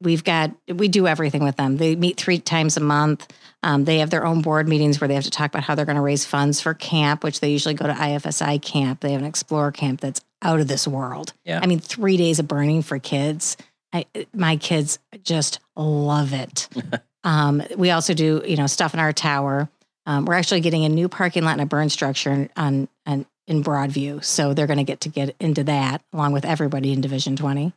we've 0.00 0.24
got 0.24 0.52
we 0.68 0.88
do 0.88 1.06
everything 1.06 1.42
with 1.42 1.56
them. 1.56 1.76
They 1.76 1.96
meet 1.96 2.16
three 2.16 2.38
times 2.38 2.76
a 2.76 2.80
month. 2.80 3.32
Um, 3.62 3.84
they 3.84 3.98
have 3.98 4.10
their 4.10 4.24
own 4.24 4.42
board 4.42 4.68
meetings 4.68 5.00
where 5.00 5.08
they 5.08 5.14
have 5.14 5.24
to 5.24 5.30
talk 5.30 5.50
about 5.50 5.64
how 5.64 5.74
they're 5.74 5.86
going 5.86 5.96
to 5.96 6.02
raise 6.02 6.24
funds 6.24 6.60
for 6.60 6.74
camp, 6.74 7.24
which 7.24 7.40
they 7.40 7.50
usually 7.50 7.74
go 7.74 7.86
to 7.86 7.92
IFSI 7.92 8.60
camp. 8.62 9.00
They 9.00 9.12
have 9.12 9.20
an 9.20 9.26
Explorer 9.26 9.72
camp 9.72 10.00
that's 10.00 10.20
out 10.42 10.60
of 10.60 10.68
this 10.68 10.86
world. 10.86 11.32
Yeah. 11.44 11.60
I 11.62 11.66
mean, 11.66 11.80
three 11.80 12.16
days 12.16 12.38
of 12.38 12.46
burning 12.46 12.82
for 12.82 12.98
kids. 12.98 13.56
I, 13.92 14.06
my 14.34 14.56
kids 14.56 14.98
just 15.22 15.60
love 15.74 16.32
it. 16.32 16.68
um, 17.24 17.62
we 17.76 17.90
also 17.90 18.14
do, 18.14 18.42
you 18.46 18.56
know, 18.56 18.66
stuff 18.66 18.94
in 18.94 19.00
our 19.00 19.12
tower. 19.12 19.68
Um, 20.04 20.26
we're 20.26 20.34
actually 20.34 20.60
getting 20.60 20.84
a 20.84 20.88
new 20.88 21.08
parking 21.08 21.42
lot 21.42 21.52
and 21.52 21.62
a 21.62 21.66
burn 21.66 21.88
structure 21.88 22.48
on, 22.56 22.88
on 23.06 23.26
in 23.46 23.62
Broadview, 23.62 24.24
so 24.24 24.54
they're 24.54 24.66
going 24.66 24.78
to 24.78 24.84
get 24.84 25.02
to 25.02 25.08
get 25.08 25.34
into 25.38 25.64
that 25.64 26.02
along 26.12 26.32
with 26.32 26.44
everybody 26.44 26.92
in 26.92 27.00
Division 27.00 27.36
Twenty. 27.36 27.72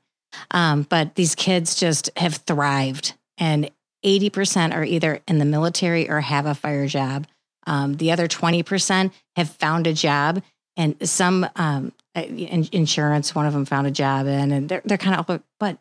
Um, 0.52 0.84
but 0.84 1.16
these 1.16 1.36
kids 1.36 1.76
just 1.76 2.10
have 2.18 2.36
thrived, 2.36 3.14
and 3.38 3.70
eighty 4.04 4.30
percent 4.30 4.74
are 4.74 4.84
either 4.84 5.22
in 5.28 5.40
the 5.40 5.46
military 5.46 6.10
or 6.10 6.22
have 6.22 6.46
a 6.46 6.56
fire 6.56 6.88
job. 6.88 7.28
Um, 7.68 7.98
the 7.98 8.12
other 8.12 8.28
twenty 8.28 8.64
percent 8.64 9.14
have 9.36 9.50
found 9.50 9.88
a 9.88 9.94
job, 9.94 10.42
and 10.78 10.96
some 11.08 11.48
um, 11.56 11.92
in, 12.16 12.68
insurance. 12.72 13.36
One 13.36 13.46
of 13.46 13.54
them 13.54 13.66
found 13.66 13.88
a 13.88 13.92
job 13.92 14.28
in, 14.28 14.52
and 14.52 14.70
they're 14.70 14.82
they're 14.86 14.98
kind 14.98 15.16
of. 15.16 15.42
But 15.60 15.78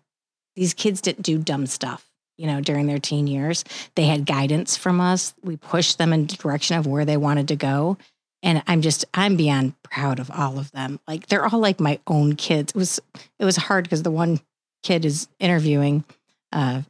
these 0.56 0.74
kids 0.74 1.00
didn't 1.00 1.22
do 1.22 1.38
dumb 1.38 1.66
stuff. 1.66 2.04
You 2.36 2.46
know, 2.46 2.60
during 2.60 2.86
their 2.86 3.00
teen 3.00 3.26
years, 3.26 3.64
they 3.96 4.04
had 4.04 4.24
guidance 4.24 4.76
from 4.76 5.00
us. 5.00 5.34
We 5.42 5.56
pushed 5.56 5.98
them 5.98 6.12
in 6.12 6.26
the 6.26 6.36
direction 6.36 6.76
of 6.78 6.86
where 6.86 7.04
they 7.04 7.16
wanted 7.16 7.48
to 7.48 7.56
go, 7.56 7.98
and 8.42 8.62
I'm 8.66 8.82
just 8.82 9.04
I'm 9.14 9.36
beyond 9.36 9.80
proud 9.82 10.20
of 10.20 10.30
all 10.30 10.58
of 10.58 10.70
them. 10.72 11.00
Like 11.08 11.26
they're 11.26 11.46
all 11.46 11.58
like 11.58 11.80
my 11.80 11.98
own 12.06 12.36
kids. 12.36 12.72
It 12.72 12.78
was 12.78 13.00
it 13.38 13.44
was 13.44 13.56
hard 13.56 13.84
because 13.84 14.02
the 14.02 14.10
one 14.10 14.40
kid 14.82 15.04
is 15.04 15.28
interviewing. 15.38 16.04
Uh, 16.52 16.82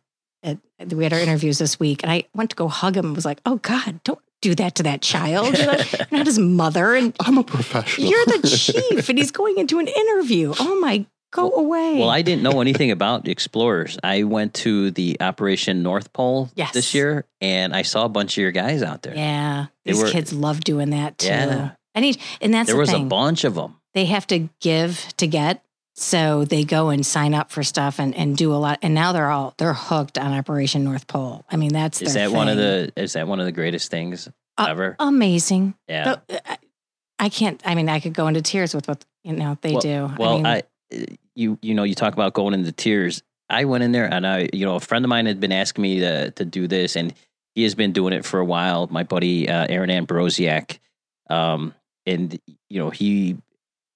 at, 0.42 0.58
we 0.92 1.02
had 1.04 1.12
our 1.12 1.18
interviews 1.20 1.58
this 1.58 1.80
week, 1.80 2.02
and 2.02 2.12
I 2.12 2.24
went 2.34 2.50
to 2.50 2.56
go 2.56 2.68
hug 2.68 2.96
him. 2.96 3.06
and 3.06 3.16
Was 3.16 3.24
like, 3.24 3.40
"Oh 3.44 3.56
God, 3.56 4.00
don't 4.04 4.20
do 4.40 4.54
that 4.54 4.76
to 4.76 4.82
that 4.84 5.02
child. 5.02 5.58
You're 5.58 5.66
not, 5.66 5.92
you're 5.92 6.06
not 6.12 6.26
his 6.26 6.38
mother, 6.38 6.94
and 6.94 7.14
I'm 7.20 7.38
a 7.38 7.44
professional. 7.44 8.08
you're 8.08 8.24
the 8.26 8.48
chief, 8.92 9.08
and 9.08 9.18
he's 9.18 9.30
going 9.32 9.58
into 9.58 9.78
an 9.78 9.88
interview. 9.88 10.54
Oh 10.58 10.78
my, 10.80 11.06
go 11.30 11.50
away. 11.52 11.98
Well, 11.98 12.10
I 12.10 12.22
didn't 12.22 12.42
know 12.42 12.60
anything 12.60 12.90
about 12.90 13.26
Explorers. 13.28 13.98
I 14.02 14.22
went 14.24 14.54
to 14.54 14.90
the 14.90 15.16
Operation 15.20 15.82
North 15.82 16.12
Pole 16.12 16.50
Yes. 16.54 16.72
this 16.72 16.94
year, 16.94 17.24
and 17.40 17.74
I 17.74 17.82
saw 17.82 18.04
a 18.04 18.08
bunch 18.08 18.36
of 18.38 18.42
your 18.42 18.52
guys 18.52 18.82
out 18.82 19.02
there. 19.02 19.14
yeah, 19.16 19.66
They 19.84 19.92
these 19.92 20.02
were- 20.02 20.10
kids 20.10 20.32
love 20.32 20.60
doing 20.60 20.90
that 20.90 21.18
too. 21.18 21.28
Yeah. 21.28 21.70
I 21.94 22.00
need, 22.00 22.18
and 22.40 22.54
that's 22.54 22.66
there 22.68 22.76
the 22.76 22.80
was 22.80 22.90
thing. 22.90 23.06
a 23.06 23.08
bunch 23.08 23.44
of 23.44 23.54
them. 23.54 23.76
they 23.94 24.04
have 24.06 24.26
to 24.28 24.48
give 24.60 25.04
to 25.16 25.26
get. 25.26 25.62
So 25.96 26.44
they 26.44 26.62
go 26.62 26.90
and 26.90 27.04
sign 27.04 27.34
up 27.34 27.50
for 27.50 27.64
stuff 27.64 27.98
and, 27.98 28.14
and 28.14 28.36
do 28.36 28.52
a 28.52 28.54
lot. 28.56 28.78
And 28.82 28.94
now 28.94 29.10
they're 29.10 29.30
all 29.30 29.54
they're 29.58 29.74
hooked 29.74 30.16
on 30.16 30.32
Operation 30.32 30.84
North 30.84 31.08
Pole. 31.08 31.44
I 31.50 31.56
mean, 31.56 31.72
that's 31.72 32.00
Is 32.00 32.14
that 32.14 32.30
one 32.30 32.48
of 32.48 32.56
the? 32.56 32.92
Is 32.94 33.14
that 33.14 33.26
one 33.26 33.40
of 33.40 33.46
the 33.46 33.52
greatest 33.52 33.90
things 33.90 34.28
Uh, 34.56 34.66
ever? 34.68 34.94
amazing? 35.00 35.74
Yeah. 35.88 36.14
But, 36.28 36.42
uh, 36.48 36.56
I 37.18 37.28
can't. 37.30 37.60
I 37.64 37.74
mean, 37.74 37.88
I 37.88 37.98
could 37.98 38.14
go 38.14 38.28
into 38.28 38.42
tears 38.42 38.76
with 38.76 38.86
what 38.86 39.04
you 39.24 39.32
know 39.32 39.58
they 39.60 39.72
well, 39.72 39.80
do. 39.80 40.10
Well, 40.18 40.36
mean, 40.36 40.46
I, 40.46 40.62
you 41.34 41.58
you 41.62 41.74
know 41.74 41.82
you 41.84 41.94
talk 41.94 42.12
about 42.12 42.34
going 42.34 42.54
into 42.54 42.72
tears. 42.72 43.22
I 43.50 43.64
went 43.64 43.82
in 43.84 43.92
there 43.92 44.12
and 44.12 44.26
I 44.26 44.48
you 44.52 44.64
know 44.66 44.76
a 44.76 44.80
friend 44.80 45.04
of 45.04 45.08
mine 45.08 45.26
had 45.26 45.40
been 45.40 45.52
asking 45.52 45.82
me 45.82 46.00
to 46.00 46.30
to 46.32 46.44
do 46.44 46.66
this 46.66 46.96
and 46.96 47.14
he 47.54 47.62
has 47.64 47.74
been 47.74 47.92
doing 47.92 48.12
it 48.12 48.24
for 48.24 48.40
a 48.40 48.44
while. 48.44 48.86
My 48.88 49.02
buddy 49.02 49.48
uh, 49.48 49.66
Aaron 49.68 49.90
Ambrosiak, 49.90 50.78
um, 51.30 51.74
and 52.06 52.38
you 52.68 52.78
know 52.78 52.90
he 52.90 53.36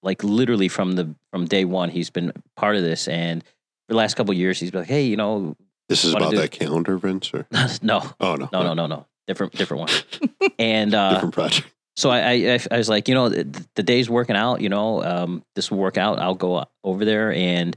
like 0.01 0.23
literally 0.23 0.67
from 0.67 0.93
the 0.93 1.13
from 1.31 1.45
day 1.45 1.65
one 1.65 1.89
he's 1.89 2.09
been 2.09 2.33
part 2.55 2.75
of 2.75 2.81
this 2.81 3.07
and 3.07 3.43
for 3.43 3.93
the 3.93 3.95
last 3.95 4.15
couple 4.15 4.31
of 4.31 4.37
years 4.37 4.59
he's 4.59 4.69
been 4.69 4.81
like 4.81 4.89
hey 4.89 5.03
you 5.03 5.15
know 5.15 5.55
this 5.89 6.03
is 6.03 6.13
about 6.13 6.31
do- 6.31 6.37
that 6.37 6.51
calendar, 6.51 6.97
Vince, 6.97 7.33
or 7.33 7.45
no 7.81 8.01
oh 8.19 8.35
no, 8.35 8.49
no 8.51 8.63
no 8.63 8.73
no 8.73 8.87
no 8.87 9.05
different 9.27 9.53
different 9.53 9.81
one 9.81 10.49
and 10.59 10.93
uh, 10.93 11.13
different 11.13 11.33
project. 11.33 11.67
So 11.95 12.09
I, 12.09 12.31
I, 12.31 12.59
I 12.71 12.77
was 12.77 12.89
like, 12.89 13.07
you 13.07 13.13
know, 13.13 13.29
the, 13.29 13.65
the 13.75 13.83
day's 13.83 14.09
working 14.09 14.35
out. 14.35 14.61
You 14.61 14.69
know, 14.69 15.03
um, 15.03 15.43
this 15.55 15.69
will 15.69 15.77
work 15.77 15.97
out. 15.97 16.19
I'll 16.19 16.35
go 16.35 16.65
over 16.83 17.05
there, 17.05 17.31
and 17.31 17.75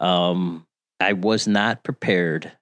um, 0.00 0.66
I 0.98 1.12
was 1.12 1.46
not 1.46 1.84
prepared 1.84 2.52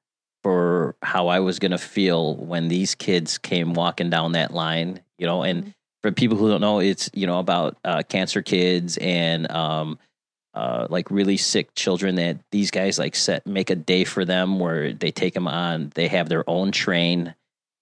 for 0.42 0.96
how 1.02 1.28
I 1.28 1.40
was 1.40 1.58
going 1.58 1.72
to 1.72 1.78
feel 1.78 2.36
when 2.36 2.68
these 2.68 2.94
kids 2.94 3.38
came 3.38 3.74
walking 3.74 4.10
down 4.10 4.32
that 4.32 4.52
line. 4.52 5.00
You 5.18 5.26
know, 5.26 5.42
and 5.42 5.74
for 6.02 6.10
people 6.10 6.36
who 6.36 6.48
don't 6.48 6.60
know, 6.60 6.80
it's 6.80 7.10
you 7.14 7.26
know 7.26 7.38
about 7.38 7.76
uh, 7.84 8.02
cancer 8.02 8.42
kids 8.42 8.96
and 8.96 9.50
um, 9.52 9.98
uh, 10.54 10.88
like 10.90 11.10
really 11.12 11.36
sick 11.36 11.74
children 11.76 12.16
that 12.16 12.38
these 12.50 12.72
guys 12.72 12.98
like 12.98 13.14
set 13.14 13.46
make 13.46 13.70
a 13.70 13.76
day 13.76 14.02
for 14.02 14.24
them 14.24 14.58
where 14.58 14.92
they 14.92 15.12
take 15.12 15.34
them 15.34 15.46
on. 15.46 15.92
They 15.94 16.08
have 16.08 16.28
their 16.28 16.48
own 16.50 16.72
train 16.72 17.36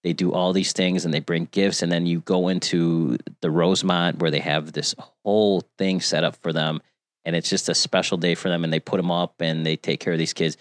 they 0.06 0.12
do 0.12 0.32
all 0.32 0.52
these 0.52 0.72
things 0.72 1.04
and 1.04 1.12
they 1.12 1.18
bring 1.18 1.48
gifts 1.50 1.82
and 1.82 1.90
then 1.90 2.06
you 2.06 2.20
go 2.20 2.46
into 2.46 3.18
the 3.40 3.50
rosemont 3.50 4.20
where 4.20 4.30
they 4.30 4.38
have 4.38 4.70
this 4.70 4.94
whole 5.24 5.62
thing 5.78 6.00
set 6.00 6.22
up 6.22 6.36
for 6.36 6.52
them 6.52 6.80
and 7.24 7.34
it's 7.34 7.50
just 7.50 7.68
a 7.68 7.74
special 7.74 8.16
day 8.16 8.36
for 8.36 8.48
them 8.48 8.62
and 8.62 8.72
they 8.72 8.78
put 8.78 8.98
them 8.98 9.10
up 9.10 9.34
and 9.40 9.66
they 9.66 9.74
take 9.74 9.98
care 9.98 10.12
of 10.12 10.18
these 10.20 10.32
kids 10.32 10.56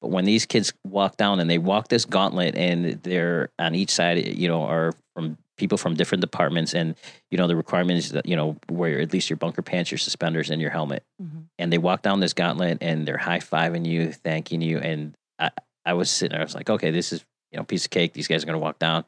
but 0.00 0.08
when 0.08 0.24
these 0.24 0.46
kids 0.46 0.72
walk 0.86 1.18
down 1.18 1.40
and 1.40 1.50
they 1.50 1.58
walk 1.58 1.88
this 1.88 2.06
gauntlet 2.06 2.54
and 2.56 3.02
they're 3.02 3.50
on 3.58 3.74
each 3.74 3.90
side 3.90 4.16
you 4.26 4.48
know 4.48 4.62
are 4.62 4.94
from 5.14 5.36
people 5.58 5.76
from 5.76 5.92
different 5.94 6.22
departments 6.22 6.72
and 6.74 6.94
you 7.30 7.36
know 7.36 7.46
the 7.46 7.54
requirements 7.56 8.08
that 8.12 8.24
you 8.24 8.34
know 8.36 8.56
wear 8.70 8.98
at 8.98 9.12
least 9.12 9.28
your 9.28 9.36
bunker 9.36 9.60
pants 9.60 9.90
your 9.90 9.98
suspenders 9.98 10.48
and 10.48 10.62
your 10.62 10.70
helmet 10.70 11.02
Mhm. 11.22 11.44
and 11.58 11.70
they 11.70 11.76
walk 11.78 12.00
down 12.00 12.20
this 12.20 12.32
gauntlet 12.32 12.78
and 12.80 13.06
they're 13.06 13.18
high-fiving 13.18 13.84
you 13.84 14.10
thanking 14.12 14.62
you 14.62 14.78
and 14.78 15.14
i, 15.38 15.50
I 15.84 15.92
was 15.92 16.08
sitting 16.10 16.32
there 16.32 16.40
i 16.40 16.44
was 16.44 16.54
like 16.54 16.70
okay 16.70 16.90
this 16.90 17.12
is 17.12 17.22
you 17.52 17.56
know 17.58 17.64
piece 17.64 17.84
of 17.84 17.90
cake 17.90 18.12
these 18.12 18.28
guys 18.28 18.42
are 18.42 18.46
going 18.46 18.54
to 18.54 18.62
walk 18.62 18.78
down 18.78 19.04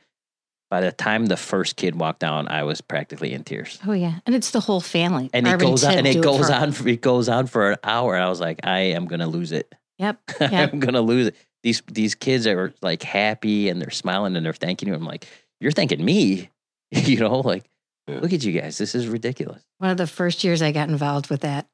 by 0.70 0.80
the 0.80 0.92
time 0.92 1.26
the 1.26 1.36
first 1.36 1.76
kid 1.76 1.94
walked 1.96 2.20
down 2.20 2.48
i 2.48 2.62
was 2.62 2.80
practically 2.80 3.32
in 3.32 3.42
tears 3.44 3.78
oh 3.86 3.92
yeah, 3.92 4.18
and 4.26 4.34
it's 4.34 4.50
the 4.50 4.60
whole 4.60 4.80
family. 4.80 5.30
and 5.32 5.46
it 5.46 5.58
goes 5.58 5.84
on 5.84 5.94
and 5.94 6.06
it 6.06 6.14
do 6.14 6.22
goes 6.22 6.46
for- 6.48 6.52
on 6.52 6.72
for, 6.72 6.88
it 6.88 7.00
goes 7.00 7.28
on 7.28 7.46
for 7.46 7.72
an 7.72 7.78
hour 7.84 8.14
and 8.14 8.24
i 8.24 8.28
was 8.28 8.40
like 8.40 8.60
i 8.64 8.80
am 8.80 9.06
going 9.06 9.20
to 9.20 9.26
lose 9.26 9.52
it 9.52 9.74
Yep. 9.98 10.20
Yep. 10.40 10.72
i'm 10.72 10.80
going 10.80 10.94
to 10.94 11.00
lose 11.00 11.28
it 11.28 11.36
these 11.62 11.82
these 11.90 12.14
kids 12.14 12.46
are 12.46 12.72
like 12.82 13.02
happy 13.02 13.68
and 13.68 13.80
they're 13.82 13.90
smiling 13.90 14.36
and 14.36 14.44
they're 14.46 14.52
thanking 14.52 14.88
you 14.88 14.94
i'm 14.94 15.04
like 15.04 15.26
you're 15.60 15.72
thanking 15.72 16.04
me 16.04 16.50
you 16.90 17.18
know 17.18 17.40
like 17.40 17.64
Yeah. 18.06 18.20
look 18.20 18.32
at 18.32 18.44
you 18.44 18.52
guys 18.58 18.78
this 18.78 18.94
is 18.94 19.08
ridiculous 19.08 19.62
One 19.78 19.90
of 19.90 19.96
the 19.96 20.06
first 20.06 20.44
years 20.44 20.62
I 20.62 20.70
got 20.72 20.88
involved 20.88 21.28
with 21.30 21.40
that, 21.42 21.66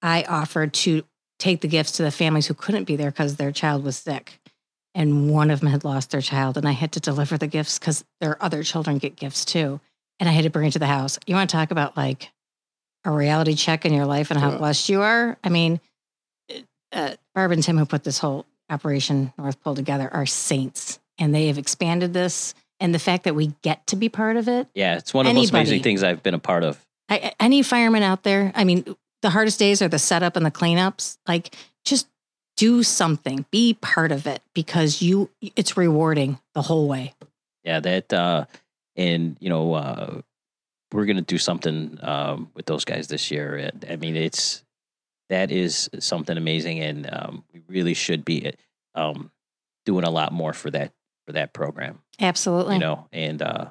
I 0.00 0.22
offered 0.24 0.72
to 0.74 1.04
take 1.38 1.60
the 1.60 1.68
gifts 1.68 1.92
to 1.92 2.02
the 2.04 2.10
families 2.10 2.46
who 2.46 2.54
couldn't 2.54 2.84
be 2.84 2.94
there 2.96 3.10
because 3.10 3.34
their 3.36 3.50
child 3.52 3.82
was 3.84 3.96
sick. 3.96 4.38
And 4.94 5.30
one 5.30 5.50
of 5.50 5.60
them 5.60 5.70
had 5.70 5.84
lost 5.84 6.10
their 6.10 6.20
child, 6.20 6.56
and 6.58 6.68
I 6.68 6.72
had 6.72 6.92
to 6.92 7.00
deliver 7.00 7.38
the 7.38 7.46
gifts 7.46 7.78
because 7.78 8.04
their 8.20 8.42
other 8.42 8.62
children 8.62 8.98
get 8.98 9.16
gifts 9.16 9.44
too. 9.44 9.80
And 10.20 10.28
I 10.28 10.32
had 10.32 10.44
to 10.44 10.50
bring 10.50 10.68
it 10.68 10.72
to 10.72 10.78
the 10.78 10.86
house. 10.86 11.18
You 11.26 11.34
want 11.34 11.48
to 11.48 11.56
talk 11.56 11.70
about 11.70 11.96
like 11.96 12.30
a 13.04 13.10
reality 13.10 13.54
check 13.54 13.84
in 13.84 13.94
your 13.94 14.04
life 14.06 14.30
and 14.30 14.38
how 14.38 14.50
Yeah. 14.52 14.58
blessed 14.58 14.88
you 14.88 15.00
are? 15.00 15.38
I 15.42 15.48
mean, 15.48 15.80
uh, 16.92 17.14
Barb 17.34 17.52
and 17.52 17.62
Tim, 17.62 17.78
who 17.78 17.86
put 17.86 18.04
this 18.04 18.18
whole 18.18 18.44
Operation 18.70 19.32
North 19.38 19.60
Pole 19.62 19.74
together, 19.74 20.08
are 20.12 20.26
saints, 20.26 20.98
and 21.18 21.34
they 21.34 21.46
have 21.46 21.58
expanded 21.58 22.12
this. 22.12 22.54
And 22.80 22.94
the 22.94 22.98
fact 22.98 23.24
that 23.24 23.34
we 23.34 23.54
get 23.62 23.86
to 23.88 23.96
be 23.96 24.08
part 24.08 24.36
of 24.36 24.48
it 24.48 24.66
yeah 24.74 24.96
it's 24.96 25.14
one 25.14 25.24
of 25.24 25.30
the 25.30 25.38
most 25.38 25.50
amazing 25.50 25.84
things 25.84 26.02
i've 26.02 26.20
been 26.20 26.34
a 26.34 26.38
part 26.40 26.64
of 26.64 26.84
I, 27.08 27.32
any 27.38 27.62
fireman 27.62 28.02
out 28.02 28.22
there, 28.24 28.50
I 28.54 28.64
mean, 28.64 28.96
the 29.20 29.30
hardest 29.30 29.58
days 29.58 29.82
are 29.82 29.88
the 29.88 29.98
setup 29.98 30.34
and 30.34 30.46
the 30.46 30.50
cleanups. 30.50 31.18
Like, 31.28 31.54
just 31.84 32.08
do 32.56 32.82
something, 32.82 33.44
be 33.50 33.74
part 33.74 34.12
of 34.12 34.26
it 34.26 34.42
because 34.54 35.00
you, 35.02 35.30
it's 35.56 35.76
rewarding 35.76 36.38
the 36.54 36.62
whole 36.62 36.86
way. 36.88 37.14
yeah 37.64 37.80
that 37.80 38.12
uh 38.12 38.44
and 38.96 39.36
you 39.40 39.48
know 39.48 39.72
uh 39.74 40.20
we're 40.92 41.06
gonna 41.06 41.22
do 41.22 41.38
something 41.38 41.98
um 42.02 42.50
with 42.54 42.66
those 42.66 42.84
guys 42.84 43.08
this 43.08 43.30
year 43.30 43.70
i 43.88 43.96
mean 43.96 44.16
it's 44.16 44.62
that 45.30 45.50
is 45.50 45.88
something 45.98 46.36
amazing 46.36 46.80
and 46.80 47.08
um 47.12 47.44
we 47.54 47.62
really 47.68 47.94
should 47.94 48.24
be 48.24 48.52
um 48.94 49.30
doing 49.86 50.04
a 50.04 50.10
lot 50.10 50.32
more 50.32 50.52
for 50.52 50.70
that 50.70 50.92
for 51.24 51.32
that 51.32 51.52
program 51.54 52.00
Absolutely. 52.20 52.74
you 52.74 52.80
know 52.80 53.06
and 53.12 53.40
uh 53.40 53.66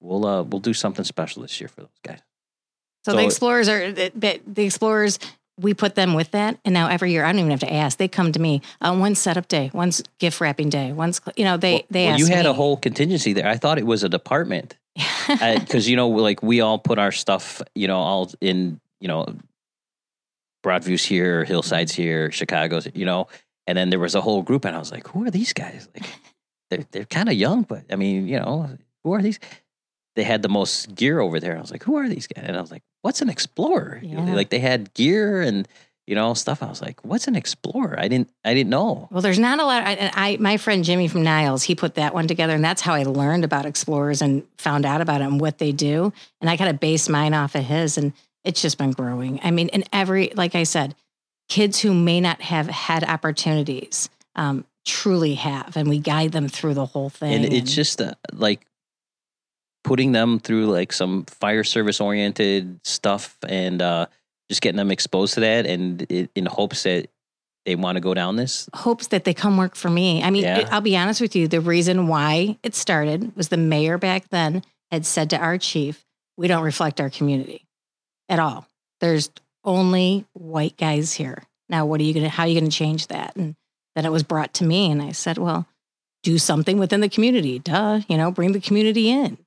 we'll 0.00 0.26
uh 0.26 0.42
we'll 0.42 0.60
do 0.60 0.74
something 0.74 1.04
special 1.04 1.42
this 1.42 1.60
year 1.60 1.68
for 1.68 1.82
those 1.82 2.00
guys 2.02 2.20
so, 3.04 3.12
so- 3.12 3.16
the 3.18 3.24
explorers 3.24 3.68
are 3.68 3.92
the 3.92 4.40
the 4.46 4.64
explorers. 4.64 5.18
We 5.60 5.74
put 5.74 5.94
them 5.94 6.14
with 6.14 6.30
that, 6.32 6.58
and 6.64 6.72
now 6.72 6.88
every 6.88 7.12
year 7.12 7.24
I 7.24 7.32
don't 7.32 7.38
even 7.40 7.50
have 7.50 7.60
to 7.60 7.72
ask. 7.72 7.98
They 7.98 8.08
come 8.08 8.32
to 8.32 8.40
me. 8.40 8.62
Uh, 8.80 8.96
one's 8.98 9.18
setup 9.18 9.48
day, 9.48 9.70
one's 9.74 10.02
gift 10.18 10.40
wrapping 10.40 10.68
day, 10.70 10.92
one's 10.92 11.20
you 11.36 11.44
know 11.44 11.56
they 11.56 11.84
they 11.90 12.04
Well, 12.06 12.14
ask 12.14 12.20
you 12.20 12.26
had 12.26 12.44
me. 12.44 12.50
a 12.50 12.54
whole 12.54 12.76
contingency 12.76 13.32
there. 13.32 13.46
I 13.48 13.56
thought 13.56 13.78
it 13.78 13.86
was 13.86 14.02
a 14.02 14.08
department 14.08 14.76
because 15.28 15.88
you 15.88 15.96
know, 15.96 16.08
like 16.08 16.42
we 16.42 16.60
all 16.60 16.78
put 16.78 16.98
our 16.98 17.12
stuff, 17.12 17.62
you 17.74 17.86
know, 17.88 17.98
all 17.98 18.30
in, 18.40 18.80
you 19.00 19.08
know, 19.08 19.26
Broadview's 20.64 21.04
here, 21.04 21.44
Hillside's 21.44 21.92
here, 21.92 22.30
Chicago's, 22.30 22.86
you 22.94 23.04
know, 23.06 23.28
and 23.66 23.78
then 23.78 23.90
there 23.90 23.98
was 23.98 24.14
a 24.14 24.20
whole 24.20 24.42
group, 24.42 24.64
and 24.64 24.76
I 24.76 24.78
was 24.78 24.92
like, 24.92 25.06
who 25.08 25.24
are 25.26 25.30
these 25.30 25.52
guys? 25.52 25.88
Like, 25.94 26.06
they're 26.70 26.84
they're 26.92 27.04
kind 27.04 27.28
of 27.28 27.34
young, 27.34 27.62
but 27.62 27.84
I 27.90 27.96
mean, 27.96 28.28
you 28.28 28.38
know, 28.38 28.76
who 29.04 29.12
are 29.14 29.22
these? 29.22 29.38
They 30.16 30.22
had 30.24 30.42
the 30.42 30.48
most 30.48 30.94
gear 30.94 31.20
over 31.20 31.40
there. 31.40 31.56
I 31.56 31.60
was 31.60 31.70
like, 31.70 31.82
who 31.84 31.96
are 31.96 32.08
these 32.08 32.26
guys? 32.26 32.44
And 32.46 32.56
I 32.56 32.60
was 32.60 32.70
like, 32.70 32.82
what's 33.02 33.22
an 33.22 33.28
explorer? 33.28 34.00
Yeah. 34.02 34.34
Like 34.34 34.50
they 34.50 34.58
had 34.58 34.92
gear 34.94 35.40
and 35.40 35.66
you 36.06 36.14
know 36.14 36.34
stuff. 36.34 36.62
I 36.62 36.68
was 36.68 36.82
like, 36.82 37.04
what's 37.04 37.28
an 37.28 37.36
explorer? 37.36 37.98
I 37.98 38.08
didn't 38.08 38.30
I 38.44 38.54
didn't 38.54 38.70
know. 38.70 39.08
Well, 39.10 39.22
there's 39.22 39.38
not 39.38 39.60
a 39.60 39.64
lot. 39.64 39.84
I, 39.84 40.10
I, 40.14 40.36
my 40.38 40.56
friend 40.56 40.84
Jimmy 40.84 41.08
from 41.08 41.22
Niles, 41.22 41.62
he 41.62 41.74
put 41.74 41.94
that 41.94 42.14
one 42.14 42.26
together, 42.26 42.54
and 42.54 42.64
that's 42.64 42.82
how 42.82 42.94
I 42.94 43.04
learned 43.04 43.44
about 43.44 43.66
explorers 43.66 44.20
and 44.22 44.44
found 44.58 44.84
out 44.84 45.00
about 45.00 45.18
them, 45.20 45.38
what 45.38 45.58
they 45.58 45.72
do. 45.72 46.12
And 46.40 46.50
I 46.50 46.56
kind 46.56 46.70
of 46.70 46.80
based 46.80 47.08
mine 47.08 47.34
off 47.34 47.54
of 47.54 47.64
his, 47.64 47.96
and 47.96 48.12
it's 48.44 48.62
just 48.62 48.78
been 48.78 48.92
growing. 48.92 49.40
I 49.42 49.50
mean, 49.50 49.70
and 49.72 49.88
every, 49.92 50.32
like 50.34 50.54
I 50.54 50.64
said, 50.64 50.94
kids 51.48 51.80
who 51.80 51.92
may 51.92 52.20
not 52.20 52.40
have 52.40 52.68
had 52.68 53.04
opportunities 53.04 54.08
um, 54.34 54.64
truly 54.86 55.34
have, 55.34 55.76
and 55.76 55.88
we 55.88 55.98
guide 55.98 56.32
them 56.32 56.48
through 56.48 56.74
the 56.74 56.86
whole 56.86 57.10
thing. 57.10 57.44
and 57.44 57.52
it's 57.52 57.74
just 57.74 58.00
uh, 58.00 58.14
like 58.32 58.66
putting 59.84 60.12
them 60.12 60.38
through 60.38 60.66
like 60.66 60.92
some 60.92 61.24
fire 61.24 61.64
service 61.64 62.00
oriented 62.00 62.80
stuff 62.84 63.36
and 63.48 63.80
uh 63.80 64.06
just 64.50 64.60
getting 64.62 64.76
them 64.76 64.90
exposed 64.90 65.34
to 65.34 65.40
that 65.40 65.64
and 65.66 66.02
it, 66.10 66.30
in 66.34 66.44
hopes 66.46 66.82
that 66.82 67.08
they 67.66 67.74
want 67.76 67.96
to 67.96 68.00
go 68.00 68.14
down 68.14 68.36
this 68.36 68.68
hopes 68.74 69.08
that 69.08 69.24
they 69.24 69.34
come 69.34 69.56
work 69.56 69.74
for 69.76 69.90
me. 69.90 70.22
I 70.22 70.30
mean, 70.30 70.42
Yeah. 70.44 70.68
I'll 70.70 70.80
be 70.80 70.96
honest 70.96 71.20
with 71.20 71.36
you. 71.36 71.46
The 71.46 71.60
reason 71.60 72.08
why 72.08 72.58
it 72.62 72.74
started 72.74 73.36
was 73.36 73.48
the 73.48 73.56
mayor 73.56 73.96
back 73.98 74.28
then 74.30 74.62
had 74.90 75.06
said 75.06 75.30
to 75.30 75.38
our 75.38 75.56
chief, 75.58 76.04
"We 76.36 76.48
don't 76.48 76.64
reflect 76.64 77.00
our 77.00 77.10
community 77.10 77.66
at 78.28 78.38
all. 78.38 78.66
There's 79.00 79.30
only 79.62 80.24
white 80.32 80.76
guys 80.78 81.12
here. 81.12 81.44
Now, 81.68 81.86
what 81.86 82.00
are 82.00 82.04
you 82.04 82.14
gonna? 82.14 82.28
How 82.30 82.42
are 82.44 82.48
you 82.48 82.58
gonna 82.58 82.70
change 82.72 83.06
that?" 83.08 83.36
And 83.36 83.54
then 83.94 84.04
it 84.06 84.10
was 84.10 84.22
brought 84.24 84.52
to 84.54 84.64
me, 84.64 84.90
and 84.90 85.00
I 85.02 85.12
said, 85.12 85.38
"Well, 85.38 85.66
do 86.22 86.38
something 86.38 86.78
within 86.78 87.00
the 87.02 87.08
community. 87.08 87.58
Duh, 87.60 88.00
you 88.08 88.16
know, 88.16 88.30
bring 88.30 88.52
the 88.52 88.60
community 88.60 89.10
in." 89.10 89.38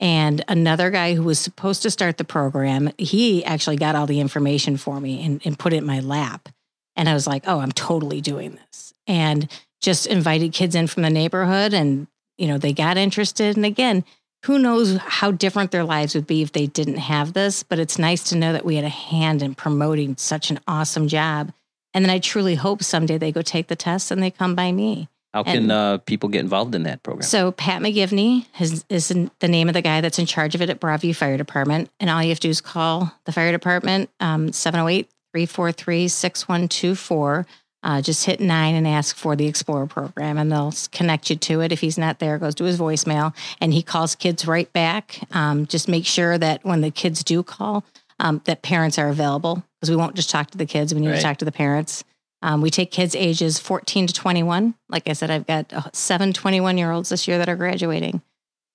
And 0.00 0.44
another 0.46 0.90
guy 0.90 1.14
who 1.14 1.24
was 1.24 1.38
supposed 1.38 1.82
to 1.82 1.90
start 1.90 2.18
the 2.18 2.24
program, 2.24 2.90
he 2.98 3.44
actually 3.44 3.76
got 3.76 3.96
all 3.96 4.06
the 4.06 4.20
information 4.20 4.76
for 4.76 5.00
me 5.00 5.24
and, 5.24 5.40
and 5.44 5.58
put 5.58 5.72
it 5.72 5.78
in 5.78 5.86
my 5.86 6.00
lap. 6.00 6.48
And 6.94 7.08
I 7.08 7.14
was 7.14 7.26
like, 7.26 7.44
oh, 7.46 7.60
I'm 7.60 7.72
totally 7.72 8.20
doing 8.20 8.52
this. 8.66 8.92
And 9.06 9.50
just 9.80 10.06
invited 10.06 10.52
kids 10.52 10.74
in 10.74 10.86
from 10.86 11.02
the 11.02 11.10
neighborhood 11.10 11.72
and, 11.72 12.06
you 12.36 12.46
know, 12.46 12.58
they 12.58 12.72
got 12.72 12.96
interested. 12.96 13.56
And 13.56 13.64
again, 13.64 14.04
who 14.44 14.58
knows 14.58 14.96
how 14.98 15.32
different 15.32 15.72
their 15.72 15.84
lives 15.84 16.14
would 16.14 16.26
be 16.26 16.42
if 16.42 16.52
they 16.52 16.66
didn't 16.66 16.98
have 16.98 17.32
this, 17.32 17.62
but 17.62 17.78
it's 17.78 17.98
nice 17.98 18.24
to 18.24 18.36
know 18.36 18.52
that 18.52 18.64
we 18.64 18.76
had 18.76 18.84
a 18.84 18.88
hand 18.88 19.42
in 19.42 19.54
promoting 19.54 20.16
such 20.16 20.50
an 20.50 20.60
awesome 20.68 21.08
job. 21.08 21.52
And 21.92 22.04
then 22.04 22.10
I 22.10 22.18
truly 22.18 22.54
hope 22.54 22.82
someday 22.82 23.18
they 23.18 23.32
go 23.32 23.42
take 23.42 23.66
the 23.66 23.76
test 23.76 24.10
and 24.10 24.22
they 24.22 24.30
come 24.30 24.54
by 24.54 24.70
me. 24.70 25.08
How 25.38 25.44
can 25.52 25.64
And- 25.64 25.72
uh 25.72 25.98
people 25.98 26.28
get 26.28 26.40
involved 26.40 26.74
in 26.74 26.82
that 26.84 27.02
program 27.02 27.22
So 27.22 27.52
Pat 27.52 27.82
McGivney 27.82 28.46
is, 28.60 28.84
is 28.88 29.08
the 29.08 29.48
name 29.48 29.68
of 29.68 29.74
the 29.74 29.82
guy 29.82 30.00
that's 30.00 30.18
in 30.18 30.26
charge 30.26 30.54
of 30.54 30.62
it 30.62 30.70
at 30.70 30.80
Broadview 30.80 31.14
Fire 31.14 31.36
Department. 31.36 31.90
And 32.00 32.10
all 32.10 32.22
you 32.22 32.30
have 32.30 32.40
to 32.40 32.48
do 32.48 32.50
is 32.50 32.60
call 32.60 33.12
the 33.24 33.32
fire 33.32 33.52
department, 33.52 34.10
um, 34.20 34.48
708-343-6124. 34.52 37.46
Uh, 37.84 38.02
just 38.02 38.24
hit 38.26 38.40
nine 38.40 38.74
and 38.74 38.88
ask 38.88 39.14
for 39.16 39.36
the 39.36 39.46
Explorer 39.46 39.86
program 39.86 40.36
and 40.36 40.50
they'll 40.50 40.72
connect 40.90 41.30
you 41.30 41.36
to 41.36 41.60
it. 41.60 41.70
If 41.70 41.80
he's 41.80 41.96
not 41.96 42.18
there, 42.18 42.34
it 42.34 42.40
goes 42.40 42.56
to 42.56 42.64
his 42.64 42.76
voicemail 42.78 43.32
and 43.60 43.72
he 43.72 43.82
calls 43.84 44.16
kids 44.16 44.46
right 44.48 44.70
back. 44.72 45.20
Um, 45.30 45.64
just 45.66 45.88
make 45.88 46.04
sure 46.04 46.36
that 46.38 46.64
when 46.64 46.80
the 46.80 46.90
kids 46.90 47.22
do 47.22 47.44
call, 47.44 47.84
um, 48.18 48.42
that 48.46 48.62
parents 48.62 48.98
are 48.98 49.08
available 49.08 49.62
because 49.78 49.90
we 49.90 49.96
won't 49.96 50.16
just 50.16 50.28
talk 50.28 50.50
to 50.50 50.58
the 50.58 50.66
kids. 50.66 50.92
We 50.92 51.00
need 51.00 51.10
Right. 51.10 51.16
to 51.18 51.22
talk 51.22 51.36
to 51.38 51.44
the 51.44 51.52
parents. 51.52 52.02
Um, 52.42 52.60
we 52.60 52.70
take 52.70 52.90
kids 52.90 53.14
ages 53.16 53.58
14 53.58 54.06
to 54.06 54.14
21. 54.14 54.74
Like 54.88 55.08
I 55.08 55.12
said, 55.12 55.30
I've 55.30 55.46
got 55.46 55.72
uh, 55.72 55.82
seven 55.92 56.32
21 56.32 56.78
year 56.78 56.90
olds 56.92 57.08
this 57.08 57.26
year 57.26 57.38
that 57.38 57.48
are 57.48 57.56
graduating. 57.56 58.22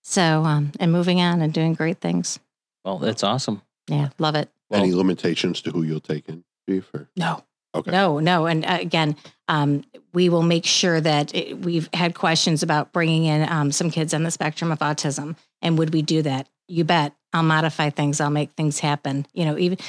So, 0.03 0.43
um, 0.43 0.71
and 0.79 0.91
moving 0.91 1.21
on 1.21 1.41
and 1.41 1.53
doing 1.53 1.73
great 1.73 2.01
things. 2.01 2.39
well 2.83 2.97
that's 2.99 3.23
awesome 3.23 3.61
Yeah, 3.87 4.09
love 4.19 4.35
it. 4.35 4.49
Well- 4.69 4.81
Any 4.83 4.93
limitations 4.93 5.61
to 5.61 5.71
who 5.71 5.83
you'll 5.83 6.01
take 6.01 6.27
in, 6.27 6.43
Chief? 6.67 6.89
Or? 6.93 7.07
No. 7.15 7.43
Okay. 7.75 7.89
No, 7.89 8.19
no. 8.19 8.45
And 8.45 8.65
uh, 8.65 8.77
again, 8.81 9.15
um, 9.47 9.83
we 10.13 10.29
will 10.29 10.43
make 10.43 10.65
sure 10.65 11.01
that 11.01 11.33
it, 11.33 11.57
we've 11.59 11.89
had 11.93 12.13
questions 12.13 12.61
about 12.61 12.91
bringing 12.93 13.23
in 13.25 13.49
um, 13.49 13.71
some 13.71 13.89
kids 13.89 14.13
on 14.13 14.21
the 14.23 14.29
spectrum 14.29 14.71
of 14.71 14.79
autism. 14.79 15.35
And 15.61 15.77
would 15.79 15.91
we 15.93 16.01
do 16.03 16.21
that? 16.21 16.47
You 16.67 16.83
bet. 16.83 17.13
I'll 17.33 17.41
modify 17.41 17.89
things. 17.89 18.21
I'll 18.21 18.29
make 18.29 18.51
things 18.53 18.77
happen. 18.79 19.25
You 19.33 19.45
know, 19.45 19.57
even 19.57 19.79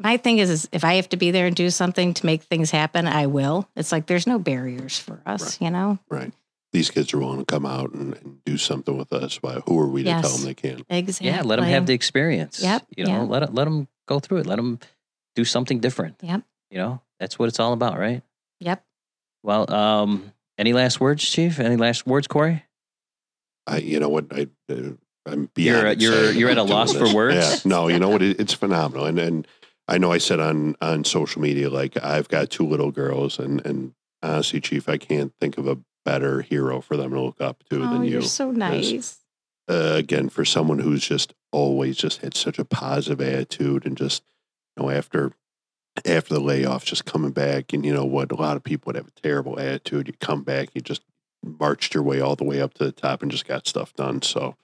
my 0.00 0.16
thing 0.16 0.38
is, 0.38 0.50
is 0.50 0.68
if 0.72 0.84
I 0.84 0.94
have 0.94 1.08
to 1.10 1.16
be 1.16 1.30
there 1.30 1.46
and 1.46 1.56
do 1.56 1.70
something 1.70 2.14
to 2.14 2.26
make 2.26 2.42
things 2.42 2.70
happen, 2.70 3.06
I 3.06 3.26
will. 3.26 3.68
It's 3.76 3.92
like 3.92 4.06
there's 4.06 4.26
no 4.26 4.38
barriers 4.38 4.98
for 4.98 5.20
us, 5.26 5.60
you 5.60 5.70
know? 5.70 5.98
Right. 6.08 6.32
These 6.72 6.90
kids 6.90 7.12
are 7.14 7.18
willing 7.18 7.38
to 7.40 7.44
come 7.46 7.64
out 7.64 7.92
and, 7.94 8.14
and 8.14 8.44
do 8.44 8.58
something 8.58 8.96
with 8.96 9.12
us. 9.12 9.36
Why? 9.42 9.60
Who 9.66 9.78
are 9.80 9.88
we 9.88 10.02
to 10.04 10.10
tell 10.10 10.28
them 10.36 10.44
they 10.44 10.54
can't? 10.54 10.84
Exactly. 10.90 11.28
yeah 11.28 11.42
let 11.42 11.56
them 11.56 11.64
have 11.64 11.86
the 11.86 11.94
experience 11.94 12.62
Yep, 12.62 12.86
you 12.96 13.04
know 13.06 13.10
yeah. 13.10 13.22
let 13.22 13.42
it, 13.42 13.54
let 13.54 13.64
them 13.64 13.88
go 14.06 14.18
through 14.20 14.38
it 14.38 14.46
let 14.46 14.56
them 14.56 14.78
do 15.34 15.44
something 15.44 15.80
different 15.80 16.16
Yep. 16.22 16.42
you 16.70 16.76
know 16.78 17.00
that's 17.20 17.38
what 17.38 17.48
it's 17.48 17.58
all 17.58 17.72
about 17.72 17.98
right 17.98 18.22
Yep. 18.60 18.84
well 19.42 19.70
um 19.72 20.32
any 20.58 20.72
last 20.74 21.00
words 21.00 21.24
chief 21.24 21.58
any 21.58 21.76
last 21.76 22.06
words 22.06 22.26
corey 22.26 22.64
I, 23.66 23.78
you 23.78 24.00
know 24.00 24.08
what? 24.08 24.26
I, 24.32 24.48
uh, 24.70 24.92
I'm 25.26 25.50
beyond. 25.54 25.56
You're- 25.56 25.90
excited 25.90 26.00
you're- 26.00 26.32
you're 26.38 26.50
at 26.50 26.56
a 26.56 26.62
loss 26.62 26.92
doing 26.94 27.06
for 27.10 27.14
words? 27.14 27.36
Yeah. 27.36 27.56
No, 27.70 27.88
you 27.88 27.98
know 27.98 28.08
what? 28.08 28.22
It, 28.22 28.40
it's 28.40 28.54
phenomenal, 28.54 29.04
and 29.04 29.18
and 29.18 29.46
I 29.88 29.98
know 29.98 30.12
I 30.12 30.18
said 30.18 30.38
on 30.40 30.76
on 30.80 31.04
social 31.04 31.40
media 31.40 31.70
like 31.70 32.02
I've 32.02 32.28
got 32.28 32.50
two 32.50 32.66
little 32.66 32.90
girls, 32.92 33.38
and 33.38 33.64
and 33.66 33.94
honestly, 34.22 34.60
Chief, 34.60 34.88
I 34.88 34.98
can't 34.98 35.32
think 35.40 35.56
of 35.58 35.66
a 35.66 35.78
better 36.04 36.42
hero 36.42 36.80
for 36.80 36.96
them 36.96 37.12
to 37.12 37.20
look 37.20 37.40
up 37.40 37.64
to 37.70 37.82
Oh, 37.82 37.86
than 37.88 38.04
you. 38.04 38.10
You're 38.12 38.22
so 38.22 38.50
nice. 38.50 39.18
uh, 39.68 39.92
again 39.96 40.28
for 40.28 40.44
someone 40.44 40.78
who's 40.78 41.06
just 41.06 41.34
always 41.52 41.96
just 41.96 42.20
had 42.20 42.34
such 42.36 42.58
a 42.58 42.64
positive 42.64 43.20
attitude 43.20 43.84
and 43.86 43.96
just 43.96 44.22
you 44.76 44.82
know 44.82 44.90
after 44.90 45.32
after 46.06 46.32
the 46.34 46.40
layoffs 46.40 46.84
just 46.84 47.04
coming 47.04 47.30
back 47.32 47.72
and 47.72 47.84
you 47.84 47.92
know 47.92 48.04
what 48.04 48.30
a 48.30 48.36
lot 48.36 48.56
of 48.56 48.62
people 48.62 48.84
would 48.90 48.96
have 48.96 49.08
a 49.08 49.20
terrible 49.20 49.58
attitude 49.58 50.06
you 50.06 50.14
come 50.20 50.42
back 50.42 50.68
you 50.74 50.80
just 50.80 51.02
marched 51.42 51.92
your 51.94 52.02
way 52.02 52.20
all 52.20 52.36
the 52.36 52.44
way 52.44 52.60
up 52.60 52.72
to 52.74 52.84
the 52.84 52.92
top 52.92 53.20
and 53.22 53.30
just 53.30 53.46
got 53.48 53.66
stuff 53.66 53.92
done 53.94 54.22
so 54.22 54.54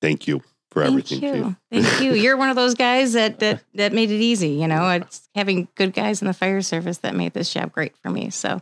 thank 0.00 0.26
you 0.28 0.42
for 0.72 0.82
everything 0.82 1.20
Thank 1.20 1.34
chief 1.34 1.44
you. 1.44 1.56
Thank 1.82 2.02
you. 2.02 2.12
You're 2.22 2.36
one 2.36 2.50
of 2.50 2.56
those 2.56 2.74
guys 2.74 3.12
that 3.12 3.38
that 3.40 3.62
that 3.74 3.92
made 3.92 4.10
it 4.10 4.20
easy. 4.20 4.50
You 4.50 4.68
know, 4.68 4.88
it's 4.90 5.28
having 5.34 5.68
good 5.74 5.92
guys 5.92 6.22
in 6.22 6.28
the 6.28 6.34
fire 6.34 6.62
service 6.62 6.98
that 6.98 7.14
made 7.14 7.32
this 7.34 7.52
job 7.52 7.72
great 7.72 7.96
for 7.98 8.10
me. 8.10 8.30
So, 8.30 8.60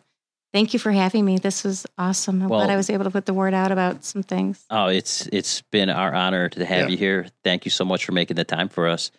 thank 0.53 0.73
you 0.73 0.79
for 0.79 0.93
having 0.93 1.25
me. 1.25 1.39
This 1.39 1.65
was 1.65 1.87
awesome. 1.97 2.43
I'm 2.43 2.49
Well- 2.49 2.61
glad 2.61 2.71
I 2.71 2.77
was 2.77 2.91
able 2.91 3.05
to 3.05 3.11
put 3.11 3.27
the 3.27 3.35
word 3.35 3.55
out 3.55 3.73
about 3.73 4.05
some 4.05 4.23
things. 4.23 4.65
Oh, 4.71 4.87
it's 4.89 5.27
it's 5.29 5.63
been 5.71 5.91
our 5.91 6.15
honor 6.15 6.49
to 6.49 6.65
have 6.65 6.87
Yeah. 6.87 6.89
you 6.89 6.97
here. 6.97 7.27
Thank 7.45 7.65
you 7.65 7.71
so 7.71 7.85
much 7.85 8.05
for 8.05 8.13
making 8.13 8.37
the 8.37 8.45
time 8.45 8.69
for 8.69 8.89
us. 8.89 9.11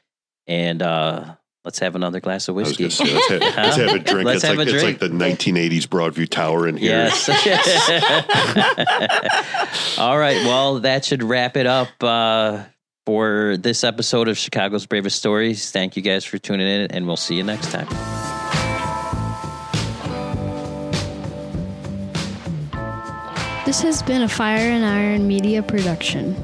And 0.47 0.81
uh 0.81 1.35
let's 1.63 1.77
have 1.79 1.95
another 1.95 2.19
glass 2.19 2.47
of 2.47 2.55
whiskey. 2.55 2.89
say, 2.89 3.13
let's, 3.13 3.29
have, 3.29 3.41
let's 3.55 3.77
have 3.77 3.93
a 3.93 3.99
drink. 3.99 4.25
Let's 4.25 4.37
it's 4.37 4.45
have 4.45 4.57
like 4.57 4.67
a 4.67 4.73
it's 4.73 4.83
like 4.83 4.99
the 4.99 5.09
1980s 5.09 5.87
Broadview 5.87 6.27
Tower 6.27 6.67
in 6.67 6.75
here. 6.75 6.89
Yes. 6.89 7.29
All 9.99 10.17
right. 10.17 10.37
Well, 10.45 10.79
that 10.79 11.05
should 11.05 11.21
wrap 11.23 11.55
it 11.57 11.67
up 11.67 11.89
uh, 12.01 12.63
for 13.05 13.57
this 13.57 13.83
episode 13.83 14.27
of 14.27 14.37
Chicago's 14.37 14.85
Bravest 14.85 15.17
Stories. 15.17 15.71
Thank 15.71 15.95
you 15.95 16.01
guys 16.01 16.23
for 16.23 16.37
tuning 16.37 16.67
in, 16.67 16.91
and 16.91 17.07
we'll 17.07 17.17
see 17.17 17.35
you 17.35 17.43
next 17.43 17.71
time. 17.71 17.87
This 23.65 23.81
has 23.81 24.03
been 24.03 24.23
a 24.23 24.27
Fire 24.27 24.69
and 24.69 24.85
Iron 24.85 25.27
Media 25.27 25.63
production. 25.63 26.35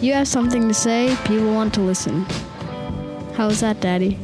You 0.00 0.14
have 0.14 0.26
something 0.26 0.68
to 0.68 0.74
say, 0.74 1.16
people 1.24 1.52
want 1.52 1.74
to 1.74 1.80
listen. 1.80 2.24
How's 3.34 3.60
that, 3.60 3.80
Daddy? 3.80 4.18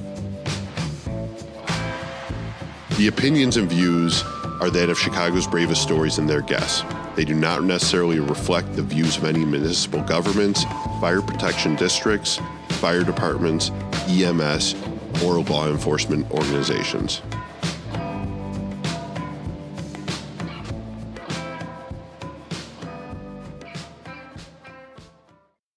The 2.96 3.08
opinions 3.08 3.56
and 3.56 3.68
views 3.68 4.22
are 4.60 4.70
that 4.70 4.88
of 4.88 4.98
Chicago's 4.98 5.46
bravest 5.46 5.82
stories 5.82 6.18
and 6.18 6.28
their 6.28 6.40
guests. 6.40 6.84
They 7.14 7.24
do 7.24 7.34
not 7.34 7.62
necessarily 7.64 8.20
reflect 8.20 8.74
the 8.74 8.82
views 8.82 9.18
of 9.18 9.24
any 9.24 9.44
municipal 9.44 10.00
governments, 10.02 10.64
fire 11.00 11.20
protection 11.20 11.76
districts, 11.76 12.40
fire 12.68 13.04
departments, 13.04 13.70
EMS, 14.08 14.74
or 15.22 15.40
law 15.42 15.68
enforcement 15.68 16.30
organizations. 16.30 17.20